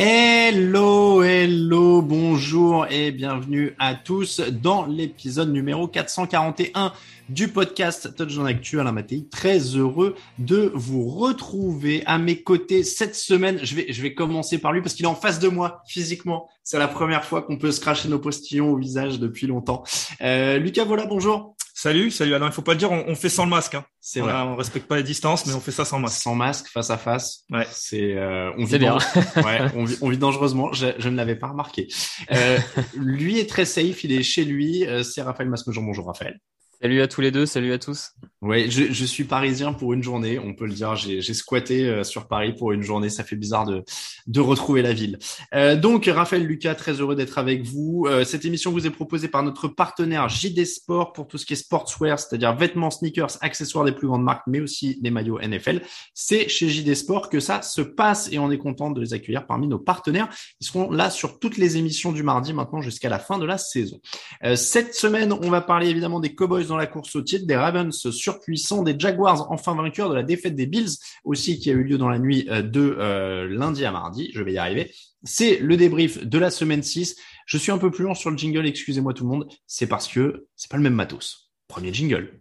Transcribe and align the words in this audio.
Hello, 0.00 1.22
hello, 1.22 2.02
bonjour 2.02 2.86
et 2.88 3.10
bienvenue 3.10 3.74
à 3.78 3.94
tous 3.94 4.40
dans 4.40 4.86
l'épisode 4.86 5.52
numéro 5.52 5.88
441 5.88 6.92
du 7.28 7.48
podcast 7.48 8.14
Touchdown 8.16 8.46
Actu. 8.46 8.80
Alain 8.80 8.92
Mattei, 8.92 9.26
très 9.30 9.58
heureux 9.58 10.14
de 10.38 10.70
vous 10.74 11.08
retrouver 11.08 12.02
à 12.06 12.18
mes 12.18 12.42
côtés 12.42 12.84
cette 12.84 13.14
semaine. 13.14 13.58
Je 13.62 13.74
vais, 13.74 13.92
je 13.92 14.00
vais 14.00 14.14
commencer 14.14 14.58
par 14.58 14.72
lui 14.72 14.80
parce 14.80 14.94
qu'il 14.94 15.04
est 15.04 15.08
en 15.08 15.14
face 15.14 15.38
de 15.38 15.48
moi 15.48 15.82
physiquement. 15.86 16.48
C'est 16.62 16.78
la 16.78 16.88
première 16.88 17.24
fois 17.24 17.42
qu'on 17.42 17.56
peut 17.56 17.72
se 17.72 17.80
cracher 17.80 18.08
nos 18.08 18.18
postillons 18.18 18.72
au 18.72 18.76
visage 18.76 19.18
depuis 19.18 19.46
longtemps. 19.46 19.82
Euh, 20.20 20.58
Lucas, 20.58 20.84
voilà, 20.84 21.06
bonjour. 21.06 21.56
Salut, 21.80 22.10
salut 22.10 22.34
Alain. 22.34 22.46
Il 22.46 22.52
faut 22.52 22.62
pas 22.62 22.72
le 22.72 22.78
dire, 22.78 22.90
on, 22.90 23.04
on 23.06 23.14
fait 23.14 23.28
sans 23.28 23.44
le 23.44 23.50
masque. 23.50 23.76
Hein. 23.76 23.84
C'est 24.00 24.18
vrai. 24.18 24.32
on 24.32 24.56
respecte 24.56 24.88
pas 24.88 24.96
les 24.96 25.04
distances, 25.04 25.46
mais 25.46 25.52
on 25.52 25.60
fait 25.60 25.70
ça 25.70 25.84
sans 25.84 26.00
masque. 26.00 26.20
Sans 26.20 26.34
masque, 26.34 26.66
face 26.66 26.90
à 26.90 26.98
face. 26.98 27.44
Ouais. 27.50 27.68
C'est, 27.70 28.16
euh, 28.16 28.50
on 28.58 28.64
vit 28.64 28.70
C'est 28.70 28.78
bien. 28.80 28.98
ouais, 29.36 29.60
on 29.76 29.84
vit, 29.84 29.96
on 30.00 30.08
vit 30.08 30.18
dangereusement. 30.18 30.72
Je, 30.72 30.88
je 30.98 31.08
ne 31.08 31.14
l'avais 31.14 31.36
pas 31.36 31.46
remarqué. 31.46 31.86
Euh, 32.32 32.58
lui 32.96 33.38
est 33.38 33.48
très 33.48 33.64
safe. 33.64 34.02
Il 34.02 34.10
est 34.10 34.24
chez 34.24 34.44
lui. 34.44 34.88
Euh, 34.88 35.04
c'est 35.04 35.22
Raphaël 35.22 35.48
Masmejean. 35.48 35.82
Bonjour 35.82 36.06
Raphaël. 36.06 36.40
Salut 36.82 37.00
à 37.00 37.06
tous 37.06 37.20
les 37.20 37.30
deux, 37.30 37.46
salut 37.46 37.72
à 37.72 37.78
tous. 37.78 38.10
Ouais, 38.40 38.70
je, 38.70 38.92
je 38.92 39.04
suis 39.04 39.24
parisien 39.24 39.72
pour 39.72 39.92
une 39.92 40.02
journée, 40.02 40.38
on 40.38 40.54
peut 40.54 40.66
le 40.66 40.72
dire. 40.72 40.94
J'ai 40.94 41.20
j'ai 41.20 41.34
squatté 41.34 41.88
euh, 41.88 42.04
sur 42.04 42.28
Paris 42.28 42.52
pour 42.52 42.70
une 42.70 42.82
journée. 42.82 43.10
Ça 43.10 43.24
fait 43.24 43.34
bizarre 43.34 43.66
de, 43.66 43.82
de 44.28 44.40
retrouver 44.40 44.80
la 44.80 44.92
ville. 44.92 45.18
Euh, 45.54 45.74
donc, 45.74 46.06
Raphaël 46.06 46.44
Lucas, 46.44 46.76
très 46.76 46.92
heureux 46.92 47.16
d'être 47.16 47.38
avec 47.38 47.64
vous. 47.64 48.06
Euh, 48.06 48.24
cette 48.24 48.44
émission 48.44 48.70
vous 48.70 48.86
est 48.86 48.90
proposée 48.90 49.26
par 49.26 49.42
notre 49.42 49.66
partenaire 49.66 50.28
JD 50.28 50.64
Sport 50.66 51.14
pour 51.14 51.26
tout 51.26 51.36
ce 51.36 51.46
qui 51.46 51.54
est 51.54 51.56
sportswear, 51.56 52.16
c'est-à-dire 52.16 52.54
vêtements, 52.54 52.92
sneakers, 52.92 53.38
accessoires 53.40 53.84
des 53.84 53.90
plus 53.90 54.06
grandes 54.06 54.22
marques, 54.22 54.46
mais 54.46 54.60
aussi 54.60 55.00
des 55.00 55.10
maillots 55.10 55.40
NFL. 55.40 55.82
C'est 56.14 56.48
chez 56.48 56.68
JD 56.68 56.94
Sport 56.94 57.30
que 57.30 57.40
ça 57.40 57.62
se 57.62 57.80
passe 57.80 58.28
et 58.30 58.38
on 58.38 58.52
est 58.52 58.58
content 58.58 58.92
de 58.92 59.00
les 59.00 59.14
accueillir 59.14 59.46
parmi 59.46 59.66
nos 59.66 59.80
partenaires. 59.80 60.28
Ils 60.60 60.66
seront 60.66 60.92
là 60.92 61.10
sur 61.10 61.40
toutes 61.40 61.56
les 61.56 61.76
émissions 61.76 62.12
du 62.12 62.22
mardi 62.22 62.52
maintenant 62.52 62.82
jusqu'à 62.82 63.08
la 63.08 63.18
fin 63.18 63.38
de 63.38 63.46
la 63.46 63.58
saison. 63.58 63.98
Euh, 64.44 64.54
cette 64.54 64.94
semaine, 64.94 65.32
on 65.32 65.50
va 65.50 65.60
parler 65.60 65.88
évidemment 65.88 66.20
des 66.20 66.36
Cowboys 66.36 66.66
dans 66.66 66.76
la 66.76 66.86
course 66.86 67.16
au 67.16 67.22
titre, 67.22 67.44
des 67.44 67.56
Ravens 67.56 67.92
surpuissants, 68.28 68.82
des 68.82 68.94
Jaguars 68.98 69.50
enfin 69.50 69.74
vainqueurs, 69.74 70.10
de 70.10 70.14
la 70.14 70.22
défaite 70.22 70.54
des 70.54 70.66
Bills 70.66 70.98
aussi 71.24 71.58
qui 71.58 71.70
a 71.70 71.72
eu 71.72 71.82
lieu 71.82 71.96
dans 71.96 72.10
la 72.10 72.18
nuit 72.18 72.46
euh, 72.50 72.60
de 72.60 72.96
euh, 72.98 73.48
lundi 73.48 73.84
à 73.84 73.90
mardi. 73.90 74.30
Je 74.34 74.42
vais 74.42 74.52
y 74.52 74.58
arriver. 74.58 74.92
C'est 75.24 75.58
le 75.58 75.76
débrief 75.76 76.24
de 76.24 76.38
la 76.38 76.50
semaine 76.50 76.82
6. 76.82 77.16
Je 77.46 77.56
suis 77.56 77.72
un 77.72 77.78
peu 77.78 77.90
plus 77.90 78.04
lent 78.04 78.14
sur 78.14 78.30
le 78.30 78.36
jingle, 78.36 78.66
excusez-moi 78.66 79.14
tout 79.14 79.24
le 79.24 79.30
monde. 79.30 79.48
C'est 79.66 79.86
parce 79.86 80.06
que 80.08 80.46
c'est 80.56 80.70
pas 80.70 80.76
le 80.76 80.82
même 80.82 80.94
matos. 80.94 81.50
Premier 81.68 81.92
jingle. 81.92 82.40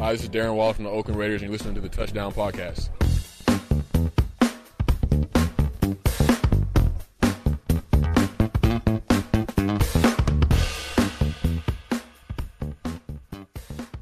Hi, 0.00 0.12
this 0.12 0.22
is 0.22 0.28
Darren 0.28 0.54
Waller 0.54 0.72
from 0.72 0.84
the 0.84 0.90
Oakland 0.90 1.18
Raiders, 1.18 1.42
and 1.42 1.50
you're 1.50 1.52
listening 1.52 1.74
to 1.74 1.80
the 1.80 1.88
Touchdown 1.88 2.32
Podcast. 2.32 2.88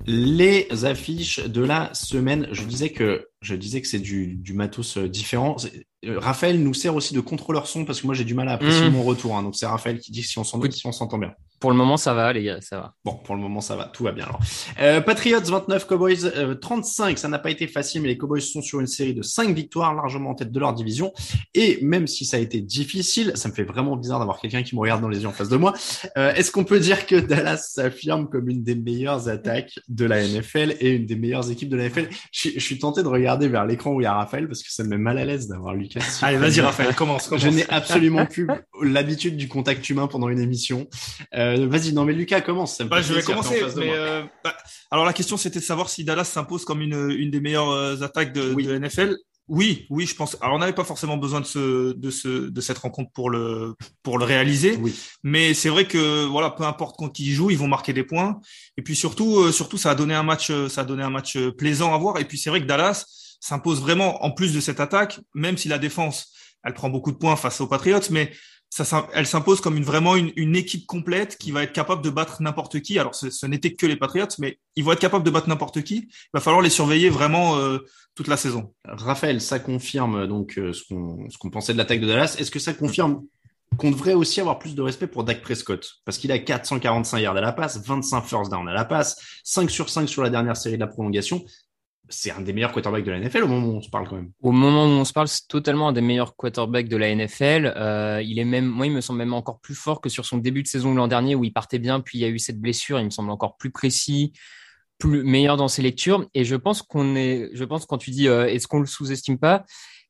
Les 0.06 0.84
affiches 0.84 1.40
de 1.40 1.62
la 1.62 1.92
semaine. 1.94 2.48
Je 2.52 2.62
disais 2.64 2.90
que 2.90 3.26
je 3.40 3.54
disais 3.56 3.80
que 3.80 3.88
c'est 3.88 3.98
du, 3.98 4.34
du 4.36 4.52
matos 4.52 4.96
euh, 4.98 5.08
différent. 5.08 5.56
Euh, 6.04 6.18
Raphaël 6.20 6.62
nous 6.62 6.74
sert 6.74 6.94
aussi 6.94 7.12
de 7.14 7.20
contrôleur 7.20 7.66
son 7.66 7.84
parce 7.84 8.00
que 8.00 8.06
moi 8.06 8.14
j'ai 8.14 8.24
du 8.24 8.34
mal 8.34 8.48
à 8.48 8.52
apprécier 8.52 8.86
Mhm. 8.86 8.92
mon 8.92 9.02
retour. 9.02 9.36
hein. 9.36 9.42
donc 9.42 9.56
c'est 9.56 9.66
Raphaël 9.66 9.98
qui 9.98 10.12
dit 10.12 10.22
si 10.22 10.38
on 10.38 10.44
s'en- 10.44 10.58
Écoute. 10.58 10.72
si 10.72 10.86
on 10.86 10.92
s'entend 10.92 11.18
bien. 11.18 11.32
Pour 11.58 11.70
le 11.70 11.76
moment, 11.76 11.96
ça 11.96 12.12
va, 12.14 12.32
les 12.32 12.42
gars, 12.44 12.60
ça 12.60 12.76
va. 12.78 12.94
Bon, 13.04 13.14
pour 13.14 13.34
le 13.34 13.40
moment, 13.40 13.60
ça 13.60 13.76
va, 13.76 13.84
tout 13.86 14.04
va 14.04 14.12
bien 14.12 14.24
alors. 14.24 14.40
Euh, 14.80 15.00
Patriots 15.00 15.40
29, 15.40 15.86
Cowboys 15.86 16.24
euh, 16.24 16.54
35. 16.54 17.18
Ça 17.18 17.28
n'a 17.28 17.38
pas 17.38 17.50
été 17.50 17.66
facile, 17.66 18.02
mais 18.02 18.08
les 18.08 18.18
Cowboys 18.18 18.42
sont 18.42 18.60
sur 18.62 18.80
une 18.80 18.86
série 18.86 19.14
de 19.14 19.22
5 19.22 19.54
victoires, 19.54 19.94
largement 19.94 20.30
en 20.30 20.34
tête 20.34 20.52
de 20.52 20.60
leur 20.60 20.74
division. 20.74 21.12
Et 21.54 21.78
même 21.82 22.06
si 22.06 22.24
ça 22.24 22.36
a 22.36 22.40
été 22.40 22.60
difficile, 22.60 23.32
ça 23.36 23.48
me 23.48 23.54
fait 23.54 23.64
vraiment 23.64 23.96
bizarre 23.96 24.18
d'avoir 24.18 24.38
quelqu'un 24.40 24.62
qui 24.62 24.74
me 24.74 24.80
regarde 24.80 25.00
dans 25.00 25.08
les 25.08 25.20
yeux 25.22 25.28
en 25.28 25.32
face 25.32 25.48
de 25.48 25.56
moi. 25.56 25.72
Euh, 26.18 26.32
Est-ce 26.34 26.50
qu'on 26.50 26.64
peut 26.64 26.80
dire 26.80 27.06
que 27.06 27.16
Dallas 27.16 27.56
s'affirme 27.72 28.28
comme 28.28 28.48
une 28.50 28.62
des 28.62 28.74
meilleures 28.74 29.28
attaques 29.28 29.72
de 29.88 30.04
la 30.04 30.26
NFL 30.26 30.76
et 30.80 30.90
une 30.90 31.06
des 31.06 31.16
meilleures 31.16 31.50
équipes 31.50 31.68
de 31.70 31.76
la 31.76 31.84
NFL 31.88 32.08
je, 32.32 32.38
suis- 32.40 32.52
je 32.54 32.60
suis 32.64 32.78
tenté 32.78 33.02
de 33.02 33.08
regarder 33.08 33.48
vers 33.48 33.64
l'écran 33.64 33.92
où 33.92 34.00
il 34.00 34.04
y 34.04 34.06
a 34.06 34.12
Raphaël 34.14 34.46
parce 34.46 34.62
que 34.62 34.70
ça 34.72 34.82
me 34.84 34.90
met 34.90 34.98
mal 34.98 35.18
à 35.18 35.24
l'aise 35.24 35.48
d'avoir 35.48 35.74
Lucas. 35.74 36.00
Allez, 36.22 36.36
vas-y. 36.38 36.60
Raphaël, 36.60 36.94
commence. 36.94 37.28
commence. 37.28 37.42
Je 37.42 37.48
n'ai 37.48 37.68
absolument 37.70 38.26
plus 38.26 38.46
l'habitude 38.82 39.36
du 39.36 39.48
contact 39.48 39.88
humain 39.88 40.06
pendant 40.06 40.28
une 40.28 40.40
émission. 40.40 40.86
Euh, 41.34 41.45
Vas-y, 41.66 41.92
non 41.92 42.04
mais 42.04 42.12
Lucas 42.12 42.40
commence. 42.40 42.76
Ça 42.76 42.84
me 42.84 42.88
Bah, 42.88 43.02
je 43.02 43.12
vais 43.12 43.22
commencer. 43.22 43.62
Mais 43.76 43.92
euh, 43.94 44.22
bah, 44.42 44.56
alors 44.90 45.04
la 45.04 45.12
question 45.12 45.36
c'était 45.36 45.60
de 45.60 45.64
savoir 45.64 45.88
si 45.88 46.04
Dallas 46.04 46.24
s'impose 46.24 46.64
comme 46.64 46.80
une, 46.82 47.10
une 47.10 47.30
des 47.30 47.40
meilleures 47.40 47.70
euh, 47.70 48.00
attaques 48.02 48.32
de, 48.32 48.52
Oui. 48.54 48.64
de 48.64 48.78
NFL. 48.78 49.16
Oui, 49.48 49.86
oui, 49.90 50.06
je 50.06 50.14
pense. 50.16 50.36
Alors 50.40 50.56
on 50.56 50.58
n'avait 50.58 50.72
pas 50.72 50.82
forcément 50.82 51.16
besoin 51.16 51.40
de 51.40 51.46
ce, 51.46 51.92
de 51.92 52.10
ce, 52.10 52.28
de 52.50 52.60
cette 52.60 52.78
rencontre 52.78 53.12
pour 53.12 53.30
le, 53.30 53.76
pour 54.02 54.18
le 54.18 54.24
réaliser. 54.24 54.76
Oui. 54.80 54.92
Mais 55.22 55.54
c'est 55.54 55.68
vrai 55.68 55.86
que 55.86 56.24
voilà, 56.24 56.50
peu 56.50 56.64
importe 56.64 56.96
contre 56.96 57.12
qui 57.12 57.26
ils 57.26 57.32
jouent, 57.32 57.50
ils 57.50 57.58
vont 57.58 57.68
marquer 57.68 57.92
des 57.92 58.02
points. 58.02 58.40
Et 58.76 58.82
puis 58.82 58.96
surtout, 58.96 59.38
euh, 59.38 59.52
surtout, 59.52 59.78
ça 59.78 59.90
a 59.92 59.94
donné 59.94 60.14
un 60.14 60.24
match, 60.24 60.50
euh, 60.50 60.68
ça 60.68 60.80
a 60.80 60.84
donné 60.84 61.04
un 61.04 61.10
match 61.10 61.36
euh, 61.36 61.52
plaisant 61.52 61.94
à 61.94 61.98
voir. 61.98 62.18
Et 62.18 62.24
puis 62.24 62.38
c'est 62.38 62.50
vrai 62.50 62.60
que 62.60 62.66
Dallas 62.66 63.04
s'impose 63.38 63.80
vraiment 63.80 64.24
en 64.24 64.32
plus 64.32 64.52
de 64.52 64.58
cette 64.58 64.80
attaque, 64.80 65.20
même 65.34 65.56
si 65.56 65.68
la 65.68 65.78
défense, 65.78 66.32
elle 66.64 66.74
prend 66.74 66.90
beaucoup 66.90 67.12
de 67.12 67.16
points 67.18 67.36
face 67.36 67.60
aux 67.60 67.68
Patriots, 67.68 68.00
mais 68.10 68.32
ça, 68.84 69.08
elle 69.14 69.26
s'impose 69.26 69.60
comme 69.60 69.76
une 69.76 69.84
vraiment 69.84 70.16
une, 70.16 70.32
une 70.36 70.56
équipe 70.56 70.86
complète 70.86 71.38
qui 71.38 71.50
va 71.50 71.62
être 71.62 71.72
capable 71.72 72.02
de 72.02 72.10
battre 72.10 72.42
n'importe 72.42 72.80
qui. 72.80 72.98
Alors 72.98 73.14
ce, 73.14 73.30
ce 73.30 73.46
n'était 73.46 73.72
que 73.72 73.86
les 73.86 73.96
Patriots, 73.96 74.26
mais 74.38 74.58
ils 74.74 74.84
vont 74.84 74.92
être 74.92 75.00
capables 75.00 75.24
de 75.24 75.30
battre 75.30 75.48
n'importe 75.48 75.82
qui. 75.82 76.08
Il 76.10 76.30
va 76.34 76.40
falloir 76.40 76.62
les 76.62 76.70
surveiller 76.70 77.08
vraiment 77.08 77.56
euh, 77.56 77.78
toute 78.14 78.28
la 78.28 78.36
saison. 78.36 78.74
Raphaël, 78.84 79.40
ça 79.40 79.58
confirme 79.58 80.26
donc 80.26 80.58
euh, 80.58 80.72
ce 80.72 80.82
qu'on 80.88 81.28
ce 81.30 81.38
qu'on 81.38 81.50
pensait 81.50 81.72
de 81.72 81.78
l'attaque 81.78 82.00
de 82.00 82.06
Dallas. 82.06 82.36
Est-ce 82.38 82.50
que 82.50 82.58
ça 82.58 82.74
confirme 82.74 83.22
qu'on 83.78 83.90
devrait 83.90 84.14
aussi 84.14 84.40
avoir 84.40 84.58
plus 84.58 84.74
de 84.74 84.82
respect 84.82 85.06
pour 85.06 85.24
Dak 85.24 85.42
Prescott? 85.42 85.94
Parce 86.04 86.18
qu'il 86.18 86.30
a 86.32 86.38
445 86.38 87.18
yards 87.18 87.36
à 87.36 87.40
la 87.40 87.52
passe, 87.52 87.82
25 87.84 88.22
first 88.22 88.50
down 88.50 88.68
à 88.68 88.74
la 88.74 88.84
passe, 88.84 89.40
5 89.44 89.70
sur 89.70 89.88
5 89.88 90.08
sur 90.08 90.22
la 90.22 90.30
dernière 90.30 90.56
série 90.56 90.76
de 90.76 90.80
la 90.80 90.86
prolongation. 90.86 91.44
C'est 92.08 92.30
un 92.30 92.40
des 92.40 92.52
meilleurs 92.52 92.72
quarterbacks 92.72 93.04
de 93.04 93.10
la 93.10 93.18
NFL 93.18 93.42
au 93.44 93.48
moment 93.48 93.66
où 93.66 93.76
on 93.76 93.80
se 93.80 93.90
parle 93.90 94.08
quand 94.08 94.16
même. 94.16 94.30
Au 94.40 94.52
moment 94.52 94.84
où 94.84 94.88
on 94.88 95.04
se 95.04 95.12
parle, 95.12 95.28
c'est 95.28 95.48
totalement 95.48 95.88
un 95.88 95.92
des 95.92 96.00
meilleurs 96.00 96.36
quarterbacks 96.36 96.88
de 96.88 96.96
la 96.96 97.14
NFL. 97.14 97.72
Euh, 97.76 98.22
il 98.24 98.38
est 98.38 98.44
même, 98.44 98.66
moi, 98.66 98.86
il 98.86 98.92
me 98.92 99.00
semble 99.00 99.18
même 99.18 99.34
encore 99.34 99.60
plus 99.60 99.74
fort 99.74 100.00
que 100.00 100.08
sur 100.08 100.24
son 100.24 100.38
début 100.38 100.62
de 100.62 100.68
saison 100.68 100.94
l'an 100.94 101.08
dernier 101.08 101.34
où 101.34 101.42
il 101.44 101.52
partait 101.52 101.78
bien, 101.78 102.00
puis 102.00 102.18
il 102.18 102.20
y 102.20 102.24
a 102.24 102.28
eu 102.28 102.38
cette 102.38 102.60
blessure. 102.60 103.00
Il 103.00 103.06
me 103.06 103.10
semble 103.10 103.30
encore 103.30 103.56
plus 103.56 103.70
précis, 103.70 104.32
plus 104.98 105.24
meilleur 105.24 105.56
dans 105.56 105.68
ses 105.68 105.82
lectures. 105.82 106.28
Et 106.34 106.44
je 106.44 106.54
pense 106.54 106.82
qu'on 106.82 107.16
est, 107.16 107.50
je 107.52 107.64
pense 107.64 107.86
quand 107.86 107.98
tu 107.98 108.10
dis, 108.10 108.28
euh, 108.28 108.46
est-ce 108.46 108.68
qu'on 108.68 108.80
le 108.80 108.86
sous-estime 108.86 109.38
pas? 109.38 109.64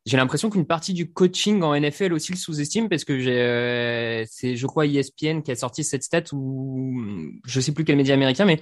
J'ai 0.05 0.17
l'impression 0.17 0.51
qu'une 0.51 0.67
partie 0.67 0.95
du 0.95 1.13
coaching 1.13 1.63
en 1.63 1.79
NFL 1.79 2.13
aussi 2.13 2.31
le 2.31 2.39
sous-estime 2.39 2.89
parce 2.89 3.05
que 3.05 3.19
j'ai, 3.19 3.41
euh, 3.41 4.25
c'est, 4.29 4.55
je 4.55 4.67
crois, 4.67 4.87
ESPN 4.87 5.41
qui 5.43 5.51
a 5.51 5.57
sorti 5.57 5.83
cette 5.83 6.05
stat 6.05 6.23
ou 6.33 7.03
je 7.45 7.61
sais 7.61 7.73
plus 7.73 7.85
quel 7.85 7.97
média 7.97 8.15
américain, 8.15 8.45
mais 8.45 8.61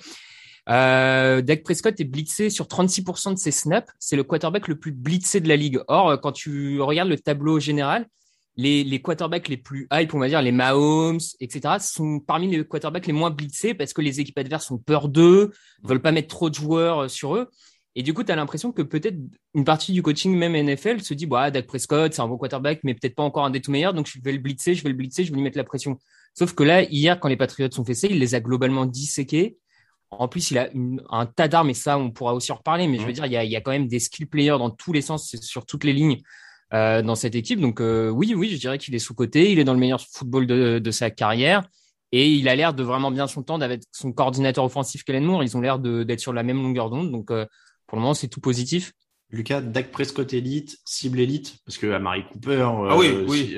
Euh, 0.69 1.43
Dak 1.43 1.63
Prescott 1.63 1.99
est 2.01 2.05
blitzé 2.05 2.51
sur 2.51 2.67
36% 2.67 3.35
de 3.35 3.39
ses 3.39 3.51
snaps. 3.51 3.91
C'est 3.99 4.17
le 4.17 4.25
quarterback 4.25 4.69
le 4.69 4.79
plus 4.79 4.93
blitzé 4.93 5.41
de 5.41 5.49
la 5.49 5.57
ligue. 5.57 5.81
Or, 5.89 6.21
quand 6.21 6.33
tu 6.33 6.81
regardes 6.81 7.09
le 7.09 7.19
tableau 7.19 7.61
général, 7.61 8.07
les, 8.57 8.85
les 8.85 9.03
quarterbacks 9.03 9.49
les 9.49 9.57
plus 9.57 9.89
hype, 9.93 10.15
on 10.15 10.19
va 10.19 10.29
dire 10.29 10.41
les 10.41 10.53
Mahomes, 10.53 11.21
etc., 11.41 11.77
sont 11.81 12.21
parmi 12.21 12.49
les 12.49 12.65
quarterbacks 12.65 13.07
les 13.07 13.13
moins 13.13 13.31
blitzés 13.31 13.75
parce 13.75 13.93
que 13.93 14.01
les 14.01 14.21
équipes 14.21 14.39
adverses 14.39 14.71
ont 14.71 14.79
peur 14.79 15.09
d'eux, 15.09 15.53
veulent 15.83 16.03
pas 16.03 16.13
mettre 16.13 16.29
trop 16.29 16.51
de 16.51 16.55
joueurs 16.55 17.05
euh, 17.05 17.09
sur 17.09 17.37
eux. 17.37 17.51
Et 17.97 18.03
du 18.03 18.13
coup, 18.13 18.25
tu 18.25 18.33
as 18.33 18.37
l'impression 18.37 18.73
que 18.73 18.83
peut-être 18.83 19.17
une 19.55 19.65
partie 19.65 19.93
du 19.93 20.03
coaching, 20.03 20.37
même 20.37 20.57
NFL, 20.57 21.01
se 21.01 21.15
dit, 21.15 21.27
bah, 21.27 21.53
Dak 21.53 21.67
Prescott, 21.67 22.13
c'est 22.13 22.23
un 22.23 22.27
bon 22.27 22.37
quarterback, 22.37 22.81
mais 22.83 22.95
peut-être 22.95 23.15
pas 23.15 23.23
encore 23.23 23.45
un 23.45 23.51
des 23.51 23.61
tout 23.61 23.71
meilleurs, 23.71 23.95
donc 23.95 24.09
je 24.09 24.19
vais 24.21 24.33
le 24.33 24.39
blitzer, 24.39 24.75
je 24.75 24.83
vais 24.83 24.89
le 24.89 24.97
blitzer, 24.97 25.25
je 25.25 25.31
vais 25.31 25.37
lui 25.37 25.45
mettre 25.45 25.59
la 25.59 25.65
pression. 25.65 25.99
Sauf 26.35 26.55
que 26.55 26.65
là, 26.65 26.83
hier, 26.83 27.21
quand 27.21 27.29
les 27.29 27.37
Patriots 27.37 27.71
sont 27.71 27.85
fessés, 27.85 28.09
il 28.11 28.19
les 28.19 28.35
a 28.35 28.41
globalement 28.41 28.87
disséqués. 28.87 29.59
En 30.11 30.29
plus, 30.29 30.51
il 30.51 30.59
a 30.59 30.69
un 31.11 31.27
tas 31.27 31.49
d'armes, 31.49 31.71
et 31.71 31.75
ça, 31.75 31.99
on 31.99 32.11
pourra 32.11 32.35
aussi 32.35 32.53
en 32.53 32.57
reparler, 32.57 32.87
mais 32.87 32.99
je 32.99 33.07
veux 33.07 33.13
dire, 33.13 33.27
il 33.27 33.33
y, 33.33 33.37
a, 33.37 33.45
il 33.45 33.51
y 33.51 33.57
a 33.57 33.61
quand 33.61 33.73
même 33.73 33.89
des 33.89 33.99
skill 33.99 34.29
players 34.29 34.59
dans 34.59 34.71
tous 34.71 34.93
les 34.93 35.03
sens, 35.03 35.35
sur 35.41 35.67
toutes 35.67 35.85
les 35.85 35.93
lignes. 35.93 36.21
Euh, 36.73 37.03
dans 37.03 37.15
cette 37.15 37.37
équipe. 37.37 37.61
Donc 37.61 37.81
euh, 37.81 38.09
oui, 38.09 38.35
oui, 38.35 38.49
je 38.49 38.57
dirais 38.57 38.79
qu'il 38.79 38.95
est 38.97 38.99
sous-côté. 38.99 39.53
Il 39.53 39.61
est 39.61 39.65
dans 39.65 39.75
le 39.75 39.79
meilleur 39.79 40.01
football 40.01 40.47
de, 40.47 40.81
de 40.81 40.91
sa 40.91 41.09
carrière. 41.09 41.63
Et 42.11 42.29
il 42.33 42.49
a 42.49 42.57
l'air 42.57 42.75
de 42.75 42.83
vraiment 42.83 43.13
bien 43.13 43.29
son 43.29 43.45
temps 43.45 43.61
avec 43.61 43.83
son 43.93 44.13
coordinateur 44.13 44.65
offensif 44.65 45.05
Kellen 45.05 45.25
Moore. 45.25 45.45
Ils 45.45 45.57
ont 45.57 45.61
l'air 45.61 45.79
d'être 45.79 46.19
sur 46.19 46.33
la 46.33 46.43
même 46.43 46.61
longueur 46.61 46.91
d'onde. 46.91 47.13
Donc 47.13 47.31
euh, 47.31 47.47
pour 47.87 47.97
le 47.97 48.03
moment, 48.03 48.15
c'est 48.15 48.27
tout 48.27 48.41
positif. 48.41 48.93
Lucas, 49.31 49.63
Dak 49.63 49.91
Prescott 49.91 50.33
élite, 50.33 50.79
cible 50.85 51.19
élite, 51.19 51.57
parce 51.67 51.77
que 51.77 51.91
Amari 51.91 52.25
Cooper, 52.33 52.69
ah 52.89 52.97
oui, 52.97 53.25
oui. 53.27 53.57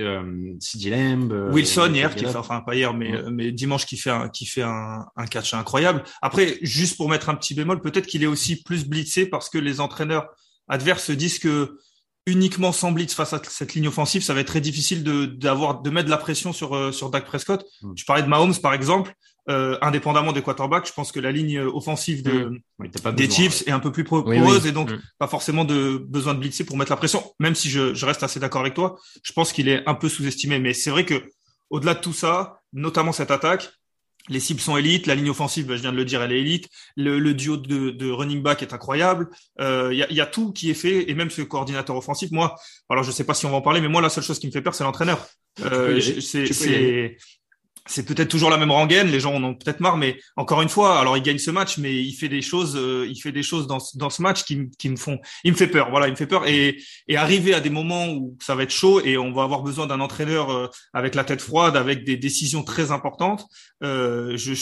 CD 0.60 0.90
Lamb, 0.90 1.50
Wilson 1.52 1.92
hier 1.92 2.14
qui 2.14 2.24
fait, 2.24 2.36
enfin 2.36 2.60
pas 2.60 2.74
hier, 2.74 2.94
mais, 2.94 3.12
mais 3.30 3.52
dimanche 3.52 3.84
qui 3.84 3.96
fait 3.98 4.10
un, 4.10 4.28
qui 4.28 4.46
fait 4.46 4.62
un, 4.62 5.04
un 5.16 5.26
catch 5.26 5.52
incroyable. 5.52 6.02
Après, 6.22 6.58
juste 6.62 6.96
pour 6.96 7.08
mettre 7.10 7.28
un 7.28 7.34
petit 7.34 7.54
bémol, 7.54 7.82
peut-être 7.82 8.06
qu'il 8.06 8.22
est 8.22 8.26
aussi 8.26 8.62
plus 8.62 8.86
blitzé 8.86 9.26
parce 9.26 9.50
que 9.50 9.58
les 9.58 9.80
entraîneurs 9.80 10.28
adverses 10.68 11.04
se 11.04 11.12
disent 11.12 11.38
que 11.38 11.78
uniquement 12.26 12.72
sans 12.72 12.92
blitz 12.92 13.14
face 13.14 13.32
à 13.32 13.40
cette 13.48 13.74
ligne 13.74 13.88
offensive, 13.88 14.22
ça 14.22 14.34
va 14.34 14.40
être 14.40 14.48
très 14.48 14.60
difficile 14.60 15.04
de 15.04 15.26
d'avoir 15.26 15.80
de 15.80 15.90
mettre 15.90 16.06
de 16.06 16.10
la 16.10 16.16
pression 16.18 16.52
sur 16.52 16.74
euh, 16.74 16.92
sur 16.92 17.10
Dak 17.10 17.24
Prescott. 17.24 17.64
Mm. 17.82 17.94
Tu 17.94 18.04
parlais 18.04 18.22
de 18.22 18.28
Mahomes 18.28 18.56
par 18.60 18.74
exemple, 18.74 19.14
euh, 19.48 19.78
indépendamment 19.80 20.32
des 20.32 20.42
quarterbacks, 20.42 20.88
je 20.88 20.92
pense 20.92 21.12
que 21.12 21.20
la 21.20 21.30
ligne 21.30 21.60
offensive 21.60 22.22
de 22.22 22.60
mm. 22.78 23.12
des 23.14 23.30
Chiefs 23.30 23.62
est 23.66 23.70
un 23.70 23.78
peu 23.78 23.92
plus 23.92 24.04
poreuse 24.04 24.66
et 24.66 24.72
donc 24.72 24.90
mm. 24.90 25.00
pas 25.18 25.28
forcément 25.28 25.64
de 25.64 25.98
besoin 25.98 26.34
de 26.34 26.40
blitzer 26.40 26.64
pour 26.64 26.76
mettre 26.76 26.90
la 26.90 26.96
pression. 26.96 27.22
Même 27.38 27.54
si 27.54 27.70
je, 27.70 27.94
je 27.94 28.06
reste 28.06 28.22
assez 28.22 28.40
d'accord 28.40 28.60
avec 28.60 28.74
toi, 28.74 28.96
je 29.22 29.32
pense 29.32 29.52
qu'il 29.52 29.68
est 29.68 29.86
un 29.88 29.94
peu 29.94 30.08
sous-estimé. 30.08 30.58
Mais 30.58 30.74
c'est 30.74 30.90
vrai 30.90 31.04
que 31.04 31.22
au-delà 31.70 31.94
de 31.94 32.00
tout 32.00 32.12
ça, 32.12 32.60
notamment 32.72 33.12
cette 33.12 33.30
attaque, 33.30 33.70
les 34.28 34.40
cibles 34.40 34.60
sont 34.60 34.76
élites, 34.76 35.06
la 35.06 35.14
ligne 35.14 35.30
offensive, 35.30 35.66
je 35.68 35.80
viens 35.80 35.92
de 35.92 35.96
le 35.96 36.04
dire, 36.04 36.22
elle 36.22 36.32
est 36.32 36.40
élite. 36.40 36.68
Le, 36.96 37.32
duo 37.32 37.56
de, 37.56 37.90
de, 37.90 38.10
running 38.10 38.42
back 38.42 38.62
est 38.62 38.72
incroyable. 38.72 39.28
Il 39.58 39.64
euh, 39.64 39.94
y, 39.94 40.02
a, 40.02 40.12
y, 40.12 40.20
a, 40.20 40.26
tout 40.26 40.52
qui 40.52 40.70
est 40.70 40.74
fait, 40.74 41.08
et 41.08 41.14
même 41.14 41.30
ce 41.30 41.42
coordinateur 41.42 41.96
offensif. 41.96 42.30
Moi, 42.32 42.56
alors 42.88 43.04
je 43.04 43.10
sais 43.12 43.24
pas 43.24 43.34
si 43.34 43.46
on 43.46 43.50
va 43.50 43.56
en 43.56 43.62
parler, 43.62 43.80
mais 43.80 43.88
moi 43.88 44.02
la 44.02 44.08
seule 44.08 44.24
chose 44.24 44.38
qui 44.38 44.46
me 44.46 44.52
fait 44.52 44.62
peur, 44.62 44.74
c'est 44.74 44.84
l'entraîneur. 44.84 45.24
Euh, 45.60 46.00
c'est 46.00 47.16
c'est 47.86 48.04
peut-être 48.04 48.28
toujours 48.28 48.50
la 48.50 48.56
même 48.56 48.70
rengaine, 48.70 49.08
les 49.08 49.20
gens 49.20 49.34
en 49.34 49.42
ont 49.42 49.54
peut-être 49.54 49.80
marre, 49.80 49.96
mais 49.96 50.18
encore 50.36 50.62
une 50.62 50.68
fois, 50.68 50.98
alors 50.98 51.16
il 51.16 51.22
gagne 51.22 51.38
ce 51.38 51.50
match, 51.50 51.78
mais 51.78 51.94
il 51.94 52.12
fait 52.12 52.28
des 52.28 52.42
choses, 52.42 52.76
euh, 52.76 53.06
il 53.08 53.20
fait 53.20 53.32
des 53.32 53.42
choses 53.42 53.66
dans, 53.66 53.78
dans 53.94 54.10
ce 54.10 54.22
match 54.22 54.44
qui, 54.44 54.68
qui, 54.78 54.88
me 54.88 54.96
font, 54.96 55.18
il 55.44 55.52
me 55.52 55.56
fait 55.56 55.66
peur, 55.66 55.90
voilà, 55.90 56.08
il 56.08 56.10
me 56.10 56.16
fait 56.16 56.26
peur 56.26 56.46
et, 56.46 56.76
et 57.08 57.16
arriver 57.16 57.54
à 57.54 57.60
des 57.60 57.70
moments 57.70 58.08
où 58.08 58.36
ça 58.40 58.54
va 58.54 58.64
être 58.64 58.70
chaud 58.70 59.00
et 59.00 59.16
on 59.16 59.32
va 59.32 59.42
avoir 59.44 59.62
besoin 59.62 59.86
d'un 59.86 60.00
entraîneur 60.00 60.50
euh, 60.50 60.68
avec 60.92 61.14
la 61.14 61.24
tête 61.24 61.40
froide, 61.40 61.76
avec 61.76 62.04
des 62.04 62.16
décisions 62.16 62.62
très 62.62 62.90
importantes. 62.90 63.46
Euh, 63.82 64.36
je, 64.36 64.54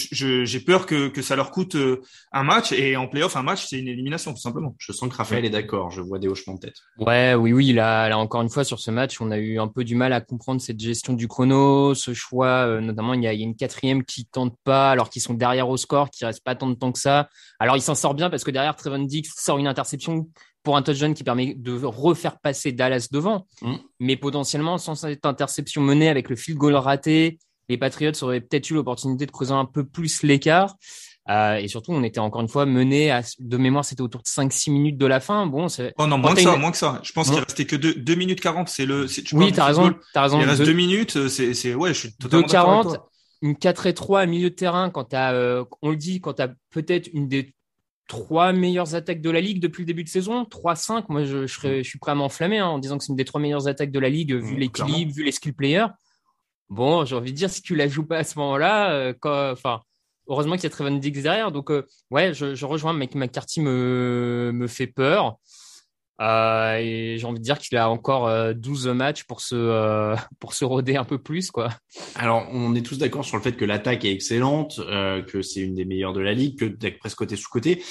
j'ai 0.45 0.61
peur 0.61 0.87
que, 0.87 1.09
que 1.09 1.23
ça 1.23 1.37
leur 1.37 1.51
coûte 1.51 1.77
euh, 1.77 2.01
un 2.33 2.43
match 2.43 2.73
et 2.73 2.97
en 2.97 3.07
playoff 3.07 3.37
un 3.37 3.43
match 3.43 3.67
c'est 3.67 3.79
une 3.79 3.89
élimination 3.89 4.33
tout 4.33 4.41
simplement. 4.41 4.75
Je 4.79 4.93
sens 4.93 5.09
que 5.09 5.17
Raphaël 5.17 5.45
est 5.45 5.51
d'accord, 5.51 5.91
je 5.91 6.01
vois 6.01 6.19
des 6.19 6.29
hochements 6.29 6.55
de 6.55 6.61
tête. 6.61 6.77
Ouais, 6.99 7.35
oui, 7.35 7.53
oui, 7.53 7.73
là, 7.73 8.09
là 8.09 8.19
encore 8.19 8.43
une 8.43 8.51
fois 8.51 8.65
sur 8.65 8.81
ce 8.81 8.91
match, 8.91 9.21
on 9.21 9.31
a 9.31 9.39
eu 9.39 9.59
un 9.59 9.69
peu 9.69 9.85
du 9.85 9.95
mal 9.95 10.13
à 10.13 10.21
comprendre 10.21 10.61
cette 10.61 10.81
gestion 10.81 11.15
du 11.15 11.29
chrono, 11.29 11.95
ce 11.95 12.13
choix 12.13 12.81
notamment 12.81 13.14
il 13.15 13.23
y 13.23 13.27
a, 13.27 13.33
une 13.33 13.57
quatrième 13.57 14.05
qui 14.05 14.27
tente 14.27 14.57
pas, 14.65 14.91
alors 14.91 15.11
qu'ils 15.11 15.23
sont 15.23 15.35
derrière 15.35 15.69
au 15.69 15.77
score, 15.77 16.11
qui 16.11 16.25
reste 16.25 16.43
pas 16.45 16.55
tant 16.55 16.69
de 16.69 16.75
temps 16.75 16.93
que 16.93 16.99
ça. 16.99 17.29
Alors 17.59 17.77
il 17.77 17.83
s'en 17.83 17.95
sort 17.95 18.15
bien 18.15 18.31
parce 18.31 18.45
que 18.45 18.51
derrière 18.51 18.77
Trevon 18.77 19.01
Dix 19.01 19.31
sort 19.37 19.59
une 19.59 19.67
interception 19.67 20.29
pour 20.63 20.77
un 20.77 20.83
touchdown 20.83 21.15
qui 21.15 21.25
permet 21.25 21.55
de 21.55 21.85
refaire 21.85 22.39
passer 22.41 22.73
Dallas 22.73 23.09
devant. 23.13 23.47
Mm. 23.63 23.75
Mais 24.01 24.17
potentiellement, 24.17 24.79
sans 24.79 24.95
cette 24.95 25.27
interception 25.27 25.83
menée 25.83 26.09
avec 26.09 26.29
le 26.29 26.37
field 26.37 26.59
goal 26.59 26.75
raté, 26.75 27.39
les 27.69 27.79
Patriots 27.79 28.13
auraient 28.23 28.41
peut-être 28.41 28.71
eu 28.71 28.75
l'opportunité 28.75 29.27
de 29.27 29.31
creuser 29.31 29.53
un 29.53 29.67
peu 29.67 29.85
plus 29.85 30.23
l'écart. 30.23 30.77
Euh, 31.31 31.57
et 31.57 31.69
surtout, 31.69 31.93
on 31.93 32.03
était 32.03 32.21
encore 32.21 32.43
une 32.43 32.49
fois 32.49 32.67
mené 32.67 33.11
à, 33.11 33.23
de 33.39 33.57
mémoire, 33.57 33.85
c'était 33.85 34.03
autour 34.03 34.21
de 34.21 34.27
5-6 34.27 34.71
minutes 34.71 34.99
de 34.99 35.07
la 35.07 35.21
fin. 35.21 35.47
Bon, 35.47 35.69
c'est. 35.69 35.95
Oh 35.99 36.07
non, 36.07 36.19
moins 36.19 36.35
que 36.35 36.43
ça, 36.43 36.57
moins 36.57 36.71
que 36.71 36.77
ça. 36.77 37.01
Je 37.03 37.13
pense 37.13 37.31
qu'il 37.31 37.39
restait 37.39 37.65
que 37.65 37.77
2, 37.77 37.95
2 37.95 38.15
minutes 38.15 38.41
40. 38.41 38.69
C'est 38.69 38.85
le, 38.85 39.07
oui, 39.33 39.53
t'as 39.53 39.65
raison, 39.65 39.95
t'as 40.13 40.23
raison. 40.23 40.41
Il 40.41 40.47
reste 40.47 40.63
2 40.63 40.73
minutes. 40.73 41.17
Euh, 41.17 41.29
c'est, 41.29 41.55
c'est, 41.55 41.75
ouais, 41.75 41.95
je 41.95 42.01
suis 42.01 42.17
totalement 42.17 42.85
2 42.85 42.99
une 43.45 43.57
4 43.57 43.87
et 43.87 43.95
3 43.95 44.21
à 44.21 44.27
milieu 44.27 44.49
de 44.49 44.55
terrain, 44.55 44.89
quand 44.89 45.05
tu 45.05 45.17
euh, 45.17 45.65
on 45.83 45.91
le 45.91 45.97
dit, 45.97 46.21
quand 46.23 46.35
tu 46.35 46.43
as 46.43 46.55
peut-être 46.71 47.11
une 47.13 47.29
des 47.29 47.55
trois 48.09 48.53
meilleures 48.55 48.95
attaques 48.95 49.21
de 49.21 49.31
la 49.31 49.41
ligue 49.41 49.61
depuis 49.61 49.83
le 49.83 49.87
début 49.87 50.03
de 50.03 50.09
saison, 50.09 50.45
3-5, 50.45 51.05
moi 51.11 51.25
je, 51.25 51.47
je, 51.47 51.83
suis 51.83 51.99
prêt 51.99 52.13
à 52.13 52.15
m'enflammer 52.15 52.59
hein, 52.59 52.69
en 52.69 52.79
disant 52.79 52.97
que 52.97 53.05
c'est 53.05 53.11
une 53.11 53.17
des 53.17 53.25
trois 53.25 53.43
meilleures 53.43 53.69
attaques 53.69 53.91
de 53.91 53.99
la 53.99 54.09
ligue, 54.09 54.33
vu 54.33 54.55
mmh, 54.55 54.59
l'équilibre, 54.59 55.13
vu 55.13 55.25
les 55.25 55.33
skill 55.33 55.55
players. 55.55 55.89
Bon, 56.71 57.05
j'ai 57.05 57.17
envie 57.17 57.33
de 57.33 57.37
dire, 57.37 57.51
si 57.51 57.61
tu 57.61 57.75
la 57.75 57.87
joues 57.87 58.07
pas 58.07 58.19
à 58.19 58.25
ce 58.25 58.39
moment-là, 58.39 58.93
euh, 58.93 59.15
enfin, 59.25 59.83
heureusement 60.29 60.55
qu'il 60.55 60.65
y 60.65 60.67
a 60.67 60.71
Trevon 60.71 60.97
derrière. 60.97 61.53
Donc, 61.53 61.71
euh, 61.71 61.87
ouais, 62.11 62.35
je, 62.35 62.65
rejoins, 62.65 62.93
mais 62.93 63.09
McCarthy 63.15 63.61
me, 63.61 64.51
me 64.55 64.67
fait 64.67 64.87
peur. 64.87 65.39
Euh, 66.21 67.17
j'ai 67.19 67.25
envie 67.25 67.41
de 67.41 67.45
dire 67.45 67.59
qu'il 67.59 67.77
a 67.77 67.91
encore 67.91 68.55
12 68.55 68.87
euh, 68.87 68.95
matchs 68.95 69.25
pour 69.25 69.41
se, 69.41 69.55
euh, 69.57 70.15
pour 70.39 70.55
se 70.55 70.65
roder 70.65 70.97
un 70.97 71.05
peu 71.05 71.19
plus. 71.19 71.51
quoi. 71.51 71.71
Alors, 72.15 72.47
on 72.53 72.75
est 72.75 72.83
tous 72.83 72.99
d'accord 72.99 73.25
sur 73.25 73.37
le 73.37 73.43
fait 73.43 73.53
que 73.53 73.65
l'attaque 73.65 74.05
est 74.05 74.13
excellente, 74.13 74.81
euh, 74.81 75.23
que 75.23 75.43
c'est 75.43 75.61
une 75.61 75.75
des 75.75 75.85
meilleures 75.85 76.13
de 76.13 76.21
la 76.21 76.33
ligue, 76.33 76.59
que 76.59 76.65
Dak 76.65 76.99
Prescott 76.99 77.31
est 77.33 77.37
sous-côté, 77.37 77.83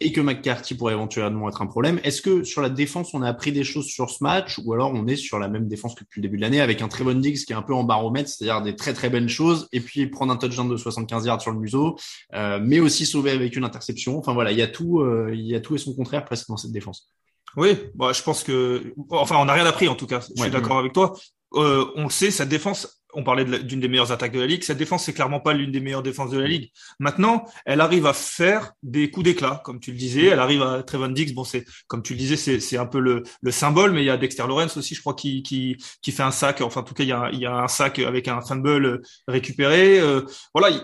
et 0.00 0.10
que 0.10 0.22
McCarthy 0.22 0.74
pourrait 0.74 0.94
éventuellement 0.94 1.50
être 1.50 1.60
un 1.60 1.66
problème. 1.66 2.00
Est-ce 2.02 2.22
que 2.22 2.44
sur 2.44 2.62
la 2.62 2.70
défense, 2.70 3.12
on 3.12 3.20
a 3.20 3.28
appris 3.28 3.52
des 3.52 3.62
choses 3.62 3.84
sur 3.84 4.08
ce 4.08 4.24
match, 4.24 4.58
ou 4.64 4.72
alors 4.72 4.90
on 4.94 5.06
est 5.06 5.16
sur 5.16 5.38
la 5.38 5.48
même 5.48 5.68
défense 5.68 5.94
que 5.94 6.02
depuis 6.02 6.22
le 6.22 6.28
début 6.28 6.38
de 6.38 6.42
l'année, 6.42 6.62
avec 6.62 6.80
un 6.80 6.88
Trevon 6.88 7.12
Diggs 7.16 7.44
qui 7.44 7.52
est 7.52 7.56
un 7.56 7.60
peu 7.60 7.74
en 7.74 7.84
baromètre, 7.84 8.30
c'est-à-dire 8.30 8.62
des 8.62 8.74
très 8.74 8.94
très 8.94 9.10
belles 9.10 9.28
choses, 9.28 9.68
et 9.72 9.80
puis 9.80 10.06
prendre 10.06 10.32
un 10.32 10.38
touchdown 10.38 10.66
de 10.66 10.78
75 10.78 11.26
yards 11.26 11.42
sur 11.42 11.52
le 11.52 11.58
museau, 11.58 11.94
mais 12.32 12.80
aussi 12.80 13.04
sauver 13.04 13.32
avec 13.32 13.54
une 13.54 13.64
interception. 13.64 14.16
Enfin 14.16 14.32
voilà, 14.32 14.50
il 14.50 14.56
y 14.56 14.62
a 14.62 14.66
tout, 14.66 15.04
il 15.30 15.46
y 15.46 15.54
a 15.54 15.60
tout 15.60 15.74
et 15.74 15.78
son 15.78 15.94
contraire 15.94 16.24
presque 16.24 16.48
dans 16.48 16.56
cette 16.56 16.72
défense. 16.72 17.10
Oui, 17.56 17.78
bah, 17.94 18.12
je 18.12 18.22
pense 18.22 18.44
que, 18.44 18.94
enfin, 19.10 19.36
on 19.38 19.46
n'a 19.46 19.54
rien 19.54 19.66
appris 19.66 19.88
en 19.88 19.94
tout 19.94 20.06
cas. 20.06 20.20
Je 20.20 20.42
suis 20.42 20.50
d'accord 20.50 20.78
avec 20.78 20.92
toi. 20.92 21.14
Euh, 21.54 21.86
on 21.94 22.04
le 22.04 22.10
sait, 22.10 22.30
cette 22.30 22.48
défense, 22.48 23.02
on 23.14 23.24
parlait 23.24 23.44
d'une 23.62 23.80
des 23.80 23.88
meilleures 23.88 24.12
attaques 24.12 24.32
de 24.32 24.40
la 24.40 24.46
ligue. 24.46 24.62
Cette 24.62 24.76
défense, 24.76 25.04
c'est 25.04 25.14
clairement 25.14 25.40
pas 25.40 25.54
l'une 25.54 25.70
des 25.72 25.80
meilleures 25.80 26.02
défenses 26.02 26.30
de 26.30 26.38
la 26.38 26.46
ligue. 26.46 26.70
Maintenant, 26.98 27.46
elle 27.64 27.80
arrive 27.80 28.04
à 28.04 28.12
faire 28.12 28.72
des 28.82 29.10
coups 29.10 29.24
d'éclat, 29.24 29.62
comme 29.64 29.80
tu 29.80 29.90
le 29.90 29.96
disais. 29.96 30.26
Elle 30.26 30.38
arrive 30.38 30.62
à 30.62 30.82
Trevon 30.82 31.08
Diggs. 31.08 31.34
Bon, 31.34 31.44
c'est 31.44 31.64
comme 31.86 32.02
tu 32.02 32.12
le 32.12 32.18
disais, 32.18 32.36
c'est 32.36 32.76
un 32.76 32.84
peu 32.84 32.98
le, 32.98 33.22
le, 33.40 33.50
symbole, 33.50 33.92
mais 33.92 34.02
il 34.02 34.06
y 34.06 34.10
a 34.10 34.18
Dexter 34.18 34.46
Lawrence 34.46 34.76
aussi, 34.76 34.94
je 34.94 35.00
crois, 35.00 35.14
qui, 35.14 35.42
qui, 35.42 35.78
qui 36.02 36.12
fait 36.12 36.24
un 36.24 36.30
sac. 36.30 36.60
Enfin, 36.60 36.80
en 36.82 36.84
tout 36.84 36.94
cas, 36.94 37.04
il 37.04 37.08
y 37.08 37.12
a, 37.12 37.30
il 37.32 37.38
y 37.38 37.46
a 37.46 37.56
un 37.56 37.68
sac 37.68 37.98
avec 38.00 38.28
un 38.28 38.42
fumble 38.42 39.00
récupéré. 39.26 39.98
Euh, 39.98 40.22
voilà, 40.52 40.76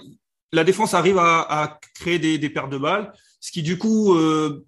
la 0.53 0.65
défense 0.65 0.95
arrive 0.95 1.19
à, 1.19 1.41
à 1.41 1.79
créer 1.95 2.19
des, 2.19 2.39
des 2.39 2.49
pertes 2.49 2.71
de 2.71 2.79
balles, 2.79 3.13
ce 3.41 3.51
qui 3.53 3.63
du 3.63 3.77
coup 3.77 4.15
euh, 4.15 4.65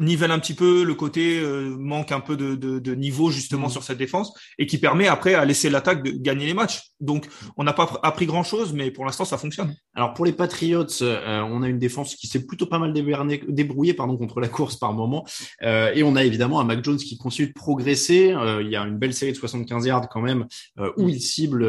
nivelle 0.00 0.30
un 0.30 0.38
petit 0.38 0.54
peu 0.54 0.82
le 0.82 0.94
côté 0.94 1.38
euh, 1.38 1.76
manque 1.78 2.10
un 2.10 2.20
peu 2.20 2.36
de, 2.36 2.54
de, 2.54 2.78
de 2.78 2.94
niveau 2.94 3.30
justement 3.30 3.68
mm. 3.68 3.70
sur 3.70 3.82
cette 3.84 3.98
défense 3.98 4.32
et 4.58 4.66
qui 4.66 4.78
permet 4.78 5.06
après 5.06 5.34
à 5.34 5.44
laisser 5.44 5.70
l'attaque 5.70 6.02
de 6.02 6.10
gagner 6.10 6.46
les 6.46 6.54
matchs. 6.54 6.90
Donc 7.00 7.28
on 7.56 7.64
n'a 7.64 7.72
pas 7.72 8.00
appris 8.02 8.26
grand 8.26 8.42
chose, 8.42 8.72
mais 8.72 8.90
pour 8.90 9.04
l'instant 9.04 9.24
ça 9.24 9.38
fonctionne. 9.38 9.74
Alors 9.94 10.14
pour 10.14 10.24
les 10.24 10.32
Patriots, 10.32 10.86
euh, 11.02 11.40
on 11.42 11.62
a 11.62 11.68
une 11.68 11.78
défense 11.78 12.14
qui 12.16 12.26
s'est 12.26 12.46
plutôt 12.46 12.66
pas 12.66 12.78
mal 12.78 12.92
débrouillée 12.92 13.94
pardon 13.94 14.16
contre 14.16 14.40
la 14.40 14.48
course 14.48 14.76
par 14.76 14.92
moment, 14.92 15.26
euh, 15.62 15.92
et 15.94 16.02
on 16.02 16.16
a 16.16 16.24
évidemment 16.24 16.60
un 16.60 16.64
Mac 16.64 16.82
Jones 16.82 16.96
qui 16.96 17.16
continue 17.18 17.48
de 17.48 17.52
progresser. 17.52 18.34
il 18.60 18.68
y 18.68 18.76
a 18.76 18.82
une 18.82 18.98
belle 18.98 19.14
série 19.14 19.32
de 19.32 19.36
75 19.36 19.86
yards 19.86 20.08
quand 20.08 20.22
même 20.22 20.46
où 20.96 21.08
il 21.08 21.20
cible 21.20 21.64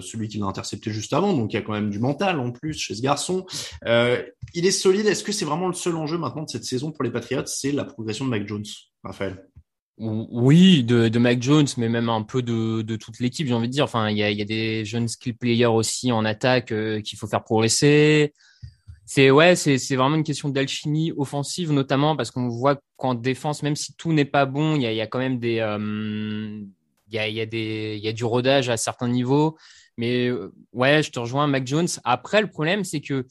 celui 0.00 0.28
qui 0.28 0.38
l'a 0.38 0.46
intercepté 0.46 0.90
juste 0.90 1.12
avant, 1.12 1.32
donc 1.32 1.52
il 1.52 1.56
y 1.56 1.58
a 1.58 1.62
quand 1.62 1.72
même 1.72 1.90
du 1.90 1.98
mental 1.98 2.38
en 2.38 2.52
plus 2.52 2.74
chez 2.74 2.94
ce 2.94 3.02
garçon. 3.02 3.46
il 3.84 4.66
est 4.66 4.70
solide. 4.70 5.06
Est-ce 5.06 5.24
que 5.24 5.32
c'est 5.32 5.44
vraiment 5.44 5.68
le 5.68 5.74
seul 5.74 5.96
enjeu 5.96 6.18
maintenant 6.18 6.42
de 6.42 6.50
cette 6.50 6.64
saison 6.64 6.92
pour 6.92 7.04
les 7.04 7.10
Patriots? 7.10 7.44
La 7.72 7.84
progression 7.84 8.24
de 8.24 8.30
Mac 8.30 8.46
Jones, 8.46 8.64
Raphaël 9.02 9.48
oui, 9.96 10.82
de, 10.82 11.18
Mac 11.18 11.40
Jones, 11.40 11.68
mais 11.76 11.88
même 11.88 12.08
un 12.08 12.22
peu 12.22 12.42
de, 12.42 12.96
toute 12.96 13.20
l'équipe, 13.20 13.46
j'ai 13.46 13.54
envie 13.54 13.68
de 13.68 13.72
dire. 13.72 13.84
Enfin, 13.84 14.10
il 14.10 14.18
y 14.18 14.22
a, 14.24 14.30
y 14.30 14.42
a, 14.42 14.44
des 14.44 14.84
jeunes 14.84 15.06
skill 15.06 15.36
players 15.36 15.66
aussi 15.66 16.10
en 16.10 16.24
attaque 16.24 16.72
euh, 16.72 17.00
qu'il 17.00 17.16
faut 17.16 17.28
faire 17.28 17.44
progresser. 17.44 18.32
C'est 19.06 19.30
ouais, 19.30 19.54
c'est 19.54 19.96
vraiment 19.96 20.16
une 20.16 20.24
question 20.24 20.48
d'alchimie 20.48 21.12
offensive 21.16 21.72
notamment 21.72 22.16
parce 22.16 22.30
qu'on 22.30 22.48
voit 22.48 22.80
qu'en 22.96 23.14
défense, 23.14 23.62
même 23.62 23.76
si 23.76 23.94
tout 23.94 24.12
n'est 24.12 24.24
pas 24.24 24.46
bon, 24.46 24.76
il 24.76 24.82
y 24.82 24.86
a, 24.86 24.92
y 24.92 25.00
a 25.02 25.06
quand 25.06 25.18
même 25.18 25.38
des 25.38 25.58
euh, 25.60 26.60
il 27.08 27.14
y 27.14 27.18
a, 27.18 27.28
y 27.28 27.40
a 27.40 27.46
des 27.46 27.96
il 27.98 28.04
y 28.04 28.08
a 28.08 28.12
du 28.12 28.24
rodage 28.24 28.70
à 28.70 28.76
certains 28.76 29.08
niveaux. 29.08 29.56
Mais 29.96 30.28
euh, 30.28 30.52
ouais, 30.72 31.02
je 31.02 31.12
te 31.12 31.20
rejoins, 31.20 31.46
Mac 31.46 31.66
Jones. 31.66 31.86
Après, 32.02 32.40
le 32.40 32.48
problème, 32.48 32.82
c'est 32.82 33.00
que 33.00 33.26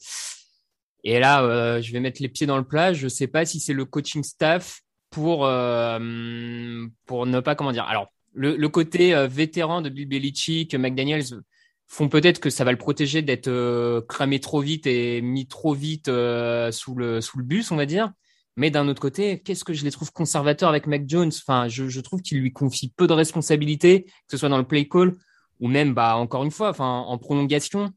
Et 1.04 1.18
là, 1.20 1.44
euh, 1.44 1.82
je 1.82 1.92
vais 1.92 2.00
mettre 2.00 2.22
les 2.22 2.28
pieds 2.28 2.46
dans 2.46 2.56
le 2.56 2.64
plat. 2.64 2.92
Je 2.92 3.08
sais 3.08 3.26
pas 3.26 3.44
si 3.44 3.60
c'est 3.60 3.74
le 3.74 3.84
coaching 3.84 4.24
staff 4.24 4.80
pour 5.10 5.46
euh, 5.46 6.86
pour 7.06 7.26
ne 7.26 7.40
pas 7.40 7.54
comment 7.54 7.72
dire. 7.72 7.84
Alors 7.84 8.08
le, 8.32 8.66
côté 8.66 9.14
euh, 9.14 9.28
vétéran 9.28 9.82
de 9.82 9.90
Bill 9.90 10.08
Belichick, 10.08 10.74
McDaniels 10.74 11.42
font 11.86 12.08
peut-être 12.08 12.40
que 12.40 12.50
ça 12.50 12.64
va 12.64 12.72
le 12.72 12.78
protéger 12.78 13.22
d'être 13.22 14.00
cramé 14.08 14.40
trop 14.40 14.60
vite 14.60 14.86
et 14.86 15.20
mis 15.20 15.46
trop 15.46 15.74
vite 15.74 16.06
sous 16.06 16.94
le 16.94 17.20
sous 17.20 17.38
le 17.38 17.44
bus, 17.44 17.70
on 17.70 17.76
va 17.76 17.86
dire. 17.86 18.10
Mais 18.56 18.70
d'un 18.70 18.88
autre 18.88 19.02
côté, 19.02 19.40
qu'est-ce 19.40 19.64
que 19.64 19.74
je 19.74 19.84
les 19.84 19.90
trouve 19.90 20.12
conservateurs 20.12 20.68
avec 20.68 20.86
Mac 20.86 21.02
Jones? 21.06 21.32
Enfin, 21.36 21.68
je, 21.68 21.88
je 21.88 22.00
trouve 22.00 22.22
qu'il 22.22 22.38
lui 22.38 22.52
confie 22.52 22.88
peu 22.88 23.06
de 23.06 23.12
responsabilités, 23.12 24.04
que 24.04 24.12
ce 24.30 24.36
soit 24.36 24.48
dans 24.48 24.58
le 24.58 24.66
play 24.66 24.88
call 24.88 25.14
ou 25.60 25.68
même, 25.68 25.94
bah, 25.94 26.16
encore 26.16 26.44
une 26.44 26.50
fois, 26.50 26.70
enfin, 26.70 27.04
en 27.06 27.18
prolongation. 27.18 27.92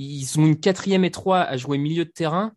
Ils 0.00 0.38
ont 0.38 0.46
une 0.46 0.60
quatrième 0.60 1.04
et 1.04 1.10
trois 1.10 1.40
à 1.40 1.56
jouer 1.56 1.76
milieu 1.76 2.04
de 2.04 2.10
terrain 2.10 2.52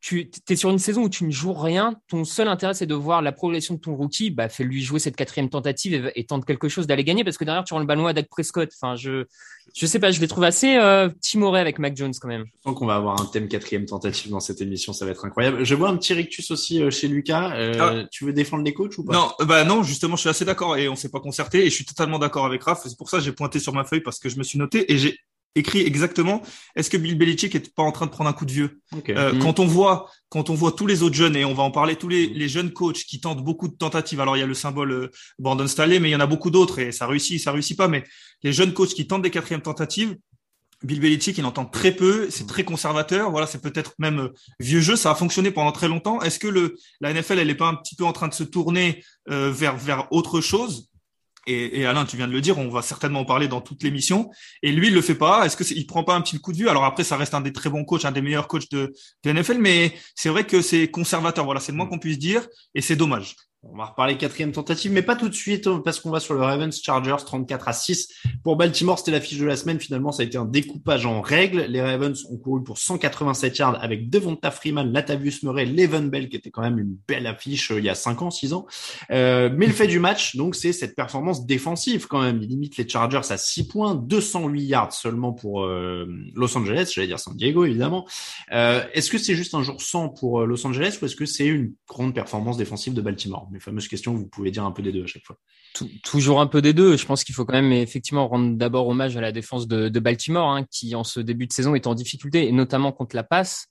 tu 0.00 0.30
es 0.48 0.56
sur 0.56 0.70
une 0.70 0.78
saison 0.78 1.02
où 1.02 1.08
tu 1.08 1.24
ne 1.24 1.30
joues 1.30 1.52
rien, 1.52 1.96
ton 2.08 2.24
seul 2.24 2.46
intérêt 2.46 2.72
c'est 2.72 2.86
de 2.86 2.94
voir 2.94 3.20
la 3.20 3.32
progression 3.32 3.74
de 3.74 3.80
ton 3.80 3.96
rookie, 3.96 4.30
bah 4.30 4.48
fais-lui 4.48 4.82
jouer 4.82 5.00
cette 5.00 5.16
quatrième 5.16 5.50
tentative 5.50 6.12
et, 6.14 6.24
tente 6.24 6.44
quelque 6.44 6.68
chose 6.68 6.86
d'aller 6.86 7.04
gagner 7.04 7.24
parce 7.24 7.36
que 7.36 7.44
derrière 7.44 7.64
tu 7.64 7.74
rends 7.74 7.80
le 7.80 7.86
ballon 7.86 8.06
à 8.06 8.12
Dak 8.12 8.28
Prescott. 8.28 8.70
Enfin, 8.80 8.94
je 8.96 9.24
je 9.74 9.86
sais 9.86 9.98
pas, 9.98 10.10
je 10.10 10.20
les 10.20 10.28
trouve 10.28 10.44
assez 10.44 10.76
euh, 10.76 11.08
timorés 11.20 11.60
avec 11.60 11.78
Mac 11.78 11.96
Jones 11.96 12.12
quand 12.20 12.28
même. 12.28 12.44
Je 12.58 12.70
sens 12.70 12.78
qu'on 12.78 12.86
va 12.86 12.94
avoir 12.94 13.20
un 13.20 13.26
thème 13.26 13.48
quatrième 13.48 13.86
tentative 13.86 14.30
dans 14.30 14.40
cette 14.40 14.60
émission, 14.60 14.92
ça 14.92 15.04
va 15.04 15.10
être 15.10 15.24
incroyable. 15.24 15.64
Je 15.64 15.74
vois 15.74 15.88
un 15.88 15.96
petit 15.96 16.14
rictus 16.14 16.50
aussi 16.50 16.82
euh, 16.82 16.90
chez 16.90 17.08
Lucas. 17.08 17.54
Euh, 17.54 17.74
ah. 17.80 18.08
Tu 18.10 18.24
veux 18.24 18.32
défendre 18.32 18.62
les 18.64 18.72
coachs 18.72 18.96
ou 18.98 19.04
pas? 19.04 19.12
Non, 19.12 19.32
bah 19.46 19.64
non, 19.64 19.82
justement, 19.82 20.16
je 20.16 20.20
suis 20.20 20.30
assez 20.30 20.44
d'accord 20.44 20.76
et 20.76 20.88
on 20.88 20.96
s'est 20.96 21.10
pas 21.10 21.20
concerté 21.20 21.66
et 21.66 21.70
je 21.70 21.74
suis 21.74 21.84
totalement 21.84 22.18
d'accord 22.18 22.46
avec 22.46 22.62
Raph. 22.62 22.82
C'est 22.84 22.96
pour 22.96 23.10
ça 23.10 23.18
que 23.18 23.24
j'ai 23.24 23.32
pointé 23.32 23.58
sur 23.58 23.72
ma 23.74 23.84
feuille 23.84 24.00
parce 24.00 24.18
que 24.18 24.28
je 24.28 24.38
me 24.38 24.42
suis 24.42 24.58
noté 24.58 24.90
et 24.92 24.96
j'ai 24.96 25.18
écrit 25.54 25.80
exactement 25.80 26.42
est-ce 26.76 26.90
que 26.90 26.96
Bill 26.96 27.16
Belichick 27.16 27.54
est 27.54 27.74
pas 27.74 27.82
en 27.82 27.92
train 27.92 28.06
de 28.06 28.10
prendre 28.10 28.30
un 28.30 28.32
coup 28.32 28.44
de 28.44 28.52
vieux? 28.52 28.80
Euh, 29.08 29.32
mm. 29.32 29.38
Quand 29.40 29.58
on 29.60 29.66
voit 29.66 30.10
quand 30.28 30.50
on 30.50 30.54
voit 30.54 30.72
tous 30.72 30.86
les 30.86 31.02
autres 31.02 31.16
jeunes 31.16 31.36
et 31.36 31.44
on 31.44 31.54
va 31.54 31.62
en 31.62 31.70
parler 31.70 31.96
tous 31.96 32.08
les, 32.08 32.26
les 32.26 32.48
jeunes 32.48 32.72
coachs 32.72 33.04
qui 33.04 33.20
tentent 33.20 33.42
beaucoup 33.42 33.68
de 33.68 33.74
tentatives. 33.74 34.20
Alors 34.20 34.36
il 34.36 34.40
y 34.40 34.42
a 34.42 34.46
le 34.46 34.54
symbole 34.54 34.92
euh, 34.92 35.10
Brandon 35.38 35.66
Staley, 35.66 36.00
mais 36.00 36.10
il 36.10 36.12
y 36.12 36.16
en 36.16 36.20
a 36.20 36.26
beaucoup 36.26 36.50
d'autres 36.50 36.78
et 36.78 36.92
ça 36.92 37.06
réussit, 37.06 37.40
ça 37.40 37.52
réussit 37.52 37.76
pas. 37.76 37.88
Mais 37.88 38.04
les 38.42 38.52
jeunes 38.52 38.72
coachs 38.72 38.90
qui 38.90 39.06
tentent 39.06 39.22
des 39.22 39.30
quatrièmes 39.30 39.62
tentatives, 39.62 40.16
Bill 40.84 41.00
Belichick, 41.00 41.36
il 41.38 41.44
entend 41.44 41.64
très 41.64 41.90
peu, 41.90 42.30
c'est 42.30 42.46
très 42.46 42.62
conservateur. 42.62 43.30
Voilà, 43.30 43.46
c'est 43.46 43.60
peut-être 43.60 43.94
même 43.98 44.20
euh, 44.20 44.28
vieux 44.60 44.80
jeu. 44.80 44.94
Ça 44.94 45.10
a 45.10 45.14
fonctionné 45.14 45.50
pendant 45.50 45.72
très 45.72 45.88
longtemps. 45.88 46.20
Est-ce 46.20 46.38
que 46.38 46.46
le 46.46 46.76
la 47.00 47.12
NFL, 47.12 47.40
elle 47.40 47.50
est 47.50 47.56
pas 47.56 47.68
un 47.68 47.74
petit 47.74 47.96
peu 47.96 48.04
en 48.04 48.12
train 48.12 48.28
de 48.28 48.34
se 48.34 48.44
tourner 48.44 49.02
euh, 49.28 49.50
vers 49.50 49.76
vers 49.76 50.06
autre 50.12 50.40
chose? 50.40 50.87
Et, 51.48 51.80
et, 51.80 51.86
Alain, 51.86 52.04
tu 52.04 52.16
viens 52.16 52.28
de 52.28 52.32
le 52.32 52.40
dire, 52.40 52.58
on 52.58 52.68
va 52.68 52.82
certainement 52.82 53.20
en 53.20 53.24
parler 53.24 53.48
dans 53.48 53.60
toute 53.60 53.82
l'émission. 53.82 54.30
Et 54.62 54.70
lui, 54.70 54.88
il 54.88 54.94
le 54.94 55.00
fait 55.00 55.14
pas. 55.14 55.46
Est-ce 55.46 55.56
que 55.56 55.64
il 55.74 55.86
prend 55.86 56.04
pas 56.04 56.14
un 56.14 56.20
petit 56.20 56.38
coup 56.38 56.52
de 56.52 56.58
vue? 56.58 56.68
Alors 56.68 56.84
après, 56.84 57.04
ça 57.04 57.16
reste 57.16 57.34
un 57.34 57.40
des 57.40 57.52
très 57.52 57.70
bons 57.70 57.84
coachs, 57.84 58.04
un 58.04 58.12
des 58.12 58.22
meilleurs 58.22 58.48
coachs 58.48 58.70
de, 58.70 58.92
de 59.24 59.32
NFL, 59.32 59.58
mais 59.58 59.94
c'est 60.14 60.28
vrai 60.28 60.44
que 60.44 60.60
c'est 60.60 60.90
conservateur. 60.90 61.44
Voilà, 61.44 61.60
c'est 61.60 61.72
le 61.72 61.76
moins 61.76 61.86
mm. 61.86 61.90
qu'on 61.90 61.98
puisse 61.98 62.18
dire, 62.18 62.46
et 62.74 62.82
c'est 62.82 62.96
dommage. 62.96 63.34
On 63.70 63.76
va 63.76 63.84
reparler 63.84 64.16
quatrième 64.16 64.52
tentative, 64.52 64.92
mais 64.92 65.02
pas 65.02 65.14
tout 65.14 65.28
de 65.28 65.34
suite 65.34 65.66
hein, 65.66 65.82
parce 65.84 66.00
qu'on 66.00 66.10
va 66.10 66.20
sur 66.20 66.34
le 66.34 66.40
Ravens 66.40 66.74
Chargers 66.82 67.22
34 67.24 67.68
à 67.68 67.72
6. 67.72 68.08
Pour 68.42 68.56
Baltimore, 68.56 68.98
c'était 68.98 69.10
l'affiche 69.10 69.38
de 69.38 69.44
la 69.44 69.56
semaine. 69.56 69.78
Finalement, 69.78 70.10
ça 70.10 70.22
a 70.22 70.26
été 70.26 70.38
un 70.38 70.46
découpage 70.46 71.04
en 71.04 71.20
règle. 71.20 71.66
Les 71.68 71.82
Ravens 71.82 72.24
ont 72.30 72.38
couru 72.38 72.64
pour 72.64 72.78
187 72.78 73.58
yards 73.58 73.82
avec 73.82 74.08
Devonta 74.08 74.50
Freeman, 74.50 74.90
Latavius 74.90 75.42
Murray, 75.42 75.66
Levan 75.66 76.08
Bell, 76.08 76.28
qui 76.28 76.36
était 76.36 76.50
quand 76.50 76.62
même 76.62 76.78
une 76.78 76.96
belle 77.06 77.26
affiche 77.26 77.70
euh, 77.70 77.78
il 77.78 77.84
y 77.84 77.88
a 77.90 77.94
5 77.94 78.22
ans, 78.22 78.30
6 78.30 78.54
ans. 78.54 78.66
Euh, 79.10 79.50
mais 79.54 79.66
le 79.66 79.72
fait 79.72 79.86
du 79.86 79.98
match, 79.98 80.36
donc, 80.36 80.54
c'est 80.54 80.72
cette 80.72 80.96
performance 80.96 81.44
défensive 81.44 82.06
quand 82.06 82.22
même. 82.22 82.40
Il 82.42 82.48
limite 82.48 82.76
les 82.78 82.88
Chargers 82.88 83.30
à 83.30 83.36
6 83.36 83.68
points, 83.68 83.94
208 83.94 84.62
yards 84.62 84.92
seulement 84.92 85.32
pour 85.32 85.64
euh, 85.64 86.06
Los 86.34 86.56
Angeles, 86.56 86.90
j'allais 86.94 87.08
dire 87.08 87.20
San 87.20 87.36
Diego 87.36 87.64
évidemment. 87.64 88.06
Est-ce 88.50 89.10
que 89.10 89.18
c'est 89.18 89.34
juste 89.34 89.54
un 89.54 89.62
jour 89.62 89.80
sans 89.80 90.08
pour 90.08 90.46
Los 90.46 90.66
Angeles 90.66 90.98
ou 91.00 91.04
est-ce 91.04 91.16
que 91.16 91.26
c'est 91.26 91.46
une 91.46 91.74
grande 91.86 92.14
performance 92.14 92.56
défensive 92.56 92.94
de 92.94 93.00
Baltimore? 93.00 93.48
Fameuses 93.60 93.88
questions, 93.88 94.14
vous 94.14 94.26
pouvez 94.26 94.50
dire 94.50 94.64
un 94.64 94.72
peu 94.72 94.82
des 94.82 94.92
deux 94.92 95.04
à 95.04 95.06
chaque 95.06 95.24
fois. 95.24 95.36
toujours 96.02 96.40
un 96.40 96.46
peu 96.46 96.62
des 96.62 96.72
deux. 96.72 96.96
Je 96.96 97.06
pense 97.06 97.24
qu'il 97.24 97.34
faut 97.34 97.44
quand 97.44 97.60
même 97.60 97.72
effectivement 97.72 98.28
rendre 98.28 98.56
d'abord 98.56 98.88
hommage 98.88 99.16
à 99.16 99.20
la 99.20 99.32
défense 99.32 99.68
de, 99.68 99.98
Baltimore, 99.98 100.50
hein, 100.50 100.64
qui 100.70 100.94
en 100.94 101.04
ce 101.04 101.20
début 101.20 101.46
de 101.46 101.52
saison 101.52 101.74
est 101.74 101.86
en 101.86 101.94
difficulté, 101.94 102.48
et 102.48 102.52
notamment 102.52 102.92
contre 102.92 103.16
la 103.16 103.24
passe. 103.24 103.66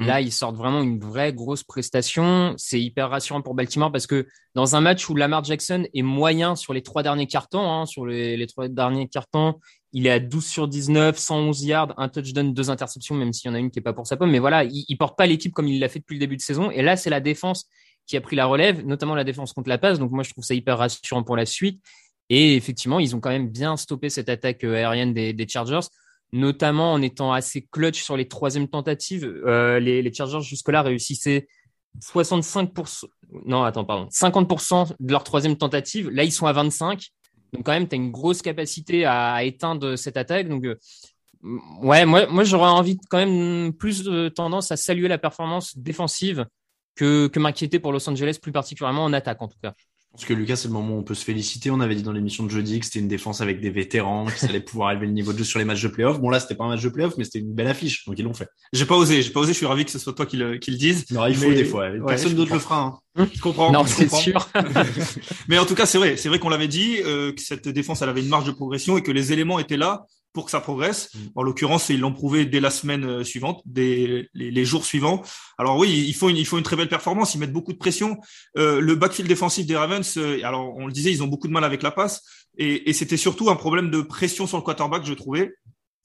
Mmh. 0.00 0.06
Là, 0.06 0.20
ils 0.22 0.32
sortent 0.32 0.56
vraiment 0.56 0.82
une 0.82 0.98
vraie 0.98 1.32
grosse 1.32 1.62
prestation. 1.62 2.54
C'est 2.56 2.80
hyper 2.80 3.10
rassurant 3.10 3.42
pour 3.42 3.54
Baltimore 3.54 3.92
parce 3.92 4.06
que 4.06 4.26
dans 4.54 4.74
un 4.74 4.80
match 4.80 5.08
où 5.10 5.14
Lamar 5.14 5.44
Jackson 5.44 5.86
est 5.92 6.02
moyen 6.02 6.56
sur 6.56 6.72
les 6.72 6.82
trois 6.82 7.02
derniers 7.02 7.26
cartons, 7.26 7.70
hein, 7.70 7.84
sur 7.84 8.06
les, 8.06 8.46
trois 8.46 8.68
derniers 8.68 9.08
cartons, 9.08 9.56
il 9.92 10.06
est 10.06 10.10
à 10.10 10.18
12 10.18 10.46
sur 10.46 10.68
19, 10.68 11.18
111 11.18 11.64
yards, 11.64 11.94
un 11.98 12.08
touchdown, 12.08 12.54
deux 12.54 12.70
interceptions, 12.70 13.14
même 13.14 13.34
s'il 13.34 13.50
y 13.50 13.52
en 13.52 13.54
a 13.54 13.58
une 13.58 13.70
qui 13.70 13.78
est 13.78 13.82
pas 13.82 13.92
pour 13.92 14.06
sa 14.06 14.16
pomme. 14.16 14.30
Mais 14.30 14.38
voilà, 14.38 14.64
il, 14.64 14.86
il 14.88 14.96
porte 14.96 15.18
pas 15.18 15.26
l'équipe 15.26 15.52
comme 15.52 15.68
il 15.68 15.78
l'a 15.80 15.88
fait 15.88 15.98
depuis 15.98 16.14
le 16.14 16.20
début 16.20 16.36
de 16.36 16.42
saison. 16.42 16.70
Et 16.70 16.80
là, 16.80 16.96
c'est 16.96 17.10
la 17.10 17.20
défense 17.20 17.68
qui 18.06 18.16
a 18.16 18.20
pris 18.20 18.36
la 18.36 18.46
relève, 18.46 18.84
notamment 18.84 19.14
la 19.14 19.24
défense 19.24 19.52
contre 19.52 19.68
la 19.68 19.78
passe. 19.78 19.98
Donc 19.98 20.10
moi, 20.10 20.24
je 20.24 20.30
trouve 20.30 20.44
ça 20.44 20.54
hyper 20.54 20.78
rassurant 20.78 21.22
pour 21.22 21.36
la 21.36 21.46
suite. 21.46 21.80
Et 22.30 22.56
effectivement, 22.56 23.00
ils 23.00 23.14
ont 23.14 23.20
quand 23.20 23.30
même 23.30 23.48
bien 23.48 23.76
stoppé 23.76 24.08
cette 24.08 24.28
attaque 24.28 24.64
euh, 24.64 24.74
aérienne 24.74 25.12
des, 25.12 25.48
Chargers, 25.48 25.88
notamment 26.32 26.92
en 26.92 27.02
étant 27.02 27.32
assez 27.32 27.66
clutch 27.70 28.02
sur 28.02 28.16
les 28.16 28.28
troisièmes 28.28 28.68
tentatives. 28.68 29.24
Euh, 29.24 29.80
les, 29.80 30.12
Chargers 30.12 30.40
jusque-là 30.40 30.82
réussissaient 30.82 31.48
65%, 32.00 33.06
non, 33.46 33.64
attends, 33.64 33.84
pardon, 33.84 34.06
50% 34.06 34.94
de 34.98 35.10
leur 35.10 35.24
troisième 35.24 35.56
tentative. 35.56 36.08
Là, 36.10 36.22
ils 36.22 36.30
sont 36.30 36.46
à 36.46 36.52
25. 36.52 37.08
Donc 37.52 37.64
quand 37.64 37.72
même, 37.72 37.88
tu 37.88 37.94
as 37.94 37.96
une 37.96 38.12
grosse 38.12 38.42
capacité 38.42 39.04
à, 39.04 39.42
éteindre 39.42 39.96
cette 39.96 40.16
attaque. 40.16 40.48
Donc 40.48 40.64
euh, 40.64 40.78
ouais, 41.82 42.06
moi, 42.06 42.26
moi 42.28 42.44
j'aurais 42.44 42.70
envie 42.70 42.96
quand 43.08 43.18
même 43.18 43.72
plus 43.72 44.04
de 44.04 44.28
tendance 44.28 44.70
à 44.70 44.76
saluer 44.76 45.08
la 45.08 45.18
performance 45.18 45.76
défensive 45.76 46.46
que, 46.94 47.28
que 47.28 47.38
m'inquiéter 47.38 47.78
pour 47.78 47.92
Los 47.92 48.08
Angeles, 48.08 48.38
plus 48.40 48.52
particulièrement 48.52 49.04
en 49.04 49.12
attaque 49.12 49.42
en 49.42 49.48
tout 49.48 49.58
cas. 49.62 49.74
Je 50.10 50.16
pense 50.16 50.24
que 50.24 50.34
Lucas, 50.34 50.56
c'est 50.56 50.66
le 50.66 50.74
moment 50.74 50.96
où 50.96 50.98
on 50.98 51.02
peut 51.04 51.14
se 51.14 51.24
féliciter. 51.24 51.70
On 51.70 51.78
avait 51.78 51.94
dit 51.94 52.02
dans 52.02 52.10
l'émission 52.10 52.42
de 52.42 52.50
jeudi 52.50 52.80
que 52.80 52.84
c'était 52.84 52.98
une 52.98 53.06
défense 53.06 53.40
avec 53.40 53.60
des 53.60 53.70
vétérans, 53.70 54.26
qui 54.26 54.44
allaient 54.44 54.58
pouvoir 54.58 54.90
élever 54.90 55.06
le 55.06 55.12
niveau 55.12 55.32
de 55.32 55.38
jeu 55.38 55.44
sur 55.44 55.60
les 55.60 55.64
matchs 55.64 55.82
de 55.82 55.88
playoff. 55.88 56.20
Bon, 56.20 56.30
là, 56.30 56.40
c'était 56.40 56.56
pas 56.56 56.64
un 56.64 56.68
match 56.70 56.82
de 56.82 56.88
playoff, 56.88 57.14
mais 57.16 57.22
c'était 57.22 57.38
une 57.38 57.54
belle 57.54 57.68
affiche. 57.68 58.04
Donc, 58.06 58.18
ils 58.18 58.24
l'ont 58.24 58.34
fait. 58.34 58.48
J'ai 58.72 58.86
pas 58.86 58.96
osé, 58.96 59.22
j'ai 59.22 59.30
pas 59.30 59.38
osé. 59.38 59.52
Je 59.52 59.58
suis 59.58 59.66
ravi 59.66 59.84
que 59.84 59.92
ce 59.92 60.00
soit 60.00 60.12
toi 60.12 60.26
qui 60.26 60.36
le, 60.36 60.58
qui 60.58 60.72
le 60.72 60.78
dise. 60.78 61.08
Non, 61.12 61.28
il 61.28 61.36
faut 61.36 61.52
des 61.52 61.64
fois. 61.64 61.90
Personne 62.08 62.34
d'autre 62.34 62.52
le 62.52 62.58
fera. 62.58 63.00
Hein. 63.14 63.28
Je 63.32 63.40
comprends. 63.40 63.70
Non, 63.70 63.86
c'est 63.86 64.10
sûr. 64.10 64.48
mais 65.48 65.60
en 65.60 65.64
tout 65.64 65.76
cas, 65.76 65.86
c'est 65.86 65.98
vrai. 65.98 66.16
C'est 66.16 66.28
vrai 66.28 66.40
qu'on 66.40 66.48
l'avait 66.48 66.66
dit, 66.66 66.96
euh, 67.04 67.32
que 67.32 67.40
cette 67.40 67.68
défense, 67.68 68.02
elle 68.02 68.08
avait 68.08 68.22
une 68.22 68.28
marge 68.28 68.46
de 68.46 68.52
progression 68.52 68.98
et 68.98 69.04
que 69.04 69.12
les 69.12 69.32
éléments 69.32 69.60
étaient 69.60 69.76
là 69.76 70.06
pour 70.32 70.44
que 70.44 70.50
ça 70.50 70.60
progresse. 70.60 71.10
Mm. 71.14 71.18
En 71.34 71.42
l'occurrence, 71.42 71.88
ils 71.88 72.00
l'ont 72.00 72.12
prouvé 72.12 72.46
dès 72.46 72.60
la 72.60 72.70
semaine 72.70 73.04
euh, 73.04 73.24
suivante, 73.24 73.62
dès 73.64 74.28
les, 74.34 74.64
jours 74.64 74.84
suivants. 74.84 75.22
Alors 75.58 75.76
oui, 75.78 76.04
il 76.06 76.14
faut 76.14 76.28
une, 76.28 76.36
il 76.36 76.46
faut 76.46 76.58
une 76.58 76.64
très 76.64 76.76
belle 76.76 76.88
performance. 76.88 77.34
Ils 77.34 77.38
mettent 77.38 77.52
beaucoup 77.52 77.72
de 77.72 77.78
pression. 77.78 78.18
Euh, 78.56 78.80
le 78.80 78.94
backfield 78.94 79.28
défensif 79.28 79.66
des 79.66 79.76
Ravens, 79.76 80.16
euh, 80.16 80.40
alors 80.44 80.76
on 80.76 80.86
le 80.86 80.92
disait, 80.92 81.10
ils 81.10 81.22
ont 81.22 81.26
beaucoup 81.26 81.48
de 81.48 81.52
mal 81.52 81.64
avec 81.64 81.82
la 81.82 81.90
passe, 81.90 82.22
et, 82.56 82.88
et 82.88 82.92
c'était 82.92 83.16
surtout 83.16 83.50
un 83.50 83.56
problème 83.56 83.90
de 83.90 84.00
pression 84.00 84.46
sur 84.46 84.56
le 84.56 84.62
quarterback, 84.62 85.04
je 85.04 85.14
trouvais. 85.14 85.52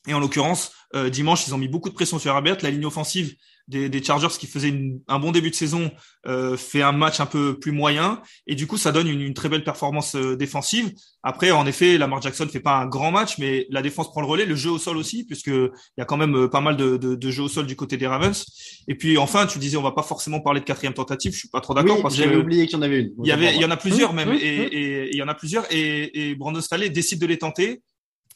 Et 0.08 0.14
en 0.14 0.20
l'occurrence, 0.20 0.72
dimanche, 1.12 1.48
ils 1.48 1.54
ont 1.54 1.58
mis 1.58 1.68
beaucoup 1.68 1.90
de 1.90 1.94
pression 1.94 2.20
sur 2.20 2.32
Herbert. 2.32 2.58
La 2.62 2.72
ligne 2.72 2.86
offensive 2.86 3.36
des, 3.68 3.90
des 3.90 4.04
Chargers 4.04 4.36
qui 4.40 4.48
faisaient 4.48 4.74
un 5.08 5.20
bon 5.20 5.32
début 5.32 5.50
de 5.50 5.56
saison 5.56 5.92
euh, 6.28 6.56
fait 6.56 6.82
un 6.82 6.92
match 6.92 7.20
un 7.20 7.26
peu 7.26 7.60
plus 7.60 7.72
moyen 7.72 8.22
et 8.48 8.56
du 8.56 8.68
coup 8.68 8.78
ça 8.78 8.92
donne 8.92 9.08
une, 9.08 9.22
une 9.22 9.34
très 9.34 9.50
belle 9.50 9.64
performance 9.64 10.16
euh, 10.16 10.36
défensive. 10.36 10.92
Après 11.24 11.52
en 11.52 11.66
effet 11.66 11.98
Lamar 11.98 12.22
Jackson 12.22 12.48
fait 12.48 12.60
pas 12.60 12.78
un 12.78 12.86
grand 12.86 13.12
match 13.12 13.38
mais 13.40 13.66
la 13.70 13.82
défense 13.82 14.12
prend 14.12 14.22
le 14.22 14.28
relais, 14.28 14.46
le 14.46 14.56
jeu 14.56 14.70
au 14.70 14.78
sol 14.78 14.98
aussi 14.98 15.26
puisque 15.26 15.48
il 15.48 15.72
y 15.98 16.02
a 16.02 16.06
quand 16.06 16.18
même 16.18 16.36
euh, 16.36 16.48
pas 16.48 16.62
mal 16.62 16.78
de, 16.78 16.98
de, 16.98 17.16
de 17.16 17.32
jeux 17.32 17.44
au 17.44 17.48
sol 17.48 17.66
du 17.66 17.76
côté 17.76 17.98
des 17.98 18.08
Ravens. 18.08 18.46
Et 18.88 18.96
puis 18.96 19.18
enfin 19.18 19.48
tu 19.48 19.58
disais 19.58 19.78
on 19.78 19.84
va 19.84 19.92
pas 19.92 20.04
forcément 20.04 20.42
parler 20.42 20.60
de 20.60 20.66
quatrième 20.66 20.94
tentative, 20.94 21.34
je 21.34 21.40
suis 21.40 21.50
pas 21.50 21.62
trop 21.62 21.74
d'accord 21.74 22.02
parce 22.02 22.16
j'avais 22.16 22.38
oublié 22.38 22.68
qu'il 22.68 22.78
y 22.78 22.80
en 22.80 22.84
avait 22.84 23.00
une. 23.00 23.14
Il 23.24 23.28
y 23.28 23.32
avait 23.32 23.56
il 23.56 23.62
y 23.62 23.66
en 23.66 23.72
a 23.72 23.78
plusieurs 23.78 24.14
même 24.14 24.32
et, 24.34 24.38
et, 24.38 25.10
il 25.12 25.18
y 25.18 25.24
en 25.24 25.28
a 25.28 25.34
plusieurs 25.36 25.66
et, 25.74 26.30
et 26.30 26.36
Brandon 26.36 26.62
Staley 26.62 26.90
décide 26.90 27.20
de 27.20 27.26
les 27.26 27.38
tenter 27.38 27.82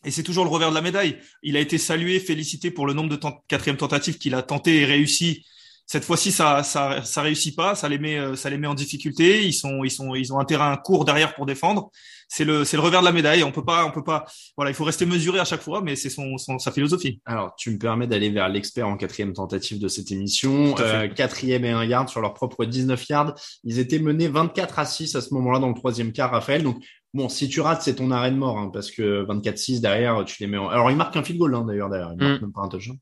et 0.06 0.12
c'est 0.12 0.24
toujours 0.24 0.46
le 0.46 0.50
revers 0.50 0.70
de 0.70 0.76
la 0.76 0.82
médaille. 0.82 1.20
Il 1.44 1.58
a 1.58 1.60
été 1.60 1.78
salué, 1.78 2.20
félicité 2.20 2.72
pour 2.72 2.88
le 2.88 2.94
nombre 2.94 3.10
de 3.10 3.20
quatrième 3.48 3.78
tentatives 3.78 4.18
qu'il 4.18 4.36
a 4.36 4.42
tenté 4.42 4.78
et 4.78 4.86
réussi 4.86 5.44
cette 5.92 6.06
fois-ci, 6.06 6.32
ça, 6.32 6.62
ça, 6.62 7.02
ça 7.02 7.24
réussit 7.24 7.56
pas, 7.56 7.74
ça 7.74 7.90
les 7.90 7.98
met, 7.98 8.16
euh, 8.16 8.36
ça 8.36 8.52
les 8.52 8.60
met 8.60 8.68
en 8.68 8.76
difficulté. 8.76 9.44
Ils 9.44 9.54
sont, 9.54 9.84
ils 9.84 9.90
sont, 9.90 10.14
ils 10.14 10.32
ont 10.32 10.40
un 10.40 10.46
terrain 10.46 10.78
court 10.78 11.04
derrière 11.04 11.34
pour 11.34 11.48
défendre. 11.48 11.90
C'est 12.28 12.46
le, 12.46 12.64
c'est 12.64 12.78
le 12.78 12.84
revers 12.84 13.00
de 13.00 13.06
la 13.06 13.12
médaille. 13.12 13.42
On 13.42 13.52
peut 13.52 13.66
pas, 13.66 13.88
on 13.88 13.92
peut 13.92 14.04
pas. 14.04 14.28
Voilà, 14.56 14.70
il 14.70 14.76
faut 14.76 14.84
rester 14.84 15.08
mesuré 15.08 15.40
à 15.40 15.46
chaque 15.46 15.64
fois, 15.64 15.82
mais 15.82 15.96
c'est 15.96 16.12
son, 16.12 16.38
son, 16.38 16.60
sa 16.60 16.72
philosophie. 16.72 17.20
Alors, 17.26 17.56
tu 17.58 17.72
me 17.72 17.80
permets 17.80 18.06
d'aller 18.06 18.30
vers 18.30 18.50
l'expert 18.50 18.88
en 18.88 18.98
quatrième 18.98 19.34
tentative 19.34 19.80
de 19.80 19.88
cette 19.88 20.12
émission. 20.12 20.76
Euh, 20.80 21.08
quatrième 21.08 21.66
et 21.66 21.72
un 21.72 21.84
yard 21.84 22.08
sur 22.08 22.22
leur 22.22 22.36
propre 22.36 22.66
19 22.66 23.10
yards. 23.10 23.34
Ils 23.64 23.80
étaient 23.80 23.98
menés 23.98 24.28
24 24.28 24.78
à 24.78 24.86
6 24.86 25.16
à 25.16 25.22
ce 25.22 25.34
moment-là 25.34 25.58
dans 25.58 25.70
le 25.70 25.74
troisième 25.74 26.12
quart, 26.12 26.30
Raphaël. 26.30 26.62
Donc, 26.62 26.84
Bon, 27.14 27.28
si 27.28 27.50
tu 27.50 27.60
rates, 27.62 27.82
c'est 27.82 27.96
ton 27.96 28.12
arrêt 28.12 28.32
de 28.32 28.36
mort, 28.36 28.60
hein, 28.60 28.70
parce 28.72 28.92
que 28.92 29.26
24-6 29.26 29.82
derrière, 29.82 30.24
tu 30.26 30.44
les 30.44 30.48
mets 30.48 30.58
en... 30.58 30.70
Alors, 30.70 30.92
il 30.92 30.98
marque 30.98 31.16
un 31.18 31.24
field 31.24 31.40
goal, 31.40 31.56
hein, 31.56 31.66
d'ailleurs, 31.66 31.90
derrière. 31.90 32.12
Il 32.14 32.24
marque 32.24 32.40
mm. 32.40 32.46
même 32.46 32.54
pas 32.54 32.62
un 32.62 32.68
touchdown. 32.68 32.98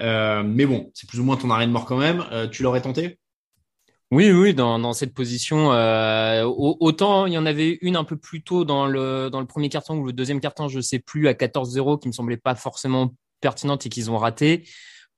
Euh, 0.00 0.42
mais 0.44 0.64
bon, 0.64 0.90
c'est 0.94 1.08
plus 1.08 1.18
ou 1.18 1.24
moins 1.24 1.36
ton 1.36 1.50
arrêt 1.50 1.66
de 1.66 1.72
mort 1.72 1.84
quand 1.84 1.96
même. 1.96 2.24
Euh, 2.30 2.46
tu 2.46 2.62
l'aurais 2.62 2.82
tenté? 2.82 3.18
Oui, 4.10 4.30
oui, 4.30 4.54
dans, 4.54 4.78
dans 4.78 4.92
cette 4.92 5.12
position. 5.12 5.72
Euh, 5.72 6.44
autant, 6.44 7.26
il 7.26 7.32
y 7.32 7.38
en 7.38 7.44
avait 7.44 7.78
une 7.82 7.96
un 7.96 8.04
peu 8.04 8.16
plus 8.16 8.42
tôt 8.42 8.64
dans 8.64 8.86
le, 8.86 9.28
dans 9.28 9.40
le 9.40 9.46
premier 9.46 9.68
carton 9.68 9.98
ou 9.98 10.06
le 10.06 10.12
deuxième 10.12 10.40
carton, 10.40 10.68
je 10.68 10.80
sais 10.80 11.00
plus, 11.00 11.28
à 11.28 11.32
14-0, 11.32 12.00
qui 12.00 12.08
me 12.08 12.12
semblait 12.12 12.38
pas 12.38 12.54
forcément 12.54 13.14
pertinente 13.40 13.84
et 13.86 13.88
qu'ils 13.88 14.10
ont 14.10 14.18
raté. 14.18 14.66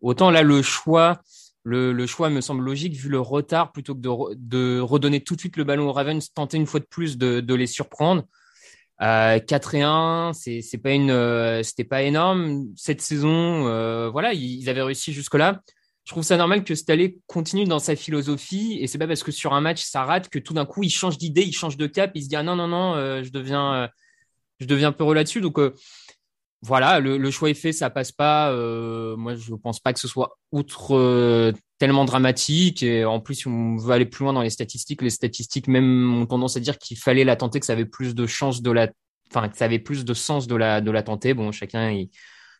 Autant 0.00 0.30
là, 0.30 0.42
le 0.42 0.62
choix, 0.62 1.20
le, 1.64 2.06
choix 2.06 2.30
me 2.30 2.40
semble 2.40 2.64
logique 2.64 2.94
vu 2.94 3.08
le 3.08 3.20
retard 3.20 3.72
plutôt 3.72 3.94
que 3.94 4.00
de, 4.00 4.80
redonner 4.80 5.20
tout 5.20 5.34
de 5.34 5.40
suite 5.40 5.56
le 5.56 5.64
ballon 5.64 5.88
aux 5.88 5.92
Ravens, 5.92 6.32
tenter 6.32 6.56
une 6.56 6.66
fois 6.66 6.80
de 6.80 6.86
plus 6.86 7.18
de, 7.18 7.54
les 7.54 7.66
surprendre. 7.66 8.24
Euh, 9.02 9.38
4 9.38 9.74
et 9.76 9.82
1, 9.82 10.32
c'est 10.34 10.78
pas 10.82 10.92
une, 10.92 11.10
euh, 11.10 11.62
c'était 11.62 11.84
pas 11.84 12.02
énorme 12.02 12.66
cette 12.76 13.00
saison. 13.00 13.66
Euh, 13.66 14.10
voilà, 14.10 14.34
ils, 14.34 14.68
avaient 14.68 14.82
réussi 14.82 15.12
jusque 15.12 15.34
là. 15.34 15.60
Je 16.04 16.12
trouve 16.12 16.22
ça 16.22 16.36
normal 16.36 16.64
que 16.64 16.74
Staley 16.74 17.16
continue 17.26 17.64
dans 17.64 17.78
sa 17.78 17.94
philosophie 17.94 18.78
et 18.80 18.86
c'est 18.86 18.98
pas 18.98 19.06
parce 19.06 19.22
que 19.22 19.30
sur 19.30 19.52
un 19.52 19.60
match 19.60 19.82
ça 19.82 20.02
rate 20.02 20.28
que 20.28 20.38
tout 20.38 20.54
d'un 20.54 20.64
coup 20.66 20.82
il 20.82 20.90
change 20.90 21.18
d'idée, 21.18 21.42
il 21.42 21.52
change 21.52 21.76
de 21.76 21.86
cap, 21.86 22.10
il 22.14 22.24
se 22.24 22.28
dit 22.28 22.36
ah 22.36 22.42
non 22.42 22.56
non 22.56 22.66
non, 22.66 22.94
euh, 22.94 23.22
je 23.22 23.30
deviens, 23.30 23.88
je 24.58 24.66
deviens 24.66 24.92
peureux 24.92 25.14
là-dessus. 25.14 25.40
Donc 25.40 25.58
voilà, 26.62 27.00
le, 27.00 27.30
choix 27.30 27.48
est 27.48 27.54
fait, 27.54 27.72
ça 27.72 27.88
passe 27.88 28.12
pas. 28.12 28.50
Euh, 28.52 29.16
moi, 29.16 29.34
je 29.34 29.54
pense 29.54 29.80
pas 29.80 29.94
que 29.94 30.00
ce 30.00 30.08
soit 30.08 30.38
outre 30.52 30.94
euh, 30.94 31.52
tellement 31.78 32.04
dramatique. 32.04 32.82
Et 32.82 33.04
en 33.06 33.18
plus, 33.18 33.34
si 33.36 33.48
on 33.48 33.76
veut 33.76 33.92
aller 33.92 34.04
plus 34.04 34.24
loin 34.24 34.34
dans 34.34 34.42
les 34.42 34.50
statistiques, 34.50 35.00
les 35.00 35.10
statistiques 35.10 35.68
même 35.68 36.14
ont 36.14 36.26
tendance 36.26 36.58
à 36.58 36.60
dire 36.60 36.76
qu'il 36.76 36.98
fallait 36.98 37.24
la 37.24 37.36
tenter, 37.36 37.60
que 37.60 37.66
ça 37.66 37.72
avait 37.72 37.86
plus 37.86 38.14
de 38.14 38.26
chances 38.26 38.60
de 38.60 38.70
la, 38.70 38.88
enfin, 39.30 39.48
que 39.48 39.56
ça 39.56 39.64
avait 39.64 39.78
plus 39.78 40.04
de 40.04 40.12
sens 40.12 40.46
de 40.46 40.54
la, 40.54 40.82
de 40.82 40.90
la 40.90 41.02
tenter. 41.02 41.32
Bon, 41.32 41.50
chacun, 41.50 41.90
il, 41.92 42.10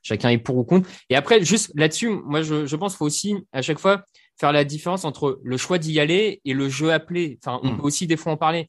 chacun 0.03 0.31
est 0.31 0.39
pour 0.39 0.57
ou 0.57 0.65
contre. 0.65 0.89
Et 1.11 1.15
après, 1.15 1.45
juste 1.45 1.71
là-dessus, 1.75 2.09
moi, 2.09 2.41
je, 2.41 2.65
je 2.65 2.77
pense 2.77 2.93
qu'il 2.93 2.99
faut 2.99 3.07
aussi 3.07 3.37
à 3.53 3.61
chaque 3.61 3.79
fois 3.79 4.03
faire 4.39 4.53
la 4.53 4.65
différence 4.65 5.05
entre 5.05 5.39
le 5.45 5.57
choix 5.59 5.77
d'y 5.77 6.01
aller 6.01 6.41
et 6.47 6.55
le 6.55 6.71
jeu 6.71 6.91
appelé. 6.91 7.39
Enfin, 7.45 7.61
on 7.63 7.73
mm. 7.73 7.77
peut 7.77 7.83
aussi 7.83 8.07
des 8.07 8.17
fois 8.17 8.33
en 8.33 8.39
parler. 8.39 8.67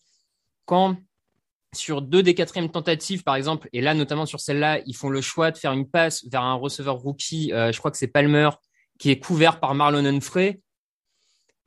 Quand 0.65 0.97
sur 1.73 2.01
deux 2.01 2.21
des 2.23 2.33
quatrièmes 2.33 2.69
tentatives, 2.69 3.23
par 3.23 3.35
exemple, 3.35 3.69
et 3.73 3.81
là 3.81 3.93
notamment 3.93 4.25
sur 4.25 4.39
celle-là, 4.39 4.81
ils 4.85 4.95
font 4.95 5.09
le 5.09 5.21
choix 5.21 5.51
de 5.51 5.57
faire 5.57 5.71
une 5.71 5.87
passe 5.87 6.25
vers 6.29 6.41
un 6.41 6.55
receveur 6.55 6.97
rookie. 6.97 7.53
Euh, 7.53 7.71
je 7.71 7.79
crois 7.79 7.91
que 7.91 7.97
c'est 7.97 8.07
Palmer 8.07 8.49
qui 8.99 9.09
est 9.09 9.19
couvert 9.19 9.59
par 9.59 9.73
Marlon 9.73 10.05
Humphrey. 10.05 10.61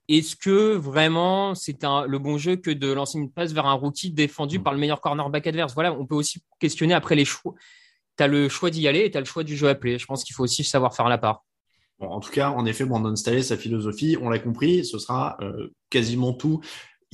Est-ce 0.08 0.36
que 0.36 0.74
vraiment 0.74 1.54
c'est 1.54 1.82
le 1.82 2.18
bon 2.18 2.36
jeu 2.36 2.56
que 2.56 2.70
de 2.70 2.92
lancer 2.92 3.18
une 3.18 3.30
passe 3.30 3.52
vers 3.52 3.66
un 3.66 3.72
rookie 3.72 4.10
défendu 4.10 4.60
par 4.60 4.74
le 4.74 4.78
meilleur 4.78 5.00
cornerback 5.00 5.46
adverse? 5.46 5.72
Voilà, 5.72 5.92
on 5.94 6.06
peut 6.06 6.14
aussi 6.14 6.42
questionner 6.60 6.92
après 6.92 7.14
les 7.14 7.24
choix. 7.24 7.54
Tu 8.18 8.22
as 8.22 8.28
le 8.28 8.50
choix 8.50 8.70
d'y 8.70 8.86
aller 8.86 9.00
et 9.00 9.10
tu 9.10 9.16
as 9.16 9.20
le 9.20 9.26
choix 9.26 9.42
du 9.42 9.56
jeu 9.56 9.68
appelé. 9.68 9.98
Je 9.98 10.04
pense 10.04 10.22
qu'il 10.22 10.34
faut 10.34 10.44
aussi 10.44 10.62
savoir 10.62 10.94
faire 10.94 11.08
la 11.08 11.16
part. 11.16 11.42
Bon, 11.98 12.08
en 12.08 12.20
tout 12.20 12.30
cas, 12.30 12.50
en 12.50 12.66
effet, 12.66 12.84
Brandon 12.84 13.16
Staley, 13.16 13.42
sa 13.42 13.56
philosophie, 13.56 14.16
on 14.20 14.28
l'a 14.28 14.38
compris, 14.38 14.84
ce 14.84 14.98
sera 14.98 15.36
euh, 15.40 15.72
quasiment 15.90 16.34
tout 16.34 16.60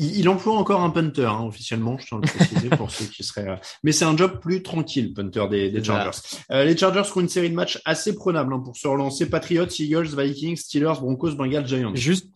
il, 0.01 0.29
emploie 0.29 0.55
encore 0.55 0.81
un 0.81 0.91
punter 0.91 1.27
hein, 1.27 1.45
officiellement, 1.47 1.99
je 1.99 2.07
tiens 2.07 2.19
à 2.19 2.21
le 2.21 2.27
préciser 2.27 2.71
pour 2.71 2.91
ceux 2.91 3.05
qui 3.05 3.23
seraient. 3.23 3.49
Euh, 3.49 3.57
mais 3.83 3.93
c'est 3.93 4.05
un 4.05 4.17
job 4.17 4.41
plus 4.41 4.63
tranquille, 4.63 5.13
punter 5.13 5.47
des, 5.49 5.85
Chargers. 5.85 6.19
Euh, 6.51 6.65
les 6.65 6.77
Chargers 6.77 7.03
ont 7.15 7.21
une 7.21 7.29
série 7.29 7.51
de 7.51 7.55
matchs 7.55 7.81
assez 7.85 8.15
prenables 8.15 8.53
hein, 8.53 8.61
pour 8.61 8.77
se 8.77 8.89
relancer. 8.89 9.29
Patriots, 9.29 9.67
Eagles, 9.79 10.09
Vikings, 10.17 10.57
Steelers, 10.57 11.01
Broncos, 11.01 11.33
Bengals, 11.33 11.67
Giants. 11.67 11.95
Juste, 11.95 12.29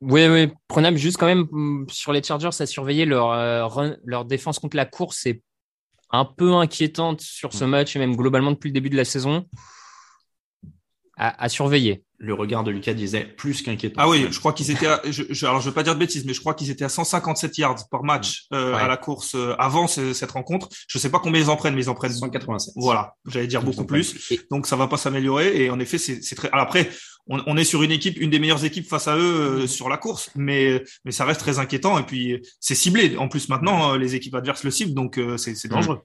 oui, 0.00 0.26
oui, 0.26 0.48
prenable. 0.68 0.96
Juste 0.96 1.16
quand 1.16 1.26
même 1.26 1.46
mm, 1.50 1.86
sur 1.90 2.12
les 2.12 2.22
Chargers, 2.22 2.50
à 2.58 2.66
surveiller 2.66 3.04
leur 3.04 3.30
euh, 3.32 3.90
leur 4.04 4.24
défense 4.24 4.58
contre 4.58 4.76
la 4.76 4.86
course 4.86 5.26
est 5.26 5.42
un 6.10 6.24
peu 6.24 6.54
inquiétante 6.54 7.20
sur 7.20 7.52
ce 7.52 7.64
mm. 7.64 7.68
match 7.68 7.96
et 7.96 7.98
même 7.98 8.16
globalement 8.16 8.52
depuis 8.52 8.68
le 8.68 8.74
début 8.74 8.90
de 8.90 8.96
la 8.96 9.04
saison. 9.04 9.46
À 11.16 11.48
surveiller 11.48 12.04
le 12.18 12.34
regard 12.34 12.64
de 12.64 12.70
Lucas 12.70 12.94
disait 12.94 13.24
plus 13.24 13.62
qu'inquiétant. 13.62 14.00
Ah 14.02 14.08
oui, 14.08 14.26
je 14.30 14.38
crois 14.38 14.52
qu'ils 14.52 14.70
étaient, 14.70 14.86
à, 14.86 15.00
je, 15.04 15.24
je, 15.28 15.46
alors 15.46 15.60
je 15.60 15.68
veux 15.68 15.74
pas 15.74 15.82
dire 15.82 15.94
de 15.94 15.98
bêtises, 15.98 16.24
mais 16.24 16.32
je 16.32 16.40
crois 16.40 16.54
qu'ils 16.54 16.70
étaient 16.70 16.84
à 16.84 16.88
157 16.88 17.58
yards 17.58 17.88
par 17.90 18.04
match 18.04 18.46
euh, 18.52 18.74
à 18.74 18.88
la 18.88 18.96
course 18.96 19.34
euh, 19.34 19.54
avant 19.58 19.86
cette 19.86 20.30
rencontre. 20.30 20.68
Je 20.88 20.98
sais 20.98 21.10
pas 21.10 21.18
combien 21.18 21.40
ils 21.40 21.50
en 21.50 21.56
prennent, 21.56 21.74
mais 21.74 21.82
ils 21.82 21.90
en 21.90 21.94
prennent 21.94 22.12
187. 22.12 22.74
Voilà, 22.76 23.14
j'allais 23.26 23.46
dire 23.46 23.62
beaucoup 23.62 23.84
plus. 23.84 24.32
Donc 24.50 24.66
ça 24.66 24.76
va 24.76 24.88
pas 24.88 24.96
s'améliorer. 24.96 25.62
Et 25.62 25.70
en 25.70 25.78
effet, 25.78 25.98
c'est 25.98 26.34
très. 26.34 26.48
Alors 26.52 26.66
après, 26.66 26.88
on, 27.26 27.42
on, 27.46 27.56
est 27.56 27.64
sur 27.64 27.82
une 27.82 27.90
équipe, 27.90 28.18
une 28.18 28.30
des 28.30 28.38
meilleures 28.38 28.64
équipes 28.64 28.88
face 28.88 29.08
à 29.08 29.16
eux 29.16 29.62
euh, 29.62 29.66
sur 29.66 29.88
la 29.88 29.98
course, 29.98 30.30
mais 30.36 30.82
mais 31.04 31.12
ça 31.12 31.24
reste 31.24 31.40
très 31.40 31.58
inquiétant. 31.58 31.98
Et 31.98 32.04
puis 32.04 32.42
c'est 32.60 32.74
ciblé. 32.74 33.16
En 33.18 33.28
plus 33.28 33.48
maintenant, 33.48 33.94
les 33.96 34.14
équipes 34.14 34.34
adverses 34.36 34.64
le 34.64 34.70
ciblent, 34.70 34.94
donc 34.94 35.20
c'est 35.36 35.68
dangereux. 35.68 36.00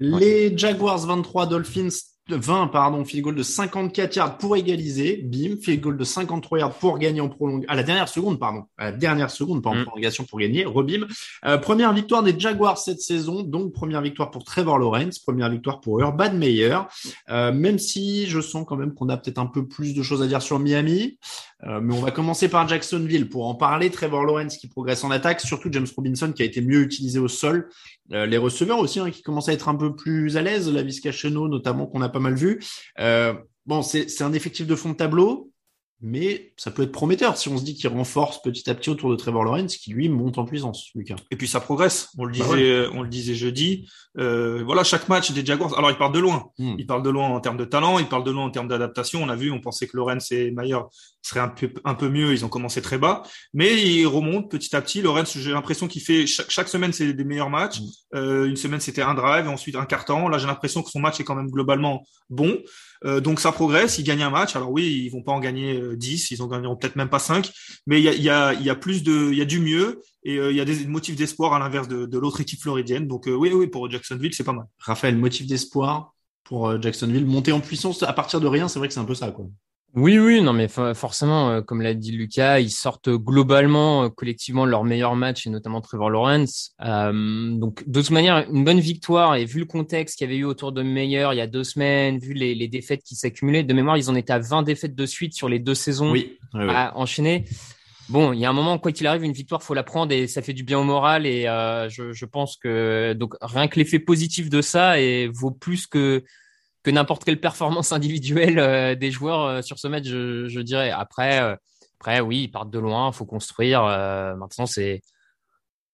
Les 0.00 0.56
Jaguars 0.56 1.06
23, 1.06 1.46
Dolphins 1.46 1.90
20, 2.28 2.68
pardon, 2.68 3.04
field 3.04 3.24
goal 3.24 3.34
de 3.34 3.42
54 3.42 4.16
yards 4.16 4.38
pour 4.38 4.56
égaliser, 4.56 5.22
bim, 5.24 5.56
field 5.60 5.80
goal 5.80 5.96
de 5.96 6.04
53 6.04 6.58
yards 6.58 6.74
pour 6.74 6.98
gagner 6.98 7.20
en 7.20 7.28
prolongation, 7.28 7.70
à 7.70 7.74
la 7.74 7.82
dernière 7.82 8.08
seconde, 8.08 8.38
pardon, 8.38 8.64
à 8.78 8.86
la 8.86 8.92
dernière 8.92 9.30
seconde, 9.30 9.62
pas 9.62 9.70
en 9.70 9.74
mm. 9.74 9.84
prolongation 9.84 10.24
pour 10.24 10.38
gagner, 10.38 10.64
rebim. 10.64 11.06
Euh, 11.44 11.58
première 11.58 11.92
victoire 11.92 12.22
des 12.22 12.38
Jaguars 12.38 12.78
cette 12.78 13.00
saison, 13.00 13.42
donc 13.42 13.72
première 13.72 14.00
victoire 14.02 14.30
pour 14.30 14.44
Trevor 14.44 14.78
Lawrence, 14.78 15.18
première 15.18 15.50
victoire 15.50 15.80
pour 15.80 16.00
Urban 16.00 16.32
Meyer, 16.34 16.78
euh, 17.30 17.52
même 17.52 17.78
si 17.78 18.26
je 18.26 18.40
sens 18.40 18.64
quand 18.68 18.76
même 18.76 18.94
qu'on 18.94 19.08
a 19.08 19.16
peut-être 19.16 19.38
un 19.38 19.46
peu 19.46 19.66
plus 19.66 19.94
de 19.94 20.02
choses 20.02 20.22
à 20.22 20.26
dire 20.26 20.42
sur 20.42 20.60
Miami, 20.60 21.18
euh, 21.64 21.80
mais 21.80 21.94
on 21.94 22.00
va 22.00 22.10
commencer 22.10 22.48
par 22.48 22.66
Jacksonville 22.66 23.28
pour 23.28 23.46
en 23.46 23.54
parler. 23.54 23.90
Trevor 23.90 24.24
Lawrence 24.24 24.56
qui 24.56 24.66
progresse 24.68 25.04
en 25.04 25.10
attaque, 25.10 25.40
surtout 25.40 25.68
James 25.70 25.86
Robinson 25.96 26.32
qui 26.32 26.42
a 26.42 26.44
été 26.44 26.60
mieux 26.60 26.82
utilisé 26.82 27.18
au 27.18 27.28
sol. 27.28 27.68
Euh, 28.12 28.26
les 28.26 28.36
receveurs 28.36 28.78
aussi 28.78 28.98
hein, 28.98 29.10
qui 29.10 29.22
commencent 29.22 29.48
à 29.48 29.52
être 29.52 29.68
un 29.68 29.76
peu 29.76 29.94
plus 29.94 30.36
à 30.36 30.42
l'aise, 30.42 30.70
la 30.70 30.82
Vizcacheno 30.82 31.48
notamment 31.48 31.86
qu'on 31.86 32.02
a 32.02 32.08
pas 32.12 32.20
mal 32.20 32.34
vu. 32.34 32.60
Euh, 32.98 33.34
bon, 33.66 33.82
c'est 33.82 34.22
un 34.22 34.32
effectif 34.32 34.66
de 34.66 34.76
fond 34.76 34.90
de 34.90 34.96
tableau 34.96 35.51
mais 36.02 36.52
ça 36.56 36.72
peut 36.72 36.82
être 36.82 36.90
prometteur 36.90 37.36
si 37.36 37.48
on 37.48 37.56
se 37.56 37.62
dit 37.62 37.74
qu'il 37.74 37.88
renforce 37.88 38.42
petit 38.42 38.68
à 38.68 38.74
petit 38.74 38.90
autour 38.90 39.10
de 39.10 39.16
Trevor 39.16 39.44
Lawrence, 39.44 39.76
qui 39.76 39.92
lui 39.92 40.08
monte 40.08 40.36
en 40.36 40.44
puissance, 40.44 40.88
Lucas. 40.96 41.14
Et 41.30 41.36
puis 41.36 41.46
ça 41.46 41.60
progresse. 41.60 42.08
On 42.18 42.24
le 42.24 42.36
bah 42.36 42.44
disait, 42.44 42.86
on 42.92 43.02
le 43.02 43.08
disait 43.08 43.34
jeudi. 43.36 43.88
Euh, 44.18 44.62
voilà, 44.64 44.82
chaque 44.82 45.08
match 45.08 45.30
des 45.30 45.46
Jaguars. 45.46 45.78
Alors 45.78 45.90
il 45.92 45.96
parle 45.96 46.12
de 46.12 46.18
loin. 46.18 46.50
Hmm. 46.58 46.74
Il 46.76 46.86
parle 46.86 47.04
de 47.04 47.10
loin 47.10 47.28
en 47.28 47.40
termes 47.40 47.56
de 47.56 47.64
talent. 47.64 48.00
Il 48.00 48.08
parle 48.08 48.24
de 48.24 48.32
loin 48.32 48.44
en 48.44 48.50
termes 48.50 48.66
d'adaptation. 48.66 49.22
On 49.22 49.28
a 49.28 49.36
vu, 49.36 49.52
on 49.52 49.60
pensait 49.60 49.86
que 49.86 49.96
Lawrence 49.96 50.32
et 50.32 50.50
Mayer 50.50 50.80
seraient 51.22 51.40
un 51.40 51.48
peu, 51.48 51.72
un 51.84 51.94
peu 51.94 52.08
mieux. 52.08 52.32
Ils 52.32 52.44
ont 52.44 52.48
commencé 52.48 52.82
très 52.82 52.98
bas, 52.98 53.22
mais 53.54 53.80
ils 53.80 54.06
remontent 54.06 54.48
petit 54.48 54.74
à 54.74 54.82
petit. 54.82 55.02
Lawrence, 55.02 55.38
j'ai 55.38 55.52
l'impression 55.52 55.86
qu'il 55.86 56.02
fait 56.02 56.26
chaque, 56.26 56.68
semaine 56.68 56.92
c'est 56.92 57.12
des 57.12 57.24
meilleurs 57.24 57.50
matchs. 57.50 57.80
Hmm. 57.80 58.16
Euh, 58.16 58.46
une 58.46 58.56
semaine 58.56 58.80
c'était 58.80 59.02
un 59.02 59.14
drive, 59.14 59.46
et 59.46 59.48
ensuite 59.48 59.76
un 59.76 59.86
carton. 59.86 60.28
Là, 60.28 60.38
j'ai 60.38 60.48
l'impression 60.48 60.82
que 60.82 60.90
son 60.90 61.00
match 61.00 61.20
est 61.20 61.24
quand 61.24 61.36
même 61.36 61.50
globalement 61.50 62.02
bon. 62.28 62.58
Euh, 63.04 63.20
donc 63.20 63.40
ça 63.40 63.52
progresse, 63.52 63.98
ils 63.98 64.04
gagnent 64.04 64.22
un 64.22 64.30
match. 64.30 64.56
Alors 64.56 64.70
oui, 64.70 65.02
ils 65.04 65.08
vont 65.10 65.22
pas 65.22 65.32
en 65.32 65.40
gagner 65.40 65.80
10, 65.96 66.24
euh, 66.32 66.34
ils 66.34 66.42
en 66.42 66.46
gagneront 66.46 66.76
peut-être 66.76 66.96
même 66.96 67.08
pas 67.08 67.18
5, 67.18 67.50
mais 67.86 68.00
il 68.00 68.22
y 68.22 68.30
a, 68.30 68.74
plus 68.74 69.02
de, 69.02 69.30
il 69.30 69.38
y 69.38 69.42
a 69.42 69.44
du 69.44 69.60
mieux 69.60 70.00
et 70.24 70.38
euh, 70.38 70.50
il 70.50 70.56
y 70.56 70.60
a 70.60 70.64
des 70.64 70.86
motifs 70.86 71.16
d'espoir 71.16 71.52
à 71.54 71.58
l'inverse 71.58 71.88
de, 71.88 72.18
l'autre 72.18 72.40
équipe 72.40 72.60
floridienne. 72.60 73.06
Donc 73.06 73.24
oui, 73.26 73.52
oui, 73.52 73.66
pour 73.66 73.90
Jacksonville, 73.90 74.34
c'est 74.34 74.44
pas 74.44 74.52
mal. 74.52 74.66
Raphaël, 74.78 75.16
motif 75.16 75.46
d'espoir 75.46 76.14
pour 76.44 76.80
Jacksonville, 76.80 77.24
monter 77.24 77.52
en 77.52 77.60
puissance 77.60 78.02
à 78.02 78.12
partir 78.12 78.40
de 78.40 78.46
rien, 78.46 78.68
c'est 78.68 78.78
vrai 78.78 78.88
que 78.88 78.94
c'est 78.94 79.00
un 79.00 79.04
peu 79.04 79.14
ça, 79.14 79.30
quoi. 79.30 79.46
Oui, 79.94 80.18
oui, 80.18 80.40
non, 80.40 80.54
mais 80.54 80.68
forcément, 80.68 81.50
euh, 81.50 81.60
comme 81.60 81.82
l'a 81.82 81.92
dit 81.92 82.12
Lucas, 82.12 82.60
ils 82.60 82.70
sortent 82.70 83.10
globalement, 83.10 84.04
euh, 84.04 84.08
collectivement, 84.08 84.64
leur 84.64 84.84
meilleur 84.84 85.16
match, 85.16 85.46
et 85.46 85.50
notamment 85.50 85.82
Trevor 85.82 86.08
Lawrence. 86.08 86.74
Euh, 86.82 87.50
donc, 87.50 87.86
de 87.86 88.00
toute 88.00 88.10
manière, 88.10 88.46
une 88.50 88.64
bonne 88.64 88.80
victoire, 88.80 89.34
et 89.34 89.44
vu 89.44 89.60
le 89.60 89.66
contexte 89.66 90.16
qu'il 90.16 90.26
y 90.26 90.30
avait 90.30 90.38
eu 90.38 90.44
autour 90.44 90.72
de 90.72 90.82
Meyer 90.82 91.28
il 91.32 91.36
y 91.36 91.42
a 91.42 91.46
deux 91.46 91.64
semaines, 91.64 92.18
vu 92.18 92.32
les, 92.32 92.54
les 92.54 92.68
défaites 92.68 93.02
qui 93.02 93.16
s'accumulaient, 93.16 93.64
de 93.64 93.74
mémoire, 93.74 93.98
ils 93.98 94.08
en 94.08 94.14
étaient 94.14 94.32
à 94.32 94.38
20 94.38 94.62
défaites 94.62 94.94
de 94.94 95.04
suite 95.04 95.34
sur 95.34 95.50
les 95.50 95.58
deux 95.58 95.74
saisons 95.74 96.10
oui, 96.10 96.38
à 96.54 96.96
enchaîner. 96.96 97.44
Bon, 98.08 98.32
il 98.32 98.40
y 98.40 98.46
a 98.46 98.50
un 98.50 98.54
moment, 98.54 98.78
quoi 98.78 98.92
qu'il 98.92 99.06
arrive, 99.06 99.24
une 99.24 99.32
victoire, 99.32 99.62
faut 99.62 99.74
la 99.74 99.82
prendre 99.82 100.12
et 100.12 100.26
ça 100.26 100.40
fait 100.40 100.54
du 100.54 100.64
bien 100.64 100.78
au 100.78 100.84
moral. 100.84 101.26
Et 101.26 101.44
je, 101.88 102.12
je 102.12 102.24
pense 102.24 102.56
que 102.56 103.12
donc 103.12 103.34
rien 103.40 103.68
que 103.68 103.78
l'effet 103.78 103.98
positif 103.98 104.50
de 104.50 104.60
ça 104.60 105.00
et 105.00 105.28
vaut 105.28 105.50
plus 105.50 105.86
que 105.86 106.24
que 106.82 106.90
n'importe 106.90 107.24
quelle 107.24 107.40
performance 107.40 107.92
individuelle 107.92 108.58
euh, 108.58 108.94
des 108.94 109.10
joueurs 109.10 109.42
euh, 109.42 109.62
sur 109.62 109.78
ce 109.78 109.88
match, 109.88 110.04
je, 110.04 110.48
je 110.48 110.60
dirais. 110.60 110.90
Après, 110.90 111.42
euh, 111.42 111.56
après, 112.00 112.20
oui, 112.20 112.42
ils 112.44 112.50
partent 112.50 112.70
de 112.70 112.78
loin, 112.78 113.10
il 113.10 113.14
faut 113.14 113.26
construire. 113.26 113.82
maintenant, 113.82 114.66
c'est 114.66 115.02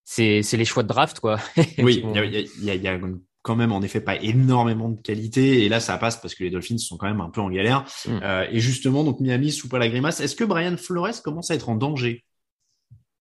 c'est 0.03 0.41
les 0.41 0.65
choix 0.65 0.81
de 0.81 0.87
draft, 0.87 1.19
quoi. 1.19 1.37
oui, 1.77 2.03
il 2.03 2.15
y 2.15 2.71
a, 2.71 2.75
y, 2.75 2.81
y 2.81 2.87
a, 2.87 2.99
quand 3.43 3.55
même 3.55 3.71
en 3.71 3.81
effet 3.83 4.01
pas 4.01 4.17
énormément 4.17 4.89
de 4.89 4.99
qualité 5.01 5.63
et 5.63 5.69
là 5.69 5.79
ça 5.79 5.97
passe 5.97 6.19
parce 6.19 6.35
que 6.35 6.43
les 6.43 6.49
Dolphins 6.49 6.77
sont 6.77 6.97
quand 6.97 7.07
même 7.07 7.21
un 7.21 7.29
peu 7.29 7.39
en 7.39 7.49
galère 7.49 7.85
mm. 8.05 8.19
et 8.51 8.59
justement 8.59 9.05
donc 9.05 9.21
Miami 9.21 9.49
sous 9.49 9.69
pas 9.69 9.79
la 9.79 9.87
grimace 9.87 10.19
est-ce 10.19 10.35
que 10.35 10.43
Brian 10.43 10.75
Flores 10.75 11.23
commence 11.23 11.49
à 11.49 11.55
être 11.55 11.69
en 11.69 11.75
danger 11.75 12.25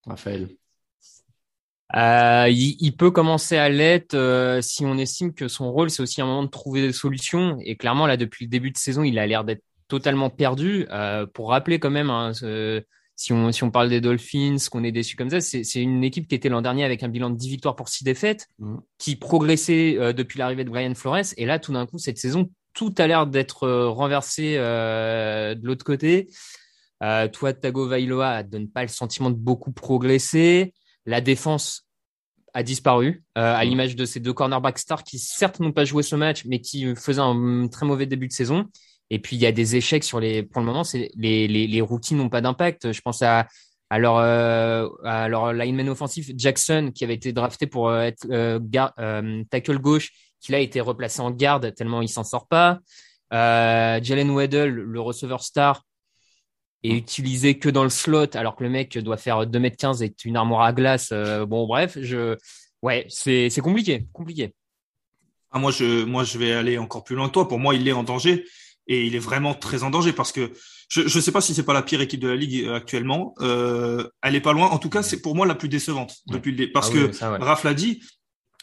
Raphaël? 0.06 0.48
Euh, 1.96 2.48
il, 2.50 2.92
peut 2.96 3.10
commencer 3.10 3.56
à 3.56 3.70
l'être 3.70 4.14
euh, 4.14 4.60
si 4.60 4.84
on 4.84 4.98
estime 4.98 5.32
que 5.32 5.48
son 5.48 5.72
rôle, 5.72 5.88
c'est 5.88 6.02
aussi 6.02 6.20
un 6.20 6.26
moment 6.26 6.42
de 6.42 6.48
trouver 6.48 6.82
des 6.82 6.92
solutions. 6.92 7.56
Et 7.64 7.76
clairement, 7.76 8.06
là, 8.06 8.16
depuis 8.16 8.44
le 8.44 8.50
début 8.50 8.70
de 8.70 8.76
saison, 8.76 9.04
il 9.04 9.18
a 9.18 9.26
l'air 9.26 9.44
d'être 9.44 9.62
totalement 9.88 10.28
perdu. 10.28 10.86
Euh, 10.90 11.24
pour 11.26 11.48
rappeler 11.48 11.78
quand 11.78 11.90
même, 11.90 12.10
hein, 12.10 12.32
si, 13.16 13.32
on, 13.32 13.52
si 13.52 13.64
on 13.64 13.70
parle 13.70 13.88
des 13.88 14.02
Dolphins, 14.02 14.56
qu'on 14.70 14.84
est 14.84 14.92
déçu 14.92 15.16
comme 15.16 15.30
ça, 15.30 15.40
c'est 15.40 15.80
une 15.80 16.04
équipe 16.04 16.28
qui 16.28 16.34
était 16.34 16.50
l'an 16.50 16.60
dernier 16.60 16.84
avec 16.84 17.02
un 17.02 17.08
bilan 17.08 17.30
de 17.30 17.36
10 17.36 17.48
victoires 17.48 17.74
pour 17.74 17.88
6 17.88 18.04
défaites, 18.04 18.48
mmh. 18.58 18.76
qui 18.98 19.16
progressait 19.16 19.96
euh, 19.98 20.12
depuis 20.12 20.38
l'arrivée 20.38 20.64
de 20.64 20.70
Brian 20.70 20.94
Flores. 20.94 21.32
Et 21.38 21.46
là, 21.46 21.58
tout 21.58 21.72
d'un 21.72 21.86
coup, 21.86 21.98
cette 21.98 22.18
saison, 22.18 22.50
tout 22.74 22.94
a 22.98 23.06
l'air 23.06 23.26
d'être 23.26 23.66
renversé 23.88 24.56
de 24.56 25.66
l'autre 25.66 25.84
côté. 25.84 26.28
toi, 27.00 27.52
Tagovailoa 27.52 28.44
donne 28.44 28.68
pas 28.68 28.82
le 28.82 28.88
sentiment 28.88 29.30
de 29.30 29.36
beaucoup 29.36 29.72
progresser. 29.72 30.74
La 31.08 31.20
défense 31.20 31.86
a 32.54 32.62
disparu, 32.62 33.24
euh, 33.36 33.54
à 33.54 33.64
l'image 33.64 33.94
de 33.94 34.04
ces 34.04 34.20
deux 34.20 34.32
cornerbacks 34.32 34.78
stars 34.78 35.04
qui 35.04 35.18
certes 35.18 35.60
n'ont 35.60 35.72
pas 35.72 35.84
joué 35.84 36.02
ce 36.02 36.16
match, 36.16 36.44
mais 36.44 36.60
qui 36.60 36.94
faisaient 36.96 37.20
un 37.20 37.68
très 37.68 37.86
mauvais 37.86 38.06
début 38.06 38.28
de 38.28 38.32
saison. 38.32 38.66
Et 39.10 39.18
puis 39.18 39.36
il 39.36 39.42
y 39.42 39.46
a 39.46 39.52
des 39.52 39.76
échecs 39.76 40.04
sur 40.04 40.20
les. 40.20 40.42
Pour 40.42 40.60
le 40.60 40.66
moment, 40.66 40.84
c'est 40.84 41.10
les, 41.14 41.48
les, 41.48 41.66
les 41.66 41.80
rookies 41.80 42.14
n'ont 42.14 42.28
pas 42.28 42.40
d'impact. 42.40 42.92
Je 42.92 43.00
pense 43.00 43.22
à 43.22 43.46
à 43.90 43.98
leur, 43.98 44.16
euh, 44.18 44.88
à 45.04 45.28
leur 45.28 45.52
lineman 45.52 45.88
offensif 45.88 46.30
Jackson 46.36 46.92
qui 46.94 47.04
avait 47.04 47.14
été 47.14 47.32
drafté 47.32 47.66
pour 47.66 47.88
euh, 47.88 48.00
être 48.00 48.26
euh, 48.30 49.44
tackle 49.50 49.78
gauche, 49.78 50.10
qui 50.40 50.52
là 50.52 50.58
a 50.58 50.60
été 50.60 50.80
replacé 50.80 51.20
en 51.20 51.30
garde 51.30 51.74
tellement 51.74 52.02
il 52.02 52.08
s'en 52.08 52.24
sort 52.24 52.48
pas. 52.48 52.80
Jalen 53.30 54.34
Weddle, 54.34 54.68
le 54.68 55.00
receveur 55.00 55.42
star, 55.42 55.84
est 56.82 56.94
utilisé 56.94 57.58
que 57.58 57.68
dans 57.68 57.82
le 57.82 57.90
slot 57.90 58.34
alors 58.34 58.56
que 58.56 58.64
le 58.64 58.70
mec 58.70 58.96
doit 58.98 59.16
faire 59.16 59.46
2m15 59.46 60.04
et 60.04 60.14
une 60.24 60.36
armoire 60.36 60.62
à 60.62 60.72
glace. 60.72 61.12
bon 61.46 61.66
bref, 61.66 61.98
je 62.00 62.36
ouais, 62.82 63.06
c'est 63.08 63.50
c'est 63.50 63.60
compliqué, 63.60 64.06
compliqué. 64.12 64.54
Ah, 65.50 65.58
moi 65.58 65.70
je 65.70 66.04
moi 66.04 66.24
je 66.24 66.38
vais 66.38 66.52
aller 66.52 66.78
encore 66.78 67.04
plus 67.04 67.16
loin 67.16 67.28
que 67.28 67.32
toi. 67.32 67.48
Pour 67.48 67.58
moi, 67.58 67.74
il 67.74 67.86
est 67.88 67.92
en 67.92 68.02
danger 68.02 68.44
et 68.86 69.06
il 69.06 69.14
est 69.14 69.20
vraiment 69.20 69.54
très 69.54 69.82
en 69.82 69.90
danger 69.90 70.12
parce 70.12 70.32
que 70.32 70.52
je 70.88 71.02
ne 71.02 71.22
sais 71.22 71.32
pas 71.32 71.42
si 71.42 71.54
c'est 71.54 71.64
pas 71.64 71.74
la 71.74 71.82
pire 71.82 72.00
équipe 72.00 72.20
de 72.20 72.28
la 72.28 72.36
ligue 72.36 72.64
euh, 72.64 72.74
actuellement. 72.74 73.34
Euh, 73.40 74.08
elle 74.22 74.34
est 74.34 74.40
pas 74.40 74.54
loin. 74.54 74.68
En 74.68 74.78
tout 74.78 74.88
cas, 74.88 75.02
c'est 75.02 75.20
pour 75.20 75.34
moi 75.34 75.46
la 75.46 75.54
plus 75.54 75.68
décevante 75.68 76.16
depuis 76.28 76.52
le 76.52 76.72
parce 76.72 76.90
ah 76.90 77.38
que 77.38 77.44
Raph 77.44 77.64
l'a 77.64 77.74
dit. 77.74 78.02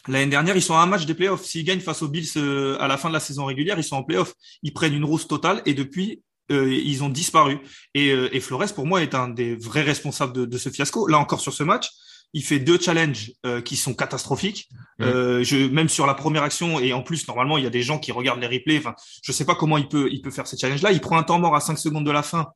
L'année 0.07 0.29
dernière, 0.29 0.55
ils 0.55 0.61
sont 0.61 0.75
à 0.75 0.81
un 0.81 0.85
match 0.85 1.07
des 1.07 1.15
playoffs. 1.15 1.43
S'ils 1.43 1.63
gagnent 1.63 1.79
face 1.79 2.03
aux 2.03 2.07
Bills 2.07 2.29
euh, 2.37 2.77
à 2.79 2.87
la 2.87 2.95
fin 2.95 3.09
de 3.09 3.13
la 3.13 3.19
saison 3.19 3.45
régulière, 3.45 3.79
ils 3.79 3.83
sont 3.83 3.95
en 3.95 4.03
playoffs. 4.03 4.35
Ils 4.61 4.71
prennent 4.71 4.93
une 4.93 5.03
rousse 5.03 5.27
totale 5.27 5.63
et 5.65 5.73
depuis, 5.73 6.21
euh, 6.51 6.73
ils 6.73 7.03
ont 7.03 7.09
disparu. 7.09 7.59
Et, 7.93 8.09
et, 8.09 8.39
Flores, 8.39 8.73
pour 8.73 8.85
moi, 8.85 9.01
est 9.01 9.15
un 9.15 9.29
des 9.29 9.55
vrais 9.55 9.81
responsables 9.81 10.33
de, 10.33 10.45
de, 10.45 10.57
ce 10.57 10.69
fiasco. 10.69 11.07
Là 11.07 11.17
encore 11.17 11.41
sur 11.41 11.53
ce 11.53 11.63
match, 11.63 11.89
il 12.35 12.43
fait 12.43 12.59
deux 12.59 12.77
challenges 12.77 13.31
euh, 13.45 13.61
qui 13.61 13.77
sont 13.77 13.93
catastrophiques. 13.93 14.67
Euh, 15.01 15.43
je, 15.43 15.67
même 15.67 15.87
sur 15.87 16.05
la 16.05 16.13
première 16.13 16.43
action, 16.43 16.79
et 16.79 16.91
en 16.91 17.01
plus, 17.01 17.27
normalement, 17.27 17.57
il 17.57 17.63
y 17.63 17.67
a 17.67 17.69
des 17.69 17.81
gens 17.81 17.97
qui 17.97 18.11
regardent 18.11 18.41
les 18.41 18.47
replays. 18.47 18.77
Enfin, 18.77 18.93
je 19.23 19.31
sais 19.31 19.45
pas 19.45 19.55
comment 19.55 19.77
il 19.77 19.87
peut, 19.87 20.09
il 20.11 20.21
peut 20.21 20.31
faire 20.31 20.45
ces 20.45 20.57
challenges-là. 20.57 20.91
Il 20.91 20.99
prend 20.99 21.17
un 21.17 21.23
temps 21.23 21.39
mort 21.39 21.55
à 21.55 21.61
5 21.61 21.77
secondes 21.79 22.05
de 22.05 22.11
la 22.11 22.23
fin. 22.23 22.47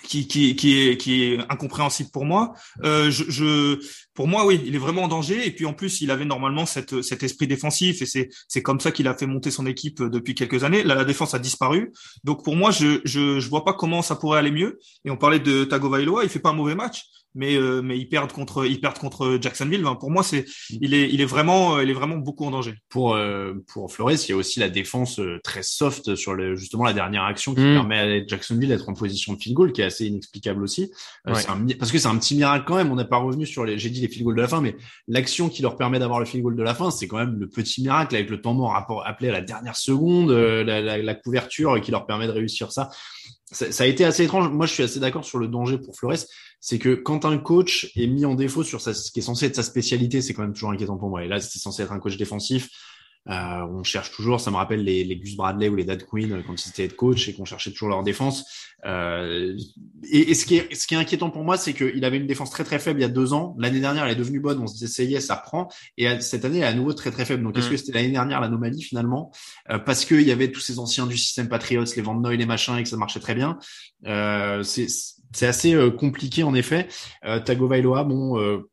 Euh, 0.00 0.06
qui, 0.06 0.26
qui, 0.26 0.56
qui, 0.56 0.88
est, 0.88 0.96
qui 0.96 1.22
est 1.24 1.38
incompréhensible 1.48 2.10
pour 2.12 2.24
moi. 2.24 2.52
Euh, 2.84 3.10
je, 3.10 3.24
je, 3.28 3.78
pour 4.14 4.28
moi, 4.28 4.46
oui, 4.46 4.60
il 4.64 4.74
est 4.74 4.78
vraiment 4.78 5.04
en 5.04 5.08
danger. 5.08 5.46
Et 5.46 5.50
puis 5.50 5.66
en 5.66 5.72
plus, 5.72 6.00
il 6.00 6.10
avait 6.10 6.24
normalement 6.24 6.66
cette, 6.66 7.02
cet 7.02 7.22
esprit 7.22 7.46
défensif 7.46 8.02
et 8.02 8.06
c'est, 8.06 8.28
c'est 8.48 8.62
comme 8.62 8.80
ça 8.80 8.90
qu'il 8.90 9.08
a 9.08 9.14
fait 9.14 9.26
monter 9.26 9.50
son 9.50 9.66
équipe 9.66 10.02
depuis 10.02 10.34
quelques 10.34 10.64
années. 10.64 10.82
Là, 10.82 10.94
la 10.94 11.04
défense 11.04 11.34
a 11.34 11.38
disparu. 11.38 11.92
Donc 12.24 12.44
pour 12.44 12.56
moi, 12.56 12.70
je, 12.70 13.00
je, 13.04 13.40
je 13.40 13.48
vois 13.48 13.64
pas 13.64 13.72
comment 13.72 14.02
ça 14.02 14.16
pourrait 14.16 14.38
aller 14.38 14.50
mieux. 14.50 14.78
Et 15.04 15.10
on 15.10 15.16
parlait 15.16 15.40
de 15.40 15.64
Tagovailoa, 15.64 16.24
il 16.24 16.30
fait 16.30 16.40
pas 16.40 16.50
un 16.50 16.54
mauvais 16.54 16.74
match 16.74 17.04
mais 17.34 17.56
euh, 17.56 17.80
mais 17.82 17.98
ils 17.98 18.08
perdent 18.08 18.32
contre 18.32 18.66
ils 18.66 18.80
perdent 18.80 18.98
contre 18.98 19.38
Jacksonville. 19.40 19.84
pour 19.98 20.10
moi, 20.10 20.22
c'est 20.22 20.44
il 20.70 20.94
est 20.94 21.08
il 21.10 21.20
est 21.20 21.26
vraiment 21.26 21.76
euh, 21.76 21.84
il 21.84 21.90
est 21.90 21.94
vraiment 21.94 22.16
beaucoup 22.16 22.44
en 22.44 22.50
danger. 22.50 22.74
Pour 22.88 23.14
euh, 23.14 23.54
pour 23.72 23.92
Flores, 23.92 24.12
il 24.12 24.30
y 24.30 24.32
a 24.32 24.36
aussi 24.36 24.58
la 24.58 24.68
défense 24.68 25.20
très 25.44 25.62
soft 25.62 26.14
sur 26.16 26.34
le 26.34 26.56
justement 26.56 26.84
la 26.84 26.92
dernière 26.92 27.24
action 27.24 27.54
qui 27.54 27.60
mm. 27.60 27.74
permet 27.74 27.98
à 27.98 28.26
Jacksonville 28.26 28.68
d'être 28.68 28.88
en 28.88 28.94
position 28.94 29.34
de 29.34 29.38
field 29.38 29.56
goal, 29.56 29.72
qui 29.72 29.80
est 29.80 29.84
assez 29.84 30.06
inexplicable 30.06 30.62
aussi. 30.62 30.90
parce 31.24 31.92
que 31.92 31.98
c'est 31.98 32.08
un 32.08 32.18
petit 32.18 32.34
miracle 32.34 32.64
quand 32.66 32.76
même. 32.76 32.90
On 32.90 32.96
n'est 32.96 33.04
pas 33.04 33.18
revenu 33.18 33.46
sur 33.46 33.64
les 33.64 33.78
j'ai 33.78 33.90
dit 33.90 34.00
les 34.00 34.08
field 34.08 34.24
goals 34.24 34.36
de 34.36 34.42
la 34.42 34.48
fin, 34.48 34.60
mais 34.60 34.76
l'action 35.06 35.48
qui 35.48 35.62
leur 35.62 35.76
permet 35.76 35.98
d'avoir 35.98 36.18
le 36.18 36.26
field 36.26 36.42
goal 36.42 36.56
de 36.56 36.62
la 36.62 36.74
fin, 36.74 36.90
c'est 36.90 37.06
quand 37.06 37.18
même 37.18 37.38
le 37.38 37.48
petit 37.48 37.82
miracle 37.82 38.14
avec 38.14 38.30
le 38.30 38.40
temps 38.40 38.54
mort 38.54 38.74
appelé 39.06 39.28
à 39.28 39.32
la 39.32 39.40
dernière 39.40 39.76
seconde, 39.76 40.30
la, 40.30 40.80
la, 40.80 40.98
la 40.98 41.14
couverture 41.14 41.80
qui 41.80 41.90
leur 41.90 42.06
permet 42.06 42.26
de 42.26 42.32
réussir 42.32 42.72
ça 42.72 42.90
ça, 43.52 43.84
a 43.84 43.86
été 43.86 44.04
assez 44.04 44.24
étrange. 44.24 44.48
Moi, 44.48 44.66
je 44.66 44.72
suis 44.74 44.82
assez 44.82 45.00
d'accord 45.00 45.24
sur 45.24 45.38
le 45.38 45.48
danger 45.48 45.78
pour 45.78 45.96
Flores. 45.96 46.24
C'est 46.60 46.78
que 46.78 46.94
quand 46.94 47.24
un 47.24 47.38
coach 47.38 47.90
est 47.96 48.06
mis 48.06 48.24
en 48.24 48.34
défaut 48.34 48.62
sur 48.62 48.80
ce 48.80 49.10
qui 49.10 49.20
est 49.20 49.22
censé 49.22 49.46
être 49.46 49.56
sa 49.56 49.62
spécialité, 49.62 50.20
c'est 50.20 50.34
quand 50.34 50.42
même 50.42 50.52
toujours 50.52 50.70
inquiétant 50.70 50.98
pour 50.98 51.08
moi. 51.08 51.24
Et 51.24 51.28
là, 51.28 51.40
c'est 51.40 51.58
censé 51.58 51.82
être 51.82 51.92
un 51.92 51.98
coach 51.98 52.16
défensif. 52.16 52.68
Euh, 53.28 53.66
on 53.70 53.82
cherche 53.82 54.12
toujours, 54.12 54.40
ça 54.40 54.50
me 54.50 54.56
rappelle 54.56 54.82
les, 54.82 55.04
les 55.04 55.16
Gus 55.16 55.36
Bradley 55.36 55.68
ou 55.68 55.76
les 55.76 55.84
Dad 55.84 56.04
Quinn 56.06 56.32
euh, 56.32 56.42
quand 56.46 56.54
ils 56.64 56.68
étaient 56.70 56.88
coach 56.88 57.28
et 57.28 57.34
qu'on 57.34 57.44
cherchait 57.44 57.70
toujours 57.70 57.90
leur 57.90 58.02
défense. 58.02 58.46
Euh, 58.86 59.58
et, 60.10 60.30
et, 60.30 60.34
ce, 60.34 60.46
qui 60.46 60.56
est, 60.56 60.74
ce 60.74 60.86
qui 60.86 60.94
est 60.94 60.96
inquiétant 60.96 61.28
pour 61.28 61.44
moi, 61.44 61.58
c'est 61.58 61.74
qu'il 61.74 62.02
avait 62.04 62.16
une 62.16 62.26
défense 62.26 62.50
très 62.50 62.64
très 62.64 62.78
faible 62.78 62.98
il 63.00 63.02
y 63.02 63.06
a 63.06 63.10
deux 63.10 63.34
ans. 63.34 63.54
L'année 63.58 63.80
dernière, 63.80 64.04
elle 64.06 64.12
est 64.12 64.16
devenue 64.16 64.40
bonne. 64.40 64.58
On 64.58 64.66
se 64.66 64.72
disait 64.78 65.20
ça 65.20 65.34
ça 65.34 65.36
prend. 65.36 65.68
Et 65.98 66.08
cette 66.20 66.46
année, 66.46 66.58
elle 66.58 66.64
est 66.64 66.68
à 66.68 66.74
nouveau 66.74 66.94
très 66.94 67.10
très 67.10 67.26
faible. 67.26 67.42
Donc 67.42 67.58
est-ce 67.58 67.68
mm. 67.68 67.70
que 67.70 67.76
c'était 67.76 67.92
l'année 67.92 68.12
dernière 68.12 68.40
l'anomalie 68.40 68.82
finalement? 68.82 69.30
Euh, 69.68 69.78
parce 69.78 70.06
qu'il 70.06 70.22
y 70.22 70.32
avait 70.32 70.50
tous 70.50 70.60
ces 70.60 70.78
anciens 70.78 71.06
du 71.06 71.18
système 71.18 71.48
Patriots, 71.48 71.84
les 71.94 72.02
Van 72.02 72.14
Noy, 72.14 72.36
les 72.36 72.46
machins 72.46 72.76
et 72.78 72.82
que 72.82 72.88
ça 72.88 72.96
marchait 72.96 73.20
très 73.20 73.34
bien. 73.34 73.58
Euh, 74.06 74.62
c'est 75.32 75.46
assez 75.46 75.76
compliqué 75.98 76.42
en 76.42 76.54
effet. 76.54 76.88
Tagovailoa, 77.44 78.04
bon 78.04 78.64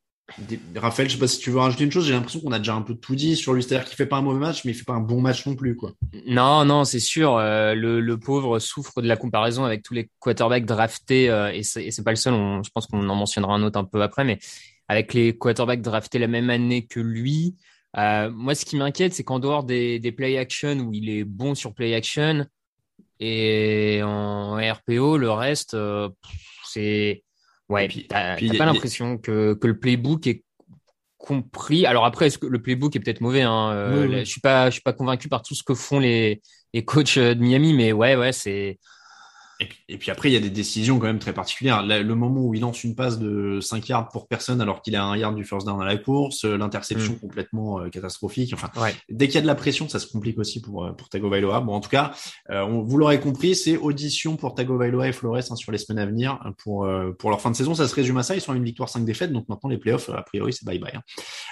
Raphaël, 0.75 1.09
je 1.09 1.13
sais 1.13 1.19
pas 1.19 1.27
si 1.27 1.39
tu 1.39 1.51
veux 1.51 1.59
rajouter 1.59 1.85
une 1.85 1.91
chose. 1.91 2.05
J'ai 2.05 2.13
l'impression 2.13 2.41
qu'on 2.41 2.51
a 2.51 2.59
déjà 2.59 2.75
un 2.75 2.81
peu 2.81 2.95
tout 2.95 3.15
dit 3.15 3.37
sur 3.37 3.53
lui. 3.53 3.63
C'est-à-dire 3.63 3.87
qu'il 3.87 3.95
fait 3.95 4.05
pas 4.05 4.17
un 4.17 4.21
mauvais 4.21 4.39
match, 4.39 4.65
mais 4.65 4.71
il 4.71 4.75
fait 4.75 4.83
pas 4.83 4.93
un 4.93 4.99
bon 5.01 5.21
match 5.21 5.45
non 5.45 5.55
plus, 5.55 5.75
quoi. 5.75 5.93
Non, 6.27 6.65
non, 6.65 6.83
c'est 6.83 6.99
sûr. 6.99 7.37
Euh, 7.37 7.73
le, 7.73 8.17
pauvre 8.17 8.59
souffre 8.59 9.01
de 9.01 9.07
la 9.07 9.15
comparaison 9.15 9.63
avec 9.63 9.83
tous 9.83 9.93
les 9.93 10.09
quarterbacks 10.19 10.65
draftés, 10.65 11.29
euh, 11.29 11.51
et 11.53 11.63
c'est 11.63 12.03
pas 12.03 12.11
le 12.11 12.17
seul. 12.17 12.33
je 12.33 12.69
pense 12.73 12.87
qu'on 12.87 13.07
en 13.07 13.15
mentionnera 13.15 13.53
un 13.53 13.63
autre 13.63 13.79
un 13.79 13.85
peu 13.85 14.01
après, 14.01 14.25
mais 14.25 14.37
avec 14.89 15.13
les 15.13 15.37
quarterbacks 15.37 15.81
draftés 15.81 16.19
la 16.19 16.27
même 16.27 16.49
année 16.49 16.85
que 16.85 16.99
lui. 16.99 17.55
Euh, 17.97 18.29
moi, 18.29 18.53
ce 18.53 18.65
qui 18.65 18.75
m'inquiète, 18.75 19.13
c'est 19.13 19.23
qu'en 19.23 19.39
dehors 19.39 19.63
des, 19.63 19.97
des 19.99 20.11
play 20.11 20.37
action 20.37 20.77
où 20.79 20.93
il 20.93 21.09
est 21.09 21.23
bon 21.23 21.55
sur 21.55 21.73
play 21.73 21.95
action 21.95 22.45
et 23.19 24.01
en 24.03 24.57
RPO, 24.57 25.17
le 25.17 25.31
reste, 25.31 25.73
euh, 25.73 26.09
c'est 26.65 27.23
Ouais, 27.69 27.89
t'as 28.07 28.37
pas 28.57 28.65
l'impression 28.65 29.17
que, 29.17 29.53
que 29.53 29.67
le 29.67 29.77
playbook 29.77 30.25
est 30.27 30.43
compris. 31.17 31.85
Alors 31.85 32.05
après, 32.05 32.27
est-ce 32.27 32.37
que 32.37 32.47
le 32.47 32.61
playbook 32.61 32.95
est 32.95 33.01
peut-être 33.01 33.19
mauvais 33.19 33.41
hein 33.41 33.71
euh, 33.71 34.19
Je 34.19 34.23
suis 34.23 34.39
pas, 34.39 34.69
je 34.69 34.73
suis 34.75 34.81
pas 34.81 34.93
convaincu 34.93 35.27
par 35.27 35.41
tout 35.41 35.53
ce 35.53 35.63
que 35.63 35.73
font 35.73 35.99
les, 35.99 36.41
les 36.73 36.85
coachs 36.85 37.19
de 37.19 37.33
Miami, 37.41 37.73
mais 37.73 37.91
ouais, 37.91 38.15
ouais, 38.15 38.31
c'est 38.31 38.79
et 39.59 39.97
puis, 39.97 40.11
après, 40.11 40.29
il 40.29 40.33
y 40.33 40.37
a 40.37 40.39
des 40.39 40.51
décisions 40.51 40.99
quand 40.99 41.07
même 41.07 41.19
très 41.19 41.33
particulières. 41.33 41.83
Le, 41.83 42.15
moment 42.15 42.41
où 42.41 42.53
il 42.53 42.61
lance 42.61 42.83
une 42.83 42.95
passe 42.95 43.17
de 43.17 43.59
5 43.59 43.89
yards 43.89 44.09
pour 44.09 44.27
personne 44.27 44.61
alors 44.61 44.81
qu'il 44.81 44.95
a 44.95 45.03
un 45.03 45.15
yard 45.17 45.35
du 45.35 45.43
first 45.43 45.65
down 45.65 45.81
à 45.81 45.85
la 45.85 45.97
course, 45.97 46.45
euh, 46.45 46.57
l'interception 46.57 47.13
mm. 47.13 47.19
complètement 47.19 47.79
euh, 47.79 47.89
catastrophique. 47.89 48.53
Enfin, 48.53 48.69
dès 49.09 49.27
qu'il 49.27 49.35
y 49.35 49.37
a 49.39 49.41
de 49.41 49.47
la 49.47 49.55
pression, 49.55 49.89
ça 49.89 49.99
se 49.99 50.07
complique 50.07 50.37
aussi 50.37 50.61
pour 50.61 50.85
euh, 50.85 50.91
pour 50.91 51.09
Tagovailoa. 51.09 51.61
Bon, 51.61 51.73
en 51.73 51.79
tout 51.79 51.89
cas, 51.89 52.11
on, 52.49 52.81
vous 52.81 52.97
l'aurez 52.97 53.19
compris, 53.19 53.55
c'est 53.55 53.77
audition 53.77 54.35
pour 54.35 54.53
Tagovailoa 54.53 55.07
et 55.07 55.13
Flores 55.13 55.37
hein, 55.37 55.55
sur 55.55 55.71
les 55.71 55.77
semaines 55.77 55.99
à 55.99 56.05
venir 56.05 56.39
pour 56.57 56.87
pour 57.17 57.29
leur 57.29 57.41
fin 57.41 57.51
de 57.51 57.55
saison. 57.55 57.73
Ça 57.73 57.87
se 57.87 57.95
résume 57.95 58.17
à 58.17 58.23
ça. 58.23 58.35
Ils 58.35 58.41
sont 58.41 58.53
à 58.53 58.55
une 58.55 58.63
victoire, 58.63 58.89
5 58.89 59.05
défaites. 59.05 59.31
Donc 59.31 59.49
maintenant, 59.49 59.69
les 59.69 59.77
playoffs, 59.77 60.09
a 60.09 60.21
priori, 60.21 60.53
c'est 60.53 60.65
bye 60.65 60.79
bye. 60.79 60.93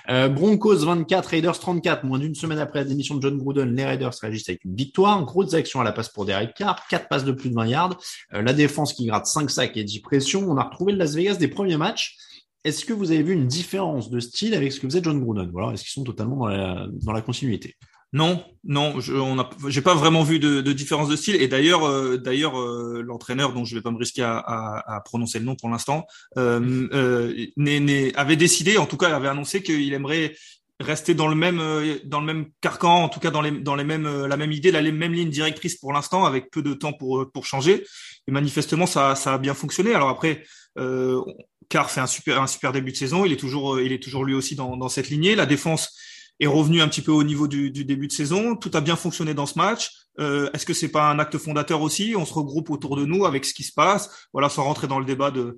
Hein. 0.07 0.29
Broncos 0.29 0.77
24, 0.77 1.25
Raiders 1.25 1.59
34. 1.59 2.03
Moins 2.03 2.19
d'une 2.19 2.35
semaine 2.35 2.59
après 2.59 2.79
la 2.79 2.85
démission 2.85 3.15
de 3.15 3.21
John 3.21 3.37
Gruden, 3.37 3.75
les 3.75 3.85
Raiders 3.85 4.13
réagissent 4.21 4.49
avec 4.49 4.63
une 4.65 4.75
victoire. 4.75 5.23
Grosse 5.25 5.53
action 5.53 5.81
à 5.81 5.83
la 5.83 5.91
passe 5.91 6.09
pour 6.09 6.25
Derek 6.25 6.53
Carr, 6.53 6.85
4 6.89 7.07
passes 7.07 7.25
de 7.25 7.31
plus 7.31 7.49
de 7.49 7.55
20 7.55 7.67
yards. 7.67 7.94
Euh, 8.33 8.41
la 8.41 8.53
défense 8.53 8.93
qui 8.93 9.05
gratte 9.05 9.25
5 9.25 9.49
sacs 9.49 9.77
et 9.77 9.83
10 9.83 9.99
pressions. 10.01 10.49
On 10.49 10.57
a 10.57 10.63
retrouvé 10.63 10.93
le 10.93 10.97
Las 10.97 11.15
Vegas 11.15 11.35
des 11.35 11.47
premiers 11.47 11.77
matchs. 11.77 12.15
Est-ce 12.63 12.85
que 12.85 12.93
vous 12.93 13.11
avez 13.11 13.21
vu 13.21 13.33
une 13.33 13.47
différence 13.47 14.09
de 14.09 14.19
style 14.19 14.55
avec 14.55 14.71
ce 14.71 14.79
que 14.79 14.87
faisait 14.87 15.01
John 15.03 15.19
Gruden? 15.19 15.49
Voilà, 15.51 15.73
est-ce 15.73 15.83
qu'ils 15.83 15.91
sont 15.91 16.03
totalement 16.03 16.37
dans 16.37 16.47
la, 16.47 16.87
dans 17.03 17.11
la 17.11 17.21
continuité? 17.21 17.75
Non, 18.15 18.45
non, 18.63 19.01
je, 19.01 19.13
on 19.13 19.35
j'ai 19.67 19.81
pas 19.81 19.93
vraiment 19.93 20.23
vu 20.23 20.39
de, 20.39 20.61
de, 20.61 20.71
différence 20.71 21.09
de 21.09 21.17
style. 21.17 21.35
Et 21.35 21.49
d'ailleurs, 21.49 21.83
euh, 21.83 22.17
d'ailleurs, 22.17 22.57
euh, 22.57 23.03
l'entraîneur, 23.05 23.53
dont 23.53 23.65
je 23.65 23.75
vais 23.75 23.81
pas 23.81 23.91
me 23.91 23.97
risquer 23.97 24.23
à, 24.23 24.37
à, 24.37 24.95
à 24.95 25.01
prononcer 25.01 25.37
le 25.37 25.43
nom 25.43 25.55
pour 25.55 25.69
l'instant, 25.69 26.07
euh, 26.37 27.33
avait 28.15 28.35
décidé, 28.37 28.77
en 28.77 28.85
tout 28.85 28.95
cas, 28.95 29.13
avait 29.13 29.27
annoncé 29.27 29.61
qu'il 29.61 29.93
aimerait 29.93 30.33
rester 30.79 31.13
dans 31.13 31.27
le 31.27 31.35
même 31.35 31.59
euh, 31.59 31.99
dans 32.05 32.19
le 32.19 32.25
même 32.25 32.45
carcan, 32.61 33.03
en 33.03 33.09
tout 33.09 33.19
cas 33.19 33.31
dans 33.31 33.41
les 33.41 33.51
dans 33.51 33.75
les 33.75 33.83
mêmes 33.83 34.05
euh, 34.05 34.27
la 34.27 34.37
même 34.37 34.51
idée, 34.51 34.71
la 34.71 34.81
même 34.81 35.13
ligne 35.13 35.29
directrice 35.29 35.77
pour 35.77 35.93
l'instant, 35.93 36.25
avec 36.25 36.51
peu 36.51 36.61
de 36.61 36.73
temps 36.73 36.93
pour 36.93 37.21
euh, 37.21 37.31
pour 37.31 37.45
changer. 37.45 37.85
Et 38.27 38.31
manifestement, 38.31 38.85
ça 38.85 39.15
ça 39.15 39.33
a 39.33 39.37
bien 39.37 39.53
fonctionné. 39.53 39.93
Alors 39.93 40.09
après, 40.09 40.43
euh, 40.77 41.21
Carr 41.69 41.89
fait 41.89 42.01
un 42.01 42.07
super 42.07 42.41
un 42.41 42.47
super 42.47 42.71
début 42.71 42.91
de 42.91 42.97
saison. 42.97 43.25
Il 43.25 43.31
est 43.31 43.37
toujours 43.37 43.79
il 43.79 43.91
est 43.91 44.03
toujours 44.03 44.25
lui 44.25 44.33
aussi 44.33 44.55
dans 44.55 44.77
dans 44.77 44.89
cette 44.89 45.09
lignée. 45.09 45.35
La 45.35 45.45
défense 45.45 45.95
est 46.39 46.47
revenue 46.47 46.81
un 46.81 46.89
petit 46.89 47.01
peu 47.01 47.13
au 47.13 47.23
niveau 47.23 47.47
du, 47.47 47.71
du 47.71 47.85
début 47.85 48.07
de 48.07 48.11
saison. 48.11 48.57
Tout 48.57 48.71
a 48.73 48.81
bien 48.81 48.97
fonctionné 48.97 49.33
dans 49.33 49.45
ce 49.45 49.57
match. 49.57 49.91
Euh, 50.19 50.49
Est-ce 50.53 50.65
que 50.65 50.73
c'est 50.73 50.91
pas 50.91 51.09
un 51.09 51.19
acte 51.19 51.37
fondateur 51.37 51.81
aussi? 51.81 52.13
On 52.17 52.25
se 52.25 52.33
regroupe 52.33 52.69
autour 52.69 52.97
de 52.97 53.05
nous 53.05 53.25
avec 53.25 53.45
ce 53.45 53.53
qui 53.53 53.63
se 53.63 53.71
passe. 53.73 54.27
Voilà, 54.33 54.49
sans 54.49 54.63
rentrer 54.65 54.87
dans 54.87 54.99
le 54.99 55.05
débat 55.05 55.31
de 55.31 55.57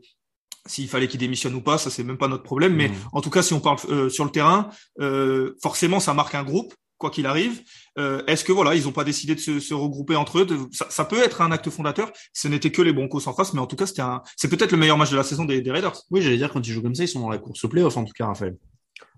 s'il 0.68 0.88
fallait 0.88 1.08
qu'il 1.08 1.20
démissionne 1.20 1.56
ou 1.56 1.62
pas, 1.62 1.78
ça 1.78 1.90
c'est 1.90 2.04
même 2.04 2.18
pas 2.18 2.28
notre 2.28 2.44
problème. 2.44 2.76
Mais 2.76 2.90
mmh. 2.90 2.96
en 3.14 3.22
tout 3.22 3.30
cas, 3.30 3.42
si 3.42 3.54
on 3.54 3.60
parle 3.60 3.78
euh, 3.90 4.10
sur 4.10 4.26
le 4.26 4.32
terrain, 4.32 4.70
euh, 5.00 5.56
forcément, 5.62 6.00
ça 6.00 6.14
marque 6.14 6.36
un 6.36 6.44
groupe, 6.44 6.74
quoi 6.98 7.10
qu'il 7.10 7.26
arrive. 7.26 7.62
Euh, 7.98 8.24
est-ce 8.28 8.44
que 8.44 8.52
voilà, 8.52 8.76
ils 8.76 8.84
n'ont 8.84 8.92
pas 8.92 9.04
décidé 9.04 9.36
de 9.36 9.40
se, 9.40 9.74
regrouper 9.74 10.16
entre 10.16 10.40
eux 10.40 10.48
ça, 10.72 11.06
peut 11.06 11.22
être 11.22 11.42
un 11.42 11.52
acte 11.52 11.70
fondateur. 11.70 12.12
Ce 12.34 12.48
n'était 12.48 12.72
que 12.72 12.82
les 12.82 12.94
Broncos 12.94 13.28
en 13.28 13.34
face, 13.34 13.54
mais 13.54 13.60
en 13.60 13.68
tout 13.68 13.76
cas, 13.76 13.86
c'était 13.86 14.04
c'est 14.36 14.50
peut-être 14.50 14.72
le 14.72 14.78
meilleur 14.78 14.98
match 14.98 15.12
de 15.12 15.18
la 15.18 15.24
saison 15.24 15.46
des, 15.46 15.64
Raiders. 15.72 16.00
Oui, 16.12 16.22
j'allais 16.22 16.38
dire 16.38 16.52
quand 16.52 16.66
ils 16.66 16.72
jouent 16.72 16.82
comme 16.82 16.96
ça, 16.96 17.04
ils 17.04 17.08
sont 17.08 17.20
dans 17.20 17.30
la 17.30 17.38
course 17.38 17.64
au 17.64 17.70
playoff 17.70 17.98
en 17.98 18.04
tout 18.04 18.14
cas, 18.14 18.28
Raphaël. 18.28 18.58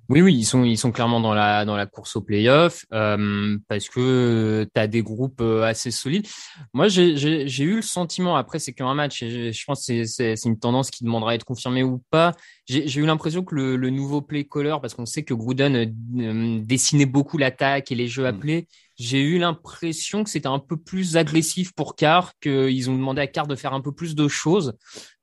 Oui, 0.09 0.21
oui, 0.23 0.35
ils 0.35 0.45
sont, 0.45 0.63
ils 0.63 0.77
sont 0.77 0.91
clairement 0.91 1.19
dans 1.19 1.35
la, 1.35 1.65
dans 1.65 1.75
la 1.75 1.85
course 1.85 2.15
au 2.15 2.21
playoff 2.21 2.83
euh, 2.93 3.57
parce 3.67 3.89
que 3.89 4.67
tu 4.73 4.81
as 4.81 4.87
des 4.87 5.03
groupes 5.03 5.39
euh, 5.41 5.61
assez 5.61 5.91
solides. 5.91 6.27
Moi, 6.73 6.87
j'ai 6.87 7.63
eu 7.63 7.75
le 7.75 7.81
sentiment, 7.83 8.35
après, 8.35 8.57
c'est 8.57 8.73
qu'un 8.73 8.95
match, 8.95 9.21
et 9.21 9.53
je, 9.53 9.65
pense 9.65 9.85
que 9.85 10.05
c'est 10.05 10.45
une 10.45 10.57
tendance 10.57 10.89
qui 10.89 11.03
demandera 11.03 11.31
à 11.31 11.35
être 11.35 11.45
confirmée 11.45 11.83
ou 11.83 12.03
pas. 12.09 12.31
J'ai 12.67 12.99
eu 12.99 13.05
l'impression 13.05 13.43
que 13.43 13.53
le, 13.53 13.75
le, 13.75 13.89
nouveau 13.91 14.21
play 14.21 14.45
caller, 14.45 14.77
parce 14.81 14.95
qu'on 14.95 15.05
sait 15.05 15.21
que 15.21 15.35
Gruden 15.35 15.75
euh, 15.75 16.59
dessinait 16.63 17.05
beaucoup 17.05 17.37
l'attaque 17.37 17.91
et 17.91 17.95
les 17.95 18.07
jeux 18.07 18.23
mm. 18.23 18.27
appelés, 18.27 18.67
j'ai 18.99 19.21
eu 19.21 19.37
l'impression 19.37 20.23
que 20.25 20.29
c'était 20.29 20.47
un 20.47 20.59
peu 20.59 20.75
plus 20.75 21.15
agressif 21.15 21.71
pour 21.73 21.95
Carr, 21.95 22.33
qu'ils 22.41 22.89
ont 22.89 22.95
demandé 22.95 23.21
à 23.21 23.27
Carr 23.27 23.47
de 23.47 23.55
faire 23.55 23.73
un 23.73 23.79
peu 23.79 23.93
plus 23.93 24.13
de 24.13 24.27
choses. 24.27 24.73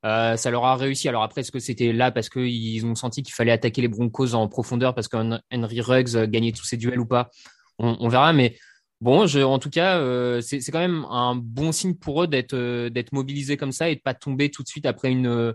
Euh, 0.06 0.36
ça 0.36 0.50
leur 0.50 0.64
a 0.64 0.76
réussi. 0.76 1.08
Alors 1.08 1.22
après, 1.22 1.40
est-ce 1.40 1.50
que 1.50 1.58
c'était 1.58 1.92
là 1.92 2.12
parce 2.12 2.28
qu'ils 2.28 2.86
ont 2.86 2.94
senti 2.94 3.22
qu'il 3.22 3.34
fallait 3.34 3.50
attaquer 3.50 3.82
les 3.82 3.88
Broncos 3.88 4.34
en 4.34 4.48
profondeur 4.48 4.94
parce 4.94 5.08
qu'Henry 5.08 5.80
Ruggs 5.80 6.26
gagnait 6.26 6.52
tous 6.52 6.64
ses 6.64 6.76
duels 6.76 7.00
ou 7.00 7.06
pas? 7.06 7.30
On, 7.78 8.08
verra. 8.08 8.32
Mais 8.32 8.56
bon, 9.00 9.26
en 9.26 9.58
tout 9.58 9.70
cas, 9.70 9.98
euh, 9.98 10.40
c'est 10.40 10.60
quand 10.70 10.78
même 10.78 11.04
un 11.10 11.34
bon 11.34 11.72
signe 11.72 11.94
pour 11.94 12.22
eux 12.22 12.26
d'être 12.28 12.54
euh, 12.54 12.88
d'être 12.88 13.12
mobilisés 13.12 13.56
comme 13.56 13.72
ça 13.72 13.90
et 13.90 13.96
de 13.96 14.00
pas 14.00 14.14
tomber 14.14 14.50
tout 14.50 14.62
de 14.62 14.68
suite 14.68 14.86
après 14.86 15.10
une 15.10 15.54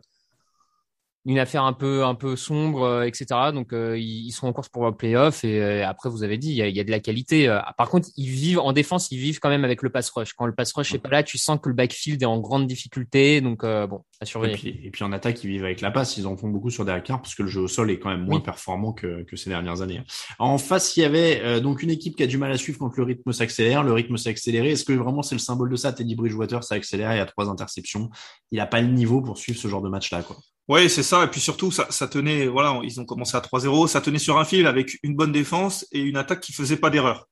une 1.25 1.37
affaire 1.37 1.63
un 1.63 1.73
peu 1.73 2.03
un 2.03 2.15
peu 2.15 2.35
sombre, 2.35 2.83
euh, 2.83 3.03
etc. 3.03 3.25
Donc 3.53 3.73
euh, 3.73 3.97
ils, 3.97 4.31
sont 4.31 4.47
en 4.47 4.53
course 4.53 4.69
pour 4.69 4.85
le 4.85 4.91
playoff 4.91 5.43
et 5.43 5.61
euh, 5.61 5.87
après 5.87 6.09
vous 6.09 6.23
avez 6.23 6.37
dit 6.37 6.49
il 6.49 6.55
y 6.55 6.61
a, 6.61 6.67
il 6.67 6.75
y 6.75 6.79
a 6.79 6.83
de 6.83 6.89
la 6.89 6.99
qualité. 6.99 7.47
par 7.77 7.89
contre 7.89 8.09
ils 8.17 8.29
vivent 8.29 8.59
en 8.59 8.73
défense, 8.73 9.11
ils 9.11 9.19
vivent 9.19 9.39
quand 9.39 9.49
même 9.49 9.63
avec 9.63 9.83
le 9.83 9.89
pass 9.89 10.09
rush. 10.09 10.33
Quand 10.33 10.45
le 10.45 10.55
pass 10.55 10.73
rush 10.73 10.93
est 10.95 10.99
pas 10.99 11.09
là, 11.09 11.23
tu 11.23 11.37
sens 11.37 11.59
que 11.61 11.69
le 11.69 11.75
backfield 11.75 12.21
est 12.21 12.25
en 12.25 12.39
grande 12.39 12.65
difficulté. 12.65 13.41
Donc 13.41 13.61
bon, 13.61 14.01
à 14.19 14.25
surveiller. 14.25 14.81
Et 14.83 14.89
puis, 14.89 15.03
en 15.03 15.11
attaque 15.11 15.43
ils 15.43 15.49
vivent 15.49 15.65
avec 15.65 15.81
la 15.81 15.91
passe. 15.91 16.17
Ils 16.17 16.25
en 16.25 16.35
font 16.37 16.49
beaucoup 16.49 16.69
sur 16.69 16.85
Derek 16.85 17.03
Carr 17.03 17.21
parce 17.21 17.35
que 17.35 17.43
le 17.43 17.49
jeu 17.49 17.61
au 17.61 17.67
sol 17.67 17.91
est 17.91 17.99
quand 17.99 18.09
même 18.09 18.25
moins 18.25 18.39
performant 18.39 18.93
que, 18.93 19.23
que 19.23 19.35
ces 19.35 19.49
dernières 19.49 19.81
années. 19.81 19.99
Hein. 19.99 20.05
En 20.39 20.57
face 20.57 20.97
il 20.97 21.01
y 21.01 21.05
avait 21.05 21.61
donc 21.61 21.83
une 21.83 21.91
équipe 21.91 22.15
qui 22.15 22.23
a 22.23 22.27
du 22.27 22.37
mal 22.37 22.51
à 22.51 22.57
suivre 22.57 22.79
quand 22.79 22.97
le 22.97 23.03
rythme 23.03 23.31
s'accélère. 23.31 23.83
Le 23.83 23.93
rythme 23.93 24.17
s'est 24.17 24.29
accéléré. 24.29 24.71
Est-ce 24.71 24.85
que 24.85 24.93
vraiment 24.93 25.21
c'est 25.21 25.35
le 25.35 25.39
symbole 25.39 25.69
de 25.69 25.75
ça? 25.75 25.93
Teddy 25.93 26.15
Bridgewater 26.15 26.63
ça 26.63 26.75
accélère. 26.75 27.13
Il 27.13 27.17
y 27.17 27.21
a 27.21 27.25
trois 27.25 27.49
interceptions. 27.49 28.09
Il 28.51 28.59
a 28.59 28.65
pas 28.65 28.81
le 28.81 28.87
niveau 28.87 29.21
pour 29.21 29.37
suivre 29.37 29.59
ce 29.59 29.67
genre 29.67 29.81
de 29.81 29.89
match 29.89 30.11
là 30.11 30.23
quoi. 30.23 30.37
Ouais, 30.67 30.87
c'est 30.89 31.03
ça. 31.03 31.23
Et 31.23 31.27
puis 31.27 31.41
surtout, 31.41 31.71
ça, 31.71 31.87
ça, 31.89 32.07
tenait, 32.07 32.47
voilà, 32.47 32.79
ils 32.83 33.01
ont 33.01 33.05
commencé 33.05 33.35
à 33.35 33.41
3-0, 33.41 33.87
ça 33.87 33.99
tenait 33.99 34.19
sur 34.19 34.37
un 34.37 34.45
fil 34.45 34.67
avec 34.67 34.97
une 35.03 35.15
bonne 35.15 35.31
défense 35.31 35.85
et 35.91 35.99
une 35.99 36.17
attaque 36.17 36.39
qui 36.41 36.53
faisait 36.53 36.77
pas 36.77 36.89
d'erreur. 36.89 37.27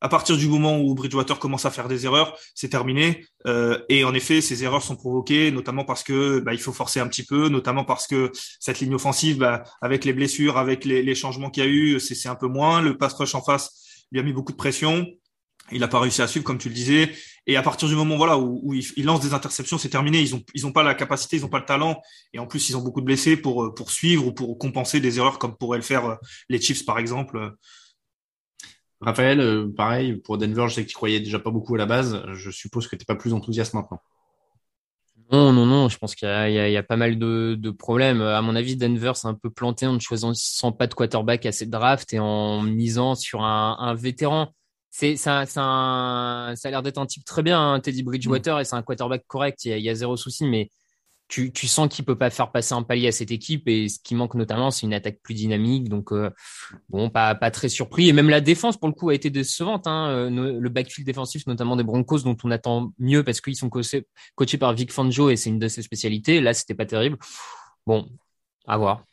À 0.00 0.08
partir 0.08 0.36
du 0.36 0.48
moment 0.48 0.80
où 0.80 0.94
Bridgewater 0.94 1.38
commence 1.38 1.64
à 1.64 1.70
faire 1.70 1.86
des 1.86 2.06
erreurs, 2.06 2.36
c'est 2.56 2.68
terminé. 2.68 3.24
Euh, 3.46 3.78
et 3.88 4.02
en 4.04 4.12
effet, 4.14 4.40
ces 4.40 4.64
erreurs 4.64 4.82
sont 4.82 4.96
provoquées, 4.96 5.52
notamment 5.52 5.84
parce 5.84 6.02
que 6.02 6.40
bah, 6.40 6.54
il 6.54 6.60
faut 6.60 6.72
forcer 6.72 6.98
un 6.98 7.06
petit 7.06 7.24
peu, 7.24 7.48
notamment 7.48 7.84
parce 7.84 8.08
que 8.08 8.32
cette 8.58 8.80
ligne 8.80 8.94
offensive, 8.94 9.38
bah, 9.38 9.62
avec 9.80 10.04
les 10.04 10.12
blessures, 10.12 10.58
avec 10.58 10.84
les, 10.84 11.04
les 11.04 11.14
changements 11.14 11.50
qu'il 11.50 11.62
y 11.62 11.66
a 11.66 11.70
eu, 11.70 12.00
c'est 12.00 12.28
un 12.28 12.34
peu 12.34 12.48
moins. 12.48 12.82
Le 12.82 12.98
pass 12.98 13.12
rush 13.14 13.36
en 13.36 13.42
face 13.42 14.06
lui 14.10 14.18
a 14.20 14.22
mis 14.24 14.32
beaucoup 14.32 14.52
de 14.52 14.56
pression. 14.56 15.06
Il 15.72 15.80
n'a 15.80 15.88
pas 15.88 16.00
réussi 16.00 16.22
à 16.22 16.26
suivre, 16.26 16.44
comme 16.44 16.58
tu 16.58 16.68
le 16.68 16.74
disais. 16.74 17.12
Et 17.46 17.56
à 17.56 17.62
partir 17.62 17.88
du 17.88 17.96
moment 17.96 18.16
voilà 18.16 18.38
où, 18.38 18.60
où 18.62 18.74
ils, 18.74 19.04
lancent 19.04 19.20
des 19.20 19.34
interceptions, 19.34 19.76
c'est 19.78 19.88
terminé. 19.88 20.20
Ils 20.20 20.34
ont 20.34 20.42
ils 20.54 20.66
ont 20.66 20.72
pas 20.72 20.82
la 20.82 20.94
capacité, 20.94 21.36
ils 21.36 21.44
ont 21.44 21.48
pas 21.48 21.58
le 21.58 21.64
talent, 21.64 22.00
et 22.32 22.38
en 22.38 22.46
plus 22.46 22.68
ils 22.68 22.76
ont 22.76 22.82
beaucoup 22.82 23.00
de 23.00 23.06
blessés 23.06 23.36
pour 23.36 23.64
euh, 23.64 23.74
pour 23.74 23.90
suivre 23.90 24.28
ou 24.28 24.32
pour 24.32 24.56
compenser 24.58 25.00
des 25.00 25.18
erreurs 25.18 25.38
comme 25.38 25.56
pourraient 25.56 25.78
le 25.78 25.82
faire 25.82 26.06
euh, 26.06 26.14
les 26.48 26.60
Chiefs 26.60 26.84
par 26.84 26.98
exemple. 26.98 27.52
Raphaël, 29.00 29.40
euh, 29.40 29.68
pareil 29.76 30.18
pour 30.18 30.38
Denver, 30.38 30.66
je 30.68 30.74
sais 30.74 30.84
que 30.84 30.88
tu 30.88 30.94
croyais 30.94 31.18
déjà 31.18 31.40
pas 31.40 31.50
beaucoup 31.50 31.74
à 31.74 31.78
la 31.78 31.86
base. 31.86 32.22
Je 32.32 32.50
suppose 32.50 32.86
que 32.86 32.94
tu 32.94 33.02
n'es 33.02 33.06
pas 33.06 33.16
plus 33.16 33.32
enthousiaste 33.32 33.74
maintenant. 33.74 34.00
Non, 35.32 35.52
non, 35.52 35.66
non. 35.66 35.88
Je 35.88 35.98
pense 35.98 36.14
qu'il 36.14 36.28
y, 36.28 36.52
y, 36.52 36.76
a 36.76 36.82
pas 36.82 36.96
mal 36.96 37.18
de, 37.18 37.56
de, 37.58 37.70
problèmes. 37.70 38.20
À 38.20 38.42
mon 38.42 38.54
avis, 38.54 38.76
Denver 38.76 39.12
s'est 39.14 39.28
un 39.28 39.34
peu 39.34 39.48
planté 39.50 39.86
en 39.86 39.94
ne 39.94 39.98
choisissant 39.98 40.72
pas 40.72 40.86
de 40.86 40.92
quarterback 40.94 41.46
à 41.46 41.52
cette 41.52 41.70
draft 41.70 42.12
et 42.12 42.18
en 42.18 42.60
misant 42.60 43.14
sur 43.14 43.42
un, 43.42 43.78
un 43.80 43.94
vétéran 43.94 44.52
c'est 44.94 45.16
ça, 45.16 45.46
ça, 45.46 46.52
ça 46.54 46.68
a 46.68 46.70
l'air 46.70 46.82
d'être 46.82 46.98
un 46.98 47.06
type 47.06 47.24
très 47.24 47.42
bien, 47.42 47.58
hein, 47.58 47.80
Teddy 47.80 48.02
Bridgewater, 48.02 48.60
et 48.60 48.64
c'est 48.66 48.76
un 48.76 48.82
quarterback 48.82 49.24
correct. 49.26 49.64
Il 49.64 49.78
y 49.78 49.88
a, 49.88 49.94
zéro 49.94 50.18
souci, 50.18 50.44
mais 50.44 50.68
tu, 51.28 51.50
tu 51.50 51.66
sens 51.66 51.88
qu'il 51.88 52.04
peut 52.04 52.18
pas 52.18 52.28
faire 52.28 52.52
passer 52.52 52.74
un 52.74 52.82
palier 52.82 53.08
à 53.08 53.12
cette 53.12 53.30
équipe. 53.30 53.66
Et 53.68 53.88
ce 53.88 53.98
qui 54.04 54.14
manque 54.14 54.34
notamment, 54.34 54.70
c'est 54.70 54.84
une 54.84 54.92
attaque 54.92 55.20
plus 55.22 55.32
dynamique. 55.32 55.88
Donc 55.88 56.12
euh, 56.12 56.28
bon, 56.90 57.08
pas, 57.08 57.34
pas 57.34 57.50
très 57.50 57.70
surpris. 57.70 58.10
Et 58.10 58.12
même 58.12 58.28
la 58.28 58.42
défense, 58.42 58.76
pour 58.76 58.86
le 58.86 58.94
coup, 58.94 59.08
a 59.08 59.14
été 59.14 59.30
décevante. 59.30 59.86
Hein. 59.86 60.10
Euh, 60.10 60.60
le 60.60 60.68
backfield 60.68 61.06
défensif, 61.06 61.46
notamment 61.46 61.76
des 61.76 61.84
Broncos, 61.84 62.20
dont 62.20 62.36
on 62.44 62.50
attend 62.50 62.92
mieux 62.98 63.24
parce 63.24 63.40
qu'ils 63.40 63.56
sont 63.56 63.70
coachés, 63.70 64.06
coachés 64.34 64.58
par 64.58 64.74
Vic 64.74 64.92
Fangio 64.92 65.30
et 65.30 65.36
c'est 65.36 65.48
une 65.48 65.58
de 65.58 65.68
ses 65.68 65.80
spécialités. 65.80 66.42
Là, 66.42 66.52
c'était 66.52 66.74
pas 66.74 66.84
terrible. 66.84 67.16
Bon, 67.86 68.10
à 68.66 68.76
voir. 68.76 69.06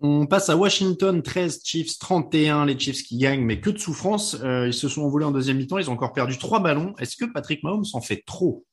On 0.00 0.26
passe 0.26 0.50
à 0.50 0.56
Washington, 0.56 1.22
13 1.22 1.62
Chiefs, 1.64 1.98
31, 1.98 2.66
les 2.66 2.78
Chiefs 2.78 3.04
qui 3.04 3.16
gagnent, 3.16 3.44
mais 3.44 3.60
que 3.60 3.70
de 3.70 3.78
souffrance. 3.78 4.36
Euh, 4.42 4.66
ils 4.66 4.74
se 4.74 4.88
sont 4.88 5.02
envolés 5.02 5.24
en 5.24 5.30
deuxième 5.30 5.56
mi-temps, 5.56 5.78
ils 5.78 5.88
ont 5.88 5.94
encore 5.94 6.12
perdu 6.12 6.36
trois 6.38 6.60
ballons. 6.60 6.94
Est-ce 6.98 7.16
que 7.16 7.24
Patrick 7.24 7.62
Mahomes 7.62 7.84
en 7.92 8.00
fait 8.00 8.22
trop, 8.26 8.64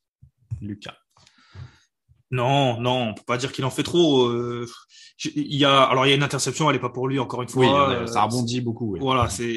Lucas? 0.59 1.00
Non, 2.31 2.79
non, 2.79 3.09
on 3.09 3.13
peut 3.13 3.23
pas 3.25 3.37
dire 3.37 3.51
qu'il 3.51 3.65
en 3.65 3.69
fait 3.69 3.83
trop. 3.83 4.25
Euh, 4.25 4.65
il 5.35 5.55
y 5.55 5.65
a 5.65 5.83
alors 5.83 6.05
il 6.05 6.09
y 6.09 6.11
a 6.13 6.15
une 6.15 6.23
interception, 6.23 6.69
elle 6.69 6.75
est 6.75 6.79
pas 6.79 6.89
pour 6.89 7.07
lui 7.07 7.19
encore 7.19 7.41
une 7.41 7.49
fois. 7.49 7.61
Oui, 7.63 7.95
euh, 7.95 8.07
ça 8.07 8.23
rebondit 8.23 8.61
beaucoup. 8.61 8.97
Voilà, 8.99 9.29
c'est 9.29 9.53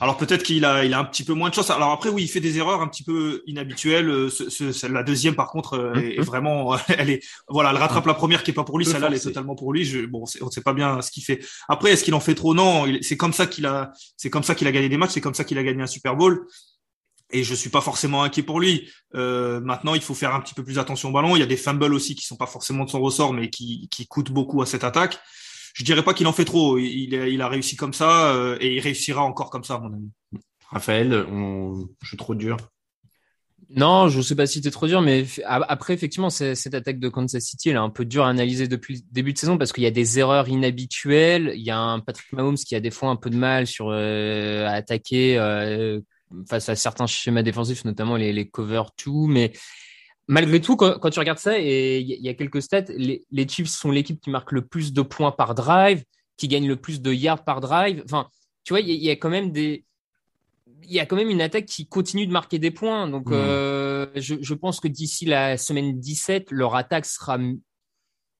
alors 0.00 0.16
peut-être 0.16 0.42
qu'il 0.42 0.64
a 0.64 0.84
il 0.84 0.94
a 0.94 0.98
un 0.98 1.04
petit 1.04 1.24
peu 1.24 1.34
moins 1.34 1.50
de 1.50 1.54
chance. 1.54 1.70
Alors 1.70 1.90
après 1.90 2.08
oui, 2.08 2.22
il 2.22 2.28
fait 2.28 2.40
des 2.40 2.58
erreurs 2.58 2.80
un 2.80 2.88
petit 2.88 3.02
peu 3.02 3.42
inhabituelles. 3.46 4.08
Euh, 4.08 4.30
ce, 4.30 4.86
la 4.86 5.02
deuxième 5.02 5.34
par 5.34 5.50
contre 5.50 5.74
euh, 5.74 5.92
hum, 5.92 5.98
est, 5.98 6.18
hum. 6.18 6.24
vraiment 6.24 6.76
elle 6.88 7.10
est 7.10 7.22
voilà, 7.48 7.70
elle 7.70 7.76
rattrape 7.76 8.06
la 8.06 8.14
première 8.14 8.42
qui 8.42 8.52
est 8.52 8.54
pas 8.54 8.64
pour 8.64 8.78
lui, 8.78 8.86
celle-là 8.86 9.08
elle 9.08 9.14
est 9.14 9.20
totalement 9.20 9.54
pour 9.54 9.72
lui. 9.72 9.84
Je, 9.84 10.06
bon, 10.06 10.24
on 10.40 10.50
sait 10.50 10.62
pas 10.62 10.72
bien 10.72 11.02
ce 11.02 11.10
qu'il 11.10 11.22
fait. 11.22 11.44
Après 11.68 11.90
est-ce 11.90 12.04
qu'il 12.04 12.14
en 12.14 12.20
fait 12.20 12.34
trop? 12.34 12.54
Non, 12.54 12.86
c'est 13.02 13.16
comme 13.16 13.32
ça 13.32 13.46
qu'il 13.46 13.66
a 13.66 13.92
c'est 14.16 14.30
comme 14.30 14.44
ça 14.44 14.54
qu'il 14.54 14.66
a 14.66 14.72
gagné 14.72 14.88
des 14.88 14.96
matchs, 14.96 15.12
c'est 15.12 15.20
comme 15.20 15.34
ça 15.34 15.44
qu'il 15.44 15.58
a 15.58 15.62
gagné 15.62 15.82
un 15.82 15.86
Super 15.86 16.16
Bowl 16.16 16.46
et 17.30 17.42
je 17.42 17.54
suis 17.54 17.70
pas 17.70 17.80
forcément 17.80 18.22
inquiet 18.22 18.42
pour 18.42 18.60
lui. 18.60 18.88
Euh, 19.14 19.60
maintenant, 19.60 19.94
il 19.94 20.00
faut 20.00 20.14
faire 20.14 20.34
un 20.34 20.40
petit 20.40 20.54
peu 20.54 20.64
plus 20.64 20.78
attention 20.78 21.08
au 21.08 21.12
ballon. 21.12 21.36
Il 21.36 21.40
y 21.40 21.42
a 21.42 21.46
des 21.46 21.56
fumbles 21.56 21.92
aussi 21.92 22.14
qui 22.14 22.24
sont 22.24 22.36
pas 22.36 22.46
forcément 22.46 22.84
de 22.84 22.90
son 22.90 23.00
ressort, 23.00 23.32
mais 23.32 23.50
qui, 23.50 23.88
qui 23.90 24.06
coûtent 24.06 24.32
beaucoup 24.32 24.62
à 24.62 24.66
cette 24.66 24.84
attaque. 24.84 25.18
Je 25.74 25.84
dirais 25.84 26.02
pas 26.02 26.14
qu'il 26.14 26.26
en 26.26 26.32
fait 26.32 26.44
trop. 26.44 26.78
Il, 26.78 27.12
il 27.12 27.42
a 27.42 27.48
réussi 27.48 27.76
comme 27.76 27.92
ça 27.92 28.32
euh, 28.32 28.56
et 28.60 28.76
il 28.76 28.80
réussira 28.80 29.22
encore 29.22 29.50
comme 29.50 29.64
ça, 29.64 29.74
à 29.74 29.78
mon 29.80 29.92
avis. 29.92 30.10
Raphaël, 30.70 31.26
on... 31.30 31.86
je 32.02 32.08
suis 32.08 32.16
trop 32.16 32.34
dur. 32.34 32.56
Non, 33.68 34.08
je 34.08 34.20
sais 34.20 34.36
pas 34.36 34.46
si 34.46 34.60
es 34.64 34.70
trop 34.70 34.86
dur, 34.86 35.02
mais 35.02 35.26
après, 35.44 35.92
effectivement, 35.92 36.30
cette 36.30 36.74
attaque 36.74 37.00
de 37.00 37.08
Kansas 37.08 37.42
City, 37.42 37.70
elle 37.70 37.76
est 37.76 37.78
un 37.78 37.90
peu 37.90 38.04
dure 38.04 38.24
à 38.24 38.28
analyser 38.28 38.68
depuis 38.68 38.94
le 38.94 39.00
début 39.10 39.32
de 39.32 39.38
saison 39.38 39.58
parce 39.58 39.72
qu'il 39.72 39.82
y 39.82 39.88
a 39.88 39.90
des 39.90 40.20
erreurs 40.20 40.48
inhabituelles. 40.48 41.52
Il 41.56 41.62
y 41.62 41.70
a 41.70 41.78
un 41.78 41.98
Patrick 41.98 42.32
Mahomes 42.32 42.56
qui 42.56 42.76
a 42.76 42.80
des 42.80 42.92
fois 42.92 43.08
un 43.08 43.16
peu 43.16 43.28
de 43.28 43.36
mal 43.36 43.66
sur 43.66 43.88
euh, 43.90 44.66
à 44.66 44.72
attaquer 44.72 45.36
euh, 45.38 46.00
face 46.48 46.68
à 46.68 46.76
certains 46.76 47.06
schémas 47.06 47.42
défensifs, 47.42 47.84
notamment 47.84 48.16
les, 48.16 48.32
les 48.32 48.48
cover 48.48 48.82
two. 48.96 49.26
Mais 49.26 49.52
malgré 50.28 50.60
tout, 50.60 50.76
quand, 50.76 50.98
quand 50.98 51.10
tu 51.10 51.18
regardes 51.18 51.38
ça, 51.38 51.58
et 51.58 51.98
il 51.98 52.08
y, 52.08 52.28
a 52.28 52.34
quelques 52.34 52.62
stats, 52.62 52.84
les, 52.88 53.24
les 53.30 53.48
Chiefs 53.48 53.68
sont 53.68 53.90
l'équipe 53.90 54.20
qui 54.20 54.30
marque 54.30 54.52
le 54.52 54.66
plus 54.66 54.92
de 54.92 55.02
points 55.02 55.32
par 55.32 55.54
drive, 55.54 56.04
qui 56.36 56.48
gagne 56.48 56.66
le 56.66 56.76
plus 56.76 57.00
de 57.00 57.12
yards 57.12 57.44
par 57.44 57.60
drive. 57.60 58.02
Enfin, 58.04 58.28
tu 58.64 58.72
vois, 58.72 58.80
il 58.80 58.90
y, 58.90 59.10
a 59.10 59.16
quand 59.16 59.30
même 59.30 59.52
des 59.52 59.84
il 60.82 60.92
y 60.92 61.00
a 61.00 61.06
quand 61.06 61.16
même 61.16 61.30
une 61.30 61.40
attaque 61.40 61.66
qui 61.66 61.86
continue 61.86 62.26
de 62.26 62.32
marquer 62.32 62.58
des 62.58 62.70
points. 62.70 63.08
Donc, 63.08 63.30
euh, 63.32 64.06
je, 64.14 64.36
je, 64.40 64.54
pense 64.54 64.78
que 64.78 64.88
d'ici 64.88 65.24
la 65.24 65.56
semaine 65.56 65.98
17, 65.98 66.50
leur 66.50 66.76
attaque 66.76 67.06
sera 67.06 67.38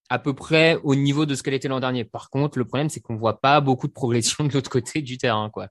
à 0.09 0.18
peu 0.18 0.35
près 0.35 0.79
au 0.85 0.94
niveau 0.94 1.27
de 1.27 1.35
ce 1.35 1.42
qu'elle 1.42 1.55
était 1.55 1.68
l'an 1.68 1.81
dernier. 1.81 2.05
Par 2.05 2.31
contre, 2.31 2.59
le 2.59 2.64
problème, 2.64 2.88
c'est 2.88 3.01
qu'on 3.01 3.16
voit 3.16 3.40
pas 3.40 3.61
beaucoup 3.61 3.88
de 3.88 3.92
progression 3.92 4.44
de 4.44 4.53
l'autre 4.53 4.70
côté 4.70 5.03
du 5.03 5.18
terrain, 5.18 5.51
quoi. 5.51 5.68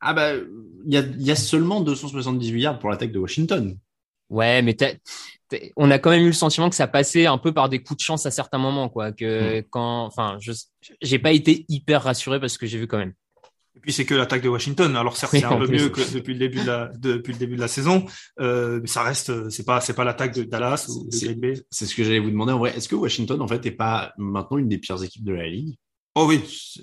Ah 0.00 0.12
bah, 0.12 0.34
il 0.34 0.92
y 0.92 0.96
a, 0.96 1.02
y 1.18 1.30
a, 1.30 1.36
seulement 1.36 1.80
278 1.80 2.60
yards 2.60 2.78
pour 2.78 2.90
l'attaque 2.90 3.12
de 3.12 3.18
Washington. 3.18 3.76
Ouais, 4.30 4.62
mais 4.62 4.76
on 5.76 5.90
a 5.90 5.98
quand 5.98 6.10
même 6.10 6.22
eu 6.22 6.28
le 6.28 6.32
sentiment 6.32 6.70
que 6.70 6.76
ça 6.76 6.86
passait 6.86 7.26
un 7.26 7.38
peu 7.38 7.52
par 7.52 7.68
des 7.68 7.82
coups 7.82 7.98
de 7.98 8.04
chance 8.04 8.26
à 8.26 8.30
certains 8.30 8.58
moments, 8.58 8.88
quoi. 8.88 9.12
Que 9.12 9.60
hmm. 9.60 9.64
quand, 9.70 10.04
enfin, 10.04 10.36
je, 10.40 10.52
j'ai 11.00 11.18
pas 11.18 11.32
été 11.32 11.64
hyper 11.68 12.02
rassuré 12.02 12.40
parce 12.40 12.58
que 12.58 12.66
j'ai 12.66 12.78
vu 12.78 12.86
quand 12.86 12.98
même. 12.98 13.12
Et 13.76 13.80
puis 13.80 13.92
c'est 13.92 14.04
que 14.04 14.14
l'attaque 14.14 14.42
de 14.42 14.48
Washington. 14.48 14.96
Alors 14.96 15.16
certes, 15.16 15.32
c'est 15.32 15.44
un 15.44 15.58
peu 15.58 15.66
mieux 15.66 15.88
que 15.88 16.00
depuis 16.14 16.34
le 16.34 16.38
début 16.38 16.60
de 16.60 16.66
la, 16.66 16.90
depuis 16.96 17.32
le 17.32 17.38
début 17.38 17.56
de 17.56 17.60
la 17.60 17.68
saison, 17.68 18.06
euh, 18.40 18.78
mais 18.80 18.86
ça 18.86 19.02
reste, 19.02 19.50
c'est 19.50 19.64
pas, 19.64 19.80
c'est 19.80 19.94
pas 19.94 20.04
l'attaque 20.04 20.32
de 20.34 20.44
Dallas 20.44 20.86
ou 20.88 21.08
de 21.08 21.16
Green 21.16 21.40
Bay. 21.40 21.54
C'est 21.70 21.86
ce 21.86 21.94
que 21.94 22.04
j'allais 22.04 22.20
vous 22.20 22.30
demander 22.30 22.52
en 22.52 22.58
vrai. 22.58 22.76
Est-ce 22.76 22.88
que 22.88 22.94
Washington 22.94 23.40
en 23.42 23.48
fait 23.48 23.66
est 23.66 23.72
pas 23.72 24.12
maintenant 24.16 24.58
une 24.58 24.68
des 24.68 24.78
pires 24.78 25.02
équipes 25.02 25.24
de 25.24 25.32
la 25.32 25.48
ligue? 25.48 25.74
Oh 26.14 26.26
oui. 26.28 26.40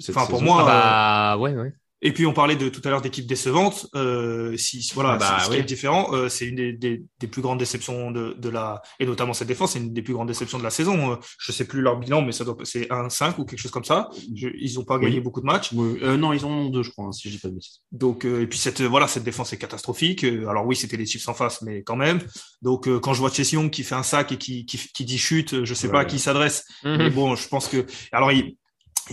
Enfin 0.10 0.26
pour 0.26 0.42
moi. 0.42 0.66
Ah 0.68 1.36
bah, 1.38 1.42
ouais, 1.42 1.56
ouais. 1.56 1.74
Et 2.02 2.14
puis 2.14 2.26
on 2.26 2.34
parlait 2.34 2.56
de 2.56 2.70
tout 2.70 2.82
à 2.86 2.90
l'heure 2.90 3.02
d'équipes 3.02 3.28
décevantes. 3.28 3.88
Euh, 3.96 4.58
si 4.58 4.90
voilà, 4.94 5.18
bah, 5.18 5.40
ce 5.44 5.50
qui 5.50 5.58
est 5.58 5.64
différent, 5.64 6.14
euh, 6.14 6.30
c'est 6.30 6.48
une 6.48 6.56
des, 6.56 6.74
des, 6.74 7.04
des, 7.20 7.28
plus 7.28 7.42
grandes 7.42 7.60
déceptions 7.60 8.10
de, 8.10 8.36
de, 8.38 8.50
la 8.50 8.82
et 9.00 9.06
notamment 9.06 9.34
cette 9.34 9.48
défense, 9.48 9.74
c'est 9.74 9.80
une 9.80 9.94
des 9.94 10.02
plus 10.02 10.14
grandes 10.14 10.28
déceptions 10.28 10.58
de 10.58 10.64
la 10.64 10.72
saison. 10.72 11.12
Euh, 11.12 11.16
je 11.40 11.52
sais 11.52 11.66
plus 11.66 11.82
leur 11.82 12.00
bilan, 12.00 12.24
mais 12.24 12.32
ça 12.32 12.44
doit 12.44 12.58
c'est 12.64 12.90
1-5 12.90 13.40
ou 13.40 13.46
quelque 13.46 13.60
chose 13.60 13.72
comme 13.72 13.86
ça. 13.86 14.10
ils 14.28 14.80
ont 14.80 14.84
pas 14.84 14.98
gagné 14.98 15.20
beaucoup 15.20 15.42
de 15.42 15.46
matchs. 15.46 15.72
Euh, 15.74 16.18
non, 16.18 16.34
ils 16.34 16.44
en 16.44 16.50
ont 16.50 16.70
deux, 16.70 16.82
je 16.82 16.90
crois, 16.90 17.06
hein, 17.06 17.12
si 17.12 17.30
je 17.30 17.36
dis 17.36 17.40
pas 17.40 17.50
de 17.50 17.54
bêtises. 17.54 17.82
Donc 17.92 18.26
euh, 18.26 18.42
et 18.42 18.48
puis 18.48 18.58
cette 18.58 18.82
voilà, 18.82 19.08
cette 19.08 19.24
défense 19.24 19.54
est 19.54 19.58
catastrophique. 19.58 20.24
Alors 20.24 20.66
oui, 20.66 20.76
c'était 20.76 20.98
les 20.98 21.06
Chiefs 21.06 21.30
en 21.30 21.36
face, 21.36 21.62
mais 21.62 21.84
quand 21.84 21.96
même. 21.96 22.20
Donc 22.64 22.90
quand 23.00 23.14
je 23.14 23.20
vois 23.20 23.30
Chase 23.32 23.52
Young 23.52 23.70
qui 23.70 23.84
fait 23.84 23.96
un 23.96 24.04
sac 24.04 24.32
et 24.32 24.38
qui 24.38 24.66
qui, 24.66 24.78
qui 24.78 25.06
dit 25.06 25.20
chute, 25.20 25.64
je 25.64 25.74
sais 25.76 25.90
pas 25.90 26.02
à 26.02 26.06
qui 26.06 26.18
s'adresse. 26.18 26.66
Mhm. 26.84 26.98
Mais 26.98 27.10
bon, 27.12 27.36
je 27.36 27.48
pense 27.48 27.68
que 27.68 27.86
alors 28.12 28.32
il 28.32 28.58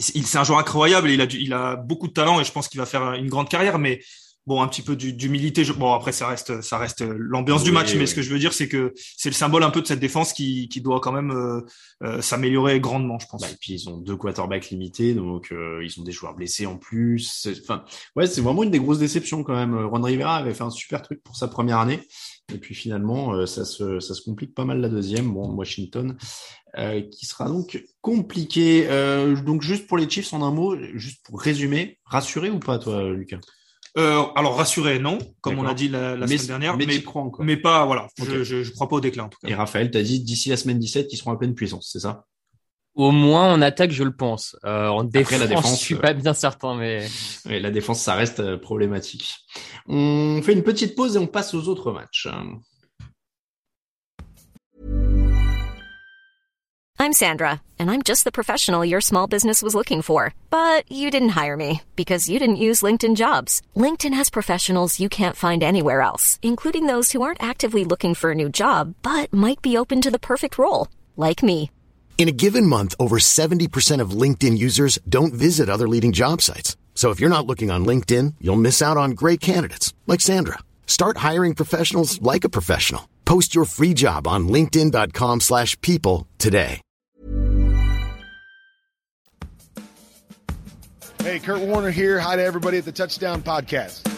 c'est 0.01 0.39
un 0.39 0.45
joueur 0.45 0.59
incroyable 0.59 1.11
et 1.11 1.15
il 1.15 1.21
a, 1.21 1.27
du, 1.27 1.39
il 1.39 1.53
a 1.53 1.77
beaucoup 1.77 2.09
de 2.09 2.13
talent 2.13 2.41
et 2.41 2.45
je 2.45 2.53
pense 2.53 2.69
qu'il 2.69 2.81
va 2.81 2.87
faire 2.87 3.15
une 3.15 3.29
grande 3.29 3.49
carrière. 3.49 3.79
Mais 3.79 4.01
bon, 4.49 4.63
un 4.63 4.67
petit 4.67 4.83
peu 4.83 4.97
d'humilité. 4.97 5.63
Bon, 5.77 5.93
après, 5.93 6.11
ça 6.11 6.27
reste, 6.27 6.63
ça 6.63 6.79
reste 6.79 7.03
l'ambiance 7.03 7.63
du 7.63 7.71
match, 7.71 7.95
mais 7.95 8.07
ce 8.07 8.15
que 8.15 8.23
je 8.23 8.31
veux 8.31 8.39
dire, 8.39 8.55
c'est 8.55 8.67
que 8.67 8.95
c'est 9.17 9.29
le 9.29 9.35
symbole 9.35 9.63
un 9.63 9.71
peu 9.71 9.83
de 9.83 9.87
cette 9.87 10.01
défense 10.01 10.33
qui, 10.33 10.69
qui 10.71 10.81
doit 10.81 11.01
quand 11.01 11.13
même 11.13 11.31
euh, 11.31 11.61
euh, 12.03 12.23
s'améliorer 12.23 12.81
grandement, 12.81 13.19
je 13.19 13.27
pense. 13.27 13.43
Bah, 13.43 13.49
et 13.53 13.57
puis 13.61 13.75
ils 13.75 13.89
ont 13.91 13.99
deux 13.99 14.17
quarterbacks 14.17 14.71
limités, 14.71 15.15
donc 15.15 15.53
euh, 15.53 15.85
ils 15.85 16.01
ont 16.01 16.03
des 16.03 16.13
joueurs 16.13 16.35
blessés 16.35 16.65
en 16.65 16.77
plus. 16.77 17.47
Enfin, 17.63 17.85
ouais, 18.17 18.27
c'est 18.27 18.41
vraiment 18.41 18.63
une 18.63 18.71
des 18.71 18.81
grosses 18.81 18.99
déceptions 18.99 19.45
quand 19.45 19.55
même. 19.55 19.77
Ron 19.77 20.01
Rivera 20.01 20.37
avait 20.37 20.55
fait 20.55 20.65
un 20.65 20.71
super 20.71 21.03
truc 21.03 21.23
pour 21.23 21.37
sa 21.37 21.47
première 21.47 21.79
année, 21.79 22.01
et 22.53 22.59
puis 22.59 22.75
finalement, 22.75 23.47
ça 23.47 23.65
se, 23.65 24.01
ça 24.01 24.15
se 24.15 24.23
complique 24.23 24.55
pas 24.55 24.65
mal 24.65 24.81
la 24.81 24.89
deuxième. 24.89 25.33
Bon, 25.33 25.51
Washington. 25.51 26.17
qui 27.11 27.27
sera 27.27 27.49
donc 27.49 27.85
compliqué. 28.01 28.87
donc 29.45 29.63
juste 29.63 29.87
pour 29.87 29.99
les 29.99 30.09
Chiefs 30.09 30.33
en 30.33 30.43
un 30.43 30.51
mot, 30.51 30.77
juste 30.95 31.25
pour 31.25 31.41
résumer, 31.41 31.99
rassuré 32.05 32.51
ou 32.51 32.59
pas 32.59 32.79
toi, 32.79 33.11
Lucas? 33.11 33.41
Euh, 33.97 34.25
alors 34.37 34.57
rassuré, 34.57 34.99
non, 34.99 35.19
comme 35.41 35.59
on 35.59 35.67
a 35.67 35.75
dit 35.75 35.89
la, 35.89 36.15
semaine 36.27 36.47
dernière, 36.47 36.77
mais, 36.77 36.87
mais, 36.87 37.03
crois 37.03 37.31
mais 37.41 37.57
pas 37.57 37.85
voilà. 37.85 38.09
Je, 38.19 38.45
je, 38.45 38.71
crois 38.73 38.89
pas 38.89 38.97
au 38.97 39.01
déclin 39.01 39.25
en 39.25 39.29
tout 39.29 39.39
cas. 39.43 39.49
Et 39.49 39.55
Raphaël, 39.55 39.91
t'as 39.91 40.03
dit 40.03 40.21
d'ici 40.21 40.51
la 40.51 40.57
semaine 40.57 40.79
17 40.79 41.09
qu'ils 41.09 41.19
seront 41.19 41.33
à 41.33 41.37
pleine 41.37 41.55
puissance, 41.55 41.91
c'est 41.93 42.01
ça? 42.01 42.25
Au 42.99 43.13
moins 43.13 43.53
en 43.53 43.63
attaque, 43.63 43.93
je 43.93 44.03
le 44.03 44.11
pense. 44.11 44.57
Euh, 44.65 44.89
en 44.89 45.05
défense, 45.05 45.39
la 45.39 45.47
défense, 45.47 45.79
je 45.79 45.85
suis 45.85 45.95
pas 45.95 46.15
bien 46.15 46.35
certain, 46.35 46.75
mais 46.75 47.07
la 47.45 47.71
défense, 47.71 48.01
ça 48.01 48.15
reste 48.15 48.41
euh, 48.41 48.59
problématique. 48.59 49.37
On 49.87 50.43
fait 50.43 50.53
une 50.53 50.65
petite 50.65 50.97
pause 50.97 51.15
et 51.15 51.21
on 51.21 51.29
passe 51.29 51.55
aux 51.55 51.69
autres 51.69 51.93
matchs. 51.93 52.27
I'm 57.01 57.13
Sandra, 57.13 57.63
and 57.79 57.89
I'm 57.89 58.03
just 58.03 58.25
the 58.25 58.33
professional 58.33 58.85
your 58.85 59.01
small 59.01 59.29
business 59.29 59.63
was 59.63 59.77
looking 59.77 60.03
for. 60.03 60.35
But 60.51 60.83
you 60.91 61.13
didn't 61.13 61.41
hire 61.41 61.57
me 61.57 61.83
because 61.95 62.29
you 62.29 62.41
didn't 62.41 62.57
use 62.57 62.83
LinkedIn 62.83 63.15
jobs. 63.15 63.63
LinkedIn 63.77 64.13
has 64.15 64.29
professionals 64.29 64.99
you 64.99 65.09
can't 65.09 65.37
find 65.37 65.63
anywhere 65.63 66.01
else, 66.01 66.41
including 66.43 66.87
those 66.87 67.13
who 67.13 67.23
aren't 67.23 67.41
actively 67.41 67.85
looking 67.85 68.17
for 68.17 68.33
a 68.33 68.35
new 68.35 68.49
job 68.49 68.95
but 69.05 69.33
might 69.33 69.63
be 69.63 69.77
open 69.77 70.01
to 70.01 70.11
the 70.11 70.19
perfect 70.19 70.59
role, 70.59 70.89
like 71.17 71.45
me. 71.45 71.71
In 72.19 72.29
a 72.29 72.33
given 72.33 72.67
month, 72.67 72.97
over 72.99 73.21
70% 73.21 74.01
of 74.01 74.11
LinkedIn 74.11 74.59
users 74.59 74.99
don't 75.09 75.33
visit 75.33 75.69
other 75.71 75.87
leading 75.87 76.11
job 76.13 76.43
sites. 76.43 76.77
So 76.97 77.11
if 77.11 77.21
you're 77.21 77.31
not 77.31 77.47
looking 77.47 77.71
on 77.71 77.87
LinkedIn, 77.87 78.35
you'll 78.41 78.57
miss 78.57 78.83
out 78.83 78.97
on 78.97 79.13
great 79.13 79.39
candidates 79.41 79.95
like 80.09 80.21
Sandra. 80.21 80.59
Start 80.85 81.19
hiring 81.19 81.55
professionals 81.55 82.21
like 82.21 82.43
a 82.43 82.49
professional. 82.49 83.09
Post 83.25 83.55
your 83.55 83.67
free 83.67 83.95
job 83.95 84.27
on 84.27 84.49
linkedin.com/people 84.49 86.27
today. 86.39 86.81
Hey, 91.23 91.39
Kurt 91.39 91.61
Warner 91.61 91.91
here. 91.91 92.19
Hi 92.19 92.37
to 92.37 92.43
everybody 92.43 92.79
at 92.79 92.85
the 92.85 92.93
Touchdown 92.93 93.43
Podcast. 93.43 94.18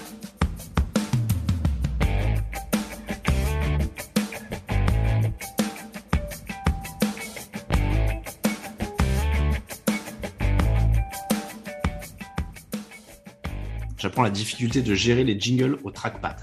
La 14.22 14.30
difficulté 14.30 14.82
de 14.82 14.94
gérer 14.94 15.24
les 15.24 15.38
jingles 15.38 15.78
au 15.84 15.90
trackpad. 15.90 16.36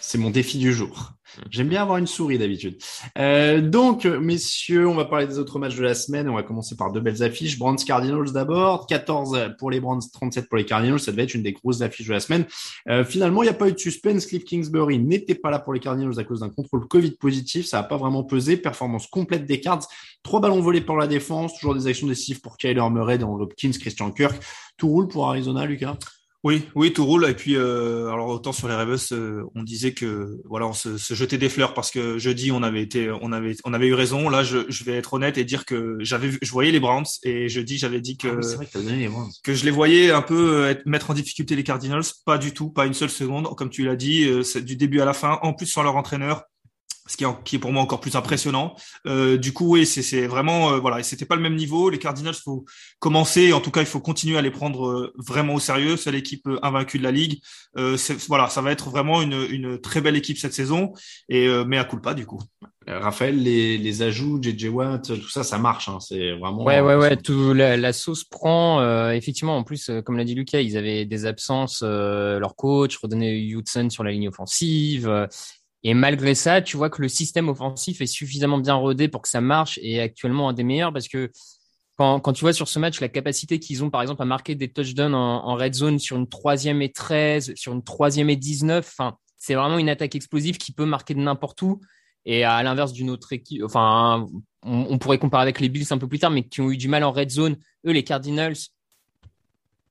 C'est 0.00 0.18
mon 0.18 0.30
défi 0.30 0.58
du 0.58 0.72
jour. 0.72 1.12
J'aime 1.50 1.68
bien 1.68 1.82
avoir 1.82 1.98
une 1.98 2.06
souris 2.06 2.38
d'habitude. 2.38 2.78
Euh, 3.18 3.60
donc, 3.60 4.06
messieurs, 4.06 4.88
on 4.88 4.94
va 4.94 5.04
parler 5.04 5.26
des 5.26 5.38
autres 5.38 5.58
matchs 5.58 5.76
de 5.76 5.82
la 5.82 5.94
semaine. 5.94 6.28
On 6.28 6.34
va 6.34 6.42
commencer 6.42 6.76
par 6.76 6.92
deux 6.92 7.00
belles 7.00 7.22
affiches. 7.22 7.58
Brands 7.58 7.76
Cardinals 7.76 8.32
d'abord. 8.32 8.86
14 8.86 9.54
pour 9.58 9.70
les 9.70 9.80
Brands, 9.80 9.98
37 9.98 10.48
pour 10.48 10.56
les 10.56 10.64
Cardinals. 10.64 10.98
Ça 11.00 11.10
devait 11.10 11.24
être 11.24 11.34
une 11.34 11.42
des 11.42 11.52
grosses 11.52 11.82
affiches 11.82 12.06
de 12.06 12.12
la 12.12 12.20
semaine. 12.20 12.46
Euh, 12.88 13.04
finalement, 13.04 13.42
il 13.42 13.46
n'y 13.46 13.50
a 13.50 13.54
pas 13.54 13.68
eu 13.68 13.72
de 13.72 13.78
suspense. 13.78 14.26
Cliff 14.26 14.44
Kingsbury 14.44 14.98
n'était 14.98 15.34
pas 15.34 15.50
là 15.50 15.58
pour 15.58 15.74
les 15.74 15.80
Cardinals 15.80 16.18
à 16.18 16.24
cause 16.24 16.40
d'un 16.40 16.50
contrôle 16.50 16.88
Covid 16.88 17.12
positif. 17.12 17.66
Ça 17.66 17.78
n'a 17.78 17.82
pas 17.82 17.96
vraiment 17.96 18.24
pesé. 18.24 18.56
Performance 18.56 19.06
complète 19.06 19.44
des 19.44 19.60
Cards. 19.60 19.86
Trois 20.22 20.40
ballons 20.40 20.60
volés 20.60 20.80
pour 20.80 20.96
la 20.96 21.06
défense. 21.06 21.54
Toujours 21.58 21.74
des 21.74 21.86
actions 21.86 22.06
décisives 22.06 22.40
pour 22.40 22.56
Kyler 22.56 22.88
Murray 22.90 23.18
dans 23.18 23.34
Hopkins, 23.34 23.72
Christian 23.78 24.10
Kirk. 24.10 24.42
Tout 24.76 24.88
roule 24.88 25.08
pour 25.08 25.28
Arizona, 25.28 25.66
Lucas? 25.66 25.96
Oui, 26.44 26.68
oui, 26.76 26.92
tout 26.92 27.04
roule. 27.04 27.28
Et 27.28 27.34
puis, 27.34 27.56
euh, 27.56 28.12
alors 28.12 28.28
autant 28.28 28.52
sur 28.52 28.68
les 28.68 28.74
Ravens, 28.74 29.10
euh, 29.10 29.42
on 29.56 29.64
disait 29.64 29.92
que 29.92 30.40
voilà, 30.44 30.68
on 30.68 30.72
se, 30.72 30.96
se, 30.96 31.14
jetait 31.14 31.36
des 31.36 31.48
fleurs 31.48 31.74
parce 31.74 31.90
que 31.90 32.16
jeudi 32.18 32.52
on 32.52 32.62
avait 32.62 32.80
été, 32.80 33.10
on 33.10 33.32
avait, 33.32 33.56
on 33.64 33.74
avait 33.74 33.88
eu 33.88 33.94
raison. 33.94 34.28
Là, 34.28 34.44
je, 34.44 34.58
je 34.68 34.84
vais 34.84 34.92
être 34.92 35.14
honnête 35.14 35.36
et 35.36 35.44
dire 35.44 35.64
que 35.64 35.96
j'avais, 35.98 36.30
je 36.40 36.50
voyais 36.52 36.70
les 36.70 36.78
Browns 36.78 37.06
et 37.24 37.48
jeudi 37.48 37.76
j'avais 37.76 38.00
dit 38.00 38.16
que 38.16 38.28
ah, 38.28 38.54
vrai 38.56 38.66
que, 38.66 38.78
les 38.78 39.10
que 39.42 39.52
je 39.52 39.64
les 39.64 39.72
voyais 39.72 40.12
un 40.12 40.22
peu 40.22 40.66
être, 40.66 40.86
mettre 40.86 41.10
en 41.10 41.14
difficulté 41.14 41.56
les 41.56 41.64
Cardinals. 41.64 42.04
Pas 42.24 42.38
du 42.38 42.52
tout, 42.52 42.70
pas 42.70 42.86
une 42.86 42.94
seule 42.94 43.10
seconde. 43.10 43.48
Comme 43.56 43.70
tu 43.70 43.84
l'as 43.84 43.96
dit, 43.96 44.24
euh, 44.24 44.60
du 44.60 44.76
début 44.76 45.00
à 45.00 45.04
la 45.04 45.14
fin. 45.14 45.40
En 45.42 45.54
plus 45.54 45.66
sans 45.66 45.82
leur 45.82 45.96
entraîneur, 45.96 46.44
ce 47.08 47.16
qui 47.16 47.24
est, 47.24 47.28
qui 47.44 47.56
est, 47.56 47.58
pour 47.58 47.72
moi 47.72 47.82
encore 47.82 48.00
plus 48.00 48.14
impressionnant. 48.14 48.76
Euh, 49.06 49.36
du 49.38 49.52
coup, 49.52 49.72
oui, 49.72 49.86
c'est 49.86 50.26
vraiment 50.26 50.72
euh, 50.72 50.78
voilà, 50.78 51.02
c'était 51.02 51.24
pas 51.24 51.34
le 51.34 51.42
même 51.42 51.56
niveau. 51.56 51.90
Les 51.90 51.98
Cardinals, 51.98 52.34
faut 52.34 52.64
commencer, 52.98 53.52
en 53.52 53.60
tout 53.60 53.70
cas, 53.70 53.80
il 53.80 53.86
faut 53.86 54.00
continuer 54.00 54.38
à 54.38 54.42
les 54.42 54.50
prendre 54.50 54.86
euh, 54.86 55.12
vraiment 55.16 55.54
au 55.54 55.60
sérieux. 55.60 55.96
C'est 55.96 56.12
l'équipe 56.12 56.46
euh, 56.46 56.58
invaincue 56.62 56.98
de 56.98 57.02
la 57.02 57.10
ligue. 57.10 57.40
Euh, 57.78 57.96
voilà, 58.28 58.48
ça 58.48 58.60
va 58.60 58.70
être 58.70 58.90
vraiment 58.90 59.22
une, 59.22 59.46
une 59.50 59.80
très 59.80 60.00
belle 60.00 60.16
équipe 60.16 60.38
cette 60.38 60.54
saison, 60.54 60.92
et 61.28 61.48
mais 61.66 61.78
à 61.78 61.84
coup 61.84 61.98
pas 61.98 62.14
du 62.14 62.26
coup. 62.26 62.40
Raphaël, 62.86 63.42
les, 63.42 63.76
les 63.76 64.02
ajouts, 64.02 64.40
JJ 64.40 64.66
Watt, 64.66 65.02
tout 65.02 65.28
ça, 65.28 65.42
ça 65.42 65.58
marche. 65.58 65.88
Hein, 65.88 65.98
c'est 66.00 66.32
vraiment. 66.32 66.64
Ouais, 66.64 66.80
ouais, 66.80 66.94
ouais. 66.94 67.16
Tout 67.16 67.52
la, 67.52 67.76
la 67.76 67.92
sauce 67.92 68.24
prend. 68.24 69.10
effectivement, 69.10 69.56
en 69.56 69.64
plus, 69.64 69.90
comme 70.04 70.16
l'a 70.16 70.24
dit 70.24 70.34
Lucas, 70.34 70.60
ils 70.60 70.76
avaient 70.76 71.04
des 71.04 71.26
absences. 71.26 71.82
leur 71.82 72.56
coach, 72.56 72.96
redonner 72.96 73.38
Hudson 73.38 73.88
sur 73.90 74.04
la 74.04 74.12
ligne 74.12 74.28
offensive. 74.28 75.28
Et 75.84 75.94
malgré 75.94 76.34
ça, 76.34 76.60
tu 76.60 76.76
vois 76.76 76.90
que 76.90 77.00
le 77.00 77.08
système 77.08 77.48
offensif 77.48 78.00
est 78.00 78.06
suffisamment 78.06 78.58
bien 78.58 78.74
rodé 78.74 79.08
pour 79.08 79.22
que 79.22 79.28
ça 79.28 79.40
marche 79.40 79.78
et 79.82 80.00
actuellement 80.00 80.48
un 80.48 80.52
des 80.52 80.64
meilleurs 80.64 80.92
parce 80.92 81.08
que 81.08 81.30
quand, 81.96 82.32
tu 82.32 82.42
vois 82.42 82.52
sur 82.52 82.68
ce 82.68 82.78
match 82.78 83.00
la 83.00 83.08
capacité 83.08 83.58
qu'ils 83.58 83.82
ont 83.82 83.90
par 83.90 84.02
exemple 84.02 84.22
à 84.22 84.24
marquer 84.24 84.54
des 84.54 84.68
touchdowns 84.72 85.14
en, 85.14 85.44
en 85.44 85.56
red 85.56 85.74
zone 85.74 85.98
sur 85.98 86.16
une 86.16 86.28
troisième 86.28 86.80
et 86.80 86.92
13, 86.92 87.54
sur 87.56 87.72
une 87.72 87.82
troisième 87.82 88.30
et 88.30 88.36
19, 88.36 88.86
enfin, 88.86 89.16
c'est 89.36 89.54
vraiment 89.54 89.78
une 89.78 89.88
attaque 89.88 90.14
explosive 90.14 90.58
qui 90.58 90.72
peut 90.72 90.84
marquer 90.84 91.14
de 91.14 91.20
n'importe 91.20 91.60
où. 91.62 91.80
Et 92.24 92.44
à 92.44 92.62
l'inverse 92.62 92.92
d'une 92.92 93.10
autre 93.10 93.32
équipe, 93.32 93.64
enfin, 93.64 94.26
on, 94.62 94.86
on, 94.90 94.98
pourrait 94.98 95.18
comparer 95.18 95.42
avec 95.42 95.60
les 95.60 95.68
Bills 95.68 95.86
un 95.90 95.98
peu 95.98 96.06
plus 96.06 96.18
tard, 96.18 96.30
mais 96.30 96.46
qui 96.46 96.60
ont 96.60 96.70
eu 96.70 96.76
du 96.76 96.86
mal 96.86 97.02
en 97.02 97.10
red 97.10 97.30
zone. 97.30 97.56
Eux, 97.86 97.92
les 97.92 98.04
Cardinals, 98.04 98.56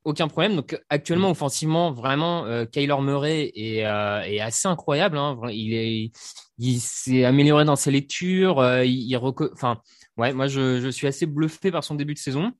aucun 0.07 0.29
problème. 0.29 0.55
Donc 0.55 0.79
actuellement, 0.89 1.29
offensivement, 1.29 1.91
vraiment, 1.91 2.45
euh, 2.45 2.65
Kyler 2.65 2.95
Murray 3.01 3.51
est, 3.55 3.85
euh, 3.85 4.21
est 4.21 4.39
assez 4.39 4.67
incroyable. 4.67 5.17
Hein. 5.17 5.37
Il 5.51 5.73
est, 5.73 6.11
il 6.57 6.79
s'est 6.79 7.25
amélioré 7.25 7.65
dans 7.65 7.75
ses 7.75 7.91
lectures. 7.91 8.59
Euh, 8.59 8.85
il, 8.85 9.09
il 9.09 9.17
enfin, 9.17 9.81
ouais, 10.15 10.31
moi 10.31 10.47
je, 10.47 10.79
je, 10.79 10.87
suis 10.87 11.07
assez 11.07 11.25
bluffé 11.25 11.71
par 11.71 11.83
son 11.83 11.95
début 11.95 12.13
de 12.13 12.19
saison. 12.19 12.53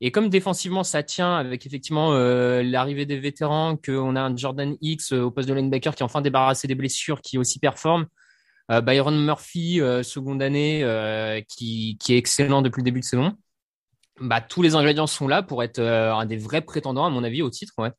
Et 0.00 0.10
comme 0.10 0.28
défensivement 0.28 0.84
ça 0.84 1.02
tient 1.02 1.36
avec 1.36 1.66
effectivement 1.66 2.12
euh, 2.12 2.62
l'arrivée 2.64 3.06
des 3.06 3.18
vétérans, 3.18 3.76
qu'on 3.76 4.16
a 4.16 4.20
un 4.20 4.36
Jordan 4.36 4.76
X 4.80 5.12
au 5.12 5.30
poste 5.30 5.48
de 5.48 5.54
linebacker 5.54 5.94
qui 5.94 6.02
est 6.02 6.04
enfin 6.04 6.20
débarrassé 6.20 6.66
des 6.66 6.74
blessures, 6.74 7.22
qui 7.22 7.38
aussi 7.38 7.58
performe. 7.58 8.06
Byron 8.82 9.18
Murphy, 9.24 9.80
seconde 10.02 10.42
année, 10.42 10.84
qui, 11.48 11.96
qui 11.98 12.12
est 12.12 12.18
excellent 12.18 12.60
depuis 12.60 12.82
le 12.82 12.84
début 12.84 13.00
de 13.00 13.04
saison 13.06 13.34
bah, 14.20 14.40
tous 14.40 14.62
les 14.62 14.74
ingrédients 14.74 15.06
sont 15.06 15.28
là 15.28 15.42
pour 15.42 15.62
être 15.62 15.78
euh, 15.78 16.14
un 16.14 16.26
des 16.26 16.36
vrais 16.36 16.60
prétendants, 16.62 17.04
à 17.04 17.10
mon 17.10 17.24
avis, 17.24 17.42
au 17.42 17.50
titre. 17.50 17.74
Ouais. 17.78 17.90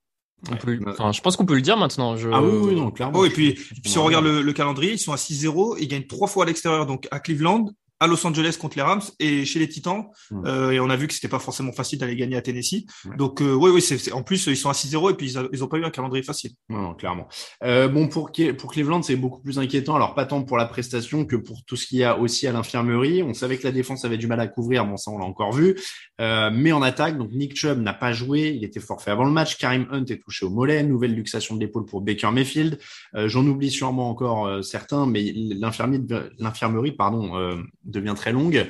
On 0.49 0.55
peut, 0.55 0.79
enfin, 0.87 1.11
je 1.11 1.19
pense 1.21 1.35
qu'on 1.35 1.45
peut 1.45 1.55
le 1.55 1.61
dire 1.61 1.77
maintenant. 1.77 2.15
Je... 2.15 2.29
Ah 2.31 2.41
oui, 2.41 2.69
oui, 2.69 2.75
non, 2.75 2.91
clairement. 2.91 3.19
Oh, 3.19 3.25
et 3.25 3.29
puis, 3.29 3.59
si 3.85 3.97
on 3.97 4.05
regarde 4.05 4.25
le, 4.25 4.41
le, 4.41 4.53
calendrier, 4.53 4.93
ils 4.93 4.99
sont 4.99 5.11
à 5.11 5.17
6-0, 5.17 5.77
ils 5.79 5.87
gagnent 5.87 6.07
trois 6.07 6.27
fois 6.27 6.43
à 6.43 6.47
l'extérieur, 6.47 6.85
donc 6.85 7.07
à 7.11 7.19
Cleveland, 7.19 7.65
à 7.99 8.07
Los 8.07 8.25
Angeles 8.25 8.57
contre 8.59 8.77
les 8.77 8.81
Rams 8.81 9.01
et 9.19 9.45
chez 9.45 9.59
les 9.59 9.67
Titans. 9.67 10.05
Hmm. 10.31 10.45
Euh, 10.45 10.71
et 10.71 10.79
on 10.79 10.89
a 10.89 10.95
vu 10.95 11.07
que 11.07 11.13
c'était 11.13 11.27
pas 11.27 11.39
forcément 11.39 11.71
facile 11.71 11.99
d'aller 11.99 12.15
gagner 12.15 12.37
à 12.37 12.41
Tennessee. 12.41 12.85
Donc 13.17 13.41
euh, 13.41 13.53
oui, 13.53 13.71
oui, 13.71 13.81
c'est 13.81 14.11
en 14.11 14.23
plus 14.23 14.47
ils 14.47 14.57
sont 14.57 14.69
à 14.69 14.73
6-0 14.73 15.11
et 15.11 15.13
puis 15.15 15.31
ils, 15.31 15.49
ils 15.51 15.63
ont 15.63 15.67
pas 15.67 15.77
eu 15.77 15.83
un 15.83 15.89
calendrier 15.89 16.23
facile. 16.23 16.51
Non, 16.69 16.93
clairement. 16.95 17.27
Euh, 17.63 17.87
bon 17.87 18.07
pour 18.07 18.31
pour 18.57 18.71
Cleveland, 18.71 19.01
c'est 19.01 19.15
beaucoup 19.15 19.41
plus 19.41 19.59
inquiétant. 19.59 19.95
Alors 19.95 20.15
pas 20.15 20.25
tant 20.25 20.43
pour 20.43 20.57
la 20.57 20.65
prestation 20.65 21.25
que 21.25 21.35
pour 21.35 21.63
tout 21.65 21.75
ce 21.75 21.85
qu'il 21.85 21.99
y 21.99 22.03
a 22.03 22.17
aussi 22.17 22.47
à 22.47 22.51
l'infirmerie. 22.51 23.23
On 23.23 23.33
savait 23.33 23.57
que 23.57 23.63
la 23.65 23.71
défense 23.71 24.05
avait 24.05 24.17
du 24.17 24.27
mal 24.27 24.39
à 24.39 24.47
couvrir. 24.47 24.85
Bon 24.85 24.97
ça 24.97 25.11
on 25.11 25.17
l'a 25.17 25.25
encore 25.25 25.51
vu. 25.51 25.75
Euh, 26.19 26.49
mais 26.53 26.71
en 26.71 26.81
attaque, 26.81 27.17
donc 27.17 27.31
Nick 27.31 27.55
Chubb 27.55 27.79
n'a 27.79 27.93
pas 27.93 28.11
joué. 28.13 28.53
Il 28.55 28.63
était 28.63 28.79
forfait 28.79 29.11
avant 29.11 29.25
le 29.25 29.31
match. 29.31 29.57
Karim 29.57 29.87
Hunt 29.91 30.05
est 30.05 30.21
touché 30.21 30.45
au 30.45 30.49
mollet. 30.49 30.83
Nouvelle 30.83 31.15
luxation 31.15 31.55
de 31.55 31.59
l'épaule 31.59 31.85
pour 31.85 32.01
Baker 32.01 32.31
Mayfield. 32.31 32.79
Euh, 33.15 33.27
j'en 33.27 33.45
oublie 33.45 33.71
sûrement 33.71 34.09
encore 34.09 34.47
euh, 34.47 34.61
certains, 34.61 35.05
mais 35.05 35.33
l'infirmerie 35.33 36.91
pardon 36.91 37.59
devient 37.83 38.13
très 38.15 38.31
longue. 38.31 38.67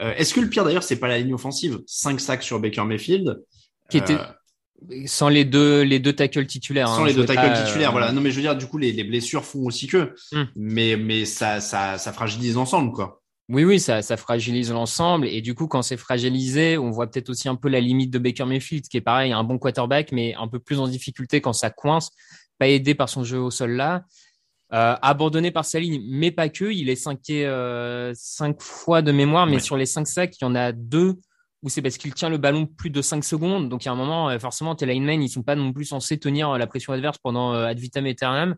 Euh, 0.00 0.14
est-ce 0.16 0.34
que 0.34 0.40
le 0.40 0.48
pire 0.48 0.64
d'ailleurs, 0.64 0.82
c'est 0.82 0.96
pas 0.96 1.08
la 1.08 1.18
ligne 1.18 1.34
offensive? 1.34 1.80
5 1.86 2.20
sacs 2.20 2.42
sur 2.42 2.60
Baker 2.60 2.84
Mayfield. 2.84 3.42
Qui 3.88 3.98
était 3.98 4.14
euh, 4.14 5.06
sans 5.06 5.28
les 5.28 5.44
deux 5.44 5.82
les 5.82 5.98
deux 5.98 6.12
tackles 6.12 6.46
titulaires. 6.46 6.88
Sans 6.88 7.02
hein, 7.02 7.06
les 7.06 7.14
deux 7.14 7.26
tackles 7.26 7.66
titulaires, 7.66 7.92
voilà. 7.92 8.12
Non 8.12 8.20
mais 8.20 8.30
je 8.30 8.36
veux 8.36 8.42
dire, 8.42 8.56
du 8.56 8.66
coup, 8.66 8.78
les, 8.78 8.92
les 8.92 9.04
blessures 9.04 9.44
font 9.44 9.64
aussi 9.64 9.86
que. 9.86 10.14
Hmm. 10.32 10.44
Mais 10.56 10.96
mais 10.96 11.24
ça, 11.24 11.60
ça 11.60 11.98
ça 11.98 12.12
fragilise 12.12 12.54
l'ensemble 12.54 12.92
quoi. 12.92 13.19
Oui, 13.52 13.64
oui, 13.64 13.80
ça, 13.80 14.00
ça 14.00 14.16
fragilise 14.16 14.70
l'ensemble. 14.70 15.26
Et 15.26 15.40
du 15.40 15.54
coup, 15.56 15.66
quand 15.66 15.82
c'est 15.82 15.96
fragilisé, 15.96 16.78
on 16.78 16.92
voit 16.92 17.10
peut-être 17.10 17.30
aussi 17.30 17.48
un 17.48 17.56
peu 17.56 17.68
la 17.68 17.80
limite 17.80 18.12
de 18.12 18.20
Baker 18.20 18.44
Mayfield, 18.44 18.86
qui 18.86 18.96
est 18.96 19.00
pareil, 19.00 19.32
un 19.32 19.42
bon 19.42 19.58
quarterback, 19.58 20.12
mais 20.12 20.34
un 20.36 20.46
peu 20.46 20.60
plus 20.60 20.78
en 20.78 20.86
difficulté 20.86 21.40
quand 21.40 21.52
ça 21.52 21.68
coince, 21.68 22.12
pas 22.60 22.68
aidé 22.68 22.94
par 22.94 23.08
son 23.08 23.24
jeu 23.24 23.40
au 23.40 23.50
sol 23.50 23.72
là. 23.72 24.04
Euh, 24.72 24.94
abandonné 25.02 25.50
par 25.50 25.64
sa 25.64 25.80
ligne, 25.80 26.00
mais 26.08 26.30
pas 26.30 26.48
que. 26.48 26.66
Il 26.66 26.88
est 26.90 26.94
cinqué 26.94 27.44
euh, 27.44 28.12
cinq 28.14 28.62
fois 28.62 29.02
de 29.02 29.10
mémoire, 29.10 29.48
mais 29.48 29.58
sur 29.58 29.76
les 29.76 29.86
cinq 29.86 30.06
sacs, 30.06 30.36
il 30.40 30.44
y 30.44 30.46
en 30.46 30.54
a 30.54 30.70
deux 30.70 31.16
où 31.64 31.68
c'est 31.68 31.82
parce 31.82 31.98
qu'il 31.98 32.14
tient 32.14 32.28
le 32.28 32.38
ballon 32.38 32.66
plus 32.66 32.90
de 32.90 33.02
cinq 33.02 33.24
secondes. 33.24 33.68
Donc, 33.68 33.84
il 33.84 33.86
y 33.86 33.88
a 33.88 33.92
un 33.92 33.96
moment, 33.96 34.30
euh, 34.30 34.38
forcément, 34.38 34.76
tes 34.76 34.86
linemen, 34.86 35.20
ils 35.20 35.28
sont 35.28 35.42
pas 35.42 35.56
non 35.56 35.72
plus 35.72 35.86
censés 35.86 36.18
tenir 36.20 36.56
la 36.56 36.68
pression 36.68 36.92
adverse 36.92 37.18
pendant 37.18 37.52
ad 37.52 37.80
vitam 37.80 38.06
aeternam. 38.06 38.54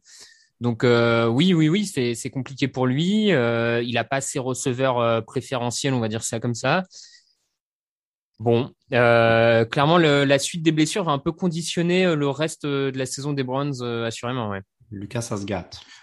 Donc 0.63 0.85
oui, 0.85 1.53
oui, 1.53 1.69
oui, 1.69 1.85
c'est 1.85 2.31
compliqué 2.31 2.69
pour 2.69 2.87
lui. 2.87 3.27
il 3.27 3.99
a 3.99 4.05
pas 4.05 4.21
ses 4.23 4.39
receveurs 4.39 5.25
préférentiels, 5.25 5.93
on 5.93 6.01
va 6.01 6.09
dire 6.09 6.23
ça 6.23 6.41
comme 6.41 6.55
ça. 6.55 6.85
Bon, 8.39 8.73
clairement, 8.89 9.99
la 9.99 10.39
suite 10.39 10.63
des 10.63 10.73
blessures 10.73 11.05
va 11.05 11.13
un 11.13 11.19
peu 11.19 11.33
conditionner 11.33 12.15
le 12.15 12.29
reste 12.31 12.65
de 12.65 12.97
la 12.97 13.07
saison 13.07 13.33
des 13.33 13.43
Browns, 13.43 13.83
assurément. 13.83 14.49
Ouais. 14.51 14.61
Lucas, 14.93 15.23
ça. 15.23 15.37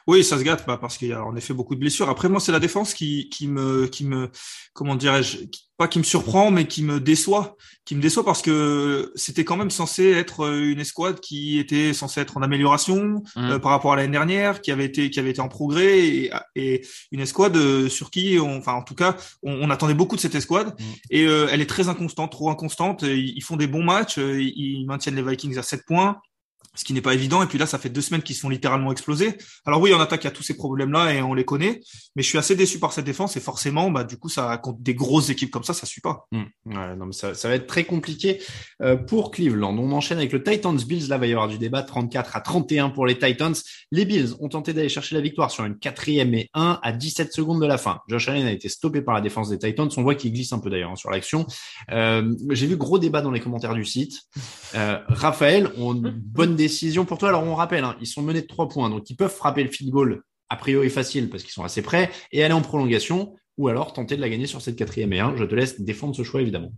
Oui, 0.09 0.23
ça 0.23 0.39
se 0.39 0.43
gâte 0.43 0.63
bah, 0.65 0.79
parce 0.81 0.97
qu'il 0.97 1.09
y 1.09 1.13
a 1.13 1.23
en 1.23 1.35
effet 1.35 1.53
beaucoup 1.53 1.75
de 1.75 1.79
blessures. 1.79 2.09
Après, 2.09 2.29
moi, 2.29 2.39
c'est 2.39 2.51
la 2.51 2.59
défense 2.59 2.95
qui, 2.95 3.29
qui 3.29 3.47
me, 3.47 3.85
qui 3.85 4.03
me, 4.05 4.31
comment 4.73 4.95
dirais-je, 4.95 5.37
pas 5.77 5.87
qui 5.87 5.99
me 5.99 6.03
surprend, 6.03 6.49
mais 6.49 6.65
qui 6.65 6.81
me 6.81 6.99
déçoit, 6.99 7.55
qui 7.85 7.93
me 7.93 8.01
déçoit 8.01 8.25
parce 8.25 8.41
que 8.41 9.11
c'était 9.13 9.45
quand 9.45 9.55
même 9.55 9.69
censé 9.69 10.09
être 10.09 10.51
une 10.51 10.79
escouade 10.79 11.19
qui 11.19 11.59
était 11.59 11.93
censée 11.93 12.21
être 12.21 12.37
en 12.37 12.41
amélioration 12.41 13.21
mmh. 13.35 13.51
euh, 13.51 13.59
par 13.59 13.69
rapport 13.69 13.93
à 13.93 13.97
l'année 13.97 14.11
dernière, 14.11 14.61
qui 14.61 14.71
avait 14.71 14.85
été, 14.85 15.11
qui 15.11 15.19
avait 15.19 15.29
été 15.29 15.41
en 15.41 15.47
progrès 15.47 15.99
et, 15.99 16.31
et 16.55 16.81
une 17.11 17.19
escouade 17.19 17.55
euh, 17.55 17.87
sur 17.87 18.09
qui, 18.09 18.39
on, 18.41 18.57
enfin, 18.57 18.73
en 18.73 18.83
tout 18.83 18.95
cas, 18.95 19.15
on, 19.43 19.69
attendait 19.69 19.93
beaucoup 19.93 20.15
de 20.15 20.21
cette 20.21 20.33
escouade 20.33 20.69
mmh. 20.69 20.83
et 21.11 21.27
euh, 21.27 21.49
elle 21.51 21.61
est 21.61 21.69
très 21.69 21.87
inconstante, 21.87 22.31
trop 22.31 22.49
inconstante. 22.49 23.03
Ils, 23.03 23.43
font 23.43 23.57
des 23.57 23.67
bons 23.67 23.83
matchs, 23.83 24.17
ils 24.17 24.87
maintiennent 24.87 25.17
les 25.17 25.21
Vikings 25.21 25.59
à 25.59 25.61
7 25.61 25.85
points 25.85 26.19
ce 26.79 26.85
qui 26.85 26.93
n'est 26.93 27.01
pas 27.01 27.13
évident. 27.13 27.43
Et 27.43 27.45
puis 27.45 27.57
là, 27.57 27.65
ça 27.65 27.77
fait 27.77 27.89
deux 27.89 27.99
semaines 27.99 28.21
qu'ils 28.21 28.37
se 28.37 28.41
font 28.41 28.49
littéralement 28.49 28.93
exploser. 28.93 29.37
Alors 29.65 29.81
oui, 29.81 29.93
en 29.93 29.99
attaque, 29.99 30.23
il 30.23 30.27
y 30.27 30.29
a 30.29 30.31
tous 30.31 30.43
ces 30.43 30.55
problèmes-là 30.55 31.13
et 31.13 31.21
on 31.21 31.33
les 31.33 31.43
connaît. 31.43 31.81
Mais 32.15 32.23
je 32.23 32.29
suis 32.29 32.37
assez 32.37 32.55
déçu 32.55 32.79
par 32.79 32.93
cette 32.93 33.03
défense 33.03 33.35
et 33.35 33.41
forcément, 33.41 33.91
bah, 33.91 34.05
du 34.05 34.15
coup, 34.17 34.29
ça 34.29 34.57
contre 34.57 34.79
des 34.79 34.95
grosses 34.95 35.29
équipes 35.29 35.51
comme 35.51 35.65
ça, 35.65 35.73
ça 35.73 35.85
suit 35.85 35.99
pas. 35.99 36.27
Ouais, 36.31 36.95
non, 36.95 37.07
mais 37.07 37.11
ça, 37.11 37.33
va 37.33 37.55
être 37.55 37.67
très 37.67 37.83
compliqué 37.83 38.41
euh, 38.81 38.95
pour 38.95 39.31
Cleveland. 39.31 39.77
On 39.77 39.91
enchaîne 39.91 40.19
avec 40.19 40.31
le 40.31 40.41
Titans 40.41 40.77
Bills. 40.77 41.09
Là, 41.09 41.17
va 41.17 41.27
y 41.27 41.31
avoir 41.31 41.49
du 41.49 41.57
débat 41.57 41.83
34 41.83 42.37
à 42.37 42.41
31 42.41 42.91
pour 42.91 43.05
les 43.05 43.19
Titans. 43.19 43.55
Les 43.91 44.05
Bills 44.05 44.35
ont 44.39 44.47
tenté 44.47 44.71
d'aller 44.71 44.87
chercher 44.87 45.15
la 45.15 45.21
victoire 45.21 45.51
sur 45.51 45.65
une 45.65 45.77
quatrième 45.77 46.33
et 46.33 46.49
1 46.53 46.79
à 46.81 46.91
17 46.93 47.33
secondes 47.33 47.61
de 47.61 47.65
la 47.65 47.77
fin. 47.77 47.99
Josh 48.07 48.29
Allen 48.29 48.47
a 48.47 48.51
été 48.53 48.69
stoppé 48.69 49.01
par 49.01 49.15
la 49.15 49.21
défense 49.21 49.49
des 49.49 49.59
Titans. 49.59 49.89
On 49.97 50.03
voit 50.03 50.15
qu'il 50.15 50.31
glisse 50.31 50.53
un 50.53 50.59
peu 50.59 50.69
d'ailleurs 50.69 50.91
hein, 50.91 50.95
sur 50.95 51.09
l'action. 51.09 51.45
Euh, 51.91 52.33
J'ai 52.51 52.67
vu 52.67 52.77
gros 52.77 52.99
débat 52.99 53.21
dans 53.21 53.31
les 53.31 53.41
commentaires 53.41 53.73
du 53.73 53.83
site. 53.83 54.21
Euh, 54.75 54.97
Raphaël, 55.09 55.71
on 55.77 55.93
bonne 55.93 56.55
décision 56.55 56.68
pour 57.05 57.17
toi. 57.17 57.29
Alors 57.29 57.43
on 57.43 57.55
rappelle, 57.55 57.83
hein, 57.83 57.95
ils 58.01 58.07
sont 58.07 58.21
menés 58.21 58.41
de 58.41 58.47
trois 58.47 58.69
points, 58.69 58.89
donc 58.89 59.09
ils 59.09 59.15
peuvent 59.15 59.33
frapper 59.33 59.63
le 59.63 59.69
field 59.69 59.91
goal 59.91 60.23
a 60.49 60.55
priori 60.55 60.89
facile 60.89 61.29
parce 61.29 61.43
qu'ils 61.43 61.51
sont 61.51 61.63
assez 61.63 61.81
près 61.81 62.09
et 62.31 62.43
aller 62.43 62.53
en 62.53 62.61
prolongation 62.61 63.35
ou 63.57 63.67
alors 63.67 63.93
tenter 63.93 64.15
de 64.15 64.21
la 64.21 64.29
gagner 64.29 64.47
sur 64.47 64.61
cette 64.61 64.75
quatrième 64.75 65.13
et 65.13 65.19
un. 65.19 65.35
Je 65.35 65.43
te 65.43 65.53
laisse 65.53 65.81
défendre 65.81 66.15
ce 66.15 66.23
choix 66.23 66.41
évidemment. 66.41 66.71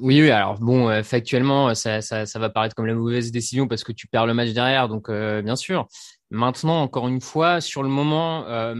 Oui. 0.00 0.28
Alors 0.30 0.58
bon, 0.58 0.88
euh, 0.88 1.02
factuellement, 1.02 1.74
ça, 1.74 2.02
ça, 2.02 2.26
ça, 2.26 2.38
va 2.38 2.50
paraître 2.50 2.74
comme 2.74 2.86
la 2.86 2.94
mauvaise 2.94 3.30
décision 3.30 3.68
parce 3.68 3.84
que 3.84 3.92
tu 3.92 4.08
perds 4.08 4.26
le 4.26 4.34
match 4.34 4.50
derrière, 4.50 4.88
donc 4.88 5.08
euh, 5.08 5.40
bien 5.40 5.56
sûr. 5.56 5.86
Maintenant, 6.30 6.82
encore 6.82 7.08
une 7.08 7.20
fois, 7.20 7.60
sur 7.60 7.82
le 7.82 7.88
moment, 7.88 8.46
euh, 8.48 8.74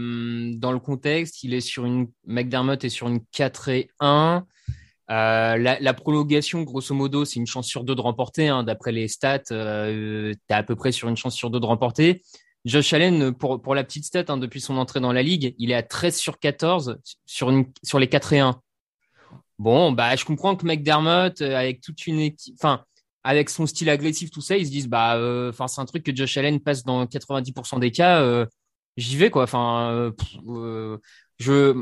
dans 0.55 0.71
le 0.71 0.79
contexte, 0.79 1.43
il 1.43 1.53
est 1.53 1.61
sur 1.61 1.85
une 1.85 2.07
McDermott 2.25 2.83
est 2.83 2.89
sur 2.89 3.07
une 3.07 3.21
4 3.31 3.69
et 3.69 3.89
1. 3.99 4.45
Euh, 5.13 5.57
la, 5.57 5.93
prolongation, 5.93 6.63
grosso 6.63 6.95
modo, 6.95 7.23
c'est 7.23 7.35
une 7.35 7.45
chance 7.45 7.67
sur 7.67 7.83
deux 7.83 7.93
de 7.93 8.01
remporter. 8.01 8.47
Hein. 8.47 8.63
D'après 8.63 8.91
les 8.91 9.07
stats, 9.07 9.43
euh, 9.51 10.33
tu 10.49 10.55
à 10.55 10.63
peu 10.63 10.75
près 10.75 10.91
sur 10.91 11.07
une 11.07 11.17
chance 11.17 11.35
sur 11.35 11.51
deux 11.51 11.59
de 11.59 11.65
remporter. 11.65 12.23
Josh 12.65 12.93
Allen, 12.93 13.33
pour, 13.33 13.61
pour 13.61 13.75
la 13.75 13.83
petite 13.83 14.05
stat, 14.05 14.25
hein, 14.29 14.37
depuis 14.37 14.61
son 14.61 14.77
entrée 14.77 15.01
dans 15.01 15.11
la 15.11 15.21
ligue, 15.21 15.53
il 15.59 15.69
est 15.69 15.75
à 15.75 15.83
13 15.83 16.15
sur 16.15 16.39
14 16.39 16.97
sur, 17.25 17.51
une, 17.51 17.65
sur 17.83 17.99
les 17.99 18.07
4 18.07 18.33
et 18.33 18.39
1. 18.39 18.59
Bon, 19.59 19.91
bah, 19.91 20.15
je 20.15 20.25
comprends 20.25 20.55
que 20.55 20.65
McDermott, 20.65 21.41
euh, 21.41 21.55
avec 21.55 21.81
toute 21.81 22.07
une 22.07 22.19
équipe, 22.19 22.55
enfin, 22.57 22.83
avec 23.23 23.49
son 23.51 23.67
style 23.67 23.89
agressif, 23.89 24.31
tout 24.31 24.41
ça, 24.41 24.57
ils 24.57 24.65
se 24.65 24.71
disent, 24.71 24.87
bah, 24.87 25.17
euh, 25.17 25.49
enfin, 25.49 25.67
c'est 25.67 25.81
un 25.81 25.85
truc 25.85 26.03
que 26.03 26.15
Josh 26.15 26.37
Allen 26.37 26.59
passe 26.59 26.83
dans 26.83 27.05
90% 27.05 27.79
des 27.79 27.91
cas, 27.91 28.47
j'y 28.97 29.15
vais, 29.17 29.29
quoi. 29.29 29.43
Enfin, 29.43 30.11
je, 31.43 31.73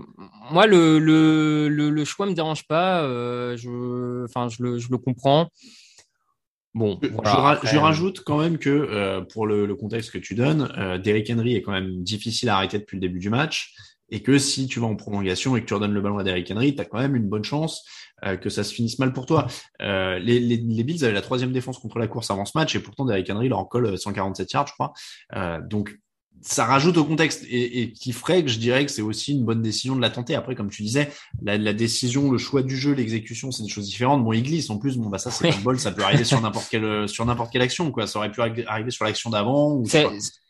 moi, 0.52 0.68
le, 0.68 1.00
le, 1.00 1.70
le, 1.70 2.06
choix 2.06 2.26
me 2.26 2.34
dérange 2.34 2.68
pas. 2.68 3.04
Euh, 3.04 3.56
je, 3.58 4.26
enfin, 4.26 4.50
je 4.50 4.64
le, 4.64 4.78
je 4.80 4.90
le 4.90 4.98
comprends. 4.98 5.50
Bon, 6.74 6.98
je, 7.02 7.10
je, 7.10 7.78
rajoute 7.78 8.22
quand 8.22 8.40
même 8.40 8.58
que 8.58 8.70
euh, 8.70 9.22
pour 9.22 9.46
le, 9.46 9.66
le, 9.66 9.76
contexte 9.76 10.12
que 10.12 10.18
tu 10.18 10.36
donnes, 10.36 10.72
euh, 10.78 10.98
Derrick 10.98 11.30
Henry 11.30 11.56
est 11.56 11.62
quand 11.62 11.74
même 11.74 12.02
difficile 12.02 12.48
à 12.48 12.56
arrêter 12.56 12.80
depuis 12.80 12.96
le 12.96 13.02
début 13.02 13.20
du 13.20 13.30
match 13.30 13.74
et 14.10 14.22
que 14.22 14.38
si 14.38 14.68
tu 14.68 14.80
vas 14.80 14.88
en 14.88 14.96
prolongation 14.96 15.56
et 15.58 15.62
que 15.62 15.66
tu 15.66 15.74
redonnes 15.74 15.94
le 15.94 16.02
ballon 16.02 16.18
à 16.18 16.24
Derrick 16.24 16.50
Henry, 16.50 16.74
tu 16.74 16.82
as 16.82 16.86
quand 16.86 17.00
même 17.00 17.16
une 17.16 17.28
bonne 17.28 17.44
chance 17.44 17.84
euh, 18.26 18.38
que 18.38 18.50
ça 18.50 18.64
se 18.64 18.74
finisse 18.74 19.00
mal 19.00 19.12
pour 19.12 19.26
toi. 19.26 19.48
Euh, 19.82 20.18
les, 20.20 20.40
les, 20.40 20.58
les, 20.58 20.84
Bills 20.84 21.04
avaient 21.04 21.14
la 21.14 21.22
troisième 21.22 21.52
défense 21.52 21.78
contre 21.78 22.00
la 22.00 22.08
course 22.08 22.32
avant 22.32 22.46
ce 22.46 22.58
match 22.58 22.74
et 22.74 22.80
pourtant 22.80 23.04
Derrick 23.04 23.30
Henry 23.30 23.50
leur 23.50 23.60
en 23.60 23.66
colle 23.66 23.98
147 23.98 24.54
yards, 24.54 24.68
je 24.68 24.74
crois. 24.74 24.94
donc 25.62 25.98
ça 26.42 26.66
rajoute 26.66 26.98
au 26.98 27.06
contexte 27.06 27.46
et, 27.50 27.82
et, 27.82 27.92
qui 27.92 28.14
ferait 28.14 28.44
que 28.44 28.50
je 28.50 28.60
dirais 28.60 28.86
que 28.86 28.92
c'est 28.92 29.02
aussi 29.02 29.34
une 29.34 29.44
bonne 29.44 29.62
décision 29.62 29.96
de 29.96 30.02
la 30.02 30.10
tenter. 30.10 30.36
Après, 30.36 30.56
comme 30.56 30.70
tu 30.70 30.84
disais, 30.84 31.12
la, 31.42 31.58
la 31.58 31.74
décision, 31.74 32.32
le 32.32 32.38
choix 32.38 32.64
du 32.64 32.78
jeu, 32.78 32.94
l'exécution, 32.94 33.52
c'est 33.52 33.64
des 33.64 33.70
choses 33.70 33.86
différentes. 33.86 34.24
Bon, 34.24 34.34
il 34.34 34.44
glisse 34.44 34.70
en 34.70 34.78
plus. 34.78 34.98
Bon, 34.98 35.10
bah 35.10 35.18
ça, 35.18 35.32
c'est 35.32 35.50
un 35.50 35.60
bol, 35.60 35.80
ça 35.80 35.92
peut 35.92 36.04
arriver 36.04 36.24
sur 36.24 36.42
n'importe 36.42 36.68
quelle 36.70 37.08
sur 37.08 37.26
n'importe 37.26 37.52
quelle 37.52 37.62
action, 37.62 37.92
quoi. 37.92 38.08
Ça 38.08 38.20
aurait 38.20 38.32
pu 38.32 38.42
arriver 38.42 38.92
sur 38.92 39.06
l'action 39.06 39.30
d'avant. 39.30 39.72
Ou 39.74 39.86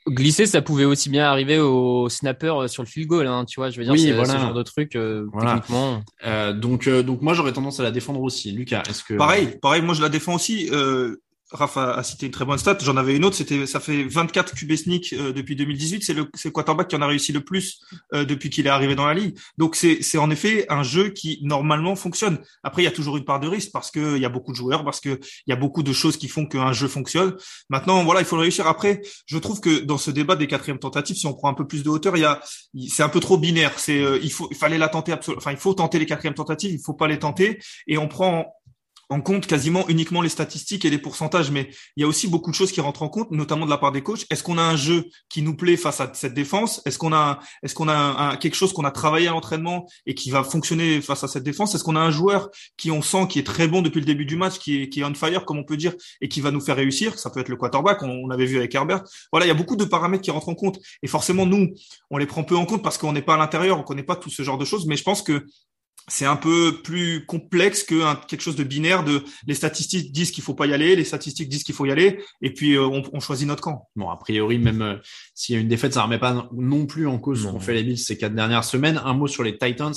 Glisser, 0.07 0.47
ça 0.47 0.63
pouvait 0.63 0.85
aussi 0.85 1.09
bien 1.09 1.25
arriver 1.25 1.59
au 1.59 2.09
snapper 2.09 2.47
euh, 2.47 2.67
sur 2.67 2.81
le 2.81 2.87
field 2.87 3.07
goal, 3.07 3.27
hein, 3.27 3.45
tu 3.45 3.59
vois. 3.59 3.69
Je 3.69 3.77
veux 3.77 3.83
dire, 3.83 3.93
oui, 3.93 4.11
voilà. 4.11 4.33
ce 4.33 4.39
genre 4.39 4.53
de 4.53 4.63
truc 4.63 4.95
euh, 4.95 5.27
techniquement. 5.39 6.01
Euh, 6.25 6.53
donc, 6.53 6.87
euh, 6.87 7.03
donc 7.03 7.21
moi, 7.21 7.35
j'aurais 7.35 7.53
tendance 7.53 7.79
à 7.79 7.83
la 7.83 7.91
défendre 7.91 8.21
aussi. 8.21 8.51
Lucas, 8.51 8.81
est-ce 8.89 9.03
que 9.03 9.13
pareil, 9.13 9.59
pareil, 9.61 9.83
moi 9.83 9.93
je 9.93 10.01
la 10.01 10.09
défends 10.09 10.35
aussi. 10.35 10.69
Euh, 10.71 11.21
Rafa 11.52 11.93
a 11.93 12.04
cité 12.04 12.26
une 12.28 12.32
très 12.32 12.45
bonne 12.45 12.58
stat. 12.58 12.78
J'en 12.82 12.97
avais 12.97 13.16
une 13.16 13.26
autre. 13.26 13.36
C'était, 13.36 13.66
ça 13.66 13.80
fait 13.80 14.04
24 14.04 14.56
QB 14.56 14.76
sneak 14.76 15.14
euh, 15.14 15.34
depuis 15.34 15.56
2018. 15.56 16.04
C'est 16.04 16.14
le, 16.14 16.30
c'est 16.34 16.52
quarterback 16.52 16.88
qui 16.88 16.95
en 16.95 17.02
a 17.02 17.08
réussi 17.08 17.32
le 17.32 17.41
plus 17.41 17.82
euh, 18.14 18.26
depuis 18.26 18.49
qu'il 18.49 18.68
est 18.68 18.70
arrivé 18.70 18.95
dans 18.95 19.06
la 19.06 19.14
ligue. 19.14 19.38
Donc 19.58 19.76
c'est, 19.76 20.02
c'est 20.02 20.18
en 20.18 20.30
effet 20.30 20.66
un 20.70 20.84
jeu 20.84 21.10
qui 21.10 21.39
normalement 21.43 21.95
fonctionne. 21.95 22.39
Après, 22.64 22.82
il 22.82 22.86
y 22.86 22.88
a 22.88 22.91
toujours 22.91 23.18
une 23.18 23.26
part 23.26 23.39
de 23.39 23.47
risque 23.47 23.72
parce 23.72 23.91
que 23.91 24.16
il 24.16 24.22
y 24.22 24.26
a 24.26 24.30
beaucoup 24.30 24.52
de 24.52 24.58
joueurs, 24.58 24.84
parce 24.84 24.99
que 24.99 25.20
il 25.47 25.49
y 25.49 25.54
a 25.54 25.56
beaucoup 25.56 25.84
de 25.84 25.93
choses 25.93 26.18
qui 26.18 26.28
font 26.28 26.45
qu'un 26.45 26.74
jeu 26.74 26.88
fonctionne. 26.88 27.36
Maintenant, 27.70 28.04
voilà, 28.04 28.22
il 28.22 28.26
faut 28.26 28.36
le 28.36 28.43
réussir. 28.43 28.68
Après, 28.68 29.02
je 29.26 29.38
trouve 29.38 29.60
que 29.60 29.80
dans 29.80 29.97
ce 29.97 30.12
débat 30.12 30.36
des 30.36 30.47
quatrièmes 30.47 30.80
tentatives, 30.80 31.16
si 31.16 31.28
on 31.28 31.34
prend 31.34 31.49
un 31.49 31.54
peu 31.54 31.68
plus 31.68 31.84
de 31.84 31.89
hauteur, 31.89 32.16
il 32.18 32.22
y 32.22 32.26
a, 32.26 32.41
c'est 32.88 33.04
un 33.04 33.10
peu 33.10 33.20
trop 33.20 33.38
binaire. 33.38 33.78
C'est, 33.78 33.99
euh, 33.99 34.20
il 34.24 34.32
faut, 34.32 34.47
il 34.52 34.58
fallait 34.58 34.78
la 34.78 34.89
tenter 34.89 35.12
absolument. 35.12 35.39
Enfin, 35.39 35.52
il 35.52 35.58
faut 35.58 35.74
tenter 35.74 35.99
les 35.99 36.06
quatrièmes 36.06 36.34
tentatives. 36.34 36.72
Il 36.72 36.82
faut 36.82 36.93
pas 36.93 37.08
les 37.08 37.20
tenter. 37.20 37.60
Et 37.88 37.97
on 37.97 38.08
prend 38.08 38.56
en 39.12 39.20
compte 39.20 39.45
quasiment 39.45 39.88
uniquement 39.89 40.22
les 40.22 40.30
statistiques 40.30 40.86
et 40.86 40.89
les 40.89 40.97
pourcentages, 40.97 41.51
mais 41.51 41.70
il 41.97 42.01
y 42.01 42.03
a 42.05 42.07
aussi 42.07 42.30
beaucoup 42.30 42.49
de 42.49 42.55
choses 42.55 42.72
qui 42.72 42.80
rentrent 42.80 43.03
en 43.03 43.09
compte, 43.09 43.30
notamment 43.30 43.66
de 43.66 43.70
la 43.70 43.78
part 43.78 43.91
des 43.91 44.01
coachs. 44.01 44.26
Est-ce 44.30 44.41
qu'on 44.41 44.57
a 44.57 44.64
un 44.64 44.78
jeu 44.78 45.09
qui 45.28 45.41
nous 45.41 45.53
plaît 45.53 45.76
face 45.76 45.99
à 45.99 46.09
cette 46.14 46.34
défense? 46.34 46.82
Est-ce 46.86 46.97
qu'on 46.97 47.12
a, 47.12 47.39
est-ce 47.62 47.76
qu'on 47.76 47.89
a 47.89 48.38
quelque 48.38 48.55
chose 48.55 48.72
qu'on 48.72 48.86
a 48.86 48.91
travaillé 48.91 49.28
à 49.28 49.32
l'entraînement 49.32 49.86
et 50.05 50.16
qui 50.16 50.32
va 50.32 50.45
fonctionner 50.45 51.01
face 51.01 51.26
à 51.26 51.28
cette 51.28 51.43
défense? 51.43 51.76
Est-ce 51.76 51.84
qu'on 51.84 51.97
a 51.97 51.99
un 51.99 52.09
joueur 52.09 52.49
qui 52.78 52.89
on 52.89 53.01
sent 53.01 53.28
qui 53.30 53.38
est 53.38 53.45
très 53.45 53.68
bon 53.68 53.82
depuis 53.82 53.99
le 53.99 54.05
début 54.05 54.26
du 54.26 54.38
match, 54.38 54.59
qui 54.59 54.84
est, 54.84 54.89
qui 54.89 55.01
est 55.01 55.03
on 55.03 55.14
fire 55.14 55.43
comme 55.43 55.57
on 55.57 55.66
peut 55.66 55.78
dire, 55.78 55.93
et 56.22 56.30
qui 56.30 56.39
va 56.39 56.51
nous 56.51 56.62
faire 56.62 56.78
réussir? 56.78 57.20
Ça 57.20 57.30
peut 57.30 57.41
être 57.41 57.49
le 57.49 57.57
quarterback, 57.57 58.01
on, 58.03 58.09
on 58.09 58.30
avait 58.30 58.45
vu 58.45 58.57
avec 58.57 58.74
Herbert. 58.74 59.03
Voilà, 59.34 59.45
il 59.45 59.49
y 59.49 59.51
a 59.51 59.55
beaucoup 59.55 59.76
de 59.76 59.84
paramètres 59.84 60.24
qui 60.24 60.32
rentrent 60.32 60.47
en 60.47 60.55
compte, 60.55 60.80
et 61.03 61.07
forcément 61.07 61.45
nous, 61.45 61.74
on 62.12 62.18
les 62.18 62.28
prend 62.28 62.45
peu 62.45 62.55
en 62.55 62.66
compte 62.66 62.82
parce 62.82 62.97
qu'on 62.97 63.12
n'est 63.12 63.22
pas 63.22 63.34
à 63.34 63.38
l'intérieur, 63.38 63.78
on 63.78 63.84
connaît 63.84 64.03
pas 64.03 64.16
tout 64.16 64.30
ce 64.30 64.41
genre 64.41 64.57
de 64.57 64.64
choses. 64.64 64.86
Mais 64.86 64.95
je 64.95 65.03
pense 65.03 65.22
que 65.22 65.45
c'est 66.08 66.26
un 66.26 66.36
peu 66.36 66.82
plus 66.84 67.26
complexe 67.26 67.84
que 67.84 68.16
quelque 68.26 68.41
chose 68.41 68.56
de 68.56 68.64
binaire 68.64 69.04
de 69.04 69.24
les 69.47 69.54
statistiques 69.54 70.12
disent 70.12 70.32
qu'il 70.32 70.43
faut 70.43 70.54
pas 70.54 70.66
y 70.66 70.74
aller, 70.74 70.95
les 70.95 71.04
statistiques 71.04 71.49
disent 71.49 71.64
qu'il 71.64 71.76
faut 71.76 71.86
y 71.86 71.91
aller, 71.91 72.20
et 72.41 72.54
puis 72.54 72.74
euh, 72.74 72.86
on, 72.86 73.04
on, 73.14 73.20
choisit 73.20 73.47
notre 73.47 73.62
camp. 73.62 73.88
Bon, 73.95 74.10
a 74.10 74.18
priori, 74.18 74.58
même 74.58 74.82
euh, 74.82 74.95
s'il 75.36 75.56
y 75.56 75.58
a 75.58 75.62
une 75.62 75.68
défaite, 75.68 75.93
ça 75.93 76.04
remet 76.04 76.20
pas 76.20 76.49
non 76.54 76.86
plus 76.86 77.08
en 77.08 77.20
cause 77.20 77.43
ce 77.43 77.47
qu'ont 77.47 77.60
fait 77.60 77.74
les 77.74 77.84
Bills 77.84 77.97
ces 77.97 78.18
quatre 78.18 78.36
dernières 78.36 78.64
semaines. 78.64 79.02
Un 79.04 79.14
mot 79.14 79.28
sur 79.28 79.43
les 79.43 79.58
Titans, 79.58 79.93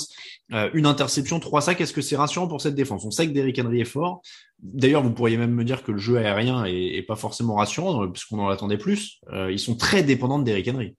euh, 0.53 0.69
une 0.73 0.85
interception, 0.85 1.39
trois 1.39 1.61
sacs. 1.61 1.81
Est-ce 1.81 1.93
que 1.93 2.01
c'est 2.01 2.15
rassurant 2.15 2.47
pour 2.47 2.61
cette 2.61 2.75
défense? 2.75 3.03
On 3.05 3.11
sait 3.11 3.27
que 3.27 3.33
Derrick 3.33 3.59
Henry 3.59 3.81
est 3.81 3.85
fort. 3.85 4.21
D'ailleurs, 4.59 5.03
vous 5.03 5.11
pourriez 5.11 5.37
même 5.37 5.53
me 5.53 5.63
dire 5.63 5.83
que 5.83 5.91
le 5.91 5.97
jeu 5.97 6.17
aérien 6.17 6.65
est, 6.65 6.95
est 6.95 7.03
pas 7.03 7.15
forcément 7.15 7.55
rassurant, 7.55 8.07
puisqu'on 8.09 8.39
en 8.39 8.49
attendait 8.49 8.77
plus. 8.77 9.19
ils 9.49 9.59
sont 9.59 9.75
très 9.75 10.03
dépendants 10.03 10.39
de 10.39 10.43
Derrick 10.43 10.67
Henry. 10.67 10.95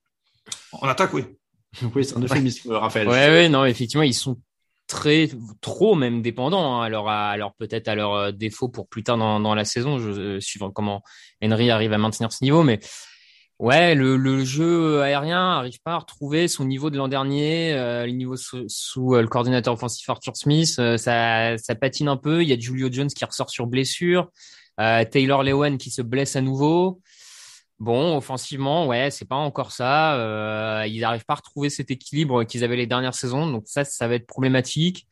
En 0.73 0.87
attaque, 0.89 1.15
oui. 1.15 1.25
oui, 1.95 2.05
c'est 2.05 2.17
un 2.17 2.23
euphémisme, 2.23 2.71
ouais. 2.71 2.79
Raphaël. 2.79 3.09
Ouais, 3.09 3.29
ouais, 3.29 3.49
non, 3.49 3.65
effectivement, 3.65 4.03
ils 4.03 4.15
sont 4.15 4.39
très 4.87 5.29
trop 5.61 5.95
même 5.95 6.23
dépendants 6.23 6.81
hein, 6.81 6.85
alors 6.85 7.09
alors 7.09 7.55
peut-être 7.55 7.89
à 7.89 7.95
leur 7.95 8.15
euh, 8.15 8.33
défaut 8.33 8.69
pour 8.69 8.89
plus 8.89 9.03
tard 9.03 9.19
dans, 9.19 9.55
la 9.55 9.65
saison 9.65 9.99
euh, 9.99 10.41
suivant 10.41 10.71
comment 10.71 11.03
Henry 11.43 11.71
arrive 11.71 11.93
à 11.93 11.99
maintenir 11.99 12.33
ce 12.33 12.45
niveau 12.45 12.63
mais 12.63 12.81
Ouais, 13.59 13.95
le, 13.95 14.45
jeu 14.45 15.01
aérien 15.01 15.53
arrive 15.53 15.81
pas 15.83 15.95
à 15.95 15.99
retrouver 16.01 16.47
son 16.47 16.67
niveau 16.67 16.91
de 16.91 16.99
l'an 16.99 17.09
dernier, 17.09 17.73
euh, 17.73 18.05
le 18.05 18.13
niveau 18.13 18.37
sous, 18.37 19.15
le 19.15 19.27
coordinateur 19.29 19.73
offensif 19.73 20.07
Arthur 20.11 20.37
Smith. 20.37 20.79
Ça, 20.99 21.57
patine 21.81 22.09
un 22.09 22.19
peu. 22.19 22.43
Il 22.43 22.51
y 22.51 22.53
a 22.53 22.59
Julio 22.59 22.91
Jones 22.93 23.09
qui 23.09 23.25
ressort 23.25 23.49
sur 23.49 23.67
blessure, 23.67 24.31
Taylor 24.77 25.43
Lewan 25.43 25.79
qui 25.79 25.91
se 25.91 26.03
blesse 26.03 26.37
à 26.37 26.43
nouveau. 26.43 27.01
Bon, 27.79 28.17
offensivement, 28.17 28.87
ouais, 28.87 29.11
c'est 29.11 29.27
pas 29.27 29.37
encore 29.37 29.71
ça. 29.71 30.87
ils 30.87 31.01
n'arrivent 31.01 31.27
pas 31.27 31.35
à 31.35 31.37
retrouver 31.37 31.69
cet 31.71 31.91
équilibre 31.91 32.45
qu'ils 32.45 32.65
avaient 32.65 32.77
les 32.77 32.87
dernières 32.87 33.15
saisons, 33.15 33.47
donc 33.47 33.65
ça, 33.67 33.85
ça 33.85 34.09
va 34.09 34.15
être 34.15 34.27
problématique. 34.27 35.07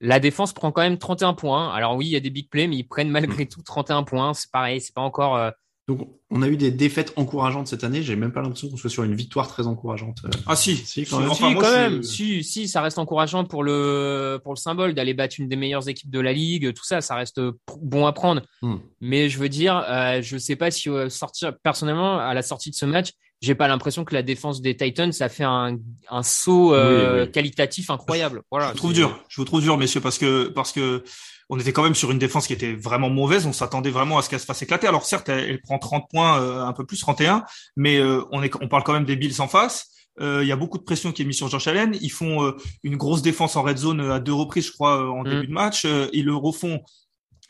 La 0.00 0.18
défense 0.18 0.52
prend 0.52 0.72
quand 0.72 0.82
même 0.82 0.98
31 0.98 1.34
points. 1.34 1.72
Alors 1.72 1.94
oui, 1.96 2.06
il 2.06 2.10
y 2.10 2.16
a 2.16 2.20
des 2.20 2.30
big 2.30 2.48
plays, 2.48 2.66
mais 2.66 2.76
ils 2.76 2.88
prennent 2.88 3.10
malgré 3.10 3.46
tout 3.46 3.62
31 3.62 4.02
points. 4.02 4.34
C'est 4.34 4.50
pareil, 4.50 4.80
c'est 4.80 4.94
pas 4.94 5.02
encore 5.02 5.52
donc, 5.88 6.08
on 6.30 6.42
a 6.42 6.48
eu 6.48 6.56
des 6.56 6.70
défaites 6.70 7.12
encourageantes 7.16 7.66
cette 7.66 7.82
année. 7.82 8.02
J'ai 8.02 8.14
même 8.14 8.32
pas 8.32 8.40
l'impression 8.40 8.68
qu'on 8.68 8.76
soit 8.76 8.88
sur 8.88 9.02
une 9.02 9.16
victoire 9.16 9.48
très 9.48 9.66
encourageante. 9.66 10.18
Euh. 10.24 10.30
Ah 10.46 10.54
si, 10.54 10.76
si 10.76 11.04
quand 11.04 11.18
même. 11.18 11.34
si, 11.34 11.42
quand 11.42 11.72
même. 11.72 12.02
Si, 12.04 12.44
si, 12.44 12.68
ça 12.68 12.82
reste 12.82 12.98
encourageant 12.98 13.44
pour 13.44 13.64
le 13.64 14.38
pour 14.44 14.52
le 14.52 14.58
symbole 14.58 14.94
d'aller 14.94 15.12
battre 15.12 15.36
une 15.40 15.48
des 15.48 15.56
meilleures 15.56 15.88
équipes 15.88 16.10
de 16.10 16.20
la 16.20 16.32
ligue. 16.32 16.72
Tout 16.72 16.84
ça, 16.84 17.00
ça 17.00 17.16
reste 17.16 17.40
bon 17.80 18.06
à 18.06 18.12
prendre. 18.12 18.42
Hmm. 18.62 18.76
Mais 19.00 19.28
je 19.28 19.38
veux 19.38 19.48
dire, 19.48 19.84
euh, 19.88 20.22
je 20.22 20.38
sais 20.38 20.54
pas 20.54 20.70
si 20.70 20.88
euh, 20.88 21.08
sortir 21.08 21.52
personnellement 21.64 22.16
à 22.16 22.32
la 22.32 22.42
sortie 22.42 22.70
de 22.70 22.76
ce 22.76 22.86
match, 22.86 23.10
j'ai 23.40 23.56
pas 23.56 23.66
l'impression 23.66 24.04
que 24.04 24.14
la 24.14 24.22
défense 24.22 24.62
des 24.62 24.76
Titans 24.76 25.10
ça 25.10 25.28
fait 25.28 25.42
un, 25.42 25.76
un 26.08 26.22
saut 26.22 26.74
euh, 26.74 27.26
qualitatif 27.26 27.90
incroyable. 27.90 28.42
Voilà. 28.52 28.68
Je 28.68 28.72
vous 28.72 28.78
trouve 28.78 28.92
dur. 28.92 29.24
Je 29.28 29.40
vous 29.40 29.44
trouve 29.44 29.62
dur, 29.62 29.76
messieurs, 29.76 30.00
parce 30.00 30.16
que 30.16 30.46
parce 30.46 30.70
que 30.70 31.02
on 31.48 31.58
était 31.58 31.72
quand 31.72 31.82
même 31.82 31.94
sur 31.94 32.10
une 32.10 32.18
défense 32.18 32.46
qui 32.46 32.52
était 32.52 32.74
vraiment 32.74 33.10
mauvaise. 33.10 33.46
On 33.46 33.52
s'attendait 33.52 33.90
vraiment 33.90 34.18
à 34.18 34.22
ce 34.22 34.30
qu'elle 34.30 34.40
se 34.40 34.46
fasse 34.46 34.62
éclater. 34.62 34.86
Alors 34.86 35.04
certes, 35.04 35.28
elle, 35.28 35.60
prend 35.60 35.78
30 35.78 36.08
points, 36.10 36.40
euh, 36.40 36.64
un 36.64 36.72
peu 36.72 36.84
plus 36.84 36.98
31, 36.98 37.44
mais 37.76 37.98
euh, 37.98 38.22
on, 38.32 38.42
est, 38.42 38.54
on 38.60 38.68
parle 38.68 38.82
quand 38.84 38.92
même 38.92 39.04
des 39.04 39.16
Bills 39.16 39.40
en 39.40 39.48
face. 39.48 39.88
Euh, 40.20 40.40
il 40.42 40.48
y 40.48 40.52
a 40.52 40.56
beaucoup 40.56 40.78
de 40.78 40.82
pression 40.82 41.10
qui 41.12 41.22
est 41.22 41.24
mise 41.24 41.36
sur 41.36 41.48
Josh 41.48 41.66
Allen. 41.66 41.96
Ils 42.00 42.12
font 42.12 42.52
une 42.82 42.96
grosse 42.96 43.22
défense 43.22 43.56
en 43.56 43.62
red 43.62 43.78
zone 43.78 44.00
à 44.00 44.20
deux 44.20 44.34
reprises, 44.34 44.66
je 44.66 44.72
crois, 44.72 45.10
en 45.10 45.22
mm. 45.22 45.28
début 45.28 45.46
de 45.46 45.52
match. 45.52 45.86
ils 46.12 46.24
le 46.24 46.34
refont 46.34 46.80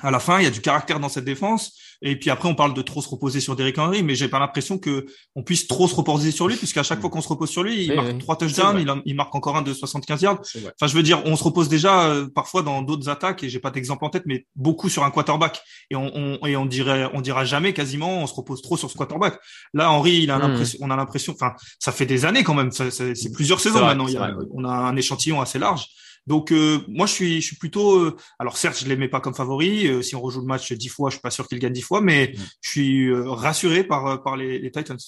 à 0.03 0.11
la 0.11 0.21
fin. 0.21 0.39
Il 0.39 0.45
y 0.45 0.47
a 0.47 0.51
du 0.51 0.61
caractère 0.61 1.01
dans 1.01 1.09
cette 1.09 1.25
défense. 1.25 1.73
Et 2.05 2.19
puis 2.19 2.31
après, 2.31 2.49
on 2.49 2.55
parle 2.57 2.75
de 2.75 2.83
trop 2.83 3.01
se 3.01 3.09
reposer 3.09 3.41
sur 3.41 3.55
Derrick 3.55 3.79
Henry, 3.79 4.03
mais 4.03 4.17
j'ai 4.17 4.27
pas 4.27 4.41
l'impression 4.41 4.77
que 4.77 5.07
on 5.37 5.45
puisse 5.45 5.69
trop 5.69 5.87
se 5.87 5.95
reposer 5.95 6.33
sur 6.33 6.49
lui, 6.49 6.57
puisqu'à 6.57 6.83
chaque 6.83 7.01
fois 7.01 7.11
qu'on 7.11 7.21
se 7.21 7.29
repose 7.29 7.49
sur 7.49 7.63
lui, 7.63 7.85
il 7.85 7.95
marque 7.95 8.19
trois 8.19 8.37
touchdowns, 8.37 8.81
il, 8.81 8.93
il, 9.05 9.15
marque 9.15 9.33
encore 9.37 9.57
un 9.57 9.63
de 9.63 9.73
75 9.73 10.23
yards. 10.23 10.41
Enfin, 10.41 10.89
je 10.89 10.95
veux 10.95 11.05
dire, 11.05 11.23
on 11.27 11.37
se 11.37 11.45
repose 11.45 11.69
déjà 11.69 12.07
euh, 12.07 12.27
parfois 12.27 12.63
dans 12.63 12.83
d'autres 12.83 13.09
attaques, 13.09 13.45
et 13.45 13.49
j'ai 13.49 13.61
pas 13.61 13.71
d'exemple 13.71 14.05
en 14.05 14.11
tête, 14.11 14.25
mais 14.27 14.47
beaucoup 14.57 14.89
sur 14.89 15.05
un 15.05 15.13
quarterback. 15.13 15.63
Et 15.91 15.97
on, 15.97 16.11
on, 16.13 16.45
et 16.45 16.57
on 16.57 16.67
dirait, 16.67 17.09
on 17.15 17.21
dira 17.21 17.45
jamais 17.45 17.73
quasiment, 17.73 18.23
on 18.23 18.27
se 18.27 18.35
repose 18.35 18.63
trop 18.63 18.77
sur 18.77 18.91
ce 18.91 18.97
quarterback. 18.97 19.39
Là, 19.73 19.93
Henry, 19.93 20.23
il 20.25 20.31
a 20.33 20.39
l'impression, 20.39 20.81
on 20.83 20.91
a 20.91 20.97
l'impression, 20.97 21.35
enfin, 21.35 21.55
ça 21.79 21.93
fait 21.93 22.07
des 22.07 22.25
années 22.25 22.43
quand 22.43 22.55
même, 22.55 22.73
c'est 22.73 23.33
plusieurs 23.33 23.61
saisons 23.61 23.81
maintenant. 23.81 24.09
Il 24.09 24.15
y 24.15 24.17
a, 24.17 24.35
on 24.53 24.65
a 24.65 24.73
un 24.73 24.97
échantillon 24.97 25.41
assez 25.41 25.61
large. 25.61 25.87
Donc 26.27 26.53
euh, 26.53 26.79
moi 26.89 27.07
je 27.07 27.13
suis 27.13 27.41
je 27.41 27.47
suis 27.47 27.57
plutôt 27.57 27.99
euh, 27.99 28.17
alors 28.39 28.57
certes 28.57 28.79
je 28.79 28.89
l'aimais 28.89 29.09
pas 29.09 29.21
comme 29.21 29.35
favori 29.35 29.89
euh, 29.89 30.03
si 30.03 30.15
on 30.15 30.21
rejoue 30.21 30.41
le 30.41 30.47
match 30.47 30.73
dix 30.73 30.89
fois 30.89 31.11
je 31.11 31.15
suis 31.15 31.21
pas 31.21 31.31
sûr 31.31 31.49
qu'il 31.49 31.59
gagne 31.59 31.73
dix 31.73 31.83
fois 31.83 32.01
mais 32.01 32.33
mm. 32.33 32.41
je 32.61 32.71
suis 32.71 33.13
rassuré 33.13 33.83
par 33.83 34.23
par 34.23 34.37
les, 34.37 34.59
les, 34.59 34.71
Titans. 34.71 34.99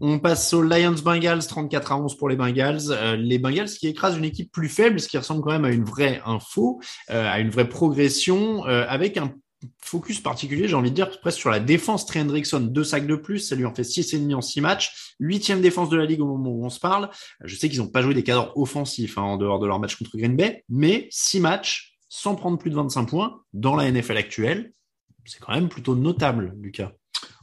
On 0.00 0.18
passe 0.18 0.52
aux 0.52 0.62
Lions 0.62 0.94
Bengals 1.02 1.46
34 1.46 1.92
à 1.92 1.96
11 1.96 2.16
pour 2.16 2.28
les 2.28 2.36
Bengals 2.36 3.16
les 3.18 3.38
Bengals 3.38 3.70
qui 3.70 3.88
écrasent 3.88 4.16
une 4.16 4.24
équipe 4.24 4.52
plus 4.52 4.68
faible 4.68 5.00
ce 5.00 5.08
qui 5.08 5.18
ressemble 5.18 5.42
quand 5.42 5.52
même 5.52 5.64
à 5.64 5.70
une 5.70 5.84
vraie 5.84 6.22
info 6.24 6.80
à 7.08 7.40
une 7.40 7.50
vraie 7.50 7.68
progression 7.68 8.62
avec 8.64 9.16
un 9.16 9.34
focus 9.80 10.20
particulier, 10.20 10.68
j'ai 10.68 10.74
envie 10.74 10.90
de 10.90 10.94
dire, 10.94 11.10
presque 11.20 11.38
sur 11.38 11.50
la 11.50 11.60
défense. 11.60 12.06
Trey 12.06 12.20
Hendrickson, 12.20 12.60
deux 12.60 12.84
sacs 12.84 13.06
de 13.06 13.16
plus, 13.16 13.38
ça 13.38 13.54
lui 13.54 13.64
en 13.64 13.74
fait 13.74 13.84
six 13.84 14.12
et 14.14 14.18
demi 14.18 14.34
en 14.34 14.40
six 14.40 14.60
matchs. 14.60 15.14
Huitième 15.20 15.60
défense 15.60 15.88
de 15.88 15.96
la 15.96 16.06
ligue 16.06 16.20
au 16.20 16.26
moment 16.26 16.50
où 16.50 16.64
on 16.64 16.70
se 16.70 16.80
parle. 16.80 17.10
Je 17.44 17.54
sais 17.56 17.68
qu'ils 17.68 17.78
n'ont 17.78 17.88
pas 17.88 18.02
joué 18.02 18.14
des 18.14 18.24
cadres 18.24 18.52
offensifs 18.56 19.18
hein, 19.18 19.22
en 19.22 19.36
dehors 19.36 19.58
de 19.58 19.66
leur 19.66 19.78
match 19.78 19.96
contre 19.96 20.16
Green 20.16 20.36
Bay, 20.36 20.64
mais 20.68 21.08
six 21.10 21.40
matchs 21.40 21.96
sans 22.08 22.34
prendre 22.34 22.58
plus 22.58 22.70
de 22.70 22.76
25 22.76 23.06
points 23.06 23.40
dans 23.54 23.74
la 23.74 23.90
NFL 23.90 24.18
actuelle, 24.18 24.72
c'est 25.24 25.40
quand 25.40 25.54
même 25.54 25.68
plutôt 25.68 25.94
notable, 25.94 26.54
Lucas. 26.60 26.92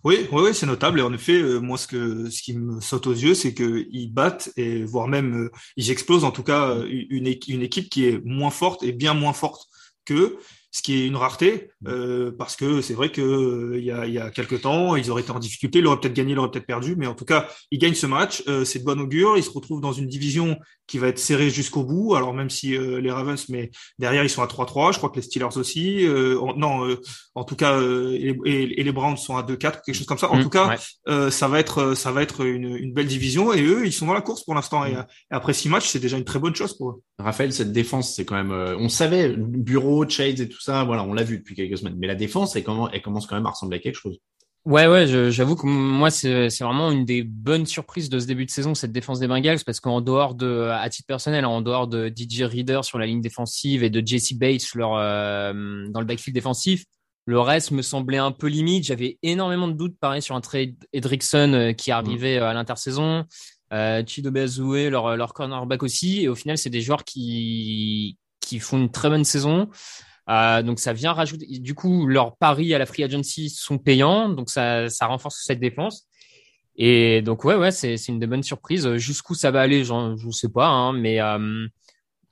Oui, 0.04 0.28
oui, 0.32 0.42
oui 0.44 0.54
c'est 0.54 0.66
notable. 0.66 1.00
Et 1.00 1.04
en 1.04 1.14
effet, 1.14 1.42
euh, 1.42 1.60
moi, 1.60 1.78
ce 1.78 1.88
que 1.88 2.30
ce 2.30 2.42
qui 2.42 2.54
me 2.54 2.80
saute 2.80 3.08
aux 3.08 3.14
yeux, 3.14 3.34
c'est 3.34 3.54
qu'ils 3.54 4.14
battent 4.14 4.52
et 4.58 4.84
voire 4.84 5.08
même 5.08 5.46
euh, 5.46 5.52
ils 5.76 5.92
explosent 5.92 6.24
en 6.24 6.32
tout 6.32 6.44
cas 6.44 6.76
une, 6.86 7.28
une 7.48 7.62
équipe 7.62 7.90
qui 7.90 8.06
est 8.06 8.24
moins 8.24 8.52
forte 8.52 8.84
et 8.84 8.92
bien 8.92 9.14
moins 9.14 9.34
forte 9.34 9.68
qu'eux 10.06 10.38
ce 10.72 10.82
qui 10.84 11.02
est 11.02 11.08
une 11.08 11.16
rareté 11.16 11.72
euh, 11.88 12.32
parce 12.38 12.56
que 12.56 12.82
c'est 12.82 12.94
vrai 12.94 13.12
que 13.12 13.22
euh, 13.22 13.80
il 13.80 13.84
y, 13.84 13.92
a, 13.92 14.06
il 14.06 14.14
y 14.14 14.20
a 14.20 14.30
quelques 14.30 14.62
temps 14.62 14.96
ils 14.96 15.10
auraient 15.10 15.24
été 15.24 15.32
en 15.32 15.40
difficulté, 15.40 15.80
ils 15.80 15.88
auraient 15.88 16.00
peut-être 16.00 16.14
gagné, 16.14 16.34
ils 16.34 16.40
auraient 16.40 16.52
peut-être 16.52 16.68
perdu, 16.68 16.96
mais 16.96 17.08
en 17.08 17.16
tout 17.16 17.26
cas 17.26 17.48
ils 17.72 17.80
gagnent 17.80 17.96
ce 17.96 18.06
match, 18.06 18.44
euh, 18.48 18.66
c'est 18.66 18.80
de 18.80 18.84
bon 18.84 19.00
augure, 19.00 19.38
ils 19.38 19.44
se 19.44 19.50
retrouvent 19.50 19.82
dans 19.82 19.94
une 19.94 20.08
division 20.08 20.60
qui 20.86 20.98
va 20.98 21.08
être 21.08 21.20
serrée 21.20 21.50
jusqu'au 21.50 21.84
bout, 21.84 22.16
alors 22.16 22.34
même 22.34 22.50
si 22.50 22.76
euh, 22.76 23.00
les 23.00 23.12
Ravens, 23.12 23.44
mais 23.50 23.72
derrière 23.98 24.24
ils 24.24 24.30
sont 24.30 24.44
à 24.44 24.48
3-3, 24.48 24.94
je 24.94 24.98
crois 24.98 25.10
que 25.10 25.16
les 25.16 25.22
Steelers 25.22 25.58
aussi, 25.58 26.06
non, 26.58 26.96
en 27.36 27.44
tout 27.44 27.56
cas 27.56 27.80
et, 27.82 28.38
et, 28.46 28.84
les 28.84 28.92
Browns 28.92 29.18
sont 29.18 29.38
à 29.38 29.44
2-4, 29.44 29.58
quelque 29.86 29.94
chose 29.94 30.06
comme 30.06 30.18
ça. 30.18 30.30
En 30.30 30.38
mmh, 30.38 30.44
tout 30.44 30.50
cas, 30.50 30.76
ça 31.30 31.48
va 31.48 31.60
être 31.60 31.94
ça 31.94 32.12
va 32.12 32.22
être 32.22 32.46
une, 32.46 32.76
une, 32.76 32.94
belle 32.94 33.08
division 33.08 33.54
et 33.54 33.62
eux 33.62 33.86
ils 33.86 33.94
sont 33.94 34.08
dans 34.08 34.14
la 34.14 34.22
course 34.22 34.44
pour 34.44 34.56
l'instant. 34.56 34.86
Et, 34.86 34.92
et, 34.92 34.96
après 35.32 35.54
six 35.54 35.70
matchs 35.70 35.88
c'est 35.88 36.00
déjà 36.00 36.18
une 36.18 36.26
très 36.26 36.40
bonne 36.40 36.56
chose 36.56 36.76
pour 36.78 36.90
eux. 36.90 37.02
Raphaël, 37.20 37.54
cette 37.54 37.72
défense 37.72 38.16
c'est 38.16 38.26
quand 38.26 38.36
même, 38.36 38.52
on 38.52 38.90
savait 38.90 39.36
Bureau, 39.38 40.08
Chase 40.08 40.42
et 40.42 40.50
tout 40.50 40.59
ça, 40.62 40.84
voilà, 40.84 41.04
on 41.04 41.14
l'a 41.14 41.24
vu 41.24 41.40
depuis 41.40 41.56
quelques 41.56 41.78
semaines. 41.78 41.96
Mais 41.98 42.08
la 42.08 42.16
défense, 42.16 42.56
elle, 42.56 42.66
elle 42.94 43.02
commence 43.02 43.28
quand 43.28 43.36
même 43.36 43.46
à 43.46 43.52
ressembler 43.52 43.78
à 43.78 43.80
quelque 43.80 43.96
chose. 43.96 44.20
Ouais, 44.66 44.88
ouais, 44.88 45.08
j'avoue 45.32 45.56
que 45.56 45.66
moi, 45.66 46.12
c'est 46.12 46.50
vraiment 46.60 46.92
une 46.92 47.06
des 47.06 47.24
bonnes 47.24 47.66
surprises 47.66 48.10
de 48.10 48.20
ce 48.20 48.28
début 48.28 48.46
de 48.46 48.52
saison, 48.52 48.76
cette 48.76 48.92
défense 48.92 49.20
des 49.20 49.28
Bengals, 49.28 49.64
parce 49.66 49.80
qu'en 49.80 50.02
dehors 50.02 50.36
de, 50.36 50.70
à 50.72 50.88
titre 50.90 51.08
personnel, 51.08 51.46
en 51.46 51.62
dehors 51.62 51.88
de 51.88 52.12
DJ 52.14 52.42
Reader 52.42 52.82
sur 52.84 53.00
la 53.00 53.06
ligne 53.06 53.22
défensive 53.22 53.84
et 53.84 53.90
de 53.90 54.06
Jesse 54.06 54.34
Bates 54.34 54.76
leur, 54.76 54.96
euh, 54.96 55.88
dans 55.90 56.02
le 56.02 56.06
backfield 56.06 56.36
défensif, 56.36 56.84
le 57.26 57.40
reste 57.40 57.72
me 57.72 57.82
semblait 57.82 58.18
un 58.18 58.32
peu 58.32 58.48
limite. 58.48 58.84
J'avais 58.84 59.18
énormément 59.24 59.70
de 59.70 59.74
doutes, 59.74 59.98
pareil, 59.98 60.22
sur 60.22 60.36
un 60.36 60.42
trade 60.42 60.76
Edrickson 60.94 61.54
euh, 61.54 61.74
qui 61.74 61.92
arrivait 61.92 62.40
mmh. 62.40 62.44
à 62.44 62.54
l'intersaison. 62.54 63.26
Euh, 63.72 64.04
Chido 64.06 64.30
Bezoué, 64.30 64.90
leur, 64.90 65.16
leur 65.16 65.34
cornerback 65.34 65.84
aussi. 65.84 66.24
Et 66.24 66.28
au 66.28 66.36
final, 66.36 66.58
c'est 66.58 66.70
des 66.70 66.82
joueurs 66.82 67.06
qui, 67.06 68.18
qui 68.42 68.60
font 68.60 68.78
une 68.78 68.92
très 68.92 69.10
bonne 69.10 69.24
saison. 69.24 69.70
Euh, 70.30 70.62
donc 70.62 70.80
ça 70.80 70.94
vient 70.94 71.14
rajouter. 71.14 71.46
Du 71.60 71.74
coup, 71.74 72.06
leurs 72.06 72.38
paris 72.38 72.74
à 72.74 72.78
la 72.78 72.86
free 72.86 73.04
agency 73.04 73.50
sont 73.50 73.78
payants, 73.78 74.30
donc 74.30 74.50
ça, 74.50 74.88
ça 74.90 75.08
renforce 75.08 75.44
cette 75.46 75.60
défense. 75.60 76.08
Et 76.76 77.22
donc 77.22 77.44
ouais, 77.44 77.56
ouais, 77.56 77.72
c'est 77.72 77.96
une 78.08 78.20
de 78.20 78.26
bonnes 78.26 78.44
surprises. 78.44 78.96
Jusqu'où 78.96 79.34
ça 79.34 79.52
va 79.52 79.62
aller, 79.62 79.84
je 79.84 79.94
ne 79.94 80.32
sais 80.32 80.50
pas, 80.50 80.68
hein, 80.68 80.94
mais 80.94 81.20
euh, 81.20 81.68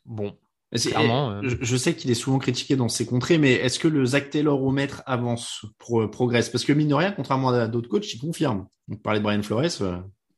bon. 0.05 0.37
Clairement, 0.75 1.31
euh. 1.31 1.41
je, 1.61 1.77
sais 1.77 1.95
qu'il 1.95 2.11
est 2.11 2.15
souvent 2.15 2.39
critiqué 2.39 2.75
dans 2.75 2.89
ces 2.89 3.05
contrées, 3.05 3.37
mais 3.37 3.53
est-ce 3.53 3.79
que 3.79 3.87
le 3.87 4.05
Zach 4.05 4.29
Taylor 4.29 4.61
au 4.61 4.71
maître 4.71 5.01
avance, 5.05 5.65
pro, 5.79 6.05
progresse? 6.09 6.49
Parce 6.49 6.65
que 6.65 6.73
mine 6.73 6.89
de 6.89 6.93
rien, 6.93 7.13
contrairement 7.13 7.49
à 7.49 7.67
d'autres 7.67 7.87
coachs, 7.87 8.13
il 8.13 8.19
confirme. 8.19 8.67
On 8.91 8.97
parlait 8.97 9.19
de 9.19 9.23
Brian 9.23 9.41
Flores. 9.41 9.63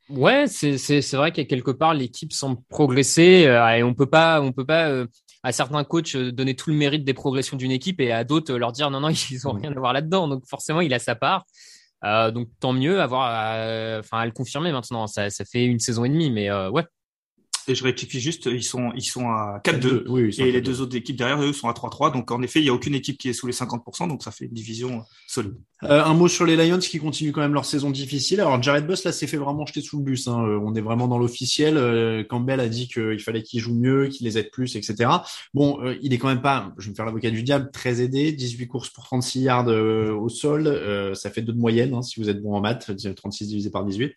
Ouais, 0.07 0.45
c'est 0.47 1.13
vrai 1.13 1.31
qu'à 1.31 1.45
quelque 1.45 1.71
part 1.71 1.95
l'équipe 1.95 2.31
semble 2.31 2.59
progresser 2.69 3.47
et 3.77 3.83
on 3.83 3.93
peut 3.93 4.07
pas 4.07 4.41
on 4.41 4.51
peut 4.51 4.65
pas 4.65 5.05
à 5.43 5.51
certains 5.51 5.83
coachs 5.83 6.15
euh, 6.15 6.31
donner 6.31 6.55
tout 6.55 6.69
le 6.69 6.75
mérite 6.75 7.03
des 7.03 7.13
progressions 7.13 7.57
d'une 7.57 7.71
équipe 7.71 8.01
et 8.01 8.11
à 8.11 8.23
d'autres 8.23 8.53
euh, 8.53 8.57
leur 8.57 8.71
dire 8.71 8.91
non 8.91 8.99
non 8.99 9.09
ils 9.31 9.47
ont 9.47 9.53
rien 9.53 9.71
à 9.71 9.79
voir 9.79 9.93
là-dedans. 9.93 10.27
Donc 10.27 10.45
forcément 10.47 10.81
il 10.81 10.93
a 10.93 10.99
sa 10.99 11.15
part. 11.15 11.45
Euh, 12.05 12.31
donc 12.31 12.47
tant 12.59 12.73
mieux 12.73 13.01
avoir, 13.01 13.29
enfin 13.99 14.19
à 14.19 14.25
le 14.25 14.31
confirmer 14.31 14.71
maintenant. 14.71 15.07
Ça, 15.07 15.29
ça 15.29 15.45
fait 15.45 15.65
une 15.65 15.79
saison 15.79 16.05
et 16.05 16.09
demie, 16.09 16.31
mais 16.31 16.49
ouais, 16.51 16.85
et 17.67 17.75
je 17.75 17.83
rectifie 17.83 18.19
juste, 18.19 18.47
ils 18.47 18.63
sont, 18.63 18.91
ils 18.95 19.03
sont 19.03 19.29
à 19.29 19.61
4-2. 19.63 20.05
Oui, 20.07 20.35
et 20.39 20.51
les 20.51 20.61
deux 20.61 20.81
autres 20.81 20.95
équipes 20.95 21.17
derrière 21.17 21.39
eux 21.41 21.53
sont 21.53 21.67
à 21.67 21.73
3-3. 21.73 22.11
Donc, 22.11 22.31
en 22.31 22.41
effet, 22.41 22.59
il 22.61 22.63
n'y 22.63 22.69
a 22.69 22.73
aucune 22.73 22.95
équipe 22.95 23.19
qui 23.19 23.29
est 23.29 23.33
sous 23.33 23.45
les 23.45 23.53
50%. 23.53 24.07
Donc, 24.07 24.23
ça 24.23 24.31
fait 24.31 24.45
une 24.45 24.53
division 24.53 25.03
solide. 25.27 25.55
Euh, 25.83 26.03
un 26.03 26.13
mot 26.13 26.27
sur 26.27 26.45
les 26.45 26.57
Lions 26.57 26.79
qui 26.79 26.99
continuent 26.99 27.31
quand 27.31 27.41
même 27.41 27.53
leur 27.53 27.65
saison 27.65 27.89
difficile. 27.89 28.41
Alors, 28.41 28.61
Jared 28.61 28.85
Buss, 28.85 29.05
là, 29.05 29.11
s'est 29.11 29.27
fait 29.27 29.37
vraiment 29.37 29.65
jeter 29.65 29.81
sous 29.81 29.97
le 29.97 30.03
bus. 30.03 30.27
Hein. 30.27 30.43
Euh, 30.45 30.59
on 30.61 30.75
est 30.75 30.81
vraiment 30.81 31.07
dans 31.07 31.17
l'officiel. 31.17 31.77
Euh, 31.77 32.23
Campbell 32.23 32.59
a 32.59 32.67
dit 32.67 32.87
qu'il 32.87 33.19
fallait 33.19 33.43
qu'il 33.43 33.61
joue 33.61 33.73
mieux, 33.73 34.07
qu'il 34.07 34.25
les 34.25 34.37
aide 34.37 34.51
plus, 34.51 34.75
etc. 34.75 35.09
Bon, 35.53 35.79
il 36.01 36.13
est 36.13 36.17
quand 36.17 36.27
même 36.27 36.41
pas, 36.41 36.73
je 36.77 36.85
vais 36.85 36.91
me 36.91 36.95
faire 36.95 37.05
l'avocat 37.05 37.31
du 37.31 37.43
diable, 37.43 37.69
très 37.71 38.01
aidé. 38.01 38.31
18 38.31 38.67
courses 38.67 38.89
pour 38.89 39.05
36 39.05 39.41
yards 39.41 39.67
au 39.67 40.29
sol. 40.29 41.13
ça 41.15 41.29
fait 41.29 41.41
deux 41.41 41.53
de 41.53 41.59
moyenne, 41.59 41.93
hein, 41.93 42.01
si 42.01 42.19
vous 42.19 42.29
êtes 42.29 42.41
bon 42.41 42.55
en 42.55 42.61
maths. 42.61 42.91
36 43.15 43.47
divisé 43.47 43.69
par 43.69 43.85
18. 43.85 44.13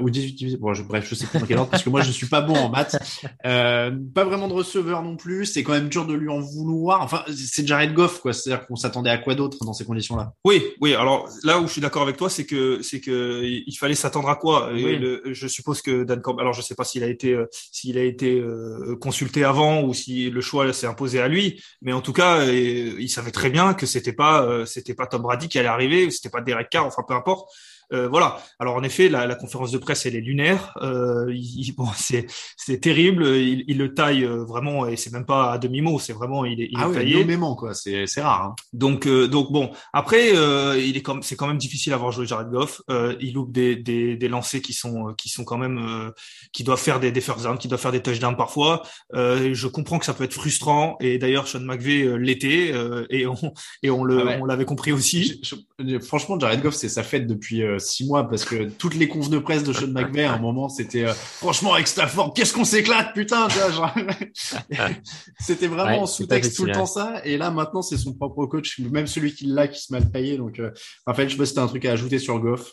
ou 0.00 0.10
18 0.10 0.32
divisé, 0.34 0.56
bon, 0.58 0.74
je, 0.74 0.82
bref, 0.82 1.06
je 1.08 1.14
sais 1.14 1.26
pas 1.26 1.38
dans 1.38 1.46
quel 1.46 1.58
ordre, 1.58 1.70
parce 1.70 1.82
que 1.82 1.90
moi, 1.90 2.02
je 2.02 2.10
suis 2.10 2.26
pas 2.26 2.40
bon 2.42 2.54
en 2.54 2.68
maths. 2.68 2.98
Pas 3.42 4.24
vraiment 4.24 4.48
de 4.48 4.52
receveur 4.52 5.02
non 5.02 5.16
plus. 5.16 5.46
C'est 5.46 5.62
quand 5.62 5.72
même 5.72 5.88
dur 5.88 6.06
de 6.06 6.14
lui 6.14 6.28
en 6.28 6.40
vouloir. 6.40 7.00
Enfin, 7.02 7.24
c'est 7.34 7.66
Jared 7.66 7.94
Goff, 7.94 8.20
quoi. 8.20 8.32
C'est-à-dire 8.32 8.66
qu'on 8.66 8.76
s'attendait 8.76 9.10
à 9.10 9.18
quoi 9.18 9.34
d'autre 9.34 9.64
dans 9.64 9.72
ces 9.72 9.84
conditions-là? 9.84 10.34
Oui, 10.49 10.49
oui. 10.80 10.94
Alors 10.94 11.28
là 11.44 11.60
où 11.60 11.66
je 11.66 11.72
suis 11.72 11.80
d'accord 11.80 12.02
avec 12.02 12.16
toi, 12.16 12.30
c'est 12.30 12.46
que 12.46 12.82
c'est 12.82 13.00
que 13.00 13.42
il 13.44 13.76
fallait 13.76 13.94
s'attendre 13.94 14.28
à 14.28 14.36
quoi? 14.36 14.70
Je 14.74 15.46
suppose 15.48 15.82
que 15.82 16.04
Dan 16.04 16.20
Campbell. 16.20 16.42
Alors 16.42 16.52
je 16.52 16.62
sais 16.62 16.74
pas 16.74 16.84
s'il 16.84 17.04
a 17.04 17.06
été 17.08 17.32
euh, 17.32 17.46
s'il 17.50 17.98
a 17.98 18.02
été 18.02 18.38
euh, 18.38 18.96
consulté 19.00 19.44
avant 19.44 19.82
ou 19.82 19.94
si 19.94 20.30
le 20.30 20.40
choix 20.40 20.72
s'est 20.72 20.86
imposé 20.86 21.20
à 21.20 21.28
lui, 21.28 21.62
mais 21.82 21.92
en 21.92 22.00
tout 22.00 22.12
cas, 22.12 22.44
il 22.44 23.08
savait 23.08 23.30
très 23.30 23.50
bien 23.50 23.74
que 23.74 23.86
c'était 23.86 24.12
pas 24.12 24.64
c'était 24.66 24.94
pas 24.94 25.06
Tom 25.06 25.22
Brady 25.22 25.48
qui 25.48 25.58
allait 25.58 25.68
arriver, 25.68 26.10
c'était 26.10 26.30
pas 26.30 26.40
Derek 26.40 26.70
Carr. 26.70 26.86
Enfin, 26.86 27.02
peu 27.06 27.14
importe. 27.14 27.50
Euh, 27.92 28.08
voilà. 28.08 28.38
Alors 28.58 28.76
en 28.76 28.82
effet, 28.82 29.08
la, 29.08 29.26
la, 29.26 29.34
conférence 29.34 29.70
de 29.72 29.78
presse 29.78 30.06
elle 30.06 30.14
est 30.16 30.20
lunaire. 30.20 30.72
Euh, 30.82 31.26
il, 31.34 31.72
bon, 31.76 31.86
c'est 31.96 32.26
c'est 32.56 32.78
terrible. 32.80 33.26
Il, 33.26 33.64
il, 33.66 33.78
le 33.78 33.94
taille 33.94 34.24
euh, 34.24 34.44
vraiment 34.44 34.86
et 34.86 34.96
c'est 34.96 35.12
même 35.12 35.26
pas 35.26 35.52
à 35.52 35.58
demi 35.58 35.80
mot. 35.80 35.98
C'est 35.98 36.12
vraiment 36.12 36.44
il 36.44 36.60
est, 36.60 36.68
il 36.70 36.78
ah 36.78 36.84
est 36.84 36.86
oui, 36.88 36.94
taillé. 36.94 37.14
nommément 37.20 37.54
quoi. 37.56 37.74
C'est 37.74 38.06
c'est 38.06 38.22
rare. 38.22 38.42
Hein. 38.44 38.54
Donc 38.72 39.06
euh, 39.06 39.26
donc 39.28 39.50
bon. 39.52 39.70
Après, 39.92 40.36
euh, 40.36 40.78
il 40.78 40.96
est 40.96 41.02
comme 41.02 41.22
c'est 41.22 41.36
quand 41.36 41.46
même 41.46 41.58
difficile 41.58 41.90
d'avoir 41.92 42.12
joué 42.12 42.26
Jared 42.26 42.48
Goff. 42.50 42.82
Euh, 42.90 43.16
il 43.20 43.34
loupe 43.34 43.52
des, 43.52 43.76
des 43.76 44.16
des 44.16 44.28
lancers 44.28 44.62
qui 44.62 44.72
sont 44.72 45.14
qui 45.14 45.28
sont 45.28 45.44
quand 45.44 45.58
même 45.58 46.12
qui 46.52 46.64
doivent 46.64 46.80
faire 46.80 47.00
des 47.00 47.10
des 47.12 47.20
first 47.20 47.42
downs, 47.44 47.58
qui 47.58 47.68
doivent 47.68 47.80
faire 47.80 47.92
des 47.92 48.02
touchdowns 48.02 48.36
parfois. 48.36 48.82
je 49.12 49.66
comprends 49.66 49.98
que 49.98 50.04
ça 50.04 50.14
peut 50.14 50.24
être 50.24 50.34
frustrant 50.34 50.96
et 51.00 51.18
d'ailleurs 51.18 51.48
Sean 51.48 51.60
McVay 51.60 52.18
l'était 52.18 52.72
et 53.10 53.26
on 53.26 53.34
et 53.82 53.90
on 53.90 54.04
le 54.04 54.20
Ah 54.20 54.24
ouais. 54.24 54.38
on 54.40 54.44
l'avait 54.44 54.64
compris 54.64 54.92
aussi. 54.92 55.40
Je- 55.42 55.56
je- 55.56 55.60
franchement, 56.00 56.38
Jared 56.38 56.62
Goff, 56.62 56.74
c'est 56.74 56.88
sa 56.88 57.02
fête 57.02 57.26
depuis 57.26 57.62
euh, 57.62 57.78
six 57.78 58.06
mois 58.06 58.28
parce 58.28 58.44
que 58.44 58.68
toutes 58.70 58.94
les 58.94 59.08
confs 59.08 59.30
de 59.30 59.38
presse 59.38 59.62
de 59.64 59.72
Sean 59.72 59.88
McVay, 59.88 60.24
à 60.24 60.34
un 60.34 60.38
moment, 60.38 60.68
c'était 60.68 61.04
euh, 61.06 61.12
franchement 61.14 61.74
avec 61.74 61.86
Stafford, 61.88 62.32
qu'est-ce 62.34 62.52
qu'on 62.52 62.64
s'éclate, 62.64 63.12
putain, 63.14 63.48
c'était 65.40 65.66
vraiment 65.66 65.90
Ouais, 65.92 65.98
en 65.98 66.06
sous-texte 66.06 66.56
tout 66.56 66.64
le 66.64 66.72
temps 66.72 66.86
ça. 66.86 67.20
Et 67.24 67.36
là, 67.36 67.50
maintenant, 67.50 67.82
c'est 67.82 67.96
son 67.96 68.14
propre 68.14 68.46
coach, 68.46 68.78
même 68.78 69.06
celui 69.06 69.34
qui 69.34 69.46
l'a, 69.46 69.68
qui 69.68 69.80
se 69.80 69.92
mal 69.92 70.10
payé. 70.10 70.36
Donc, 70.36 70.58
euh, 70.58 70.70
Raphaël, 71.06 71.28
je 71.28 71.34
sais 71.34 71.38
pas 71.38 71.46
si 71.46 71.58
un 71.58 71.66
truc 71.66 71.84
à 71.84 71.92
ajouter 71.92 72.18
sur 72.18 72.38
Goff. 72.40 72.72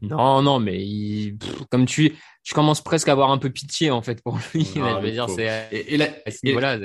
Non, 0.00 0.42
non, 0.42 0.58
mais 0.58 0.82
il- 0.84 1.36
pff, 1.38 1.64
comme 1.70 1.84
tu, 1.86 2.14
je 2.44 2.54
commence 2.54 2.80
presque 2.80 3.08
à 3.08 3.12
avoir 3.12 3.30
un 3.30 3.38
peu 3.38 3.50
pitié 3.50 3.90
en 3.90 4.00
fait 4.02 4.22
pour 4.22 4.38
lui. 4.54 4.64
Je 4.74 4.80
veux 4.80 5.00
le 5.02 5.10
dire, 5.10 5.26
pauvre. 5.26 5.36
c'est 5.38 5.48
à 5.48 5.72
Et, 5.72 5.94
et 5.94 5.96
la, 5.98 6.06
à 6.26 6.30
ce 6.30 6.38
et- 6.42 6.48
niveau-là. 6.48 6.78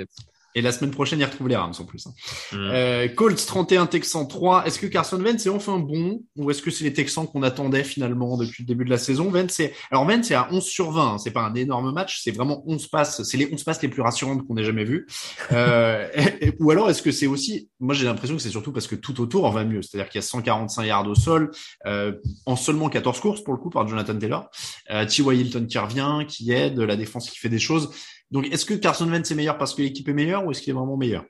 C'est- 0.57 0.59
et 0.59 0.61
la 0.61 0.71
semaine 0.71 0.91
prochaine, 0.91 1.19
il 1.19 1.25
retrouve 1.25 1.47
les 1.47 1.55
Rams 1.55 1.73
en 1.79 1.83
plus. 1.83 2.07
hein. 2.07 2.11
Mm. 2.51 2.55
Euh, 2.71 3.07
Colts 3.09 3.45
31, 3.45 3.85
Texans 3.85 4.27
3. 4.27 4.65
Est-ce 4.65 4.79
que 4.79 4.87
Carson 4.87 5.19
Wentz 5.21 5.45
est 5.45 5.49
enfin 5.49 5.77
bon? 5.79 6.21
Ou 6.35 6.49
est-ce 6.51 6.61
que 6.61 6.71
c'est 6.71 6.83
les 6.83 6.93
Texans 6.93 7.27
qu'on 7.27 7.43
attendait 7.43 7.83
finalement 7.83 8.37
depuis 8.37 8.63
le 8.63 8.67
début 8.67 8.85
de 8.85 8.89
la 8.89 8.97
saison? 8.97 9.29
Wentz 9.31 9.59
est... 9.59 9.73
Alors 9.91 10.05
Wentz 10.05 10.31
est 10.31 10.35
à 10.35 10.47
11 10.51 10.63
sur 10.63 10.91
20. 10.91 11.13
hein. 11.13 11.17
C'est 11.17 11.31
pas 11.31 11.41
un 11.41 11.53
énorme 11.55 11.91
match. 11.93 12.21
C'est 12.23 12.31
vraiment 12.31 12.63
11 12.67 12.87
passes. 12.87 13.23
C'est 13.23 13.37
les 13.37 13.49
11 13.51 13.63
passes 13.63 13.81
les 13.81 13.87
plus 13.87 14.01
rassurantes 14.01 14.45
qu'on 14.47 14.57
ait 14.57 14.63
jamais 14.63 14.83
vues. 14.83 15.07
Euh, 15.51 16.07
ou 16.59 16.71
alors 16.71 16.89
est-ce 16.89 17.01
que 17.01 17.11
c'est 17.11 17.27
aussi... 17.27 17.69
Moi 17.79 17.93
j'ai 17.93 18.05
l'impression 18.05 18.35
que 18.35 18.41
c'est 18.41 18.49
surtout 18.49 18.71
parce 18.71 18.87
que 18.87 18.95
tout 18.95 19.21
autour 19.21 19.49
va 19.51 19.63
mieux. 19.63 19.81
C'est-à-dire 19.81 20.09
qu'il 20.09 20.19
y 20.19 20.23
a 20.23 20.27
145 20.27 20.83
yards 20.85 21.07
au 21.07 21.15
sol 21.15 21.51
euh, 21.85 22.13
en 22.45 22.55
seulement 22.55 22.89
14 22.89 23.19
courses 23.19 23.41
pour 23.43 23.53
le 23.53 23.59
coup 23.59 23.69
par 23.69 23.87
Jonathan 23.87 24.17
Taylor. 24.17 24.49
Euh, 24.91 25.05
T.Y. 25.05 25.39
Hilton 25.39 25.65
qui 25.67 25.77
revient, 25.77 26.25
qui 26.27 26.51
aide, 26.51 26.79
la 26.79 26.95
défense 26.95 27.29
qui 27.29 27.37
fait 27.37 27.49
des 27.49 27.59
choses. 27.59 27.91
Donc 28.31 28.45
est-ce 28.51 28.65
que 28.65 28.73
Carson 28.73 29.07
Wentz 29.09 29.29
est 29.31 29.35
meilleur 29.35 29.57
parce 29.57 29.73
que 29.73 29.81
l'équipe 29.81 30.07
est 30.09 30.13
meilleure 30.13 30.45
ou 30.45 30.51
est-ce 30.51 30.61
qu'il 30.61 30.71
est 30.71 30.77
vraiment 30.77 30.97
meilleur? 30.97 31.23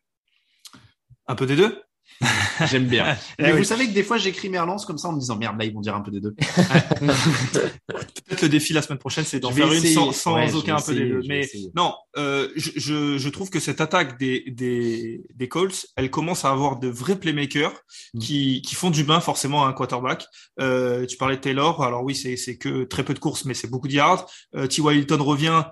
Un 1.27 1.35
peu 1.35 1.45
des 1.45 1.55
deux? 1.55 1.81
J'aime 2.71 2.85
bien. 2.87 3.15
Mais 3.37 3.51
oui. 3.51 3.59
vous 3.59 3.63
savez 3.65 3.85
que 3.87 3.93
des 3.93 4.01
fois, 4.01 4.17
j'écris 4.17 4.49
Merlance 4.49 4.85
comme 4.85 4.97
ça 4.97 5.09
en 5.09 5.11
me 5.13 5.19
disant 5.19 5.35
merde, 5.37 5.59
là, 5.59 5.65
ils 5.65 5.73
vont 5.73 5.81
dire 5.81 5.93
un 5.93 6.01
peu 6.01 6.09
des 6.09 6.21
deux. 6.21 6.33
Peut-être 7.87 8.41
le 8.41 8.49
défi 8.49 8.73
la 8.73 8.81
semaine 8.81 8.97
prochaine, 8.97 9.23
c'est 9.25 9.39
d'en 9.39 9.51
faire 9.51 9.71
essayer. 9.71 9.89
une 9.93 9.95
sans, 9.95 10.11
sans 10.11 10.35
Ouais, 10.35 10.47
je 10.47 10.55
aucun 10.55 10.77
un 10.77 10.81
peu 10.81 10.95
des 10.95 11.07
deux. 11.09 11.21
Mais 11.27 11.41
essayer. 11.41 11.69
non, 11.75 11.93
euh, 12.17 12.49
je, 12.55 12.71
je, 12.75 13.17
je 13.17 13.29
trouve 13.29 13.49
que 13.49 13.59
cette 13.59 13.81
attaque 13.81 14.17
des, 14.17 14.43
des, 14.47 15.21
des 15.35 15.47
Colts, 15.47 15.85
elle 15.95 16.09
commence 16.09 16.45
à 16.45 16.49
avoir 16.49 16.79
de 16.79 16.87
vrais 16.87 17.19
playmakers 17.19 17.73
Mm. 18.13 18.19
qui, 18.19 18.61
qui 18.61 18.75
font 18.75 18.89
du 18.89 19.03
bien 19.03 19.19
forcément 19.19 19.65
à 19.65 19.67
un 19.67 19.73
quarterback. 19.73 20.25
Euh, 20.59 21.05
tu 21.05 21.17
parlais 21.17 21.35
de 21.35 21.41
Taylor, 21.41 21.83
alors 21.83 22.03
oui, 22.03 22.15
c'est 22.15 22.37
c'est 22.37 22.57
que 22.57 22.83
très 22.85 23.03
peu 23.03 23.13
de 23.13 23.19
courses, 23.19 23.43
mais 23.45 23.53
c'est 23.53 23.67
beaucoup 23.69 23.87
de 23.89 23.93
yards. 23.93 24.29
Euh, 24.55 24.65
T.Y. 24.67 24.95
Hilton 24.99 25.23
revient. 25.23 25.63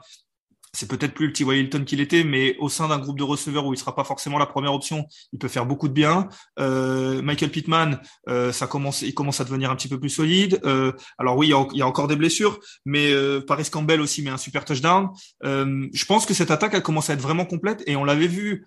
C'est 0.76 0.88
peut-être 0.88 1.13
plus 1.13 1.28
le 1.28 1.34
T.Y. 1.34 1.59
Hilton 1.59 1.84
qu'il 1.86 2.01
était, 2.01 2.23
mais 2.23 2.55
au 2.57 2.69
sein 2.69 2.88
d'un 2.88 2.99
groupe 2.99 3.17
de 3.17 3.23
receveurs 3.23 3.65
où 3.65 3.73
il 3.73 3.78
sera 3.78 3.95
pas 3.95 4.03
forcément 4.03 4.38
la 4.38 4.45
première 4.45 4.73
option, 4.73 5.07
il 5.32 5.39
peut 5.39 5.47
faire 5.47 5.65
beaucoup 5.65 5.88
de 5.88 5.93
bien. 5.93 6.28
Euh, 6.59 7.21
Michael 7.21 7.49
Pittman, 7.49 7.99
euh, 8.28 8.51
ça 8.51 8.67
commence, 8.67 9.01
il 9.01 9.13
commence 9.13 9.39
à 9.39 9.45
devenir 9.45 9.71
un 9.71 9.76
petit 9.76 9.88
peu 9.88 9.99
plus 9.99 10.09
solide. 10.09 10.59
Euh, 10.65 10.91
alors 11.17 11.38
oui, 11.38 11.47
il 11.47 11.78
y, 11.78 11.82
a, 11.82 11.88
encore 11.88 12.07
des 12.07 12.15
blessures, 12.15 12.59
mais 12.86 13.11
Paris 13.47 13.69
Campbell 13.71 14.01
aussi 14.01 14.21
met 14.21 14.30
un 14.30 14.38
super 14.38 14.65
touchdown. 14.65 15.09
Je 15.43 16.05
pense 16.05 16.26
que 16.26 16.34
cette 16.34 16.51
attaque, 16.51 16.73
elle 16.73 16.84
commence 16.84 17.09
à 17.09 17.13
être 17.13 17.21
vraiment 17.21 17.45
complète 17.45 17.84
et 17.88 17.95
on 17.95 18.03
l'avait 18.03 18.28
vu 18.28 18.65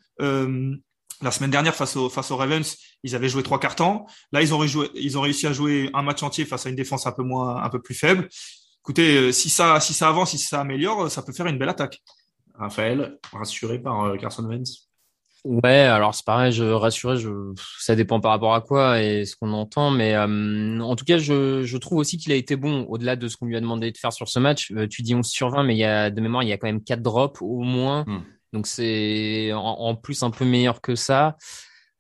la 1.21 1.31
semaine 1.31 1.51
dernière 1.51 1.75
face, 1.75 1.97
au, 1.97 2.09
face 2.09 2.31
aux 2.31 2.37
Ravens. 2.37 2.77
Ils 3.03 3.15
avaient 3.15 3.29
joué 3.29 3.43
trois 3.43 3.59
quarts 3.59 3.77
temps. 3.77 4.07
Là, 4.33 4.43
ils 4.43 4.55
ont, 4.55 4.65
ils 4.95 5.19
ont 5.19 5.21
réussi 5.21 5.47
à 5.47 5.53
jouer 5.53 5.91
un 5.95 6.03
match 6.03 6.23
entier 6.23 6.45
face 6.45 6.67
à 6.67 6.69
une 6.69 6.77
défense 6.77 7.07
un 7.07 7.13
peu 7.13 7.23
moins, 7.23 7.63
un 7.63 7.69
peu 7.69 7.81
plus 7.81 7.95
faible. 7.95 8.29
Écoutez, 8.89 9.19
euh, 9.19 9.33
si 9.33 9.51
ça, 9.51 9.81
si 9.81 9.93
ça 9.93 10.09
avance, 10.09 10.31
si 10.31 10.39
ça 10.39 10.63
améliore, 10.63 11.11
ça 11.11 11.21
peut 11.21 11.35
faire 11.35 11.47
une 11.47 11.59
belle 11.59 11.69
attaque. 11.69 12.01
Raphaël, 12.55 13.19
rassuré 13.35 13.79
par 13.79 14.05
euh, 14.05 14.17
Carson 14.17 14.45
Wentz 14.45 14.89
Ouais, 15.45 15.81
alors 15.81 16.15
c'est 16.15 16.25
pareil, 16.25 16.53
je 16.53 16.65
rassurais, 16.65 17.19
je, 17.19 17.29
ça 17.79 17.95
dépend 17.95 18.19
par 18.19 18.31
rapport 18.31 18.55
à 18.55 18.63
quoi 18.63 19.03
et 19.03 19.27
ce 19.27 19.37
qu'on 19.37 19.53
entend, 19.53 19.91
mais 19.91 20.15
euh, 20.15 20.81
en 20.81 20.97
tout 20.97 21.05
cas, 21.05 21.19
je, 21.19 21.65
je 21.65 21.77
trouve 21.77 21.99
aussi 21.99 22.17
qu'il 22.17 22.33
a 22.33 22.35
été 22.35 22.57
bon 22.57 22.87
au-delà 22.89 23.15
de 23.15 23.29
ce 23.29 23.37
qu'on 23.37 23.45
lui 23.45 23.59
a 23.59 23.61
demandé 23.61 23.93
de 23.93 23.99
faire 23.99 24.13
sur 24.15 24.27
ce 24.27 24.39
match. 24.39 24.73
Euh, 24.73 24.87
tu 24.89 25.03
dis 25.03 25.15
11 25.15 25.27
sur 25.27 25.51
20, 25.51 25.65
mais 25.65 25.75
il 25.75 25.79
y 25.81 25.85
a 25.85 26.11
de 26.11 26.21
mémoire, 26.23 26.43
il 26.43 26.49
y 26.49 26.53
a 26.53 26.57
quand 26.57 26.67
même 26.67 26.83
quatre 26.83 27.03
drops 27.03 27.43
au 27.43 27.61
moins, 27.61 28.05
Hmm. 28.07 28.23
donc 28.55 28.67
c'est 28.67 29.53
en, 29.53 29.61
en 29.61 29.95
plus 29.97 30.23
un 30.23 30.31
peu 30.31 30.47
meilleur 30.47 30.81
que 30.81 30.95
ça. 30.95 31.37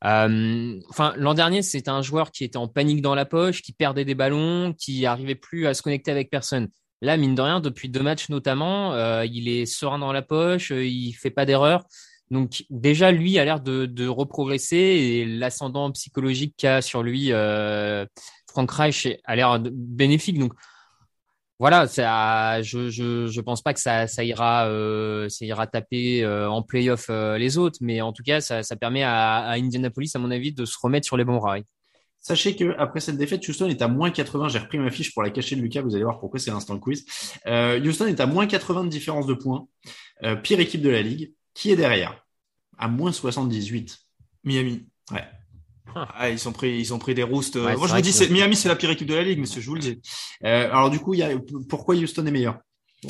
Euh, 0.04 0.80
enfin, 0.90 1.12
l'an 1.16 1.34
dernier, 1.34 1.62
c'était 1.62 1.90
un 1.90 2.02
joueur 2.02 2.30
qui 2.30 2.44
était 2.44 2.56
en 2.56 2.68
panique 2.68 3.02
dans 3.02 3.14
la 3.14 3.24
poche, 3.24 3.62
qui 3.62 3.72
perdait 3.72 4.04
des 4.04 4.14
ballons, 4.14 4.74
qui 4.78 5.06
arrivait 5.06 5.34
plus 5.34 5.66
à 5.66 5.74
se 5.74 5.82
connecter 5.82 6.10
avec 6.10 6.30
personne. 6.30 6.68
Là, 7.00 7.16
mine 7.16 7.34
de 7.34 7.42
rien, 7.42 7.60
depuis 7.60 7.88
deux 7.88 8.02
matchs 8.02 8.28
notamment, 8.28 8.92
euh, 8.94 9.24
il 9.24 9.48
est 9.48 9.66
serein 9.66 9.98
dans 9.98 10.12
la 10.12 10.22
poche, 10.22 10.72
euh, 10.72 10.84
il 10.84 11.12
fait 11.12 11.30
pas 11.30 11.46
d'erreur. 11.46 11.84
Donc 12.30 12.64
déjà, 12.70 13.12
lui 13.12 13.38
a 13.38 13.44
l'air 13.44 13.60
de, 13.60 13.86
de 13.86 14.06
reprogresser 14.06 14.76
et 14.76 15.24
l'ascendant 15.24 15.90
psychologique 15.92 16.54
qu'a 16.56 16.82
sur 16.82 17.02
lui 17.02 17.32
euh, 17.32 18.04
Frank 18.50 18.70
Reich 18.70 19.08
a 19.24 19.36
l'air 19.36 19.60
bénéfique. 19.60 20.38
Donc 20.38 20.52
voilà, 21.58 21.86
ça, 21.88 22.62
je, 22.62 22.88
je, 22.88 23.26
je 23.26 23.40
pense 23.40 23.62
pas 23.62 23.74
que 23.74 23.80
ça, 23.80 24.06
ça 24.06 24.22
ira, 24.22 24.68
euh, 24.68 25.28
ça 25.28 25.44
ira 25.44 25.66
taper 25.66 26.22
euh, 26.22 26.48
en 26.48 26.62
playoff 26.62 27.06
euh, 27.10 27.36
les 27.36 27.58
autres, 27.58 27.78
mais 27.80 28.00
en 28.00 28.12
tout 28.12 28.22
cas, 28.22 28.40
ça, 28.40 28.62
ça 28.62 28.76
permet 28.76 29.02
à, 29.02 29.38
à 29.38 29.52
Indianapolis, 29.54 30.12
à 30.14 30.18
mon 30.18 30.30
avis, 30.30 30.52
de 30.52 30.64
se 30.64 30.76
remettre 30.80 31.06
sur 31.06 31.16
les 31.16 31.24
bons 31.24 31.40
rails. 31.40 31.64
Sachez 32.20 32.56
que 32.56 32.74
après 32.78 33.00
cette 33.00 33.16
défaite, 33.16 33.46
Houston 33.48 33.68
est 33.68 33.80
à 33.80 33.88
moins 33.88 34.10
80. 34.10 34.48
J'ai 34.48 34.58
repris 34.58 34.78
ma 34.78 34.90
fiche 34.90 35.14
pour 35.14 35.22
la 35.22 35.30
cacher 35.30 35.56
de 35.56 35.62
Lucas. 35.62 35.82
Vous 35.82 35.94
allez 35.94 36.04
voir 36.04 36.18
pourquoi 36.18 36.38
c'est 36.38 36.50
l'instant 36.50 36.78
quiz. 36.78 37.06
Euh, 37.46 37.80
Houston 37.80 38.06
est 38.06 38.20
à 38.20 38.26
moins 38.26 38.46
80 38.46 38.84
de 38.84 38.88
différence 38.90 39.26
de 39.26 39.34
points. 39.34 39.66
Euh, 40.24 40.36
pire 40.36 40.60
équipe 40.60 40.82
de 40.82 40.90
la 40.90 41.00
ligue. 41.00 41.32
Qui 41.54 41.70
est 41.70 41.76
derrière? 41.76 42.22
À 42.76 42.88
moins 42.88 43.12
78. 43.12 43.98
Miami. 44.44 44.86
Ouais. 45.10 45.24
Ah, 45.94 46.28
ils 46.30 46.48
ont 46.48 46.52
pris, 46.52 46.78
ils 46.78 46.92
ont 46.94 46.98
pris 46.98 47.14
des 47.14 47.22
roustes. 47.22 47.56
Ouais, 47.56 47.76
Moi, 47.76 47.86
je 47.88 47.94
vous 47.94 48.00
dis, 48.00 48.12
que- 48.12 48.32
Miami, 48.32 48.56
c'est 48.56 48.68
la 48.68 48.76
pire 48.76 48.90
équipe 48.90 49.08
de 49.08 49.14
la 49.14 49.22
ligue, 49.22 49.38
monsieur, 49.40 49.60
je 49.60 49.66
vous 49.68 49.74
le 49.74 49.80
dis. 49.80 50.00
Euh, 50.44 50.66
alors 50.70 50.90
du 50.90 50.98
coup, 51.00 51.14
il 51.14 51.20
y 51.20 51.22
a, 51.22 51.30
pourquoi 51.68 51.94
Houston 51.94 52.26
est 52.26 52.30
meilleur? 52.30 52.58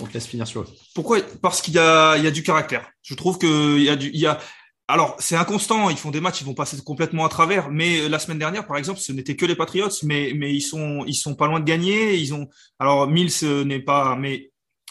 On 0.01 0.07
te 0.07 0.13
laisse 0.15 0.27
finir 0.27 0.47
sur 0.47 0.63
eux. 0.63 0.67
Pourquoi? 0.95 1.19
Parce 1.43 1.63
qu'il 1.63 1.75
y 1.75 1.79
a, 1.79 2.17
il 2.19 2.25
y 2.25 2.27
a 2.27 2.31
du 2.31 2.43
caractère. 2.43 2.91
Je 3.03 3.15
trouve 3.15 3.39
que 3.39 3.77
il 3.79 3.83
y 3.85 3.89
a 3.89 3.97
du, 3.97 4.11
il 4.13 4.21
y 4.21 4.27
a. 4.27 4.39
Alors, 4.87 5.17
c'est 5.19 5.37
inconstant. 5.37 5.89
Ils 5.91 5.97
font 5.97 6.11
des 6.11 6.21
matchs, 6.21 6.41
ils 6.43 6.47
vont 6.47 6.55
passer 6.55 6.77
complètement 6.85 7.25
à 7.25 7.29
travers. 7.29 7.71
Mais 7.71 8.07
la 8.09 8.19
semaine 8.19 8.39
dernière, 8.39 8.67
par 8.67 8.77
exemple, 8.77 9.01
ce 9.01 9.13
n'était 9.13 9.35
que 9.37 9.47
les 9.47 9.55
Patriots, 9.57 9.89
mais 10.03 10.33
mais 10.37 10.53
ils 10.55 10.61
sont, 10.63 11.05
ils 11.07 11.15
sont 11.15 11.35
pas 11.35 11.47
loin 11.47 11.61
de 11.61 11.65
gagner. 11.65 12.17
Ils 12.17 12.35
ont. 12.35 12.49
Alors, 12.79 13.07
Mills 13.07 13.31
euh, 13.45 13.65
n'est 13.65 13.81
pas, 13.81 14.15
mais 14.17 14.51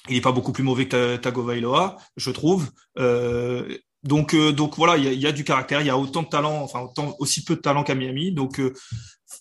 il 0.10 0.18
est 0.18 0.22
pas 0.22 0.32
beaucoup 0.32 0.52
plus 0.52 0.64
mauvais 0.64 0.86
que 0.88 1.16
Ta- 1.16 1.18
Tagovailoa, 1.20 1.98
je 2.16 2.32
trouve. 2.32 2.70
Euh, 2.98 3.68
donc, 4.04 4.34
euh, 4.34 4.52
donc 4.52 4.76
voilà, 4.78 4.98
il 4.98 5.04
y 5.04 5.08
a, 5.08 5.12
il 5.12 5.20
y 5.20 5.28
a 5.28 5.32
du 5.32 5.44
caractère. 5.44 5.82
Il 5.82 5.88
y 5.88 5.90
a 5.90 5.98
autant 5.98 6.24
de 6.24 6.28
talent, 6.30 6.62
enfin 6.64 6.80
autant 6.82 7.16
aussi 7.20 7.44
peu 7.44 7.56
de 7.56 7.62
talent 7.62 7.84
qu'à 7.84 7.96
Miami. 7.96 8.32
Donc, 8.32 8.60
euh, 8.60 8.74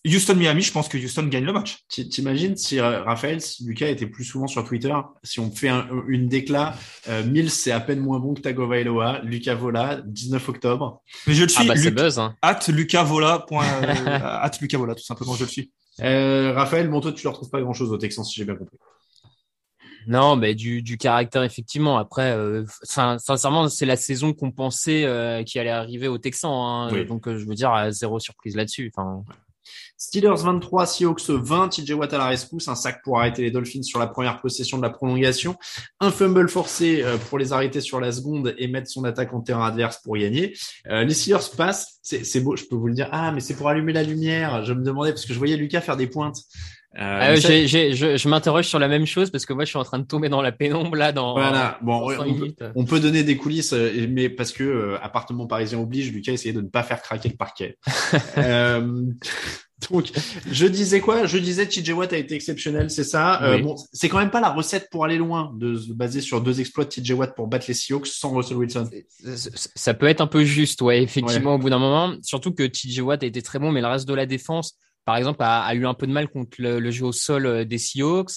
Houston-Miami, 0.04 0.62
je 0.62 0.72
pense 0.72 0.88
que 0.88 0.98
Houston 0.98 1.24
gagne 1.24 1.44
le 1.44 1.52
match. 1.52 1.78
Ti- 1.88 2.08
T'imagines 2.08 2.56
si 2.56 2.80
Raphaël, 2.80 3.40
si 3.40 3.64
Lucas 3.64 3.88
était 3.88 4.06
plus 4.06 4.24
souvent 4.24 4.46
sur 4.46 4.64
Twitter, 4.64 4.94
si 5.22 5.40
on 5.40 5.50
fait 5.50 5.68
un- 5.68 5.88
une 6.08 6.28
décla, 6.28 6.74
euh, 7.08 7.24
Mills 7.24 7.50
c'est 7.50 7.70
à 7.72 7.80
peine 7.80 8.00
moins 8.00 8.18
bon 8.18 8.34
que 8.34 8.40
Tagovailoa, 8.40 9.20
Lucas 9.22 9.54
Vola, 9.54 10.00
19 10.04 10.48
octobre. 10.48 11.02
Mais 11.26 11.34
je 11.34 11.42
le 11.44 11.48
suis. 11.48 11.62
Ah 11.62 11.68
bah 11.68 11.76
c'est 11.76 11.84
Luc- 11.90 11.94
buzz. 11.98 12.18
Hein. 12.18 12.34
at 12.42 12.60
lucavola. 12.68 13.44
point, 13.48 13.64
euh, 13.64 13.84
at 14.42 14.50
lucavola, 14.60 14.94
tout 14.94 15.04
simplement, 15.04 15.34
je 15.34 15.44
le 15.44 15.50
suis. 15.50 15.72
Euh, 16.00 16.52
Raphaël, 16.52 16.88
bon 16.88 17.00
toi 17.00 17.12
tu 17.12 17.26
ne 17.26 17.30
retrouves 17.32 17.48
pas 17.50 17.60
grand 17.60 17.72
chose 17.72 17.90
au 17.90 17.96
Texans 17.96 18.24
si 18.24 18.34
j'ai 18.34 18.44
bien 18.44 18.54
compris. 18.56 18.76
Non, 20.06 20.36
mais 20.36 20.54
du, 20.54 20.82
du 20.82 20.96
caractère 20.98 21.42
effectivement. 21.42 21.98
Après, 21.98 22.32
euh, 22.32 22.64
sin- 22.82 23.18
sincèrement, 23.18 23.68
c'est 23.68 23.86
la 23.86 23.96
saison 23.96 24.32
qu'on 24.32 24.52
pensait 24.52 25.04
euh, 25.04 25.42
qui 25.42 25.58
allait 25.58 25.70
arriver 25.70 26.08
aux 26.08 26.18
Texans. 26.18 26.50
Hein. 26.52 26.88
Oui. 26.92 27.04
Donc, 27.06 27.26
euh, 27.26 27.38
je 27.38 27.44
veux 27.44 27.54
dire, 27.54 27.72
euh, 27.74 27.90
zéro 27.90 28.20
surprise 28.20 28.54
là-dessus. 28.56 28.92
Enfin, 28.96 29.22
Steelers 29.98 30.36
23, 30.42 30.86
Seahawks 30.86 31.28
20, 31.30 31.70
TJ 31.70 31.92
Watt 31.92 32.12
à 32.12 32.18
la 32.18 32.26
rescousse, 32.26 32.68
un 32.68 32.74
sac 32.74 33.00
pour 33.02 33.18
arrêter 33.18 33.42
les 33.42 33.50
Dolphins 33.50 33.82
sur 33.82 33.98
la 33.98 34.06
première 34.06 34.40
possession 34.40 34.76
de 34.76 34.82
la 34.82 34.90
prolongation, 34.90 35.56
un 36.00 36.10
fumble 36.10 36.48
forcé 36.48 37.02
euh, 37.02 37.16
pour 37.16 37.38
les 37.38 37.52
arrêter 37.52 37.80
sur 37.80 37.98
la 37.98 38.12
seconde 38.12 38.54
et 38.58 38.68
mettre 38.68 38.88
son 38.90 39.04
attaque 39.04 39.32
en 39.32 39.40
terrain 39.40 39.66
adverse 39.66 39.98
pour 40.04 40.16
gagner. 40.16 40.54
Euh, 40.88 41.02
les 41.04 41.14
Steelers 41.14 41.38
passent, 41.56 41.98
c'est 42.02 42.24
c'est 42.24 42.40
beau, 42.40 42.54
je 42.56 42.64
peux 42.64 42.76
vous 42.76 42.88
le 42.88 42.94
dire, 42.94 43.08
ah 43.10 43.32
mais 43.32 43.40
c'est 43.40 43.54
pour 43.54 43.68
allumer 43.68 43.92
la 43.94 44.02
lumière, 44.02 44.64
je 44.64 44.72
me 44.74 44.84
demandais 44.84 45.10
parce 45.12 45.24
que 45.24 45.32
je 45.32 45.38
voyais 45.38 45.56
Lucas 45.56 45.80
faire 45.80 45.96
des 45.96 46.06
pointes. 46.06 46.36
Euh, 46.98 47.18
Ah, 47.20 47.36
je, 47.36 48.16
je 48.16 48.28
m'interroge 48.28 48.66
sur 48.66 48.78
la 48.78 48.88
même 48.88 49.06
chose 49.06 49.30
parce 49.30 49.44
que 49.44 49.52
moi, 49.52 49.64
je 49.64 49.68
suis 49.70 49.78
en 49.78 49.84
train 49.84 49.98
de 49.98 50.06
tomber 50.06 50.28
dans 50.28 50.40
la 50.42 50.52
pénombre 50.52 50.96
là 50.96 51.12
dans. 51.12 51.34
Voilà, 51.34 51.78
bon, 51.82 52.00
dans 52.00 52.06
on, 52.06 52.16
peut, 52.16 52.24
minutes. 52.40 52.64
on 52.74 52.84
peut 52.84 53.00
donner 53.00 53.22
des 53.22 53.36
coulisses, 53.36 53.72
euh, 53.74 54.06
mais 54.08 54.28
parce 54.30 54.52
que 54.52 54.64
euh, 54.64 54.98
appartement 55.02 55.46
parisien 55.46 55.78
oblige, 55.78 56.10
Lucas 56.12 56.32
essayait 56.32 56.54
de 56.54 56.60
ne 56.62 56.68
pas 56.68 56.82
faire 56.82 57.02
craquer 57.02 57.28
le 57.28 57.36
parquet. 57.36 57.76
euh, 58.38 59.02
Donc, 59.90 60.10
je 60.50 60.66
disais 60.66 61.00
quoi? 61.00 61.26
Je 61.26 61.36
disais 61.36 61.66
TJ 61.66 61.90
Watt 61.90 62.10
a 62.14 62.16
été 62.16 62.34
exceptionnel, 62.34 62.88
c'est 62.90 63.04
ça. 63.04 63.40
Oui. 63.52 63.60
bon, 63.62 63.74
c'est 63.92 64.08
quand 64.08 64.18
même 64.18 64.30
pas 64.30 64.40
la 64.40 64.48
recette 64.50 64.88
pour 64.90 65.04
aller 65.04 65.18
loin 65.18 65.52
de 65.58 65.76
se 65.76 65.92
baser 65.92 66.22
sur 66.22 66.40
deux 66.40 66.60
exploits 66.60 66.86
de 66.86 66.88
TJ 66.88 67.10
Watt 67.10 67.34
pour 67.36 67.46
battre 67.46 67.66
les 67.68 67.74
Seahawks 67.74 68.06
sans 68.06 68.30
Russell 68.34 68.56
Wilson. 68.56 68.88
Ça- 69.36 69.50
Ça 69.74 69.92
peut 69.92 70.06
être 70.06 70.22
un 70.22 70.26
peu 70.26 70.44
juste, 70.44 70.80
ouais, 70.80 71.02
effectivement, 71.02 71.56
au 71.56 71.58
bout 71.58 71.68
d'un 71.68 71.78
moment. 71.78 72.14
Surtout 72.22 72.52
que 72.52 72.62
TJ 72.62 73.00
Watt 73.00 73.22
a 73.22 73.26
été 73.26 73.42
très 73.42 73.58
bon, 73.58 73.70
mais 73.70 73.82
le 73.82 73.86
reste 73.88 74.08
de 74.08 74.14
la 74.14 74.24
défense, 74.24 74.78
par 75.06 75.16
exemple, 75.16 75.42
a, 75.42 75.62
a 75.62 75.74
eu 75.74 75.86
un 75.86 75.94
peu 75.94 76.06
de 76.06 76.12
mal 76.12 76.28
contre 76.28 76.56
le, 76.58 76.78
le 76.80 76.90
jeu 76.90 77.06
au 77.06 77.12
sol 77.12 77.46
euh, 77.46 77.64
des 77.64 77.78
Seahawks. 77.78 78.32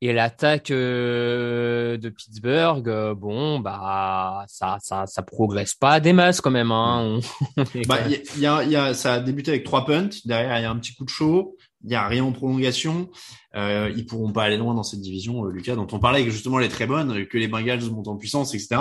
Et 0.00 0.12
l'attaque 0.12 0.70
euh, 0.70 1.96
de 1.96 2.10
Pittsburgh, 2.10 2.86
euh, 2.88 3.14
bon, 3.14 3.58
bah, 3.60 4.44
ça, 4.48 4.76
ça, 4.82 5.06
ça 5.06 5.22
progresse 5.22 5.74
pas 5.74 5.98
des 5.98 6.12
masses 6.12 6.42
quand 6.42 6.50
même. 6.50 6.70
Hein. 6.72 7.20
On- 7.56 7.62
est 7.62 7.86
Bah, 7.88 8.00
même- 8.06 8.20
y 8.38 8.44
a, 8.46 8.62
y 8.64 8.76
a- 8.76 8.92
ça 8.92 9.14
a 9.14 9.20
débuté 9.20 9.52
avec 9.52 9.64
trois 9.64 9.86
punts. 9.86 10.10
Derrière, 10.26 10.58
il 10.58 10.62
y 10.62 10.66
a 10.66 10.70
un 10.70 10.76
petit 10.78 10.94
coup 10.94 11.04
de 11.04 11.10
chaud. 11.10 11.56
Il 11.84 11.90
y 11.90 11.94
a 11.94 12.06
rien 12.06 12.22
en 12.24 12.32
prolongation. 12.32 13.08
Euh, 13.54 13.90
ils 13.96 14.04
pourront 14.04 14.32
pas 14.32 14.42
aller 14.44 14.58
loin 14.58 14.74
dans 14.74 14.82
cette 14.82 15.00
division, 15.00 15.44
Lucas, 15.44 15.74
dont 15.76 15.86
on 15.92 15.98
parlait 15.98 16.24
que 16.24 16.30
justement 16.30 16.58
elle 16.58 16.66
est 16.66 16.70
très 16.70 16.86
bonne, 16.86 17.26
que 17.26 17.38
les 17.38 17.48
Bengals 17.48 17.90
montent 17.90 18.08
en 18.08 18.16
puissance, 18.16 18.54
etc. 18.54 18.80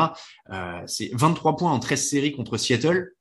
C'est 0.87 1.09
23 1.13 1.55
points 1.57 1.71
en 1.71 1.79
13 1.79 2.01
séries 2.09 2.31
contre 2.33 2.57
Seattle. 2.57 3.11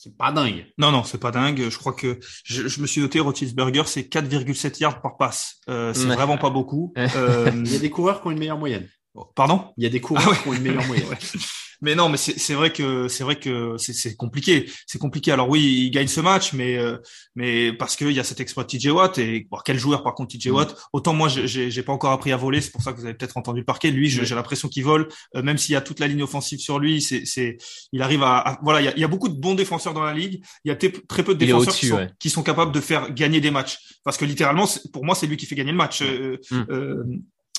C'est 0.00 0.16
pas 0.16 0.30
dingue. 0.30 0.64
Non, 0.78 0.92
non, 0.92 1.02
c'est 1.02 1.18
pas 1.18 1.32
dingue. 1.32 1.68
Je 1.68 1.76
crois 1.76 1.92
que 1.92 2.20
je, 2.44 2.68
je 2.68 2.80
me 2.80 2.86
suis 2.86 3.00
noté, 3.00 3.18
Roethlisberger, 3.18 3.82
c'est 3.86 4.02
4,7 4.02 4.78
yards 4.80 5.02
par 5.02 5.16
passe. 5.16 5.56
Euh, 5.68 5.92
c'est 5.92 6.06
Ouais. 6.06 6.14
vraiment 6.14 6.38
pas 6.38 6.50
beaucoup. 6.50 6.92
Euh, 6.96 7.50
Il 7.64 7.72
y 7.72 7.76
a 7.76 7.80
des 7.80 7.90
coureurs 7.90 8.20
qui 8.22 8.28
ont 8.28 8.30
une 8.30 8.38
meilleure 8.38 8.58
moyenne. 8.58 8.88
pardon? 9.34 9.72
Il 9.76 9.82
y 9.82 9.86
a 9.86 9.90
des 9.90 10.00
coureurs 10.00 10.22
Ah 10.26 10.30
ouais. 10.30 10.36
qui 10.40 10.48
ont 10.48 10.52
une 10.54 10.62
meilleure 10.62 10.86
moyenne. 10.86 11.06
Mais 11.80 11.94
non, 11.94 12.08
mais 12.08 12.16
c'est 12.16 12.54
vrai 12.54 12.72
que 12.72 13.06
c'est 13.08 13.22
vrai 13.22 13.38
que 13.38 13.76
c'est 13.78 14.16
compliqué. 14.16 14.68
C'est 14.86 14.98
compliqué. 14.98 15.30
Alors 15.30 15.48
oui, 15.48 15.60
il 15.86 15.90
gagne 15.90 16.08
ce 16.08 16.20
match, 16.20 16.52
mais 16.52 16.76
euh, 16.76 16.96
mais 17.36 17.72
parce 17.72 17.94
qu'il 17.94 18.10
y 18.10 18.18
a 18.18 18.24
cet 18.24 18.40
exploit 18.40 18.64
de 18.64 18.68
TJ 18.76 18.86
Watt 18.88 19.16
et 19.18 19.46
bon, 19.50 19.58
quel 19.64 19.78
joueur 19.78 20.02
par 20.02 20.14
contre 20.14 20.36
TJ 20.36 20.48
Watt. 20.48 20.76
Autant 20.92 21.12
moi 21.14 21.28
j'ai- 21.28 21.82
pas 21.82 21.92
encore 21.92 22.10
appris 22.12 22.32
à 22.32 22.36
voler, 22.36 22.60
c'est 22.60 22.72
pour 22.72 22.82
ça 22.82 22.92
que 22.92 22.98
vous 22.98 23.04
avez 23.04 23.14
peut-être 23.14 23.36
entendu 23.36 23.60
le 23.60 23.64
parquet. 23.64 23.90
Lui, 23.92 24.08
j'ai 24.10 24.34
l'impression 24.34 24.68
qu'il 24.68 24.82
vole, 24.84 25.08
euh, 25.36 25.42
même 25.42 25.56
s'il 25.56 25.72
y 25.72 25.76
a 25.76 25.80
toute 25.80 26.00
la 26.00 26.08
ligne 26.08 26.22
offensive 26.22 26.58
sur 26.58 26.78
lui. 26.80 27.00
C'est 27.00 27.24
c'est 27.24 27.58
il 27.92 28.02
arrive 28.02 28.22
à, 28.24 28.38
à- 28.38 28.58
voilà. 28.62 28.80
Il 28.80 28.84
y, 28.84 28.88
a, 28.88 28.94
il 28.96 29.00
y 29.00 29.04
a 29.04 29.08
beaucoup 29.08 29.28
de 29.28 29.38
bons 29.38 29.54
défenseurs 29.54 29.94
dans 29.94 30.02
la 30.04 30.12
ligue. 30.14 30.42
Il 30.64 30.68
y 30.68 30.72
a 30.72 30.76
très 30.76 31.22
peu 31.22 31.34
de 31.34 31.38
défenseurs 31.38 31.74
qui 31.76 31.86
sont, 31.86 31.96
ouais. 31.96 32.08
qui 32.18 32.28
sont 32.30 32.42
capables 32.42 32.72
de 32.72 32.80
faire 32.80 33.12
gagner 33.12 33.40
des 33.40 33.50
matchs. 33.52 33.78
Parce 34.04 34.16
que 34.16 34.24
littéralement, 34.24 34.66
pour 34.92 35.04
moi, 35.04 35.14
c'est 35.14 35.26
lui 35.28 35.36
qui 35.36 35.46
fait 35.46 35.54
gagner 35.54 35.70
le 35.72 35.76
match. 35.78 36.02
euh, 36.02 36.38
Mm. 36.50 36.64
euh, 36.70 37.04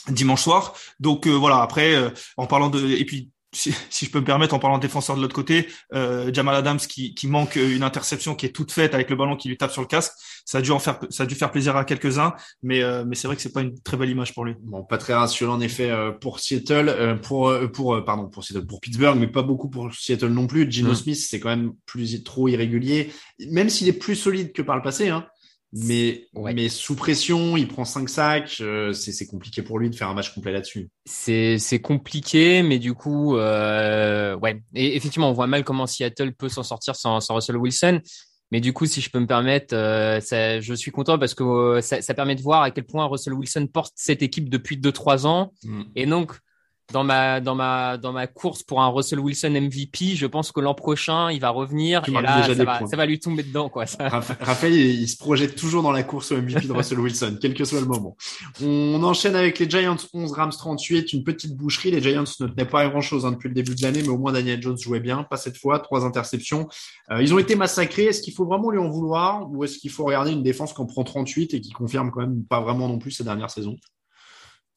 dimanche 0.09 0.41
soir. 0.43 0.74
Donc 0.99 1.28
euh, 1.28 1.32
voilà, 1.32 1.61
après, 1.61 1.95
euh, 1.95 2.09
en 2.38 2.47
parlant 2.47 2.70
de... 2.70 2.89
Et 2.91 3.05
puis, 3.05 3.30
si, 3.52 3.74
si 3.89 4.06
je 4.06 4.12
peux 4.12 4.20
me 4.20 4.26
permettre, 4.26 4.54
en 4.54 4.60
parlant 4.60 4.78
de 4.78 4.82
défenseur 4.82 5.16
de 5.16 5.22
l'autre 5.22 5.36
côté, 5.36 5.68
euh, 5.93 6.32
Jamal 6.34 6.56
Adams 6.56 6.78
qui, 6.78 7.14
qui 7.16 7.28
manque 7.28 7.56
une 7.56 7.84
interception 7.84 8.36
qui 8.36 8.45
est 8.45 8.50
toute 8.52 8.72
faite 8.72 8.93
avec 8.93 9.10
le 9.10 9.16
ballon 9.16 9.36
qui 9.36 9.47
lui 9.47 9.58
tape 9.58 9.72
sur 9.72 9.82
le 9.82 9.88
casque, 9.88 10.14
ça 10.45 10.60
a 10.60 10.62
dû 10.62 10.72
en 10.72 10.80
faire, 10.80 11.00
ça 11.10 11.24
a 11.24 11.26
dû 11.26 11.36
faire 11.36 11.52
plaisir 11.52 11.76
à 11.76 11.86
quelques-uns, 11.86 12.34
mais, 12.64 12.84
euh, 12.84 13.04
mais 13.08 13.16
c'est 13.16 13.28
vrai 13.28 13.36
que 13.36 13.41
c'est 13.41 13.54
pas 13.54 13.62
une 13.62 13.80
très 13.82 13.97
belle 13.97 14.10
image 14.10 14.34
pour 14.34 14.45
lui. 14.45 14.56
Bon, 14.62 14.84
pas 14.84 14.97
très 14.97 15.14
rassurant 15.14 15.54
en 15.54 15.62
effet 15.62 15.89
euh, 15.89 16.12
pour 16.12 16.39
Seattle, 16.39 16.89
euh, 16.89 17.16
pour 17.16 17.50
euh, 17.50 17.68
pour 17.68 17.95
euh, 17.95 18.02
pardon 18.06 18.28
pour 18.28 18.43
Seattle, 18.43 18.66
pour 18.66 18.82
Pittsburgh, 18.82 19.18
mais 19.20 19.28
pas 19.28 19.43
beaucoup 19.43 19.70
pour 19.70 19.93
Seattle 19.93 20.28
non 20.28 20.47
plus. 20.47 20.70
Gino 20.72 20.91
Mm. 20.91 20.95
Smith, 20.95 21.18
c'est 21.18 21.39
quand 21.39 21.50
même 21.50 21.74
plus 21.86 22.24
trop 22.24 22.47
irrégulier, 22.47 23.12
même 23.52 23.70
s'il 23.70 23.88
est 23.88 23.93
plus 23.93 24.16
solide 24.16 24.54
que 24.54 24.62
par 24.62 24.76
le 24.76 24.82
passé, 24.82 25.10
hein. 25.10 25.26
Mais 25.72 26.28
Ouais. 26.34 26.53
mais 26.53 26.67
sous 26.67 26.95
pression, 26.95 27.55
il 27.55 27.67
prend 27.67 27.86
cinq 27.86 28.09
sacs, 28.09 28.57
euh, 28.61 28.91
c'est 28.91 29.28
compliqué 29.28 29.61
pour 29.61 29.78
lui 29.78 29.89
de 29.89 29.95
faire 29.95 30.07
un 30.09 30.13
match 30.15 30.34
complet 30.34 30.51
là-dessus. 30.51 30.89
C'est 31.05 31.80
compliqué, 31.82 32.63
mais 32.63 32.80
du 32.80 32.93
coup, 32.93 33.38
euh, 33.38 34.36
ouais. 34.38 34.61
Et 34.74 34.95
effectivement, 34.95 35.30
on 35.30 35.34
voit 35.34 35.47
mal 35.47 35.63
comment 35.63 35.86
Seattle 35.86 36.34
peut 36.34 36.49
s'en 36.49 36.63
sortir 36.63 36.95
sans, 36.95 37.20
sans 37.20 37.36
Russell 37.36 37.57
Wilson. 37.57 38.01
Mais 38.51 38.61
du 38.61 38.74
coup, 38.74 38.88
si 38.88 38.99
je 38.99 39.11
peux 39.11 39.20
me 39.20 39.28
permettre, 39.28 39.76
euh, 39.76 40.20
ça, 40.22 40.59
je 40.59 40.74
suis 40.74 40.89
content 40.89 41.20
parce 41.20 41.36
que 41.36 41.43
euh, 41.43 41.82
ça, 41.82 42.01
ça 42.01 42.15
permet 42.15 42.36
de 42.36 42.41
voir 42.41 42.63
à 42.63 42.72
quel 42.72 42.84
point 42.84 43.05
Russell 43.05 43.34
Wilson 43.34 43.67
porte 43.72 43.93
cette 43.95 44.24
équipe 44.24 44.49
depuis 44.49 44.76
2-3 44.78 45.28
ans. 45.28 45.53
Et 45.95 46.07
donc, 46.07 46.34
dans 46.92 47.04
ma 47.04 47.40
dans 47.40 47.56
ma 47.56 47.98
dans 47.98 48.12
ma 48.12 48.26
course 48.28 48.64
pour 48.64 48.82
un 48.82 48.88
Russell 48.88 49.20
Wilson 49.20 49.50
MVP, 49.52 50.16
je 50.16 50.26
pense 50.26 50.52
que 50.52 50.60
l'an 50.60 50.74
prochain, 50.74 51.32
il 51.32 51.40
va 51.40 51.50
revenir 51.52 52.02
Tu 52.02 52.12
et 52.12 52.14
là, 52.22 52.44
ça 52.56 52.64
va, 52.64 52.78
points. 52.80 52.88
ça 52.88 52.98
va 52.98 53.06
lui 53.06 53.20
tomber 53.20 53.44
dedans, 53.44 53.70
quoi. 53.70 53.86
Ça- 53.86 54.10
Raphaël, 54.10 54.74
il, 54.74 55.02
il 55.02 55.08
se 55.08 55.18
projette 55.18 55.56
toujours 55.56 55.84
dans 55.84 55.92
la 55.92 56.04
course 56.04 56.32
au 56.32 56.38
MVP 56.38 56.68
de 56.68 56.74
Russell 56.74 57.00
Wilson, 57.00 57.38
quel 57.40 57.54
que 57.54 57.64
soit 57.66 57.80
le 57.80 57.86
moment. 57.86 58.16
On 58.64 59.02
enchaîne 59.04 59.36
avec 59.36 59.60
les 59.60 59.70
Giants 59.70 59.98
11, 60.14 60.32
Rams 60.34 60.52
38, 60.52 61.14
une 61.14 61.24
petite 61.24 61.56
boucherie. 61.56 61.92
Les 61.92 62.02
Giants 62.02 62.24
ne 62.40 62.48
tenaient 62.48 62.66
pas 62.66 62.88
grand 62.90 63.02
chose 63.02 63.24
depuis 63.24 63.50
le 63.50 63.54
début 63.54 63.76
de 63.76 63.82
l'année, 63.82 64.02
mais 64.02 64.10
au 64.10 64.18
moins 64.18 64.32
Daniel 64.32 64.62
Jones 64.62 64.78
jouait 64.78 65.00
bien, 65.00 65.24
pas 65.24 65.38
cette 65.38 65.58
fois, 65.58 65.80
trois 65.80 66.06
interceptions. 66.06 66.68
Euh, 67.12 67.22
ils 67.22 67.34
ont 67.34 67.40
été 67.40 67.56
massacrés. 67.56 68.06
Est-ce 68.06 68.22
qu'il 68.22 68.34
faut 68.34 68.46
vraiment 68.46 68.72
lui 68.72 68.80
en 68.80 68.90
vouloir 68.90 69.50
ou 69.52 69.64
est-ce 69.64 69.78
qu'il 69.78 69.92
faut 69.92 70.06
regarder 70.06 70.32
une 70.32 70.44
défense 70.44 70.74
qui 70.74 70.82
en 70.82 70.86
prend 70.86 71.04
38 71.04 71.54
et 71.54 71.62
qui 71.62 71.72
confirme 71.72 72.10
quand 72.12 72.22
même 72.22 72.44
pas 72.44 72.62
vraiment 72.62 72.88
non 72.88 72.98
plus 72.98 73.12
ces 73.12 73.24
dernières 73.24 73.50
saisons? 73.52 73.76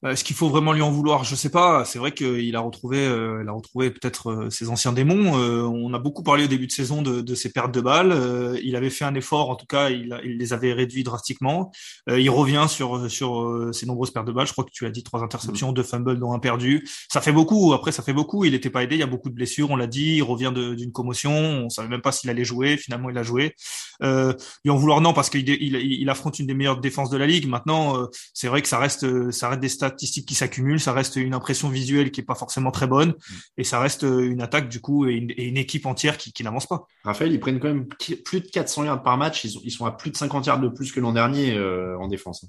Est-ce 0.04 0.24
qu'il 0.24 0.34
faut 0.34 0.48
vraiment 0.48 0.72
lui 0.72 0.82
en 0.82 0.90
vouloir? 0.90 1.22
Je 1.22 1.36
sais 1.36 1.48
pas. 1.48 1.84
C'est 1.84 2.00
vrai 2.00 2.12
qu'il 2.12 2.56
a 2.56 2.60
retrouvé, 2.60 2.98
euh, 2.98 3.40
il 3.42 3.48
a 3.48 3.52
retrouvé 3.52 3.90
peut-être 3.90 4.30
euh, 4.32 4.50
ses 4.50 4.68
anciens 4.68 4.92
démons. 4.92 5.38
Euh, 5.38 5.62
on 5.62 5.94
a 5.94 6.00
beaucoup 6.00 6.24
parlé 6.24 6.44
au 6.44 6.48
début 6.48 6.66
de 6.66 6.72
saison 6.72 7.02
de, 7.02 7.20
de 7.20 7.34
ses 7.36 7.50
pertes 7.52 7.72
de 7.72 7.80
balles. 7.80 8.10
Euh, 8.10 8.58
il 8.64 8.74
avait 8.74 8.90
fait 8.90 9.04
un 9.04 9.14
effort, 9.14 9.50
en 9.50 9.54
tout 9.54 9.66
cas, 9.66 9.90
il, 9.90 10.18
il 10.24 10.38
les 10.38 10.52
avait 10.52 10.72
réduits 10.72 11.04
drastiquement. 11.04 11.70
Euh, 12.08 12.18
il 12.18 12.30
revient 12.30 12.66
sur 12.68 13.08
sur 13.08 13.42
euh, 13.42 13.72
ses 13.72 13.86
nombreuses 13.86 14.10
pertes 14.10 14.26
de 14.26 14.32
balles. 14.32 14.48
Je 14.48 14.52
crois 14.52 14.64
que 14.64 14.72
tu 14.72 14.86
as 14.86 14.90
dit 14.90 15.04
trois 15.04 15.22
interceptions, 15.22 15.70
deux 15.70 15.84
fumbles, 15.84 16.18
dont 16.18 16.32
un 16.32 16.40
perdu. 16.40 16.84
Ça 17.08 17.20
fait 17.20 17.32
beaucoup. 17.32 17.72
Après, 17.72 17.92
ça 17.92 18.02
fait 18.02 18.12
beaucoup. 18.12 18.44
Il 18.44 18.52
n'était 18.52 18.70
pas 18.70 18.82
aidé. 18.82 18.96
Il 18.96 19.00
y 19.00 19.04
a 19.04 19.06
beaucoup 19.06 19.30
de 19.30 19.34
blessures. 19.34 19.70
On 19.70 19.76
l'a 19.76 19.86
dit. 19.86 20.16
Il 20.16 20.22
revient 20.22 20.52
d'une 20.52 20.90
commotion. 20.90 21.32
On 21.32 21.68
savait 21.68 21.88
même 21.88 22.02
pas 22.02 22.10
s'il 22.10 22.28
allait 22.28 22.44
jouer. 22.44 22.76
Finalement, 22.76 23.08
il 23.08 23.18
a 23.18 23.22
joué. 23.22 23.54
Euh, 24.02 24.32
lui 24.64 24.70
en 24.72 24.76
vouloir 24.76 25.00
non 25.00 25.12
parce 25.12 25.30
qu'il 25.30 25.48
il, 25.48 25.76
il 25.76 26.10
affronte 26.10 26.40
une 26.40 26.46
des 26.46 26.54
meilleures 26.54 26.80
défenses 26.80 27.10
de 27.10 27.16
la 27.16 27.26
ligue. 27.26 27.46
Maintenant, 27.46 27.96
euh, 27.96 28.06
c'est 28.34 28.48
vrai 28.48 28.62
que 28.62 28.68
ça 28.68 28.78
reste 28.78 29.04
euh, 29.04 29.30
ça 29.30 29.48
reste 29.48 29.60
des 29.60 29.68
statistiques 29.92 30.26
qui 30.26 30.34
s'accumulent, 30.34 30.80
ça 30.80 30.92
reste 30.92 31.16
une 31.16 31.34
impression 31.34 31.68
visuelle 31.68 32.10
qui 32.10 32.20
est 32.20 32.24
pas 32.24 32.34
forcément 32.34 32.70
très 32.70 32.86
bonne 32.86 33.14
et 33.56 33.64
ça 33.64 33.78
reste 33.80 34.04
euh, 34.04 34.20
une 34.30 34.40
attaque 34.42 34.68
du 34.68 34.80
coup 34.80 35.06
et 35.06 35.12
une, 35.14 35.30
et 35.30 35.44
une 35.44 35.56
équipe 35.56 35.86
entière 35.86 36.18
qui, 36.18 36.32
qui 36.32 36.42
n'avance 36.44 36.66
pas. 36.66 36.86
Raphaël, 37.04 37.32
ils 37.32 37.40
prennent 37.40 37.60
quand 37.60 37.68
même 37.68 37.86
plus 37.86 38.40
de 38.40 38.48
400 38.48 38.84
yards 38.84 39.02
par 39.02 39.16
match. 39.18 39.44
Ils, 39.44 39.50
sont- 39.50 39.60
ils 39.64 39.70
sont 39.70 39.86
à 39.86 39.92
plus 39.92 40.10
de 40.10 40.16
50 40.16 40.46
yards 40.46 40.60
de 40.60 40.68
plus 40.68 40.92
que 40.92 41.00
l'an 41.00 41.12
dernier 41.12 41.54
euh, 41.54 41.96
en 41.98 42.08
défense. 42.08 42.44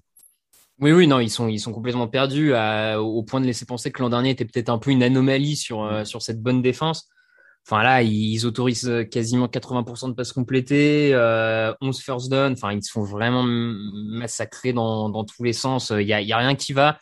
Oui, 0.79 0.91
oui, 0.91 1.05
non, 1.07 1.19
ils 1.19 1.29
sont, 1.29 1.47
ils 1.47 1.59
sont 1.59 1.71
complètement 1.71 2.07
perdus 2.07 2.53
à- 2.55 3.01
au 3.01 3.21
point 3.23 3.39
de 3.39 3.45
laisser 3.45 3.65
penser 3.65 3.91
que 3.91 4.01
l'an 4.01 4.09
dernier 4.09 4.31
était 4.31 4.45
peut-être 4.45 4.69
un 4.69 4.79
peu 4.79 4.89
une 4.91 5.03
anomalie 5.03 5.55
sur, 5.55 5.83
euh, 5.83 6.03
sur 6.03 6.21
cette 6.21 6.41
bonne 6.41 6.61
défense. 6.61 7.07
Enfin 7.65 7.81
là, 7.81 8.01
ils 8.03 8.45
autorisent 8.45 8.91
quasiment 9.09 9.47
80% 9.47 10.09
de 10.09 10.13
passes 10.15 10.33
complétées, 10.33 11.11
euh, 11.13 11.73
11 11.79 12.01
first 12.01 12.29
down. 12.29 12.51
Enfin, 12.53 12.73
ils 12.73 12.83
se 12.83 12.91
font 12.91 13.03
vraiment 13.03 13.43
massacrer 13.45 14.73
dans, 14.73 15.09
dans 15.09 15.23
tous 15.23 15.43
les 15.43 15.53
sens. 15.53 15.91
Il 15.97 16.05
y 16.07 16.11
a, 16.11 16.21
y 16.21 16.33
a 16.33 16.37
rien 16.37 16.55
qui 16.55 16.73
va. 16.73 16.99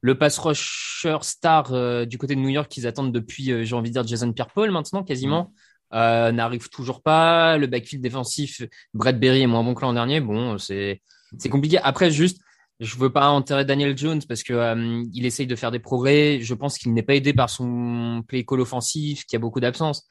Le 0.00 0.16
pass 0.16 0.38
rusher 0.38 1.18
star 1.22 1.72
euh, 1.72 2.04
du 2.04 2.18
côté 2.18 2.34
de 2.34 2.40
New 2.40 2.48
York 2.48 2.68
qu'ils 2.70 2.86
attendent 2.86 3.12
depuis, 3.12 3.50
euh, 3.50 3.64
j'ai 3.64 3.74
envie 3.74 3.90
de 3.90 3.94
dire, 3.94 4.06
Jason 4.06 4.32
Pierre-Paul 4.32 4.70
maintenant, 4.70 5.02
quasiment, 5.02 5.52
euh, 5.94 6.32
n'arrive 6.32 6.68
toujours 6.68 7.02
pas. 7.02 7.56
Le 7.56 7.66
backfield 7.66 8.02
défensif, 8.02 8.62
Brett 8.94 9.18
Berry 9.18 9.42
est 9.42 9.46
moins 9.46 9.64
bon 9.64 9.74
que 9.74 9.82
l'an 9.82 9.92
dernier. 9.92 10.20
Bon, 10.20 10.58
c'est 10.58 11.02
c'est 11.36 11.48
compliqué. 11.48 11.78
Après, 11.78 12.10
juste, 12.10 12.40
je 12.80 12.96
veux 12.96 13.10
pas 13.10 13.28
enterrer 13.28 13.64
Daniel 13.64 13.96
Jones 13.96 14.22
parce 14.28 14.42
que 14.42 14.52
euh, 14.52 15.04
il 15.12 15.26
essaye 15.26 15.46
de 15.46 15.56
faire 15.56 15.70
des 15.70 15.78
progrès. 15.78 16.40
Je 16.40 16.54
pense 16.54 16.78
qu'il 16.78 16.94
n'est 16.94 17.02
pas 17.02 17.14
aidé 17.14 17.32
par 17.32 17.50
son 17.50 18.22
play 18.26 18.44
call 18.44 18.60
offensif, 18.60 19.24
qu'il 19.24 19.36
y 19.36 19.36
a 19.36 19.40
beaucoup 19.40 19.60
d'absence. 19.60 20.08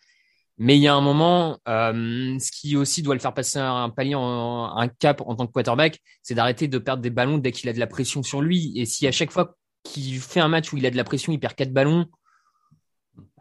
Mais 0.59 0.75
il 0.75 0.81
y 0.81 0.87
a 0.87 0.95
un 0.95 1.01
moment, 1.01 1.59
euh, 1.67 2.37
ce 2.39 2.51
qui 2.51 2.75
aussi 2.75 3.03
doit 3.03 3.13
le 3.13 3.21
faire 3.21 3.33
passer 3.33 3.59
un 3.59 3.89
palier, 3.89 4.15
un 4.15 4.87
cap 4.99 5.21
en 5.25 5.35
tant 5.35 5.45
que 5.45 5.51
quarterback, 5.51 5.99
c'est 6.23 6.33
d'arrêter 6.33 6.67
de 6.67 6.79
perdre 6.79 7.03
des 7.03 7.11
ballons 7.11 7.37
dès 7.37 7.51
qu'il 7.51 7.69
a 7.69 7.73
de 7.73 7.79
la 7.79 7.85
pression 7.85 8.23
sur 8.23 8.41
lui. 8.41 8.73
Et 8.75 8.85
si 8.85 9.07
à 9.07 9.11
chaque 9.11 9.31
fois 9.31 9.55
qu'il 9.83 10.19
fait 10.19 10.39
un 10.39 10.47
match 10.47 10.73
où 10.73 10.77
il 10.77 10.85
a 10.85 10.91
de 10.91 10.97
la 10.97 11.03
pression, 11.03 11.31
il 11.33 11.39
perd 11.39 11.55
quatre 11.55 11.73
ballons, 11.73 12.05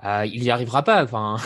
euh, 0.04 0.26
il 0.26 0.42
y 0.42 0.50
arrivera 0.50 0.82
pas. 0.82 1.02
Enfin, 1.04 1.36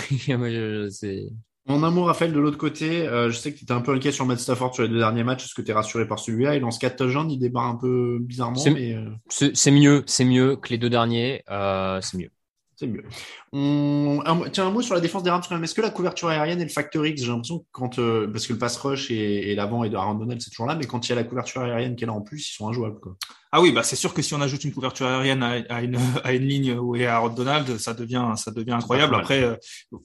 En 1.69 1.83
un 1.85 1.91
mot, 1.91 2.05
Raphaël, 2.05 2.33
de 2.33 2.39
l'autre 2.41 2.59
côté, 2.59 3.07
euh, 3.07 3.31
je 3.31 3.37
sais 3.37 3.53
que 3.53 3.59
tu 3.59 3.65
étais 3.65 3.73
un 3.73 3.81
peu 3.81 3.93
inquiet 3.95 4.11
sur 4.13 4.27
Matt 4.27 4.41
Stafford 4.41 4.75
sur 4.75 4.83
les 4.83 4.89
deux 4.89 4.99
derniers 4.99 5.23
matchs. 5.25 5.45
Est-ce 5.45 5.55
que 5.55 5.63
tu 5.63 5.71
es 5.71 5.75
rassuré 5.75 6.07
par 6.09 6.19
celui-là 6.19 6.57
Il 6.57 6.63
lance 6.63 6.79
4 6.79 6.97
touchdowns, 6.97 7.31
il 7.31 7.39
débarre 7.39 7.67
un 7.67 7.77
peu 7.77 8.19
bizarrement, 8.21 8.57
C'est- 8.57 8.71
mais 8.71 8.95
euh, 8.95 9.09
c'est 9.29 9.71
mieux, 9.71 10.03
c'est 10.07 10.25
mieux 10.25 10.57
que 10.57 10.69
les 10.71 10.79
deux 10.79 10.91
derniers. 10.91 11.43
Euh, 11.51 12.01
c'est 12.01 12.19
mieux. 12.19 12.31
c'est 12.77 12.87
mieux. 12.89 13.05
On... 13.53 14.21
un, 14.25 14.49
tiens, 14.51 14.67
un 14.67 14.71
mot 14.71 14.81
sur 14.83 14.95
la 14.95 15.01
défense 15.01 15.23
des 15.23 15.31
Rams 15.31 15.43
quand 15.49 15.55
même. 15.55 15.63
Est-ce 15.65 15.75
que 15.75 15.83
la 15.83 15.91
couverture 15.91 16.29
aérienne 16.29 16.61
et 16.61 16.65
le 16.65 16.71
facteur 16.71 17.05
X, 17.07 17.23
j'ai 17.23 17.29
l'impression 17.29 17.59
que 17.61 17.65
quand, 17.73 17.99
euh, 17.99 18.27
parce 18.27 18.47
que 18.47 18.53
le 18.55 18.59
pass 18.59 18.77
rush 18.79 19.11
et, 19.11 19.51
et 19.53 19.55
l'avant 19.55 19.85
et 19.85 19.91
de 19.91 19.97
Aaron 19.97 20.15
Donald, 20.15 20.41
c'est 20.41 20.51
toujours 20.51 20.67
là, 20.67 20.75
mais 20.77 20.87
quand 20.87 21.07
il 21.07 21.11
y 21.11 21.13
a 21.13 21.17
la 21.17 21.25
couverture 21.25 21.61
aérienne 21.63 21.95
qui 21.95 22.05
est 22.05 22.07
là 22.07 22.15
en 22.15 22.23
plus, 22.23 22.49
ils 22.51 22.55
sont 22.55 22.69
injouables. 22.69 22.99
Quoi. 23.01 23.17
Ah 23.53 23.61
oui, 23.61 23.73
bah 23.73 23.83
c'est 23.83 23.97
sûr 23.97 24.15
que 24.15 24.23
si 24.23 24.33
on 24.33 24.41
ajoute 24.41 24.63
une 24.63 24.73
couverture 24.73 25.07
aérienne 25.07 25.43
à, 25.43 25.83
une, 25.83 25.99
à 26.25 26.33
une 26.33 26.47
ligne 26.47 26.79
où 26.79 26.95
est 26.95 27.07
Aaron 27.07 27.31
Donald, 27.31 27.79
ça 27.79 27.95
devient, 27.95 28.35
ça 28.37 28.53
devient 28.53 28.73
incroyable. 28.73 29.17
Après, 29.17 29.43
euh, 29.43 29.57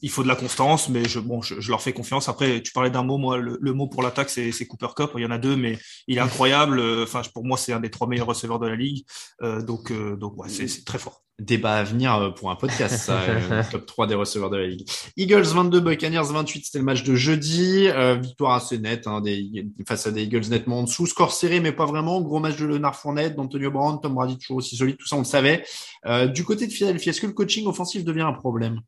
il 0.02 0.10
faut 0.10 0.24
de 0.24 0.28
la 0.28 0.36
constance, 0.36 0.90
mais 0.90 1.08
je, 1.08 1.20
bon, 1.20 1.42
je, 1.42 1.70
leur 1.70 1.82
fais 1.82 1.94
confiance. 1.94 2.28
Après, 2.28 2.62
tu 2.64 2.72
parlais 2.72 2.90
d'un 2.90 3.04
mot, 3.04 3.18
moi, 3.18 3.38
le, 3.38 3.74
mot 3.74 3.88
pour 3.88 4.02
l'attaque, 4.02 4.32
c'est, 4.32 4.52
Cooper 4.66 4.88
Cup. 4.96 5.12
Il 5.16 5.22
y 5.22 5.26
en 5.26 5.32
a 5.32 5.38
deux, 5.38 5.56
mais 5.56 5.78
il 6.08 6.18
est 6.18 6.22
incroyable. 6.22 6.82
Enfin, 7.04 7.22
pour 7.34 7.46
moi, 7.46 7.58
c'est 7.58 7.74
un 7.74 7.80
des 7.80 7.92
trois 7.92 8.08
meilleurs 8.08 8.28
receveurs 8.28 8.60
de 8.60 8.68
la 8.68 8.76
ligue. 8.76 9.06
Euh, 9.44 9.62
donc, 9.62 9.92
euh, 9.92 10.16
donc, 10.16 10.38
ouais, 10.38 10.50
c'est, 10.50 10.84
très 10.84 10.98
fort. 10.98 11.22
Débat 11.38 11.76
à 11.76 11.84
venir 11.84 12.34
pour 12.38 12.50
un 12.50 12.56
podcast, 12.56 12.96
ça, 12.96 13.20
top 13.72 13.86
3 13.86 14.08
des 14.08 14.16
receveurs 14.16 14.50
de 14.50 14.56
la 14.56 14.68
ligue. 14.68 14.90
Eagles 15.18 15.44
22, 15.44 15.82
Buccaneers 15.82 16.32
28, 16.32 16.64
c'était 16.66 16.80
le 16.80 16.86
match 16.86 17.04
de 17.04 17.14
jeudi. 17.14 17.90
victoire 18.22 18.54
assez 18.54 18.78
nette, 18.78 19.06
hein, 19.06 19.20
des, 19.20 19.68
face 19.86 20.08
à 20.08 20.12
des 20.12 20.24
Eagles 20.24 20.48
nettement 20.50 20.80
en 20.80 20.84
dessous. 20.84 21.06
Score 21.06 21.34
serré, 21.34 21.60
mais 21.60 21.74
pas 21.74 21.86
vraiment. 21.86 22.22
Gros 22.22 22.40
match 22.40 22.56
de 22.56 22.66
Leonard 22.66 22.96
Fournette, 22.96 23.35
d'Antonio 23.36 23.72
Brown, 23.72 24.00
Tom 24.02 24.14
Brady 24.14 24.38
toujours 24.38 24.58
aussi 24.58 24.76
solide, 24.76 24.98
tout 24.98 25.08
ça 25.08 25.16
on 25.16 25.20
le 25.20 25.26
savait. 25.26 25.64
Euh, 26.06 26.28
du 26.28 26.44
côté 26.44 26.68
de 26.68 26.72
Philadelphie, 26.72 27.10
est-ce 27.10 27.22
que 27.22 27.28
le 27.28 27.34
coaching 27.34 27.68
offensif 27.68 28.04
devient 28.04 28.22
un 28.22 28.34
problème? 28.34 28.82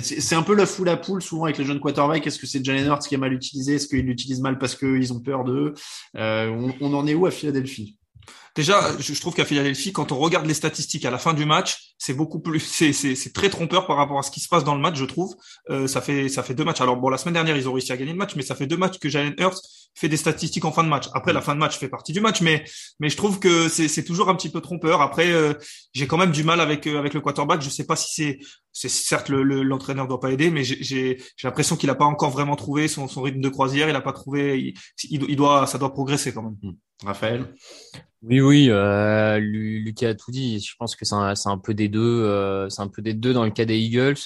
C'est 0.00 0.34
un 0.34 0.42
peu 0.42 0.56
la 0.56 0.66
foule 0.66 0.88
à 0.88 0.96
poule 0.96 1.22
souvent 1.22 1.44
avec 1.44 1.56
les 1.56 1.64
jeunes 1.64 1.78
quarterbacks. 1.78 2.26
Est-ce 2.26 2.40
que 2.40 2.48
c'est 2.48 2.64
Jalen 2.64 2.86
Hurts 2.86 3.06
qui 3.06 3.14
est 3.14 3.18
mal 3.18 3.32
utilisé 3.32 3.76
Est-ce 3.76 3.86
qu'ils 3.86 4.04
l'utilisent 4.04 4.40
mal 4.40 4.58
parce 4.58 4.74
qu'ils 4.74 5.12
ont 5.12 5.20
peur 5.20 5.44
d'eux? 5.44 5.72
Euh, 6.16 6.48
on, 6.48 6.74
on 6.80 6.94
en 6.94 7.06
est 7.06 7.14
où 7.14 7.26
à 7.26 7.30
Philadelphie? 7.30 7.96
Déjà, 8.54 8.96
je 9.00 9.20
trouve 9.20 9.34
qu'à 9.34 9.44
Philadelphie, 9.44 9.92
quand 9.92 10.12
on 10.12 10.18
regarde 10.18 10.46
les 10.46 10.54
statistiques 10.54 11.04
à 11.04 11.10
la 11.10 11.18
fin 11.18 11.34
du 11.34 11.44
match, 11.44 11.94
c'est 11.98 12.14
beaucoup 12.14 12.38
plus, 12.38 12.60
c'est 12.60 13.32
très 13.32 13.50
trompeur 13.50 13.86
par 13.86 13.96
rapport 13.96 14.18
à 14.18 14.22
ce 14.22 14.30
qui 14.30 14.40
se 14.40 14.48
passe 14.48 14.62
dans 14.62 14.76
le 14.76 14.80
match, 14.80 14.96
je 14.96 15.04
trouve. 15.04 15.34
Euh, 15.70 15.88
ça 15.88 16.00
fait 16.00 16.28
ça 16.28 16.44
fait 16.44 16.54
deux 16.54 16.64
matchs. 16.64 16.80
Alors 16.80 16.96
bon, 16.96 17.08
la 17.08 17.18
semaine 17.18 17.34
dernière, 17.34 17.56
ils 17.56 17.68
ont 17.68 17.72
réussi 17.72 17.90
à 17.92 17.96
gagner 17.96 18.12
le 18.12 18.18
match, 18.18 18.36
mais 18.36 18.42
ça 18.42 18.54
fait 18.54 18.66
deux 18.66 18.76
matchs 18.76 18.98
que 18.98 19.08
Jalen 19.08 19.34
Hurts 19.38 19.60
fait 19.96 20.08
des 20.08 20.16
statistiques 20.16 20.64
en 20.64 20.72
fin 20.72 20.84
de 20.84 20.88
match. 20.88 21.06
Après, 21.14 21.32
la 21.32 21.40
fin 21.40 21.54
de 21.54 21.60
match 21.60 21.78
fait 21.78 21.88
partie 21.88 22.12
du 22.12 22.20
match, 22.20 22.40
mais 22.42 22.64
mais 23.00 23.08
je 23.08 23.16
trouve 23.16 23.40
que 23.40 23.68
c'est 23.68 24.04
toujours 24.04 24.28
un 24.28 24.36
petit 24.36 24.50
peu 24.50 24.60
trompeur. 24.60 25.02
Après, 25.02 25.32
euh, 25.32 25.54
j'ai 25.92 26.06
quand 26.06 26.18
même 26.18 26.30
du 26.32 26.44
mal 26.44 26.60
avec 26.60 26.86
euh, 26.86 26.98
avec 26.98 27.12
le 27.14 27.20
quarterback. 27.20 27.60
Je 27.60 27.70
sais 27.70 27.86
pas 27.86 27.96
si 27.96 28.12
c'est 28.14 28.38
c'est 28.72 28.88
certes 28.88 29.30
l'entraîneur 29.30 30.04
le, 30.04 30.08
doit 30.08 30.20
pas 30.20 30.30
aider, 30.30 30.50
mais 30.50 30.62
j'ai 30.62 31.18
l'impression 31.42 31.76
qu'il 31.76 31.90
a 31.90 31.94
pas 31.96 32.04
encore 32.04 32.30
vraiment 32.30 32.54
trouvé 32.54 32.86
son, 32.86 33.08
son 33.08 33.22
rythme 33.22 33.40
de 33.40 33.48
croisière. 33.48 33.88
Il 33.88 33.96
a 33.96 34.00
pas 34.00 34.12
trouvé. 34.12 34.74
Il, 35.10 35.24
il 35.28 35.36
doit 35.36 35.66
ça 35.66 35.78
doit 35.78 35.92
progresser 35.92 36.32
quand 36.32 36.42
même. 36.42 36.74
Raphaël. 37.02 37.46
Oui, 38.22 38.40
oui, 38.40 38.66
euh, 38.70 39.38
Lucas 39.38 40.10
a 40.10 40.14
tout 40.14 40.30
dit. 40.30 40.58
Je 40.60 40.74
pense 40.78 40.96
que 40.96 41.04
c'est 41.04 41.14
un, 41.14 41.34
un, 41.44 41.58
peu 41.58 41.74
des 41.74 41.88
deux. 41.88 42.00
Euh, 42.00 42.68
c'est 42.70 42.80
un 42.80 42.88
peu 42.88 43.02
des 43.02 43.12
deux 43.12 43.34
dans 43.34 43.44
le 43.44 43.50
cas 43.50 43.66
des 43.66 43.78
Eagles. 43.78 44.16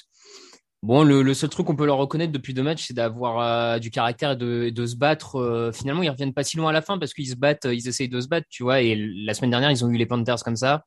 Bon, 0.84 1.02
le, 1.02 1.34
seul 1.34 1.50
truc 1.50 1.66
qu'on 1.66 1.74
peut 1.74 1.86
leur 1.86 1.96
reconnaître 1.96 2.32
depuis 2.32 2.54
deux 2.54 2.62
matchs, 2.62 2.86
c'est 2.86 2.94
d'avoir 2.94 3.40
euh, 3.40 3.78
du 3.80 3.90
caractère 3.90 4.32
et 4.40 4.70
de, 4.70 4.86
se 4.86 4.94
battre. 4.94 5.72
Finalement, 5.74 6.04
ils 6.04 6.10
reviennent 6.10 6.32
pas 6.34 6.44
si 6.44 6.56
loin 6.56 6.70
à 6.70 6.72
la 6.72 6.82
fin 6.82 6.98
parce 6.98 7.12
qu'ils 7.12 7.28
se 7.28 7.34
battent, 7.34 7.64
ils 7.64 7.88
essayent 7.88 8.08
de 8.08 8.20
se 8.20 8.28
battre, 8.28 8.46
tu 8.48 8.62
vois. 8.62 8.80
Et 8.82 8.94
la 8.94 9.34
semaine 9.34 9.50
dernière, 9.50 9.72
ils 9.72 9.84
ont 9.84 9.90
eu 9.90 9.96
les 9.96 10.06
Panthers 10.06 10.44
comme 10.44 10.56
ça. 10.56 10.84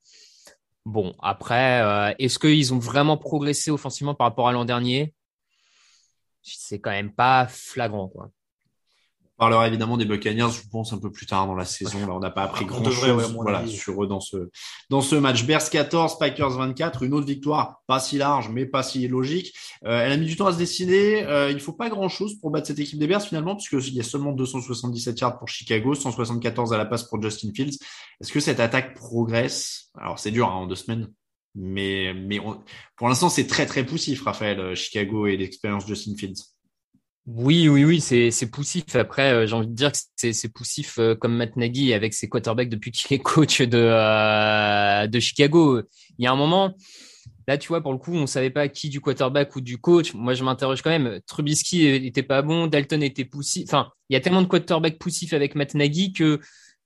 Bon, 0.85 1.13
après, 1.21 2.15
est-ce 2.19 2.39
qu'ils 2.39 2.73
ont 2.73 2.79
vraiment 2.79 3.17
progressé 3.17 3.71
offensivement 3.71 4.15
par 4.15 4.27
rapport 4.27 4.47
à 4.47 4.53
l'an 4.53 4.63
dernier? 4.63 5.13
C'est 6.41 6.79
quand 6.79 6.91
même 6.91 7.13
pas 7.13 7.47
flagrant, 7.47 8.07
quoi 8.07 8.31
parlera 9.41 9.67
évidemment 9.67 9.97
des 9.97 10.05
Buccaneers, 10.05 10.51
je 10.51 10.69
pense, 10.69 10.93
un 10.93 10.99
peu 10.99 11.11
plus 11.11 11.25
tard 11.25 11.47
dans 11.47 11.55
la 11.55 11.65
saison. 11.65 12.05
Là, 12.05 12.13
on 12.13 12.19
n'a 12.19 12.29
pas 12.29 12.43
appris 12.43 12.63
grand-chose 12.63 13.33
voilà, 13.33 13.65
sur 13.65 14.03
eux 14.03 14.05
dans 14.05 14.19
ce, 14.19 14.51
dans 14.91 15.01
ce 15.01 15.15
match. 15.15 15.47
Bears 15.47 15.67
14, 15.67 16.19
Packers 16.19 16.51
24, 16.51 17.01
une 17.01 17.15
autre 17.15 17.25
victoire, 17.25 17.81
pas 17.87 17.99
si 17.99 18.19
large, 18.19 18.49
mais 18.49 18.67
pas 18.67 18.83
si 18.83 19.07
logique. 19.07 19.51
Euh, 19.83 20.05
elle 20.05 20.11
a 20.11 20.17
mis 20.17 20.27
du 20.27 20.35
temps 20.35 20.45
à 20.45 20.53
se 20.53 20.59
dessiner. 20.59 21.25
Euh, 21.25 21.49
il 21.49 21.59
faut 21.59 21.73
pas 21.73 21.89
grand-chose 21.89 22.39
pour 22.39 22.51
battre 22.51 22.67
cette 22.67 22.77
équipe 22.77 22.99
des 22.99 23.07
Bears 23.07 23.23
finalement, 23.23 23.55
puisqu'il 23.55 23.95
y 23.95 23.99
a 23.99 24.03
seulement 24.03 24.31
277 24.31 25.19
yards 25.19 25.39
pour 25.39 25.47
Chicago, 25.47 25.95
174 25.95 26.71
à 26.71 26.77
la 26.77 26.85
passe 26.85 27.05
pour 27.05 27.19
Justin 27.19 27.49
Fields. 27.55 27.79
Est-ce 28.21 28.31
que 28.31 28.39
cette 28.39 28.59
attaque 28.59 28.93
progresse? 28.93 29.89
Alors, 29.97 30.19
c'est 30.19 30.29
dur 30.29 30.49
hein, 30.49 30.53
en 30.53 30.67
deux 30.67 30.75
semaines. 30.75 31.07
Mais, 31.55 32.13
mais 32.13 32.39
pour 32.95 33.09
l'instant, 33.09 33.29
c'est 33.29 33.47
très, 33.47 33.65
très 33.65 33.83
poussif, 33.87 34.21
Raphaël, 34.21 34.59
euh, 34.59 34.75
Chicago 34.75 35.25
et 35.25 35.35
l'expérience 35.35 35.87
Justin 35.87 36.15
Fields. 36.15 36.43
Oui, 37.27 37.69
oui, 37.69 37.85
oui, 37.85 38.01
c'est 38.01 38.31
c'est 38.31 38.49
poussif. 38.49 38.95
Après, 38.95 39.31
euh, 39.31 39.45
j'ai 39.45 39.53
envie 39.53 39.67
de 39.67 39.73
dire 39.73 39.91
que 39.91 39.97
c'est 40.15 40.33
c'est 40.33 40.49
poussif 40.49 40.97
euh, 40.97 41.15
comme 41.15 41.35
Matt 41.35 41.55
Nagy 41.55 41.93
avec 41.93 42.13
ses 42.15 42.27
quarterbacks 42.27 42.69
depuis 42.69 42.91
qu'il 42.91 43.13
est 43.15 43.19
coach 43.19 43.61
de 43.61 43.77
euh, 43.77 45.07
de 45.07 45.19
Chicago. 45.19 45.81
Il 46.17 46.25
y 46.25 46.27
a 46.27 46.31
un 46.31 46.35
moment, 46.35 46.73
là, 47.47 47.59
tu 47.59 47.67
vois, 47.67 47.81
pour 47.81 47.91
le 47.91 47.99
coup, 47.99 48.13
on 48.13 48.25
savait 48.25 48.49
pas 48.49 48.67
qui 48.69 48.89
du 48.89 49.01
quarterback 49.01 49.55
ou 49.55 49.61
du 49.61 49.77
coach. 49.77 50.15
Moi, 50.15 50.33
je 50.33 50.43
m'interroge 50.43 50.81
quand 50.81 50.89
même. 50.89 51.19
Trubisky 51.27 51.87
était 51.87 52.23
pas 52.23 52.41
bon, 52.41 52.65
Dalton 52.65 53.03
était 53.03 53.25
poussif. 53.25 53.65
Enfin, 53.67 53.91
il 54.09 54.13
y 54.15 54.17
a 54.17 54.19
tellement 54.19 54.41
de 54.41 54.47
quarterbacks 54.47 54.97
poussifs 54.97 55.33
avec 55.33 55.53
Matt 55.53 55.75
Nagy 55.75 56.13
que 56.13 56.39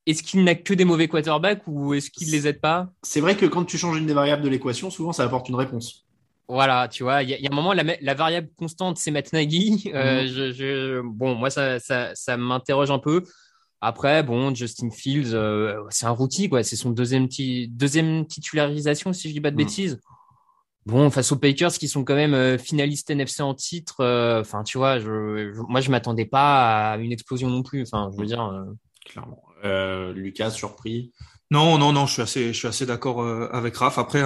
est-ce 0.05 0.21
qu'il 0.21 0.43
n'a 0.43 0.55
que 0.55 0.73
des 0.73 0.85
mauvais 0.85 1.07
quarterbacks 1.07 1.63
ou 1.65 1.93
est-ce 1.93 2.11
qu'il 2.11 2.29
les 2.31 2.45
aide 2.45 2.59
pas? 2.59 2.89
C'est 3.03 3.21
vrai 3.21 3.37
que 3.37 3.45
quand 3.45 3.63
tu 3.63 3.77
changes 3.77 3.97
une 3.97 4.05
des 4.05 4.13
variables 4.13 4.43
de 4.43 4.49
l'équation, 4.49 4.91
souvent 4.91 5.13
ça 5.13 5.23
apporte 5.23 5.49
une 5.49 5.55
réponse. 5.55 6.04
Voilà, 6.47 6.87
tu 6.87 7.03
vois, 7.03 7.23
il 7.23 7.29
y, 7.29 7.47
a 7.47 7.49
un 7.51 7.55
moment, 7.55 7.73
la, 7.73 8.13
variable 8.13 8.49
constante, 8.55 8.97
c'est 8.97 9.11
Matt 9.11 9.33
Nagy. 9.33 9.89
Euh, 9.95 10.21
mhm. 10.21 10.27
je, 10.27 10.51
je, 10.51 11.01
bon, 11.01 11.35
moi, 11.35 11.49
ça, 11.49 11.79
ça, 11.79 12.13
ça 12.13 12.37
m'interroge 12.37 12.91
un 12.91 12.99
peu. 12.99 13.23
Après, 13.81 14.23
bon, 14.23 14.53
Justin 14.53 14.89
Fields, 14.89 15.33
euh, 15.33 15.79
c'est 15.89 16.05
un 16.05 16.11
rookie, 16.11 16.49
quoi. 16.49 16.63
C'est 16.63 16.75
son 16.75 16.89
deuxième, 16.89 17.27
deuxième 17.69 18.25
titularisation, 18.25 19.13
si 19.13 19.29
je 19.29 19.33
dis 19.33 19.41
pas 19.41 19.51
de 19.51 19.55
mhm. 19.55 19.63
bêtises. 19.63 19.99
Bon, 20.85 21.09
face 21.09 21.31
aux 21.31 21.37
Packers, 21.37 21.71
qui 21.71 21.87
sont 21.87 22.03
quand 22.03 22.15
même 22.15 22.33
euh, 22.33 22.57
finalistes 22.57 23.09
NFC 23.09 23.41
en 23.41 23.55
titre, 23.55 24.01
euh, 24.01 24.41
enfin, 24.41 24.63
tu 24.63 24.77
vois, 24.77 24.99
je, 24.99 25.51
moi, 25.67 25.81
je 25.81 25.89
m'attendais 25.89 26.25
pas 26.25 26.91
à 26.91 26.97
une 26.97 27.11
explosion 27.11 27.49
non 27.49 27.63
plus. 27.63 27.81
Enfin, 27.83 28.11
je 28.13 28.19
veux 28.19 28.27
dire. 28.27 28.65
Clairement. 29.05 29.41
Lucas, 30.13 30.51
surpris 30.51 31.11
non, 31.51 31.77
non, 31.77 31.93
non, 31.93 32.07
je 32.07 32.13
suis 32.13 32.21
assez, 32.23 32.47
je 32.53 32.57
suis 32.57 32.67
assez 32.67 32.85
d'accord 32.85 33.21
euh, 33.21 33.47
avec 33.51 33.75
Raph. 33.77 33.99
Après, 33.99 34.23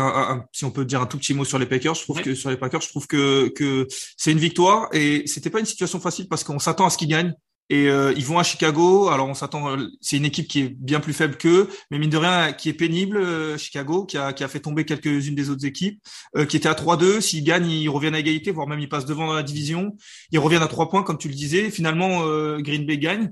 si 0.53 0.63
on 0.63 0.72
peut 0.72 0.86
dire 0.86 1.01
un 1.01 1.05
tout 1.05 1.17
petit 1.17 1.34
mot 1.34 1.43
sur 1.43 1.59
les 1.59 1.65
Packers, 1.65 1.95
je 1.95 2.03
trouve 2.03 2.22
que 2.22 2.34
sur 2.34 2.49
les 2.49 2.57
Packers, 2.57 2.82
je 2.82 2.89
trouve 2.89 3.07
que 3.07 3.49
que 3.49 3.88
c'est 4.15 4.32
une 4.32 4.39
victoire 4.39 4.88
et 4.93 5.24
c'était 5.26 5.49
pas 5.49 5.59
une 5.59 5.65
situation 5.65 5.99
facile 5.99 6.28
parce 6.30 6.43
qu'on 6.45 6.59
s'attend 6.59 6.86
à 6.86 6.89
ce 6.89 6.97
qu'ils 6.97 7.09
gagnent. 7.09 7.34
Et 7.72 7.88
euh, 7.88 8.13
ils 8.15 8.26
vont 8.26 8.39
à 8.39 8.43
Chicago. 8.43 9.09
Alors 9.09 9.28
on 9.28 9.34
s'attend, 9.34 9.78
c'est 10.01 10.17
une 10.17 10.26
équipe 10.26 10.47
qui 10.47 10.61
est 10.61 10.70
bien 10.70 10.99
plus 10.99 11.13
faible 11.13 11.38
qu'eux, 11.38 11.70
mais 11.91 11.99
mine 11.99 12.09
de 12.09 12.17
rien, 12.17 12.51
qui 12.53 12.70
est 12.70 12.74
pénible. 12.74 13.17
Euh, 13.17 13.57
Chicago, 13.57 14.05
qui 14.05 14.17
a, 14.17 14.34
qui 14.34 14.43
a 14.43 14.47
fait 14.47 14.61
tomber 14.61 14.86
quelques-unes 14.86 15.36
des 15.36 15.49
autres 15.49 15.65
équipes, 15.65 16.01
qui 16.47 16.57
était 16.57 16.70
à 16.70 16.74
3-2. 16.74 17.22
S'ils 17.22 17.43
gagnent, 17.43 17.70
ils 17.70 17.89
reviennent 17.89 18.15
à 18.15 18.20
égalité, 18.20 18.51
voire 18.51 18.67
même 18.67 18.80
ils 18.80 18.89
passent 18.89 19.05
devant 19.05 19.28
dans 19.28 19.34
la 19.34 19.43
division. 19.43 19.95
Ils 20.32 20.39
reviennent 20.39 20.63
à 20.63 20.67
3 20.67 20.89
points, 20.89 21.03
comme 21.03 21.17
tu 21.17 21.28
le 21.28 21.36
disais. 21.36 21.70
Finalement, 21.70 22.24
Green 22.59 22.86
Bay 22.86 22.97
gagne 22.97 23.32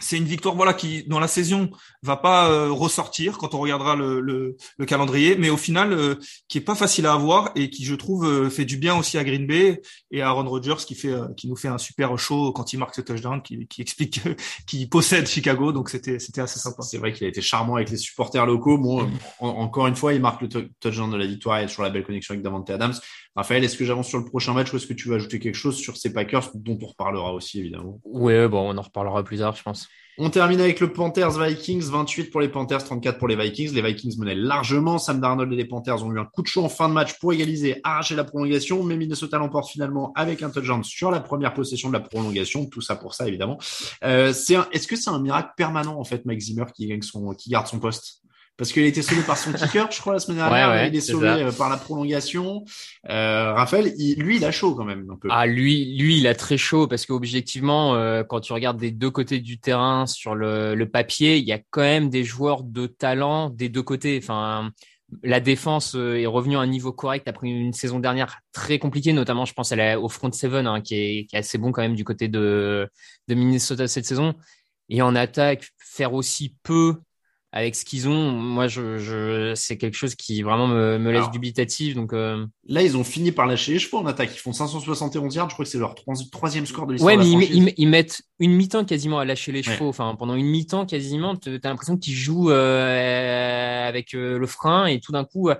c'est 0.00 0.16
une 0.16 0.24
victoire 0.24 0.54
voilà 0.54 0.74
qui 0.74 1.04
dans 1.04 1.20
la 1.20 1.28
saison 1.28 1.70
va 2.02 2.16
pas 2.16 2.50
euh, 2.50 2.70
ressortir 2.70 3.38
quand 3.38 3.54
on 3.54 3.60
regardera 3.60 3.94
le, 3.94 4.20
le, 4.20 4.56
le 4.78 4.86
calendrier, 4.86 5.36
mais 5.36 5.50
au 5.50 5.56
final 5.56 5.92
euh, 5.92 6.16
qui 6.48 6.58
est 6.58 6.62
pas 6.62 6.74
facile 6.74 7.06
à 7.06 7.12
avoir 7.12 7.52
et 7.54 7.70
qui 7.70 7.84
je 7.84 7.94
trouve 7.94 8.26
euh, 8.26 8.50
fait 8.50 8.64
du 8.64 8.76
bien 8.76 8.96
aussi 8.96 9.18
à 9.18 9.24
Green 9.24 9.46
Bay 9.46 9.80
et 10.10 10.22
à 10.22 10.28
Aaron 10.28 10.48
Rodgers 10.48 10.82
qui 10.86 10.94
fait 10.94 11.14
qui 11.36 11.48
nous 11.48 11.56
fait 11.56 11.68
un 11.68 11.78
super 11.78 12.18
show 12.18 12.52
quand 12.52 12.72
il 12.72 12.78
marque 12.78 12.94
ce 12.94 13.00
touchdown 13.00 13.42
qui, 13.42 13.66
qui 13.66 13.82
explique 13.82 14.20
qu'il 14.66 14.88
possède 14.88 15.26
Chicago 15.26 15.72
donc 15.72 15.90
c'était 15.90 16.18
c'était 16.18 16.40
assez 16.40 16.58
sympa. 16.58 16.82
C'est 16.82 16.98
vrai 16.98 17.12
qu'il 17.12 17.26
a 17.26 17.28
été 17.28 17.42
charmant 17.42 17.76
avec 17.76 17.90
les 17.90 17.96
supporters 17.96 18.46
locaux. 18.46 18.78
Bon 18.78 19.08
encore 19.38 19.86
une 19.86 19.96
fois 19.96 20.14
il 20.14 20.20
marque 20.20 20.42
le 20.42 20.48
touchdown 20.80 21.10
de 21.10 21.16
la 21.16 21.26
victoire 21.26 21.60
et 21.60 21.68
sur 21.68 21.82
la 21.82 21.90
belle 21.90 22.04
connexion 22.04 22.32
avec 22.32 22.42
Davante 22.42 22.70
Adams. 22.70 22.94
Raphaël, 23.36 23.62
est-ce 23.62 23.76
que 23.76 23.84
j'avance 23.84 24.08
sur 24.08 24.18
le 24.18 24.24
prochain 24.24 24.52
match 24.52 24.72
ou 24.72 24.76
est-ce 24.76 24.86
que 24.86 24.92
tu 24.92 25.08
veux 25.08 25.14
ajouter 25.14 25.38
quelque 25.38 25.54
chose 25.54 25.76
sur 25.76 25.96
ces 25.96 26.12
Packers 26.12 26.50
dont 26.54 26.78
on 26.82 26.86
reparlera 26.86 27.32
aussi 27.32 27.60
évidemment? 27.60 28.00
Oui, 28.04 28.48
bon, 28.48 28.74
on 28.74 28.76
en 28.76 28.82
reparlera 28.82 29.22
plus 29.22 29.38
tard, 29.38 29.54
je 29.54 29.62
pense. 29.62 29.88
On 30.18 30.28
termine 30.28 30.60
avec 30.60 30.80
le 30.80 30.92
Panthers 30.92 31.38
Vikings, 31.38 31.84
28 31.84 32.24
pour 32.30 32.42
les 32.42 32.48
Panthers, 32.48 32.84
34 32.84 33.18
pour 33.18 33.28
les 33.28 33.36
Vikings. 33.36 33.72
Les 33.72 33.80
Vikings 33.80 34.18
menaient 34.18 34.34
largement. 34.34 34.98
Sam 34.98 35.18
Darnold 35.18 35.50
et 35.52 35.56
les 35.56 35.64
Panthers 35.64 36.04
ont 36.04 36.12
eu 36.12 36.18
un 36.18 36.26
coup 36.26 36.42
de 36.42 36.46
chaud 36.46 36.62
en 36.62 36.68
fin 36.68 36.88
de 36.88 36.92
match 36.92 37.18
pour 37.18 37.32
égaliser, 37.32 37.80
arracher 37.84 38.16
la 38.16 38.24
prolongation, 38.24 38.82
mais 38.82 38.96
Minnesota 38.96 39.38
l'emporte 39.38 39.70
finalement 39.70 40.12
avec 40.16 40.42
un 40.42 40.50
touchdown 40.50 40.84
sur 40.84 41.10
la 41.10 41.20
première 41.20 41.54
possession 41.54 41.88
de 41.88 41.94
la 41.94 42.00
prolongation. 42.00 42.66
Tout 42.66 42.82
ça 42.82 42.96
pour 42.96 43.14
ça, 43.14 43.28
évidemment. 43.28 43.58
Euh, 44.04 44.28
est-ce 44.28 44.86
que 44.86 44.96
c'est 44.96 45.10
un 45.10 45.20
miracle 45.20 45.52
permanent, 45.56 45.98
en 45.98 46.04
fait, 46.04 46.26
Mike 46.26 46.40
Zimmer 46.40 46.64
qui, 46.74 46.86
qui 47.38 47.50
garde 47.50 47.66
son 47.66 47.78
poste? 47.78 48.19
Parce 48.60 48.72
qu'il 48.72 48.82
a 48.82 48.86
été 48.86 49.00
sauvé 49.00 49.22
par 49.22 49.38
son 49.38 49.52
kicker, 49.54 49.90
je 49.90 49.98
crois, 50.02 50.12
la 50.12 50.18
semaine 50.18 50.36
dernière. 50.36 50.86
il 50.86 50.94
est, 50.94 51.00
sauvé 51.00 51.28
euh, 51.28 51.50
par 51.50 51.70
la 51.70 51.78
prolongation. 51.78 52.62
Euh, 53.08 53.54
Raphaël, 53.54 53.90
lui, 54.18 54.36
il 54.36 54.44
a 54.44 54.50
chaud 54.50 54.74
quand 54.74 54.84
même 54.84 55.08
un 55.10 55.16
peu. 55.16 55.28
Ah, 55.30 55.46
lui, 55.46 55.96
lui, 55.96 56.18
il 56.18 56.26
a 56.26 56.34
très 56.34 56.58
chaud 56.58 56.86
parce 56.86 57.06
qu'objectivement, 57.06 57.94
euh, 57.94 58.22
quand 58.22 58.40
tu 58.40 58.52
regardes 58.52 58.76
des 58.76 58.90
deux 58.90 59.10
côtés 59.10 59.40
du 59.40 59.58
terrain 59.58 60.04
sur 60.04 60.34
le, 60.34 60.74
le, 60.74 60.90
papier, 60.90 61.38
il 61.38 61.44
y 61.44 61.52
a 61.52 61.58
quand 61.70 61.80
même 61.80 62.10
des 62.10 62.22
joueurs 62.22 62.62
de 62.62 62.86
talent 62.86 63.48
des 63.48 63.70
deux 63.70 63.82
côtés. 63.82 64.20
Enfin, 64.22 64.70
la 65.22 65.40
défense 65.40 65.94
euh, 65.94 66.20
est 66.20 66.26
revenue 66.26 66.58
à 66.58 66.60
un 66.60 66.66
niveau 66.66 66.92
correct 66.92 67.28
après 67.28 67.48
une 67.48 67.72
saison 67.72 67.98
dernière 67.98 68.40
très 68.52 68.78
compliquée, 68.78 69.14
notamment, 69.14 69.46
je 69.46 69.54
pense, 69.54 69.72
à 69.72 69.76
la, 69.76 69.98
au 69.98 70.10
front 70.10 70.30
seven, 70.32 70.66
hein, 70.66 70.82
qui, 70.82 70.96
est, 70.96 71.24
qui 71.24 71.34
est 71.34 71.38
assez 71.38 71.56
bon 71.56 71.72
quand 71.72 71.80
même 71.80 71.94
du 71.94 72.04
côté 72.04 72.28
de, 72.28 72.90
de 73.26 73.34
Minnesota 73.34 73.88
cette 73.88 74.04
saison. 74.04 74.34
Et 74.90 75.00
en 75.00 75.16
attaque, 75.16 75.66
faire 75.78 76.12
aussi 76.12 76.56
peu 76.62 76.96
avec 77.52 77.74
ce 77.74 77.84
qu'ils 77.84 78.08
ont, 78.08 78.30
moi, 78.30 78.68
je, 78.68 78.98
je 78.98 79.52
c'est 79.56 79.76
quelque 79.76 79.96
chose 79.96 80.14
qui 80.14 80.40
vraiment 80.42 80.68
me, 80.68 80.98
me 80.98 81.10
laisse 81.10 81.18
Alors, 81.22 81.30
dubitatif. 81.32 81.96
Donc, 81.96 82.12
euh, 82.12 82.46
Là, 82.68 82.82
ils 82.82 82.96
ont 82.96 83.02
fini 83.02 83.32
par 83.32 83.46
lâcher 83.46 83.72
les 83.72 83.78
chevaux 83.80 83.98
en 83.98 84.06
attaque. 84.06 84.30
Ils 84.32 84.38
font 84.38 84.52
571 84.52 85.34
yards. 85.34 85.48
Je 85.50 85.54
crois 85.54 85.64
que 85.64 85.70
c'est 85.70 85.78
leur 85.78 85.96
tro- 85.96 86.12
troisième 86.30 86.64
score 86.66 86.86
de 86.86 86.92
l'histoire 86.92 87.12
ouais, 87.16 87.18
mais 87.22 87.28
ils, 87.28 87.42
ils- 87.68 87.74
ils 87.76 87.88
mettent 87.88 88.22
une 88.38 88.52
mi-temps 88.52 88.84
quasiment 88.84 89.18
à 89.18 89.24
lâcher 89.24 89.50
les 89.50 89.66
Ouais. 89.66 89.74
chevaux. 89.74 89.88
Enfin, 89.88 90.14
pendant 90.16 90.34
une 90.36 90.46
mi-temps 90.46 90.86
quasiment, 90.86 91.34
t- 91.34 91.58
t'as 91.58 91.70
l'impression 91.70 91.96
qu'ils 91.96 92.14
jouent 92.14 92.50
euh, 92.50 93.88
avec 93.88 94.14
euh, 94.14 94.38
le 94.38 94.46
frein 94.46 94.86
et 94.86 95.00
tout 95.00 95.10
d'un 95.12 95.24
coup, 95.24 95.48
euh, 95.50 95.56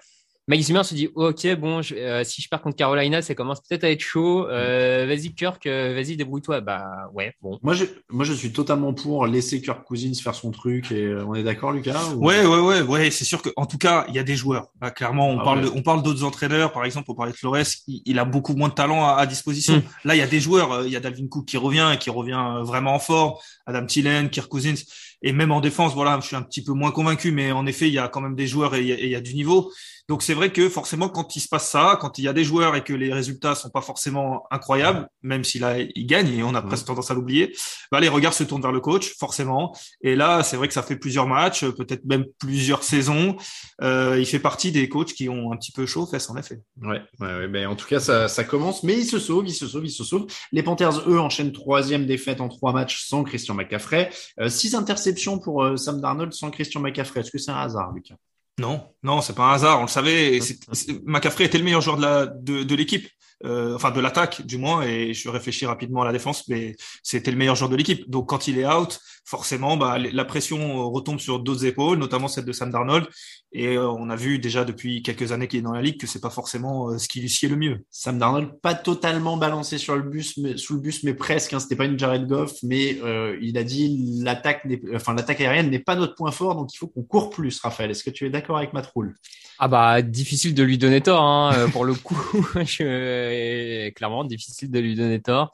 Mike 0.51 0.63
Zimmer 0.63 0.83
se 0.83 0.95
dit, 0.97 1.09
ok, 1.15 1.55
bon, 1.61 1.81
je- 1.81 1.95
euh, 1.95 2.25
si 2.25 2.43
je 2.43 2.49
perds 2.49 2.61
contre 2.61 2.75
Carolina, 2.75 3.23
ça 3.23 3.37
commence 3.37 3.61
peut-être 3.61 3.85
à 3.85 3.91
être 3.93 4.01
chaud. 4.01 4.49
Euh, 4.49 5.07
vas-y, 5.07 5.33
Kirk, 5.33 5.65
euh, 5.67 5.95
vas-y, 5.95 6.17
débrouille-toi. 6.17 6.61
Bah 6.61 7.09
ouais, 7.15 7.35
bon. 7.41 7.61
Moi, 7.63 7.73
je, 7.75 7.85
moi, 8.11 8.25
je 8.25 8.33
suis 8.33 8.51
totalement 8.53 8.93
pour 8.93 9.29
laisser 9.29 9.63
Kirk 9.63 9.85
Cousins 9.85 10.13
faire 10.21 10.35
son 10.35 10.51
truc. 10.51 10.91
Et 10.91 11.05
euh, 11.05 11.25
on 11.25 11.37
est 11.37 11.45
d'accord, 11.45 11.71
Lucas 11.71 12.01
ou- 12.17 12.27
Ouais, 12.27 12.45
ouais, 12.45 12.59
ouais, 12.59 12.81
ouais. 12.83 13.13
C'est 13.13 13.25
sûr 13.25 13.43
que, 13.43 13.51
en 13.57 13.65
tout 13.67 13.79
cas, 13.79 14.07
il 14.09 14.15
y 14.17 14.19
a 14.19 14.25
des 14.25 14.35
joueurs. 14.35 14.67
Là, 14.83 14.91
clairement, 14.91 15.31
on 15.31 15.39
Ah 15.39 15.45
parle, 15.45 15.59
ouais. 15.61 15.65
de- 15.67 15.73
on 15.77 15.83
parle 15.83 16.03
d'autres 16.03 16.25
entraîneurs. 16.25 16.73
Par 16.73 16.85
exemple, 16.85 17.09
on 17.13 17.15
parlait 17.15 17.31
de 17.31 17.37
Flores. 17.37 17.57
Il, 17.87 18.03
il 18.05 18.19
a 18.19 18.25
beaucoup 18.25 18.57
moins 18.57 18.71
de 18.71 18.75
talent 18.75 19.07
à, 19.07 19.13
à 19.21 19.27
disposition. 19.27 19.77
Hmm. 19.77 19.83
Là, 20.09 20.17
il 20.17 20.19
y 20.19 20.23
a 20.23 20.27
des 20.27 20.41
joueurs. 20.41 20.73
euh, 20.73 20.83
Il 20.85 20.93
y 20.93 20.97
a 20.97 21.01
Dalvin 21.01 21.29
Cook 21.29 21.47
qui 21.47 21.59
revient 21.59 21.93
et 21.95 21.99
qui 21.99 22.11
revient 22.11 22.57
vraiment 22.63 22.95
en 22.95 22.99
forme. 22.99 23.35
Adam 23.67 23.87
Thielen, 23.87 24.31
Kirk 24.31 24.49
Cousins. 24.49 24.75
Et 25.23 25.33
même 25.33 25.53
en 25.53 25.61
défense, 25.61 25.95
voilà, 25.95 26.19
je 26.21 26.27
suis 26.27 26.35
un 26.35 26.41
petit 26.43 26.65
peu 26.65 26.73
moins 26.73 26.91
convaincu, 26.91 27.31
mais 27.31 27.53
en 27.53 27.67
effet, 27.67 27.87
il 27.87 27.93
y 27.95 27.99
a 27.99 28.09
quand 28.09 28.23
même 28.23 28.35
des 28.35 28.47
joueurs 28.49 28.75
et 28.75 28.81
il 28.81 28.87
y 28.87 28.93
a, 28.93 28.99
et 28.99 29.05
il 29.05 29.11
y 29.11 29.15
a 29.15 29.21
du 29.21 29.35
niveau. 29.35 29.71
Donc 30.11 30.25
c'est 30.25 30.35
vrai 30.35 30.51
que 30.51 30.69
forcément, 30.69 31.09
quand 31.09 31.37
il 31.37 31.41
se 31.41 31.47
passe 31.47 31.71
ça, 31.71 31.97
quand 32.01 32.19
il 32.19 32.25
y 32.25 32.29
a 32.29 32.33
des 32.33 32.43
joueurs 32.43 32.75
et 32.75 32.83
que 32.83 32.93
les 32.93 33.13
résultats 33.13 33.55
sont 33.55 33.71
pas 33.71 33.81
forcément 33.81 34.45
incroyables, 34.51 35.09
même 35.23 35.45
s'il 35.45 35.63
a, 35.63 35.79
il 35.79 36.05
gagne 36.05 36.27
et 36.35 36.43
on 36.43 36.53
a 36.57 36.63
presque 36.63 36.87
tendance 36.87 37.13
à 37.13 37.15
l'oublier, 37.15 37.57
bah 37.93 38.01
les 38.01 38.09
regards 38.09 38.35
se 38.35 38.43
tournent 38.43 38.61
vers 38.61 38.73
le 38.73 38.81
coach, 38.81 39.15
forcément. 39.21 39.73
Et 40.01 40.17
là, 40.17 40.43
c'est 40.43 40.57
vrai 40.57 40.67
que 40.67 40.75
ça 40.75 40.83
fait 40.83 40.97
plusieurs 40.97 41.29
matchs, 41.29 41.65
peut-être 41.65 42.05
même 42.07 42.25
plusieurs 42.41 42.83
saisons. 42.83 43.37
Euh, 43.83 44.17
il 44.19 44.27
fait 44.27 44.41
partie 44.41 44.73
des 44.73 44.89
coachs 44.89 45.13
qui 45.13 45.29
ont 45.29 45.53
un 45.53 45.57
petit 45.57 45.71
peu 45.71 45.87
chaud 45.87 46.07
fesses, 46.07 46.29
en 46.29 46.37
effet. 46.37 46.61
Ouais, 46.83 47.01
ouais, 47.21 47.35
ouais, 47.37 47.47
ben, 47.47 47.69
en 47.69 47.77
tout 47.77 47.87
cas, 47.87 48.01
ça, 48.01 48.27
ça 48.27 48.43
commence, 48.43 48.83
mais 48.83 48.95
il 48.95 49.07
se 49.07 49.21
sauve, 49.21 49.47
il 49.47 49.55
se 49.55 49.69
sauve, 49.69 49.87
il 49.87 49.91
se 49.91 50.03
sauve. 50.03 50.27
Les 50.51 50.65
Panthers, 50.65 51.09
eux, 51.09 51.21
enchaînent 51.21 51.53
troisième 51.53 52.07
défaite 52.07 52.41
en 52.41 52.49
trois 52.49 52.73
matchs 52.73 53.05
sans 53.07 53.23
Christian 53.23 53.55
McCaffrey. 53.55 54.11
Euh, 54.41 54.49
six 54.49 54.75
interceptions 54.75 55.39
pour 55.39 55.63
euh, 55.63 55.77
Sam 55.77 56.01
Darnold 56.01 56.33
sans 56.33 56.51
Christian 56.51 56.81
McCaffrey. 56.81 57.21
Est-ce 57.21 57.31
que 57.31 57.39
c'est 57.39 57.53
un 57.53 57.61
hasard, 57.61 57.93
Lucas? 57.93 58.17
Non, 58.65 58.77
non, 59.03 59.21
c'est 59.23 59.35
pas 59.35 59.45
un 59.51 59.53
hasard, 59.55 59.79
on 59.79 59.83
le 59.83 59.89
savait. 59.89 60.37
Et 60.37 60.41
c'est- 60.41 60.59
McCaffrey 61.05 61.45
était 61.45 61.59
le 61.59 61.65
meilleur 61.65 61.81
joueur 61.81 61.97
de 61.97 62.03
la 62.03 62.27
de, 62.27 62.63
de 62.63 62.75
l'équipe, 62.75 63.09
euh, 63.45 63.75
enfin 63.77 63.91
de 63.91 64.01
l'attaque 64.01 64.43
du 64.47 64.59
moins. 64.59 64.83
Et 64.83 65.15
je 65.15 65.29
réfléchis 65.31 65.67
rapidement 65.67 66.03
à 66.03 66.05
la 66.05 66.13
défense, 66.13 66.47
mais 66.49 66.77
c'était 67.03 67.31
le 67.31 67.37
meilleur 67.39 67.57
joueur 67.57 67.71
de 67.71 67.77
l'équipe. 67.77 68.09
Donc 68.11 68.29
quand 68.29 68.49
il 68.49 68.59
est 68.59 68.67
out, 68.67 68.99
forcément, 69.25 69.77
bah, 69.77 69.97
la 69.99 70.25
pression 70.25 70.91
retombe 70.91 71.21
sur 71.21 71.39
d'autres 71.41 71.65
épaules, 71.65 71.99
notamment 71.99 72.29
celle 72.29 72.45
de 72.45 72.53
Sam 72.53 72.71
Darnold. 72.71 73.07
Et 73.53 73.77
euh, 73.77 73.89
on 73.91 74.11
a 74.11 74.17
vu 74.17 74.39
déjà 74.39 74.65
depuis 74.65 75.03
quelques 75.03 75.33
années 75.33 75.49
qu'il 75.49 75.59
est 75.59 75.63
dans 75.63 75.73
la 75.73 75.83
ligue 75.83 75.99
que 76.01 76.07
c'est 76.07 76.21
pas 76.21 76.31
forcément 76.31 76.91
euh, 76.91 76.99
ce 76.99 77.09
qui 77.09 77.21
lui 77.21 77.29
sied 77.29 77.49
le 77.49 77.57
mieux. 77.57 77.85
Sam 77.91 78.17
Darnold, 78.17 78.61
pas 78.63 78.75
totalement 78.75 79.37
balancé 79.37 79.77
sur 79.77 79.97
le 79.97 80.03
bus, 80.03 80.37
mais, 80.37 80.57
sous 80.57 80.75
le 80.75 80.81
bus, 80.81 81.03
mais 81.03 81.15
presque. 81.15 81.53
Hein, 81.53 81.59
C'était 81.59 81.75
pas 81.75 81.87
une 81.87 81.99
Jared 81.99 82.29
Goff, 82.29 82.53
mais 82.63 82.99
euh, 83.03 83.37
il 83.43 83.59
a 83.59 83.65
dit 83.65 84.21
l'attaque, 84.23 84.65
n'est- 84.67 84.81
enfin 84.95 85.15
l'attaque 85.15 85.41
aérienne 85.41 85.69
n'est 85.69 85.81
pas 85.81 85.97
notre 85.97 86.15
point 86.15 86.31
fort, 86.31 86.55
donc 86.55 86.73
il 86.73 86.77
faut 86.77 86.87
qu'on 86.87 87.03
court 87.03 87.31
plus. 87.31 87.59
Raphaël, 87.61 87.91
est-ce 87.91 88.05
que 88.05 88.11
tu 88.11 88.25
es 88.25 88.31
d'accord 88.31 88.57
avec 88.59 88.73
Matt 88.73 88.89
Rule? 88.95 89.17
Ah 89.59 89.67
bah 89.69 90.01
difficile 90.01 90.55
de 90.55 90.63
lui 90.63 90.79
donner 90.79 91.01
tort 91.01 91.23
hein, 91.23 91.53
euh, 91.57 91.67
pour 91.69 91.85
le 91.85 91.95
coup. 91.95 92.17
Je- 92.65 93.91
Clairement 93.91 94.25
difficile 94.25 94.71
de 94.71 94.79
lui 94.79 94.95
donner 94.95 95.21
tort. 95.21 95.51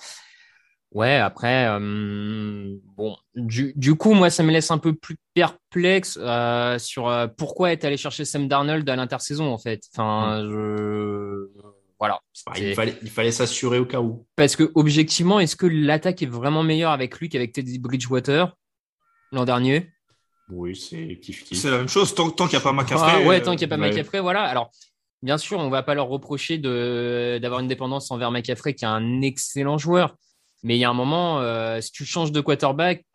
Ouais, 0.97 1.17
après 1.17 1.67
euh, 1.69 2.75
bon, 2.97 3.15
du, 3.35 3.75
du 3.77 3.97
coup 3.97 4.15
moi 4.15 4.31
ça 4.31 4.43
me 4.43 4.51
laisse 4.51 4.71
un 4.71 4.79
peu 4.79 4.95
plus 4.95 5.19
perplexe 5.35 6.19
euh, 6.23 6.79
sur 6.79 7.07
euh, 7.09 7.27
pourquoi 7.27 7.73
être 7.73 7.85
allé 7.85 7.99
chercher 7.99 8.25
Sam 8.25 8.49
Darnold 8.49 8.89
à 8.89 8.97
l'intersaison 8.97 9.53
en 9.53 9.59
fait. 9.59 9.83
Enfin, 9.93 10.43
je 10.49 11.49
voilà. 11.99 12.19
Bah, 12.47 12.53
C'est- 12.57 12.71
Il 12.71 12.75
fallait, 12.75 12.97
il 13.03 13.11
fallait 13.11 13.31
s'assurer 13.31 13.79
au 13.79 13.85
cas 13.85 14.01
où. 14.01 14.27
Parce 14.37 14.57
que 14.57 14.73
objectivement, 14.75 15.39
est-ce 15.39 15.55
que 15.55 15.67
l'attaque 15.67 16.23
est 16.23 16.31
vraiment 16.31 16.63
meilleure 16.63 16.93
avec 16.93 17.19
lui 17.19 17.29
qu'avec 17.29 17.53
Teddy 17.53 17.79
Bridgewater 17.79 18.57
l'an 19.33 19.45
dernier? 19.45 19.91
Oui, 20.49 20.75
c'est 20.77 21.19
kiff 21.21 21.45
kiff. 21.45 21.59
C'est 21.59 21.71
la 21.71 21.77
même 21.77 21.89
chose 21.89 22.15
tant, 22.15 22.31
tant 22.31 22.47
qu'il 22.47 22.57
n'y 22.59 22.63
a 22.63 22.65
pas 22.65 22.73
McCaffrey. 22.73 23.13
Ah, 23.23 23.27
ouais, 23.27 23.43
tant 23.43 23.55
qu'il 23.55 23.69
n'y 23.69 23.75
a 23.75 23.77
pas 23.77 23.83
ouais. 23.83 24.21
Voilà. 24.21 24.45
Alors, 24.45 24.71
bien 25.23 25.37
sûr, 25.37 25.59
on 25.59 25.69
va 25.69 25.83
pas 25.83 25.95
leur 25.95 26.07
reprocher 26.09 26.57
de 26.57 27.39
d'avoir 27.43 27.61
une 27.61 27.69
dépendance 27.69 28.11
envers 28.11 28.31
McCaffrey, 28.31 28.73
qui 28.75 28.87
est 28.87 28.89
un 28.89 29.21
excellent 29.21 29.77
joueur. 29.77 30.17
Mais 30.67 30.77
il 30.77 30.81
y 30.81 30.85
a 30.85 30.91
un 30.91 30.95
moment, 30.95 31.41
euh, 31.41 31.81
si 31.81 31.93
tu 31.93 32.05
changes 32.07 32.33
de 32.33 32.41
quarterback 32.43 33.07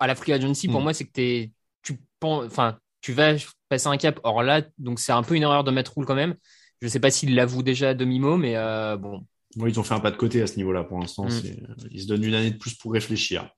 à 0.00 0.06
la 0.06 0.14
free 0.14 0.32
agency, 0.32 0.68
pour 0.68 0.80
Mm. 0.80 0.84
moi, 0.84 0.94
c'est 0.94 1.04
que 1.06 1.12
t'es, 1.12 1.52
tu 1.82 1.98
penses, 2.20 2.46
enfin, 2.46 2.78
tu 3.00 3.12
vas 3.12 3.34
passer 3.68 3.88
un 3.88 3.96
cap. 3.96 4.20
Or 4.24 4.42
là, 4.42 4.62
donc 4.78 5.00
c'est 5.00 5.12
un 5.12 5.22
peu 5.22 5.34
une 5.36 5.42
erreur 5.44 5.64
de 5.64 5.70
mettre 5.70 5.94
roule 5.94 6.06
quand 6.06 6.14
même. 6.16 6.36
Je 6.82 6.88
sais 6.88 7.00
pas 7.00 7.10
s'il 7.10 7.34
l'avoue 7.34 7.62
déjà 7.62 7.90
à 7.90 7.94
demi-mot, 7.94 8.36
mais 8.36 8.56
euh, 8.56 8.96
bon. 8.96 9.26
Bon, 9.56 9.66
ils 9.66 9.78
ont 9.78 9.82
fait 9.84 9.94
un 9.94 10.00
pas 10.00 10.10
de 10.10 10.16
côté 10.16 10.42
à 10.42 10.46
ce 10.46 10.56
niveau-là 10.56 10.82
pour 10.84 10.98
l'instant. 10.98 11.26
Mm. 11.26 11.30
c'est- 11.30 11.56
Ils 11.90 12.02
se 12.02 12.06
donnent 12.06 12.24
une 12.24 12.34
année 12.34 12.50
de 12.50 12.56
plus 12.58 12.74
pour 12.74 12.92
réfléchir. 12.92 13.48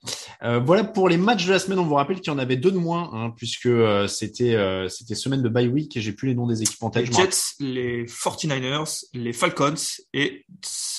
Euh, 0.43 0.59
voilà 0.59 0.85
pour 0.85 1.09
les 1.09 1.17
matchs 1.17 1.47
de 1.47 1.53
la 1.53 1.59
semaine. 1.59 1.79
On 1.79 1.85
vous 1.85 1.95
rappelle 1.95 2.21
qu'il 2.21 2.33
y 2.33 2.37
en 2.37 2.39
avait 2.39 2.57
deux 2.57 2.71
de 2.71 2.79
moins, 2.79 3.11
hein, 3.15 3.33
puisque 3.37 3.67
euh, 3.67 4.07
c'était 4.07 4.55
euh, 4.55 4.89
c'était 4.89 5.15
semaine 5.15 5.43
de 5.43 5.49
bye 5.49 5.69
week 5.69 5.97
et 5.97 6.01
j'ai 6.01 6.13
plus 6.13 6.29
les 6.29 6.35
noms 6.35 6.47
des 6.47 6.63
équipes 6.63 6.83
en 6.83 6.91
tête. 6.91 7.09
Les 7.09 7.15
Jets, 7.15 7.55
les 7.61 8.05
49ers, 8.07 9.05
les 9.15 9.33
Falcons 9.33 9.75
et 10.13 10.45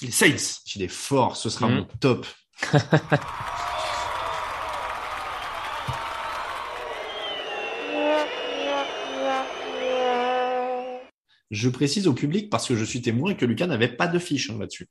les 0.02 0.12
Saints. 0.12 0.62
J'ai 0.66 0.80
des 0.80 0.88
forts, 0.88 1.36
ce 1.38 1.50
sera 1.50 1.68
Mm. 1.70 1.76
mon 1.76 1.88
top. 2.00 2.26
Je 11.52 11.70
précise 11.70 12.08
au 12.08 12.14
public 12.14 12.50
parce 12.50 12.68
que 12.68 12.76
je 12.76 12.84
suis 12.84 13.02
témoin 13.02 13.34
que 13.34 13.46
Lucas 13.46 13.68
n'avait 13.68 13.96
pas 13.96 14.08
de 14.08 14.20
fiche 14.20 14.50
hein, 14.50 14.58
là-dessus. 14.60 14.88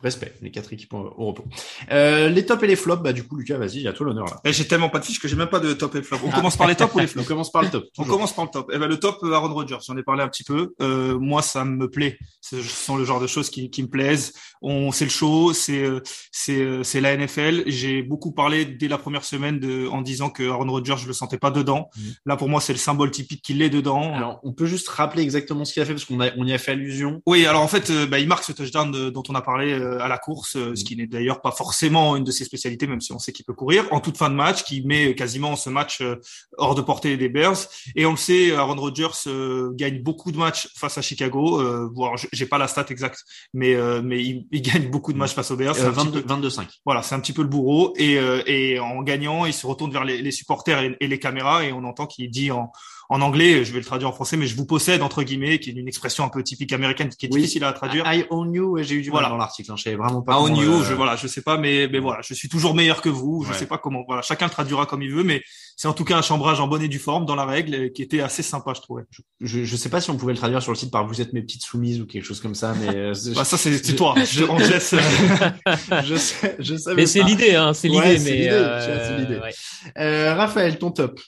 Respect, 0.00 0.32
les 0.42 0.52
quatre 0.52 0.72
équipes 0.72 0.94
au 0.94 1.26
repos. 1.26 1.44
Euh, 1.90 2.28
les 2.28 2.46
tops 2.46 2.62
et 2.62 2.68
les 2.68 2.76
flops, 2.76 3.02
bah 3.02 3.12
du 3.12 3.24
coup 3.24 3.34
Lucas, 3.36 3.58
vas-y, 3.58 3.86
à 3.88 3.92
toi 3.92 4.06
l'honneur 4.06 4.26
là. 4.26 4.40
Et 4.44 4.52
j'ai 4.52 4.64
tellement 4.66 4.88
pas 4.90 5.00
de 5.00 5.04
fiches 5.04 5.18
que 5.18 5.26
j'ai 5.26 5.34
même 5.34 5.48
pas 5.48 5.58
de 5.58 5.72
top 5.72 5.94
et 5.96 6.02
flop. 6.02 6.18
On 6.24 6.30
Ah. 6.32 6.36
commence 6.36 6.56
par 6.56 6.68
les 6.68 6.76
tops 6.76 6.94
ou 6.94 6.98
les 7.00 7.04
On 7.06 7.08
flops 7.08 7.26
commence 7.26 7.50
par 7.50 7.62
le 7.62 7.70
top. 7.70 7.84
On 7.98 8.04
commence 8.04 8.32
par 8.32 8.44
le 8.44 8.50
top. 8.52 8.70
Eh 8.72 8.78
ben, 8.78 8.86
le 8.86 9.00
top, 9.00 9.18
euh, 9.24 9.32
Aaron 9.32 9.52
Rodgers. 9.52 9.78
J'en 9.84 9.96
ai 9.96 10.04
parlé 10.04 10.22
un 10.22 10.28
petit 10.28 10.44
peu. 10.44 10.72
Euh, 10.80 11.18
moi, 11.18 11.42
ça 11.42 11.64
me 11.64 11.90
plaît. 11.90 12.16
Ce 12.40 12.62
sont 12.62 12.96
le 12.96 13.04
genre 13.04 13.20
de 13.20 13.26
choses 13.26 13.50
qui, 13.50 13.70
qui 13.70 13.82
me 13.82 13.88
plaisent. 13.88 14.34
On, 14.62 14.92
c'est 14.92 15.04
le 15.04 15.10
show, 15.10 15.52
c'est, 15.52 15.82
euh, 15.82 16.00
c'est, 16.30 16.60
euh, 16.60 16.84
c'est 16.84 17.00
la 17.00 17.16
NFL. 17.16 17.64
J'ai 17.66 18.02
beaucoup 18.04 18.30
parlé 18.32 18.64
dès 18.66 18.86
la 18.86 18.98
première 18.98 19.24
semaine 19.24 19.58
de, 19.58 19.88
en 19.88 20.00
disant 20.02 20.30
que 20.30 20.48
Aaron 20.48 20.70
Rodgers, 20.70 20.96
je 20.98 21.08
le 21.08 21.12
sentais 21.12 21.38
pas 21.38 21.50
dedans. 21.50 21.90
Mhm. 21.96 22.12
Là, 22.26 22.36
pour 22.36 22.48
moi, 22.48 22.60
c'est 22.60 22.72
le 22.72 22.78
symbole 22.78 23.10
typique 23.10 23.42
qu'il 23.42 23.62
est 23.62 23.70
dedans. 23.70 24.14
Alors, 24.14 24.38
on 24.44 24.52
peut 24.52 24.66
juste 24.66 24.88
rappeler 24.88 25.22
exactement 25.24 25.64
ce 25.64 25.72
qu'il 25.72 25.82
a 25.82 25.86
fait 25.86 25.92
parce 25.94 26.04
qu'on 26.04 26.20
a, 26.20 26.28
on 26.36 26.46
y 26.46 26.52
a 26.52 26.58
fait 26.58 26.70
allusion. 26.72 27.20
Oui, 27.26 27.46
alors 27.46 27.62
en 27.62 27.68
fait, 27.68 27.90
bah, 28.08 28.20
il 28.20 28.28
marque 28.28 28.44
ce 28.44 28.52
touchdown 28.52 28.92
de- 28.92 29.10
dont 29.10 29.24
on 29.28 29.34
a 29.34 29.42
parlé 29.42 29.72
à 30.00 30.08
la 30.08 30.18
course, 30.18 30.56
euh, 30.56 30.74
ce 30.74 30.84
qui 30.84 30.96
n'est 30.96 31.06
d'ailleurs 31.06 31.40
pas 31.40 31.50
forcément 31.52 32.16
une 32.16 32.24
de 32.24 32.30
ses 32.30 32.44
spécialités, 32.44 32.86
même 32.86 33.00
si 33.00 33.12
on 33.12 33.18
sait 33.18 33.32
qu'il 33.32 33.44
peut 33.44 33.54
courir, 33.54 33.84
en 33.90 34.00
toute 34.00 34.16
fin 34.16 34.28
de 34.30 34.34
match, 34.34 34.64
qui 34.64 34.82
met 34.82 35.14
quasiment 35.14 35.56
ce 35.56 35.70
match 35.70 36.00
euh, 36.00 36.16
hors 36.56 36.74
de 36.74 36.82
portée 36.82 37.16
des 37.16 37.28
Bears. 37.28 37.56
Et 37.96 38.06
on 38.06 38.12
le 38.12 38.16
sait, 38.16 38.52
Aaron 38.54 38.74
Rodgers 38.76 39.06
euh, 39.26 39.70
gagne 39.74 40.02
beaucoup 40.02 40.32
de 40.32 40.36
matchs 40.38 40.68
face 40.76 40.98
à 40.98 41.02
Chicago. 41.02 41.60
Euh, 41.60 41.88
voire, 41.94 42.14
j'ai 42.32 42.46
pas 42.46 42.58
la 42.58 42.68
stat 42.68 42.86
exacte, 42.90 43.20
mais 43.54 43.74
euh, 43.74 44.02
mais 44.02 44.22
il, 44.22 44.46
il 44.52 44.62
gagne 44.62 44.88
beaucoup 44.90 45.12
de 45.12 45.18
matchs 45.18 45.34
face 45.34 45.50
aux 45.50 45.56
Bears. 45.56 45.74
C'est 45.76 45.82
Euh, 45.84 45.88
un 45.88 45.92
petit 45.92 46.04
22, 46.06 46.22
peu- 46.22 46.34
22-5. 46.48 46.66
voilà, 46.84 47.02
c'est 47.02 47.14
un 47.14 47.20
petit 47.20 47.32
peu 47.32 47.42
le 47.42 47.48
bourreau. 47.48 47.94
Et, 47.96 48.18
euh, 48.18 48.42
et 48.46 48.78
en 48.78 49.02
gagnant, 49.02 49.46
il 49.46 49.52
se 49.54 49.66
retourne 49.66 49.90
vers 49.92 50.04
les, 50.04 50.20
les 50.22 50.30
supporters 50.32 50.80
et, 50.82 50.96
et 51.00 51.06
les 51.08 51.18
caméras 51.18 51.64
et 51.64 51.72
on 51.72 51.84
entend 51.84 52.06
qu'il 52.06 52.30
dit 52.30 52.50
en, 52.50 52.70
en 53.10 53.22
anglais, 53.22 53.64
je 53.64 53.72
vais 53.72 53.78
le 53.78 53.84
traduire 53.84 54.08
en 54.10 54.12
français, 54.12 54.36
mais 54.36 54.46
je 54.46 54.54
vous 54.54 54.66
possède 54.66 55.00
entre 55.02 55.22
guillemets, 55.22 55.58
qui 55.60 55.70
est 55.70 55.72
une 55.72 55.88
expression 55.88 56.24
un 56.24 56.28
peu 56.28 56.42
typique 56.42 56.72
américaine, 56.72 57.08
qui 57.08 57.24
est 57.26 57.30
Oui. 57.32 57.40
difficile 57.40 57.64
à 57.64 57.72
traduire. 57.72 58.04
I 58.12 58.26
own 58.30 58.52
you, 58.52 58.64
ouais, 58.72 58.84
j'ai 58.84 58.96
eu 58.96 59.02
du 59.02 59.10
Voilà. 59.10 59.28
mal 59.28 59.36
dans 59.36 59.38
l'article. 59.38 59.72
Hein, 59.72 59.76
je 59.76 59.84
savais 59.84 59.96
vraiment 59.96 60.20
pas. 60.22 60.38
On 60.38 60.44
comment, 60.44 60.60
you, 60.62 60.72
euh, 60.80 60.84
je 60.84 60.92
voilà, 60.94 61.16
je 61.16 61.26
sais 61.26 61.40
pas, 61.42 61.56
mais 61.56 61.88
mais 61.90 62.00
voilà, 62.00 62.20
je 62.22 62.34
suis 62.34 62.48
toujours 62.50 62.74
meilleur 62.74 63.00
que 63.00 63.08
vous. 63.08 63.44
Je 63.46 63.52
Ouais. 63.52 63.58
sais 63.58 63.66
pas 63.66 63.78
comment. 63.78 64.04
Voilà, 64.06 64.20
chacun 64.22 64.44
le 64.46 64.50
traduira 64.50 64.84
comme 64.86 65.00
il 65.02 65.10
veut, 65.10 65.24
mais 65.24 65.42
c'est 65.76 65.88
en 65.88 65.94
tout 65.94 66.04
cas 66.04 66.18
un 66.18 66.22
chambrage 66.22 66.60
en 66.60 66.66
bonne 66.68 66.82
et 66.82 66.88
due 66.88 66.98
forme 66.98 67.24
dans 67.24 67.34
la 67.36 67.46
règle, 67.46 67.74
euh, 67.74 67.88
qui 67.88 68.02
était 68.02 68.20
assez 68.20 68.42
sympa, 68.42 68.72
je 68.76 68.80
trouvais. 68.82 69.04
Je, 69.40 69.64
je 69.64 69.76
sais 69.76 69.88
pas 69.88 70.00
si 70.02 70.10
on 70.10 70.16
pouvait 70.16 70.32
le 70.34 70.38
traduire 70.38 70.60
sur 70.62 70.72
le 70.72 70.76
site 70.76 70.90
par 70.90 71.06
vous 71.06 71.20
êtes 71.22 71.32
mes 71.32 71.40
petites 71.42 71.62
soumises 71.64 72.00
ou 72.02 72.06
quelque 72.06 72.24
chose 72.24 72.40
comme 72.40 72.54
ça, 72.54 72.74
mais 72.78 72.94
euh, 72.94 73.12
Bah, 73.34 73.44
ça 73.44 73.56
c'est 73.56 73.72
c'est 73.78 73.92
je- 73.92 73.96
toi. 73.96 74.14
Je, 74.22 74.44
on 74.44 74.56
te 74.58 74.64
laisse. 74.64 74.94
je 76.04 76.16
sais, 76.16 76.56
je 76.58 76.76
savais 76.76 76.96
Mais 76.96 77.06
c'est 77.06 77.22
l'idée, 77.22 77.54
hein, 77.54 77.72
c'est 77.72 77.88
Ouais, 77.88 78.12
l'idée. 78.14 78.18
c'est 78.18 78.30
mais 78.30 78.48
euh, 78.50 79.06
c'est 79.08 79.16
l'idée. 79.18 79.38
ouais. 79.40 79.54
Euh, 79.98 80.34
Raphaël, 80.34 80.78
ton 80.78 80.90
top. 80.90 81.18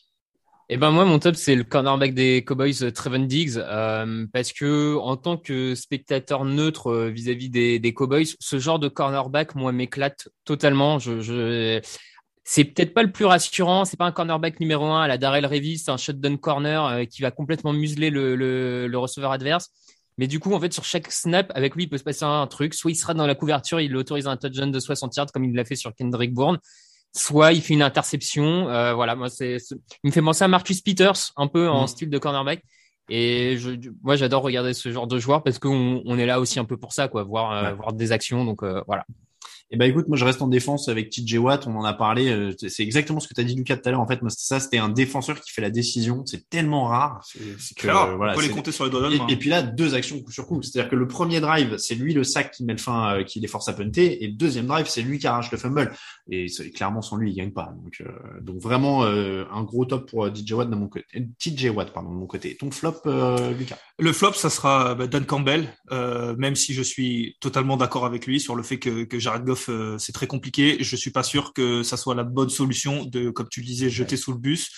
Eh 0.72 0.76
ben 0.76 0.92
moi 0.92 1.04
mon 1.04 1.18
top 1.18 1.34
c'est 1.34 1.56
le 1.56 1.64
cornerback 1.64 2.14
des 2.14 2.44
Cowboys 2.44 2.84
euh, 2.84 2.92
Trevon 2.92 3.24
Diggs. 3.24 3.56
Euh, 3.56 4.24
parce 4.32 4.52
que 4.52 4.96
en 4.98 5.16
tant 5.16 5.36
que 5.36 5.74
spectateur 5.74 6.44
neutre 6.44 6.92
euh, 6.92 7.08
vis-à-vis 7.08 7.50
des, 7.50 7.92
Cowboys 7.92 8.36
ce 8.38 8.60
genre 8.60 8.78
de 8.78 8.86
cornerback 8.86 9.56
moi 9.56 9.72
m'éclate 9.72 10.28
totalement. 10.44 11.00
Je, 11.00 11.22
je... 11.22 11.80
c'est 12.44 12.62
peut-être 12.62 12.94
pas 12.94 13.02
le 13.02 13.10
plus 13.10 13.24
rassurant. 13.24 13.84
C'est 13.84 13.96
pas 13.96 14.04
un 14.04 14.12
cornerback 14.12 14.60
numéro 14.60 14.84
un 14.84 15.02
à 15.02 15.08
la 15.08 15.18
Darrell 15.18 15.44
Revis 15.44 15.78
c'est 15.78 15.90
un 15.90 15.96
shotdown 15.96 16.38
corner 16.38 17.04
qui 17.08 17.20
va 17.22 17.32
complètement 17.32 17.72
museler 17.72 18.10
le, 18.10 18.36
le, 18.36 18.86
le 18.86 18.98
receveur 18.98 19.32
adverse. 19.32 19.70
Mais 20.18 20.28
du 20.28 20.38
coup 20.38 20.54
en 20.54 20.60
fait 20.60 20.72
sur 20.72 20.84
chaque 20.84 21.10
snap 21.10 21.50
avec 21.56 21.74
lui 21.74 21.84
il 21.84 21.88
peut 21.88 21.98
se 21.98 22.04
passer 22.04 22.24
un 22.24 22.46
truc. 22.46 22.74
Soit 22.74 22.92
il 22.92 22.96
sera 22.96 23.12
dans 23.12 23.26
la 23.26 23.34
couverture 23.34 23.80
il 23.80 23.96
autorise 23.96 24.28
un 24.28 24.36
touchdown 24.36 24.70
de 24.70 24.78
60 24.78 25.16
yards 25.16 25.32
comme 25.32 25.42
il 25.42 25.52
l'a 25.52 25.64
fait 25.64 25.74
sur 25.74 25.92
Kendrick 25.96 26.32
Bourne 26.32 26.60
soit 27.12 27.52
il 27.52 27.60
fait 27.62 27.74
une 27.74 27.82
interception. 27.82 28.68
Euh, 28.68 28.94
voilà, 28.94 29.16
moi 29.16 29.28
c'est, 29.28 29.56
il 30.04 30.08
me 30.08 30.10
fait 30.12 30.22
penser 30.22 30.44
à 30.44 30.48
Marcus 30.48 30.80
Peters 30.80 31.32
un 31.36 31.46
peu 31.46 31.68
en 31.68 31.84
Mm. 31.84 31.88
style 31.88 32.10
de 32.10 32.18
cornerback. 32.18 32.62
Et 33.08 33.56
je, 33.58 33.72
moi 34.02 34.14
j'adore 34.14 34.42
regarder 34.42 34.72
ce 34.72 34.92
genre 34.92 35.08
de 35.08 35.18
joueur 35.18 35.42
parce 35.42 35.58
qu'on 35.58 36.02
on 36.04 36.18
est 36.18 36.26
là 36.26 36.38
aussi 36.38 36.60
un 36.60 36.64
peu 36.64 36.76
pour 36.76 36.92
ça, 36.92 37.08
quoi, 37.08 37.24
voir 37.24 37.52
euh, 37.52 37.74
voir 37.74 37.92
des 37.92 38.12
actions. 38.12 38.44
Donc 38.44 38.62
euh, 38.62 38.82
voilà. 38.86 39.04
Eh 39.72 39.76
ben 39.76 39.88
écoute, 39.88 40.08
moi 40.08 40.16
je 40.16 40.24
reste 40.24 40.42
en 40.42 40.48
défense 40.48 40.88
avec 40.88 41.10
TJ 41.10 41.36
Watt, 41.38 41.66
on 41.66 41.76
en 41.76 41.84
a 41.84 41.92
parlé, 41.92 42.28
euh, 42.28 42.52
c'est 42.68 42.82
exactement 42.82 43.20
ce 43.20 43.28
que 43.28 43.34
tu 43.34 43.40
as 43.40 43.44
dit 43.44 43.54
Lucas 43.54 43.76
tout 43.76 43.88
à 43.88 43.92
l'heure 43.92 44.00
en 44.00 44.06
fait, 44.06 44.20
moi 44.20 44.30
ça, 44.30 44.58
c'était 44.58 44.78
un 44.78 44.88
défenseur 44.88 45.40
qui 45.40 45.52
fait 45.52 45.62
la 45.62 45.70
décision, 45.70 46.24
c'est 46.26 46.48
tellement 46.50 46.84
rare, 46.86 47.24
c'est 47.58 47.76
que 47.76 47.86
rare, 47.86 48.10
euh, 48.10 48.16
voilà, 48.16 48.32
on 48.32 48.36
peut 48.36 48.42
les 48.42 48.48
compter 48.48 48.72
sur 48.72 48.84
les 48.84 48.90
doigts 48.90 49.08
et, 49.10 49.32
et 49.32 49.36
puis 49.36 49.48
là 49.48 49.62
deux 49.62 49.94
actions 49.94 50.20
coup 50.20 50.32
sur 50.32 50.46
coup, 50.46 50.60
c'est-à-dire 50.62 50.90
que 50.90 50.96
le 50.96 51.06
premier 51.06 51.40
drive, 51.40 51.76
c'est 51.78 51.94
lui 51.94 52.14
le 52.14 52.24
sac 52.24 52.50
qui 52.50 52.64
met 52.64 52.72
le 52.72 52.78
fin 52.78 53.14
euh, 53.18 53.22
qui 53.22 53.38
les 53.38 53.46
force 53.46 53.68
à 53.68 53.72
punter 53.72 54.24
et 54.24 54.26
le 54.26 54.32
deuxième 54.34 54.66
drive, 54.66 54.86
c'est 54.88 55.02
lui 55.02 55.18
qui 55.18 55.26
arrache 55.28 55.50
le 55.52 55.58
fumble 55.58 55.92
et 56.28 56.46
clairement 56.74 57.02
sans 57.02 57.16
lui, 57.16 57.30
il 57.30 57.36
gagne 57.36 57.52
pas. 57.52 57.72
Donc 57.84 58.00
euh, 58.00 58.40
donc 58.40 58.60
vraiment 58.60 59.04
euh, 59.04 59.44
un 59.52 59.62
gros 59.62 59.84
top 59.84 60.10
pour 60.10 60.24
euh, 60.24 60.34
DJ 60.34 60.52
Watt 60.52 60.68
de 60.68 60.74
mon 60.74 60.88
côté. 60.88 61.04
euh, 61.16 61.20
TJ 61.38 61.66
Watt 61.70 61.92
pardon 61.92 62.10
de 62.10 62.16
mon 62.16 62.26
côté. 62.26 62.56
Ton 62.56 62.70
flop 62.70 62.94
euh, 63.06 63.52
Lucas. 63.52 63.78
Le 63.98 64.12
flop, 64.12 64.32
ça 64.32 64.48
sera 64.50 64.94
bah, 64.94 65.06
Dan 65.06 65.26
Campbell, 65.26 65.68
euh, 65.92 66.34
même 66.36 66.56
si 66.56 66.72
je 66.72 66.82
suis 66.82 67.36
totalement 67.40 67.76
d'accord 67.76 68.06
avec 68.06 68.26
lui 68.26 68.40
sur 68.40 68.56
le 68.56 68.62
fait 68.62 68.78
que, 68.78 69.04
que 69.04 69.18
Jared 69.18 69.44
Goff, 69.44 69.59
euh, 69.68 69.98
c'est 69.98 70.12
très 70.12 70.26
compliqué. 70.26 70.78
Je 70.80 70.96
suis 70.96 71.10
pas 71.10 71.22
sûr 71.22 71.52
que 71.52 71.82
ça 71.82 71.96
soit 71.96 72.14
la 72.14 72.24
bonne 72.24 72.50
solution 72.50 73.04
de, 73.04 73.30
comme 73.30 73.48
tu 73.48 73.60
le 73.60 73.66
disais, 73.66 73.90
jeter 73.90 74.16
sous 74.16 74.32
le 74.32 74.38
bus. 74.38 74.70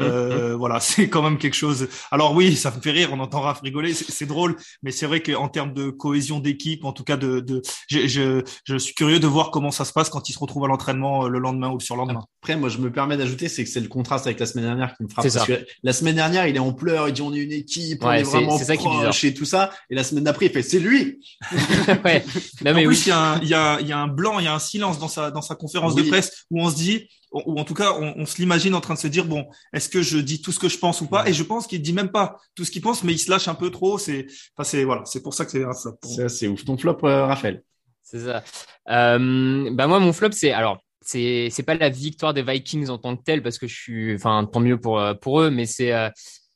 Euh, 0.00 0.54
Voilà, 0.56 0.80
c'est 0.80 1.08
quand 1.08 1.22
même 1.22 1.38
quelque 1.38 1.54
chose. 1.56 1.88
Alors 2.10 2.34
oui, 2.34 2.56
ça 2.56 2.70
me 2.70 2.80
fait 2.80 2.90
rire, 2.90 3.10
on 3.12 3.20
entend 3.20 3.40
Raph 3.40 3.60
rigoler, 3.60 3.92
c'est 3.94 4.26
drôle, 4.26 4.56
mais 4.82 4.92
c'est 4.92 5.06
vrai 5.06 5.22
qu'en 5.22 5.48
termes 5.48 5.72
de 5.74 5.90
cohésion 5.90 6.38
d'équipe, 6.38 6.84
en 6.84 6.92
tout 6.92 7.04
cas 7.04 7.16
de, 7.16 7.40
de 7.40 7.62
je, 7.88 8.06
je, 8.06 8.42
je 8.64 8.76
suis 8.76 8.94
curieux 8.94 9.18
de 9.20 9.26
voir 9.26 9.50
comment 9.50 9.70
ça 9.70 9.84
se 9.84 9.92
passe 9.92 10.08
quand 10.10 10.28
il 10.28 10.32
se 10.32 10.38
retrouve 10.38 10.64
à 10.64 10.68
l'entraînement 10.68 11.24
euh, 11.24 11.28
le 11.28 11.38
lendemain 11.38 11.68
ou 11.70 11.74
le 11.78 11.80
surlendemain. 11.84 12.24
Après, 12.42 12.56
moi, 12.56 12.68
je 12.68 12.78
me 12.78 12.90
permets 12.90 13.16
d'ajouter, 13.16 13.48
c'est 13.48 13.64
que 13.64 13.70
c'est 13.70 13.80
le 13.80 13.88
contraste 13.88 14.26
avec 14.26 14.40
la 14.40 14.46
semaine 14.46 14.64
dernière 14.66 14.94
qui 14.96 15.02
me 15.04 15.08
frappe. 15.08 15.26
C'est 15.28 15.36
Parce 15.38 15.46
ça. 15.48 15.56
que 15.56 15.66
la 15.82 15.92
semaine 15.92 16.14
dernière, 16.16 16.46
il 16.46 16.56
est 16.56 16.60
en 16.60 16.72
pleurs, 16.72 17.08
il 17.08 17.14
dit 17.14 17.22
on 17.22 17.32
est 17.34 17.38
une 17.38 17.52
équipe, 17.52 18.02
on 18.04 18.08
Ouais, 18.08 18.20
est 18.20 18.24
c'est- 18.24 18.30
vraiment 18.30 18.56
ça 18.58 18.74
est 18.74 18.76
proche 18.76 19.24
et 19.24 19.34
tout 19.34 19.44
ça. 19.44 19.70
Et 19.90 19.94
la 19.94 20.04
semaine 20.04 20.24
d'après, 20.24 20.46
il 20.46 20.52
fait 20.52 20.62
c'est 20.62 20.78
lui. 20.78 21.20
ouais. 22.04 22.24
Non 22.64 22.70
en 22.70 22.74
mais 22.74 22.84
plus, 22.84 22.88
oui. 22.96 23.02
il 23.06 23.08
y, 23.08 23.12
a 23.12 23.18
un, 23.32 23.40
il, 23.40 23.48
y 23.48 23.54
a, 23.54 23.80
il 23.80 23.86
y 23.88 23.92
a 23.92 23.98
un 23.98 24.08
blanc, 24.08 24.38
il 24.38 24.44
y 24.44 24.48
a 24.48 24.54
un 24.54 24.58
silence 24.58 24.98
dans 24.98 25.08
sa, 25.08 25.30
dans 25.30 25.42
sa 25.42 25.54
conférence 25.54 25.94
Oui. 25.94 26.04
de 26.04 26.08
presse 26.08 26.44
où 26.50 26.60
on 26.62 26.70
se 26.70 26.76
dit, 26.76 27.08
ou 27.32 27.58
en 27.58 27.64
tout 27.64 27.74
cas, 27.74 27.92
on, 27.98 28.14
on 28.16 28.26
se 28.26 28.38
l'imagine 28.38 28.74
en 28.74 28.80
train 28.80 28.94
de 28.94 28.98
se 28.98 29.06
dire, 29.08 29.24
bon, 29.24 29.46
est-ce 29.72 29.88
que 29.88 30.02
je 30.02 30.18
dis 30.18 30.42
tout 30.42 30.52
ce 30.52 30.58
que 30.58 30.68
je 30.68 30.78
pense 30.78 31.00
ou 31.00 31.06
pas? 31.06 31.28
Et 31.28 31.32
je 31.32 31.42
pense 31.42 31.66
qu'il 31.66 31.80
dit 31.82 31.92
même 31.92 32.10
pas 32.10 32.38
tout 32.54 32.64
ce 32.64 32.70
qu'il 32.70 32.82
pense, 32.82 33.04
mais 33.04 33.12
il 33.12 33.18
se 33.18 33.30
lâche 33.30 33.48
un 33.48 33.54
peu 33.54 33.70
trop. 33.70 33.98
C'est, 33.98 34.26
enfin, 34.56 34.64
c'est 34.68 34.84
voilà, 34.84 35.04
c'est 35.04 35.22
pour 35.22 35.34
ça 35.34 35.44
que 35.44 35.50
c'est 35.52 35.64
un 35.64 35.72
flop. 35.74 35.98
Ça, 36.02 36.28
c'est 36.28 36.48
ouf. 36.48 36.64
Ton 36.64 36.76
flop, 36.76 36.98
euh, 37.04 37.26
Raphaël? 37.26 37.62
C'est 38.02 38.20
ça. 38.20 38.42
Euh, 38.88 39.70
bah 39.72 39.86
moi, 39.86 40.00
mon 40.00 40.12
flop, 40.12 40.32
c'est 40.32 40.50
alors 40.52 40.78
c'est 41.02 41.48
c'est 41.50 41.62
pas 41.62 41.74
la 41.74 41.88
victoire 41.88 42.34
des 42.34 42.42
Vikings 42.42 42.88
en 42.88 42.98
tant 42.98 43.16
que 43.16 43.22
telle 43.22 43.42
parce 43.42 43.58
que 43.58 43.66
je 43.66 43.74
suis, 43.74 44.14
enfin 44.14 44.48
tant 44.52 44.60
mieux 44.60 44.78
pour 44.80 44.98
euh, 44.98 45.14
pour 45.14 45.40
eux, 45.40 45.50
mais 45.50 45.66
c'est 45.66 45.92
euh, 45.92 46.08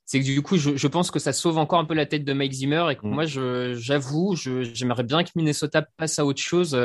c'est 0.05 0.20
que 0.20 0.25
du 0.25 0.43
coup, 0.43 0.57
je, 0.59 0.77
je 0.77 0.87
pense 0.89 1.11
que 1.11 1.18
ça 1.18 1.33
sauve 1.33 1.57
encore 1.59 1.79
un 1.79 1.85
peu 1.85 1.95
la 1.95 2.07
tête 2.07 2.25
de 2.25 2.33
Mike 2.33 2.53
Zimmer 2.53 2.87
et 2.91 2.97
que 2.97 3.07
Mm. 3.07 3.11
moi, 3.11 3.25
je 3.27 3.75
j'avoue, 3.79 4.35
je 4.37 4.62
j'aimerais 4.75 5.05
bien 5.05 5.22
que 5.22 5.31
Minnesota 5.37 5.83
passe 5.97 6.18
à 6.18 6.27
autre 6.27 6.43
chose. 6.43 6.77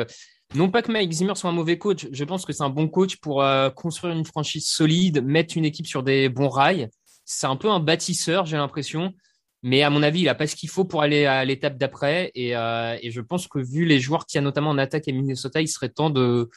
Non 0.55 0.69
pas 0.71 0.81
que 0.81 0.91
Mike 0.91 1.11
Zimmer 1.11 1.35
soit 1.35 1.49
un 1.49 1.53
mauvais 1.53 1.77
coach, 1.77 2.07
je 2.11 2.23
pense 2.23 2.43
que 2.43 2.53
c'est 2.53 2.63
un 2.63 2.69
bon 2.69 2.87
coach 2.87 3.17
pour 3.17 3.43
euh, 3.43 3.69
construire 3.69 4.15
une 4.15 4.25
franchise 4.25 4.65
solide, 4.65 5.23
mettre 5.23 5.55
une 5.57 5.65
équipe 5.65 5.85
sur 5.85 6.01
des 6.01 6.27
bons 6.27 6.49
rails. 6.49 6.89
C'est 7.23 7.45
un 7.45 7.55
peu 7.55 7.69
un 7.69 7.79
bâtisseur, 7.79 8.47
j'ai 8.47 8.57
l'impression. 8.57 9.13
Mais 9.61 9.83
à 9.83 9.89
mon 9.89 10.01
avis, 10.01 10.21
il 10.21 10.29
a 10.29 10.35
pas 10.35 10.47
ce 10.47 10.55
qu'il 10.55 10.69
faut 10.69 10.85
pour 10.85 11.01
aller 11.01 11.25
à 11.25 11.43
l'étape 11.45 11.77
d'après. 11.77 12.31
Et, 12.33 12.55
euh, 12.55 12.97
et 13.01 13.11
je 13.11 13.21
pense 13.21 13.47
que 13.47 13.59
vu 13.59 13.85
les 13.85 13.99
joueurs 13.99 14.25
qu'il 14.25 14.37
y 14.37 14.39
a 14.39 14.41
notamment 14.41 14.69
en 14.69 14.77
attaque 14.77 15.07
à 15.07 15.11
Minnesota, 15.11 15.61
il 15.61 15.67
serait 15.67 15.89
temps 15.89 16.09
de, 16.09 16.49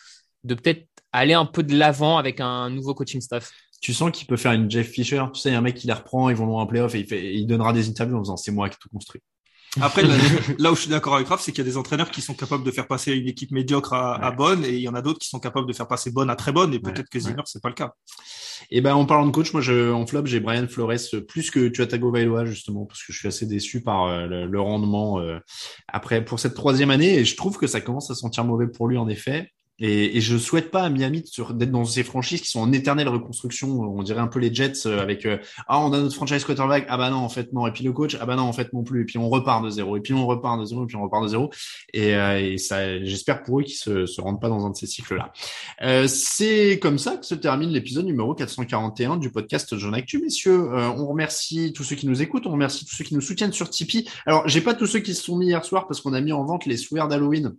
de 0.44 0.54
peut-être 0.54 0.86
aller 1.12 1.34
un 1.34 1.44
peu 1.44 1.62
de 1.62 1.76
l'avant 1.76 2.16
avec 2.16 2.40
un 2.40 2.70
nouveau 2.70 2.94
coaching 2.94 3.20
staff. 3.20 3.50
Tu 3.80 3.92
sens 3.92 4.12
qu'il 4.12 4.26
peut 4.26 4.36
faire 4.36 4.52
une 4.52 4.70
Jeff 4.70 4.88
Fisher. 4.88 5.24
Tu 5.34 5.40
sais, 5.40 5.50
il 5.50 5.52
y 5.52 5.54
a 5.56 5.58
un 5.58 5.62
mec 5.62 5.74
qui 5.74 5.86
les 5.86 5.92
reprend, 5.92 6.30
ils 6.30 6.36
vont 6.36 6.46
loin 6.46 6.62
en 6.62 6.66
playoff 6.66 6.94
et 6.94 7.34
il, 7.34 7.46
donnera 7.46 7.72
des 7.72 7.88
interviews 7.88 8.16
en 8.16 8.20
faisant 8.20 8.36
c'est 8.36 8.52
moi 8.52 8.68
qui 8.68 8.76
ai 8.76 8.78
tout 8.80 8.88
construit. 8.88 9.20
Après, 9.80 10.02
là, 10.02 10.14
là 10.58 10.72
où 10.72 10.74
je 10.74 10.82
suis 10.82 10.90
d'accord 10.90 11.14
avec 11.14 11.28
Raph, 11.28 11.40
c'est 11.40 11.52
qu'il 11.52 11.64
y 11.64 11.66
a 11.66 11.70
des 11.70 11.76
entraîneurs 11.78 12.10
qui 12.10 12.20
sont 12.20 12.34
capables 12.34 12.62
de 12.64 12.70
faire 12.70 12.86
passer 12.86 13.12
une 13.12 13.26
équipe 13.26 13.50
médiocre 13.52 13.94
à, 13.94 14.14
à 14.16 14.30
Ouais. 14.30 14.36
bonne, 14.36 14.64
et 14.64 14.74
il 14.74 14.80
y 14.80 14.88
en 14.88 14.94
a 14.94 15.02
d'autres 15.02 15.18
qui 15.18 15.28
sont 15.28 15.40
capables 15.40 15.66
de 15.66 15.72
faire 15.72 15.88
passer 15.88 16.10
bonne 16.10 16.28
à 16.30 16.36
très 16.36 16.52
bonne, 16.52 16.74
et 16.74 16.78
peut-être 16.78 17.08
que 17.08 17.18
ouais. 17.18 17.24
Zimmer, 17.24 17.42
c'est 17.46 17.62
pas 17.62 17.68
le 17.68 17.74
cas. 17.74 17.92
Et 18.70 18.80
ben 18.80 18.94
en 18.94 19.04
parlant 19.06 19.26
de 19.26 19.32
coach, 19.32 19.52
moi 19.52 19.60
je, 19.60 19.90
en 19.92 20.06
flop 20.06 20.26
j'ai 20.26 20.40
Brian 20.40 20.66
Flores 20.68 20.92
plus 21.28 21.50
que 21.50 21.68
Tuatago 21.68 22.10
Bailoa 22.10 22.44
justement 22.44 22.86
parce 22.86 23.02
que 23.02 23.12
je 23.12 23.18
suis 23.18 23.28
assez 23.28 23.46
déçu 23.46 23.82
par 23.82 24.04
euh, 24.04 24.26
le, 24.26 24.46
le 24.46 24.60
rendement 24.60 25.18
euh, 25.20 25.38
après 25.88 26.24
pour 26.24 26.38
cette 26.38 26.54
troisième 26.54 26.90
année 26.90 27.18
et 27.18 27.24
je 27.24 27.36
trouve 27.36 27.58
que 27.58 27.66
ça 27.66 27.80
commence 27.80 28.10
à 28.10 28.14
sentir 28.14 28.44
mauvais 28.44 28.68
pour 28.68 28.88
lui 28.88 28.96
en 28.98 29.08
effet. 29.08 29.50
Et, 29.78 30.16
et 30.16 30.20
je 30.20 30.36
souhaite 30.36 30.70
pas 30.70 30.82
à 30.82 30.90
Miami 30.90 31.24
d'être 31.54 31.70
dans 31.70 31.84
ces 31.84 32.04
franchises 32.04 32.40
qui 32.40 32.48
sont 32.48 32.60
en 32.60 32.72
éternelle 32.72 33.08
reconstruction. 33.08 33.80
On 33.80 34.02
dirait 34.02 34.20
un 34.20 34.26
peu 34.26 34.38
les 34.38 34.54
Jets 34.54 34.86
euh, 34.86 35.00
avec 35.00 35.26
euh, 35.26 35.38
ah 35.66 35.80
on 35.80 35.92
a 35.92 35.98
notre 35.98 36.14
franchise 36.14 36.44
quarterback 36.44 36.86
ah 36.88 36.96
bah 36.96 37.10
non 37.10 37.16
en 37.16 37.28
fait 37.28 37.52
non 37.52 37.66
et 37.66 37.72
puis 37.72 37.84
le 37.84 37.92
coach 37.92 38.16
ah 38.20 38.26
bah 38.26 38.36
non 38.36 38.42
en 38.42 38.52
fait 38.52 38.72
non 38.72 38.84
plus 38.84 39.02
et 39.02 39.04
puis 39.04 39.18
on 39.18 39.28
repart 39.28 39.64
de 39.64 39.70
zéro 39.70 39.96
et 39.96 40.00
puis 40.00 40.14
on 40.14 40.26
repart 40.26 40.60
de 40.60 40.64
zéro 40.64 40.84
et 40.84 40.86
puis 40.86 40.96
on 40.96 41.02
repart 41.02 41.22
de 41.22 41.28
zéro 41.28 41.50
et, 41.92 42.14
euh, 42.14 42.56
j'espère 43.02 43.42
pour 43.42 43.60
eux 43.60 43.62
qu'ils 43.62 43.76
se 43.76 44.06
se 44.06 44.20
rendent 44.20 44.40
pas 44.40 44.48
dans 44.48 44.66
un 44.66 44.70
de 44.70 44.76
ces 44.76 44.86
cycles 44.86 45.16
là. 45.16 45.32
Euh, 45.82 46.06
c'est 46.06 46.78
comme 46.80 46.98
ça 46.98 47.16
que 47.16 47.26
se 47.26 47.34
termine 47.34 47.70
l'épisode 47.70 48.06
numéro 48.06 48.34
441 48.34 49.16
du 49.16 49.30
podcast 49.30 49.76
Jeune 49.76 49.94
Actu, 49.94 50.18
messieurs. 50.18 50.72
On 50.72 51.06
remercie 51.06 51.72
tous 51.72 51.84
ceux 51.84 51.96
qui 51.96 52.06
nous 52.06 52.22
écoutent, 52.22 52.46
on 52.46 52.52
remercie 52.52 52.84
tous 52.84 52.94
ceux 52.94 53.04
qui 53.04 53.14
nous 53.14 53.20
soutiennent 53.20 53.52
sur 53.52 53.70
Tipeee. 53.70 54.08
Alors, 54.26 54.46
j'ai 54.48 54.60
pas 54.60 54.74
tous 54.74 54.86
ceux 54.86 55.00
qui 55.00 55.14
se 55.14 55.22
sont 55.22 55.36
mis 55.36 55.46
hier 55.46 55.64
soir 55.64 55.86
parce 55.86 56.00
qu'on 56.00 56.12
a 56.12 56.20
mis 56.20 56.32
en 56.32 56.44
vente 56.44 56.66
les 56.66 56.76
souvenirs 56.76 57.08
d'Halloween. 57.08 57.54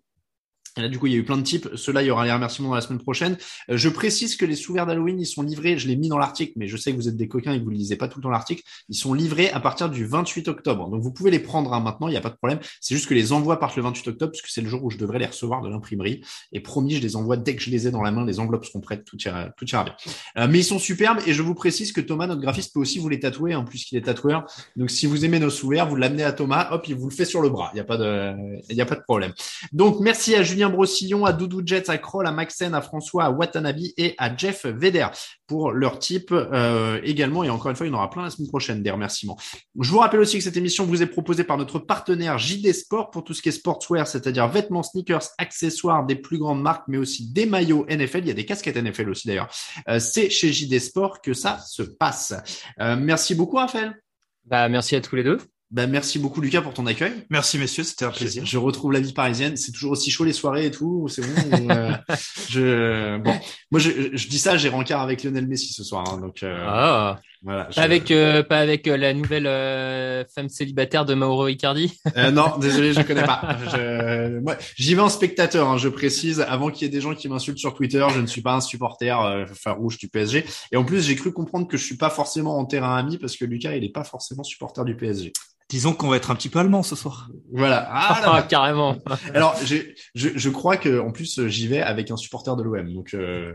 Là, 0.77 0.89
du 0.89 0.97
coup, 0.97 1.07
il 1.07 1.13
y 1.13 1.15
a 1.15 1.19
eu 1.19 1.23
plein 1.23 1.37
de 1.37 1.43
types. 1.43 1.69
Ceux-là, 1.75 2.01
il 2.01 2.07
y 2.07 2.11
aura 2.11 2.25
les 2.25 2.31
remerciements 2.31 2.69
dans 2.69 2.75
la 2.75 2.81
semaine 2.81 2.99
prochaine. 2.99 3.37
Euh, 3.69 3.77
je 3.77 3.89
précise 3.89 4.35
que 4.35 4.45
les 4.45 4.55
souvenirs 4.55 4.85
d'Halloween, 4.85 5.19
ils 5.19 5.27
sont 5.27 5.43
livrés. 5.43 5.77
Je 5.77 5.87
l'ai 5.87 5.95
mis 5.95 6.09
dans 6.09 6.17
l'article, 6.17 6.53
mais 6.55 6.67
je 6.67 6.77
sais 6.77 6.91
que 6.91 6.97
vous 6.97 7.07
êtes 7.07 7.15
des 7.15 7.27
coquins 7.27 7.53
et 7.53 7.59
que 7.59 7.63
vous 7.63 7.71
ne 7.71 7.75
lisez 7.75 7.95
pas 7.95 8.07
tout 8.07 8.19
le 8.19 8.23
temps 8.23 8.29
l'article. 8.29 8.63
Ils 8.89 8.95
sont 8.95 9.13
livrés 9.13 9.51
à 9.51 9.59
partir 9.59 9.89
du 9.89 10.05
28 10.05 10.47
octobre. 10.47 10.89
Donc, 10.89 11.01
vous 11.01 11.11
pouvez 11.11 11.29
les 11.29 11.39
prendre 11.39 11.73
hein, 11.73 11.79
maintenant. 11.79 12.07
Il 12.07 12.11
n'y 12.11 12.17
a 12.17 12.21
pas 12.21 12.29
de 12.29 12.35
problème. 12.35 12.59
C'est 12.81 12.95
juste 12.95 13.07
que 13.07 13.13
les 13.13 13.33
envois 13.33 13.59
partent 13.59 13.75
le 13.75 13.83
28 13.83 14.07
octobre 14.09 14.31
parce 14.31 14.41
que 14.41 14.49
c'est 14.49 14.61
le 14.61 14.69
jour 14.69 14.83
où 14.83 14.89
je 14.89 14.97
devrais 14.97 15.19
les 15.19 15.27
recevoir 15.27 15.61
de 15.61 15.69
l'imprimerie. 15.69 16.21
Et 16.51 16.59
promis, 16.59 16.95
je 16.95 17.01
les 17.01 17.15
envoie 17.15 17.37
dès 17.37 17.55
que 17.55 17.61
je 17.61 17.69
les 17.69 17.87
ai 17.87 17.91
dans 17.91 18.01
la 18.01 18.11
main. 18.11 18.25
Les 18.25 18.39
enveloppes 18.39 18.65
seront 18.65 18.81
prêtes. 18.81 19.05
Tout 19.05 19.17
ira, 19.25 19.53
bien. 19.83 19.95
Euh, 20.37 20.47
mais 20.49 20.59
ils 20.59 20.63
sont 20.63 20.79
superbes. 20.79 21.19
Et 21.27 21.33
je 21.33 21.43
vous 21.43 21.53
précise 21.53 21.91
que 21.91 22.01
Thomas, 22.01 22.25
notre 22.25 22.41
graphiste, 22.41 22.73
peut 22.73 22.79
aussi 22.79 22.97
vous 22.97 23.09
les 23.09 23.19
tatouer, 23.19 23.53
en 23.53 23.63
plus 23.63 23.85
qu'il 23.85 23.97
est 23.97 24.01
tatoueur. 24.01 24.45
Donc, 24.75 24.89
si 24.89 25.05
vous 25.05 25.23
aimez 25.23 25.39
nos 25.39 25.51
souvenirs, 25.51 25.87
vous 25.87 25.95
l'amenez 25.95 26.23
à 26.23 26.31
Thomas. 26.31 26.69
Hop, 26.71 26.87
il 26.87 26.95
vous 26.95 27.09
le 27.09 27.15
fait 27.15 27.25
sur 27.25 27.41
le 27.41 27.49
bras. 27.49 27.69
Il 27.73 27.75
n'y 27.75 27.81
a 27.81 27.85
pas 27.85 27.97
de, 27.97 28.33
il 28.69 28.75
y 28.75 28.81
a 28.81 28.85
pas 28.85 28.95
de 28.95 29.03
problème. 29.03 29.33
Donc, 29.71 29.99
merci 29.99 30.33
à 30.35 30.41
Julien 30.43 30.62
Brossillon, 30.69 31.25
à 31.25 31.33
Doudou 31.33 31.61
Jets, 31.65 31.89
à 31.89 31.97
Kroll, 31.97 32.27
à 32.27 32.31
Maxen, 32.31 32.73
à 32.73 32.81
François, 32.81 33.25
à 33.25 33.31
Watanabe 33.31 33.79
et 33.97 34.15
à 34.17 34.35
Jeff 34.35 34.65
Veder 34.65 35.07
pour 35.47 35.71
leur 35.71 35.99
type 35.99 36.31
euh, 36.31 36.99
également. 37.03 37.43
Et 37.43 37.49
encore 37.49 37.71
une 37.71 37.77
fois, 37.77 37.85
il 37.85 37.89
y 37.89 37.93
en 37.93 37.97
aura 37.97 38.09
plein 38.09 38.23
la 38.23 38.29
semaine 38.29 38.47
prochaine 38.47 38.81
des 38.81 38.91
remerciements. 38.91 39.37
Je 39.79 39.89
vous 39.89 39.99
rappelle 39.99 40.19
aussi 40.19 40.37
que 40.37 40.43
cette 40.43 40.57
émission 40.57 40.85
vous 40.85 41.01
est 41.01 41.07
proposée 41.07 41.43
par 41.43 41.57
notre 41.57 41.79
partenaire 41.79 42.37
JD 42.37 42.73
Sport 42.73 43.11
pour 43.11 43.23
tout 43.23 43.33
ce 43.33 43.41
qui 43.41 43.49
est 43.49 43.53
sportswear, 43.53 44.07
c'est-à-dire 44.07 44.47
vêtements, 44.47 44.83
sneakers, 44.83 45.23
accessoires 45.37 46.05
des 46.05 46.15
plus 46.15 46.37
grandes 46.37 46.61
marques, 46.61 46.85
mais 46.87 46.97
aussi 46.97 47.31
des 47.31 47.45
maillots 47.45 47.85
NFL. 47.89 48.19
Il 48.19 48.27
y 48.27 48.31
a 48.31 48.35
des 48.35 48.45
casquettes 48.45 48.77
NFL 48.77 49.09
aussi 49.09 49.27
d'ailleurs. 49.27 49.49
Euh, 49.87 49.99
C'est 49.99 50.29
chez 50.29 50.51
JD 50.51 50.79
Sport 50.79 51.21
que 51.21 51.33
ça 51.33 51.59
se 51.59 51.83
passe. 51.83 52.33
Euh, 52.79 52.95
merci 52.99 53.35
beaucoup, 53.35 53.57
Raphaël. 53.57 53.99
Bah, 54.45 54.67
merci 54.69 54.95
à 54.95 55.01
tous 55.01 55.15
les 55.15 55.23
deux. 55.23 55.37
Ben, 55.73 55.89
merci 55.89 56.19
beaucoup, 56.19 56.39
Lucas, 56.39 56.61
pour 56.61 56.75
ton 56.75 56.85
accueil. 56.85 57.13
Merci, 57.31 57.57
messieurs, 57.57 57.83
c'était 57.83 58.05
un 58.05 58.11
plaisir. 58.11 58.45
Je, 58.45 58.51
je 58.51 58.57
retrouve 58.59 58.91
la 58.91 58.99
vie 58.99 59.11
parisienne. 59.11 59.57
C'est 59.57 59.71
toujours 59.71 59.93
aussi 59.93 60.11
chaud 60.11 60.23
les 60.23 60.31
soirées 60.31 60.67
et 60.67 60.71
tout. 60.71 61.07
C'est 61.09 61.23
bon. 61.23 61.69
euh, 61.71 61.91
je, 62.49 63.17
bon, 63.17 63.33
moi, 63.71 63.79
je, 63.79 63.89
je 64.15 64.27
dis 64.27 64.37
ça, 64.37 64.55
j'ai 64.55 64.69
rencard 64.69 65.01
avec 65.01 65.23
Lionel 65.23 65.47
Messi 65.47 65.73
ce 65.73 65.83
soir. 65.83 66.03
hein, 66.13 66.19
donc, 66.21 66.43
euh, 66.43 66.63
Ah. 66.67 67.19
voilà. 67.41 67.67
je- 67.71 67.75
Pas 67.77 67.81
avec, 67.81 68.11
euh, 68.11 68.43
pas 68.43 68.59
avec 68.59 68.87
euh, 68.87 68.95
la 68.97 69.15
nouvelle 69.15 69.47
euh, 69.47 70.23
femme 70.35 70.47
célibataire 70.47 71.05
de 71.05 71.15
Mauro 71.15 71.47
Icardi? 71.47 71.91
Euh, 72.17 72.29
non, 72.29 72.55
désolé, 72.61 72.93
je 72.93 73.01
connais 73.01 73.23
pas. 73.25 73.57
Moi, 74.43 74.55
j'y 74.75 74.93
vais 74.93 75.01
en 75.01 75.09
spectateur. 75.09 75.67
hein, 75.69 75.79
je 75.79 75.89
précise 75.89 76.41
avant 76.41 76.69
qu'il 76.69 76.83
y 76.83 76.85
ait 76.87 76.93
des 76.93 77.01
gens 77.01 77.15
qui 77.15 77.27
m'insultent 77.29 77.57
sur 77.57 77.73
Twitter. 77.73 78.05
Je 78.13 78.19
ne 78.19 78.27
suis 78.27 78.43
pas 78.43 78.53
un 78.53 78.61
supporter 78.61 79.19
euh, 79.25 79.45
farouche 79.47 79.97
du 79.97 80.07
PSG. 80.07 80.45
Et 80.71 80.77
en 80.77 80.83
plus, 80.85 81.03
j'ai 81.07 81.15
cru 81.15 81.31
comprendre 81.33 81.67
que 81.67 81.77
je 81.77 81.83
suis 81.83 81.97
pas 81.97 82.11
forcément 82.11 82.59
en 82.59 82.65
terrain 82.65 82.95
ami 82.95 83.17
parce 83.17 83.35
que 83.35 83.45
Lucas, 83.45 83.75
il 83.75 83.83
est 83.83 83.89
pas 83.91 84.03
forcément 84.03 84.43
supporter 84.43 84.85
du 84.85 84.95
PSG. 84.95 85.33
Disons 85.69 85.93
qu'on 85.93 86.07
va 86.09 86.17
être 86.17 86.29
un 86.29 86.35
petit 86.35 86.49
peu 86.49 86.59
allemand 86.59 86.83
ce 86.83 86.95
soir. 86.95 87.29
Voilà. 87.51 87.87
Ah, 87.93 88.19
là, 88.21 88.27
Ah, 88.31 88.35
là. 88.37 88.41
carrément. 88.43 88.97
Alors, 89.33 89.55
je, 89.65 89.75
je 90.13 90.49
crois 90.49 90.77
que 90.77 90.99
en 90.99 91.11
plus 91.11 91.47
j'y 91.47 91.67
vais 91.67 91.81
avec 91.81 92.11
un 92.11 92.17
supporter 92.17 92.55
de 92.55 92.63
l'OM, 92.63 92.93
donc 92.93 93.13
euh, 93.13 93.53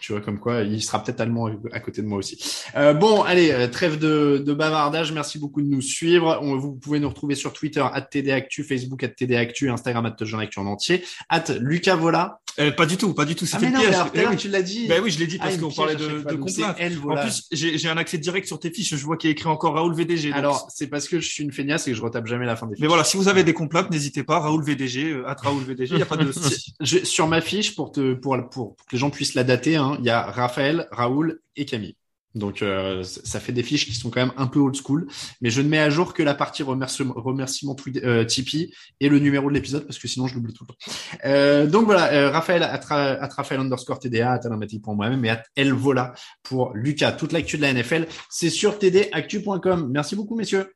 tu 0.00 0.12
vois 0.12 0.20
comme 0.20 0.38
quoi 0.38 0.60
il 0.62 0.82
sera 0.82 1.02
peut-être 1.02 1.20
allemand 1.20 1.48
à 1.72 1.80
côté 1.80 2.02
de 2.02 2.06
moi 2.06 2.18
aussi. 2.18 2.38
Euh, 2.76 2.92
bon, 2.94 3.22
allez, 3.22 3.50
euh, 3.52 3.68
trêve 3.68 3.98
de, 3.98 4.42
de 4.44 4.52
bavardage. 4.52 5.12
Merci 5.12 5.38
beaucoup 5.38 5.62
de 5.62 5.66
nous 5.68 5.80
suivre. 5.82 6.38
On, 6.42 6.56
vous 6.58 6.74
pouvez 6.74 7.00
nous 7.00 7.08
retrouver 7.08 7.34
sur 7.34 7.52
Twitter 7.52 7.84
@tdactu, 8.12 8.64
Facebook 8.64 9.04
@tdactu, 9.18 9.70
Instagram 9.70 10.14
@jeunactu 10.20 10.58
en 10.58 10.66
entier, 10.66 11.04
Lucas 11.60 11.96
Vola. 11.96 12.40
Euh, 12.58 12.70
pas 12.70 12.86
du 12.86 12.96
tout, 12.96 13.12
pas 13.12 13.26
du 13.26 13.34
tout. 13.34 13.44
Ah 13.52 13.58
C'était 13.60 13.70
mais 13.70 13.82
le 13.82 13.88
alors, 13.88 14.06
à 14.06 14.10
Eh 14.14 14.26
oui. 14.28 14.36
tu 14.36 14.48
l'as 14.48 14.62
dit. 14.62 14.86
Ben 14.88 15.02
oui, 15.02 15.10
je 15.10 15.18
l'ai 15.18 15.26
dit 15.26 15.36
Ah, 15.40 15.44
parce 15.44 15.58
me 15.58 15.62
qu'on 15.62 15.70
parlait 15.72 15.94
de, 15.94 16.22
de 16.22 16.36
complaintes. 16.36 16.76
En 17.06 17.16
plus, 17.20 17.44
j'ai 17.52 17.76
j'ai 17.76 17.88
un 17.90 17.98
accès 17.98 18.16
direct 18.16 18.46
sur 18.46 18.58
tes 18.58 18.70
fiches. 18.70 18.94
Je 18.96 19.04
vois 19.04 19.16
qu'il 19.18 19.28
y 19.28 19.30
a 19.30 19.32
écrit 19.32 19.48
encore 19.48 19.74
Raoul 19.74 19.94
VDG. 19.94 20.28
donc 20.30 20.38
Alors, 20.38 20.68
c'est 20.74 20.86
parce 20.86 21.06
que 21.06 21.20
je 21.20 21.28
suis 21.28 21.44
une 21.44 21.52
feignasse 21.56 21.88
et 21.88 21.90
que 21.90 21.96
je 21.96 22.02
retape 22.02 22.26
jamais 22.26 22.46
la 22.46 22.56
fin 22.56 22.66
des 22.66 22.74
fiches. 22.74 22.82
Mais 22.82 22.88
voilà, 22.88 23.04
si 23.04 23.16
vous 23.16 23.28
avez 23.28 23.42
des 23.42 23.54
complots, 23.54 23.88
n'hésitez 23.90 24.22
pas. 24.22 24.38
Raoul 24.38 24.62
VDG, 24.62 25.10
euh, 25.12 25.28
at 25.28 25.36
Raoul 25.42 25.62
VDG, 25.64 25.94
il 25.94 25.96
n'y 25.96 26.02
a 26.02 26.06
pas 26.06 26.16
de. 26.16 26.30
Je- 26.80 27.04
sur 27.04 27.26
ma 27.26 27.40
fiche, 27.40 27.74
pour, 27.74 27.90
te, 27.92 28.14
pour, 28.14 28.36
pour, 28.50 28.76
pour 28.76 28.86
que 28.86 28.92
les 28.92 28.98
gens 28.98 29.10
puissent 29.10 29.34
la 29.34 29.44
dater, 29.44 29.76
hein, 29.76 29.96
il 29.98 30.04
y 30.04 30.10
a 30.10 30.22
Raphaël, 30.22 30.86
Raoul 30.90 31.40
et 31.56 31.64
Camille. 31.64 31.96
Donc 32.36 32.60
euh, 32.60 33.02
ça 33.02 33.40
fait 33.40 33.52
des 33.52 33.62
fiches 33.62 33.86
qui 33.86 33.94
sont 33.94 34.10
quand 34.10 34.20
même 34.20 34.34
un 34.36 34.46
peu 34.46 34.58
old 34.60 34.76
school, 34.76 35.06
mais 35.40 35.48
je 35.48 35.62
ne 35.62 35.68
mets 35.68 35.78
à 35.78 35.88
jour 35.88 36.12
que 36.12 36.22
la 36.22 36.34
partie 36.34 36.62
remerciement, 36.62 37.14
remerciement 37.16 37.74
euh, 38.04 38.24
Tipeee 38.26 38.74
et 39.00 39.08
le 39.08 39.18
numéro 39.18 39.48
de 39.48 39.54
l'épisode 39.54 39.86
parce 39.86 39.98
que 39.98 40.06
sinon 40.06 40.26
je 40.26 40.34
l'oublie 40.34 40.52
tout 40.52 40.64
le 40.64 40.74
temps. 40.74 40.92
Euh, 41.24 41.66
donc 41.66 41.86
voilà, 41.86 42.12
euh, 42.12 42.30
Raphaël 42.30 42.62
at, 42.62 42.82
at 42.90 43.28
Raphaël 43.34 43.60
underscore 43.62 43.98
TDA, 43.98 44.32
at 44.34 44.40
pour 44.82 44.94
moi-même 44.94 45.24
et 45.24 45.30
at 45.30 45.44
Elvola 45.56 46.12
pour 46.42 46.74
Lucas. 46.74 47.12
Toute 47.12 47.32
l'actu 47.32 47.56
de 47.56 47.62
la 47.62 47.72
NFL, 47.72 48.06
c'est 48.28 48.50
sur 48.50 48.78
tdactu.com. 48.78 49.88
Merci 49.90 50.14
beaucoup 50.14 50.36
messieurs. 50.36 50.75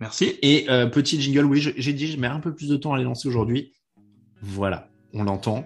Merci. 0.00 0.38
Et 0.42 0.66
euh, 0.68 0.86
petit 0.86 1.20
jingle, 1.20 1.44
oui, 1.44 1.60
j'ai 1.60 1.92
dit, 1.92 2.06
je 2.06 2.18
mets 2.18 2.28
un 2.28 2.40
peu 2.40 2.54
plus 2.54 2.68
de 2.68 2.76
temps 2.76 2.92
à 2.92 2.98
les 2.98 3.04
lancer 3.04 3.26
aujourd'hui. 3.28 3.72
Voilà, 4.40 4.88
on 5.12 5.24
l'entend, 5.24 5.64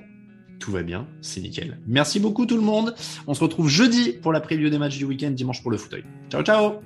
tout 0.58 0.72
va 0.72 0.82
bien, 0.82 1.06
c'est 1.20 1.40
nickel. 1.40 1.78
Merci 1.86 2.18
beaucoup 2.18 2.46
tout 2.46 2.56
le 2.56 2.62
monde. 2.62 2.94
On 3.26 3.34
se 3.34 3.40
retrouve 3.40 3.68
jeudi 3.68 4.12
pour 4.12 4.32
la 4.32 4.40
preview 4.40 4.70
des 4.70 4.78
matchs 4.78 4.96
du 4.96 5.04
week-end, 5.04 5.30
dimanche 5.30 5.60
pour 5.60 5.70
le 5.70 5.76
fauteuil. 5.76 6.04
Ciao, 6.30 6.42
ciao 6.42 6.80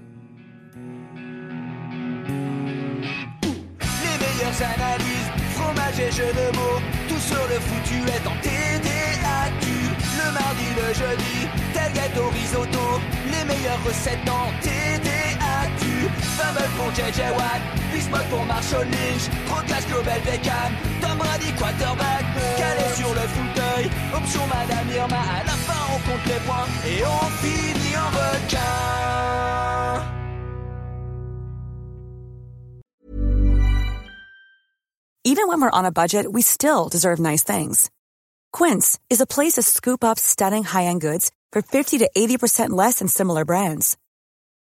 Les 3.42 4.16
meilleures 4.18 4.62
analyses, 4.62 5.30
fromage 5.52 6.00
et 6.00 6.10
jeux 6.10 6.32
de 6.32 6.56
mots, 6.56 6.80
tout 7.08 7.20
sur 7.20 7.36
le 7.36 7.60
foutu 7.60 7.98
est 8.08 8.26
en 8.26 8.34
TDAQ. 8.42 9.70
Le 10.18 10.32
mardi, 10.32 10.68
le 10.74 10.94
jeudi, 10.94 11.46
tailgate 11.72 12.18
au 12.18 12.28
risotto, 12.30 13.00
les 13.26 13.44
meilleures 13.44 13.84
recettes 13.84 14.28
en 14.28 14.50
TDAQ. 14.62 15.35
Fumble 16.20 16.68
pour 16.76 16.90
JJ 16.92 17.20
Watt, 17.36 17.62
pour 18.30 18.44
Marshall 18.44 18.84
Lynch, 18.84 19.28
Global 19.88 20.20
Beckham, 20.24 20.72
Tom 21.00 21.18
Brady 21.18 21.52
quarterback, 21.58 22.24
calé 22.56 22.94
sur 22.94 23.08
le 23.08 23.26
fauteuil, 23.34 23.90
option 24.14 24.46
Madame 24.46 24.88
Irma, 24.94 25.16
à 25.16 25.44
la 25.44 25.52
fin 25.52 25.80
on 25.94 25.98
compte 26.10 26.26
les 26.26 26.40
points 26.46 26.68
et 26.86 27.04
on 27.04 27.30
finit 27.40 27.96
en 27.96 28.10
requin. 28.10 29.16
Even 35.24 35.48
when 35.48 35.60
we're 35.60 35.70
on 35.70 35.84
a 35.84 35.90
budget, 35.90 36.30
we 36.30 36.40
still 36.40 36.88
deserve 36.88 37.18
nice 37.18 37.42
things. 37.42 37.90
Quince 38.52 38.98
is 39.10 39.20
a 39.20 39.26
place 39.26 39.54
to 39.54 39.62
scoop 39.62 40.04
up 40.04 40.18
stunning 40.18 40.62
high-end 40.64 41.00
goods 41.00 41.30
for 41.52 41.62
50 41.62 41.98
to 41.98 42.10
80% 42.16 42.70
less 42.70 43.00
than 43.00 43.08
similar 43.08 43.44
brands. 43.44 43.96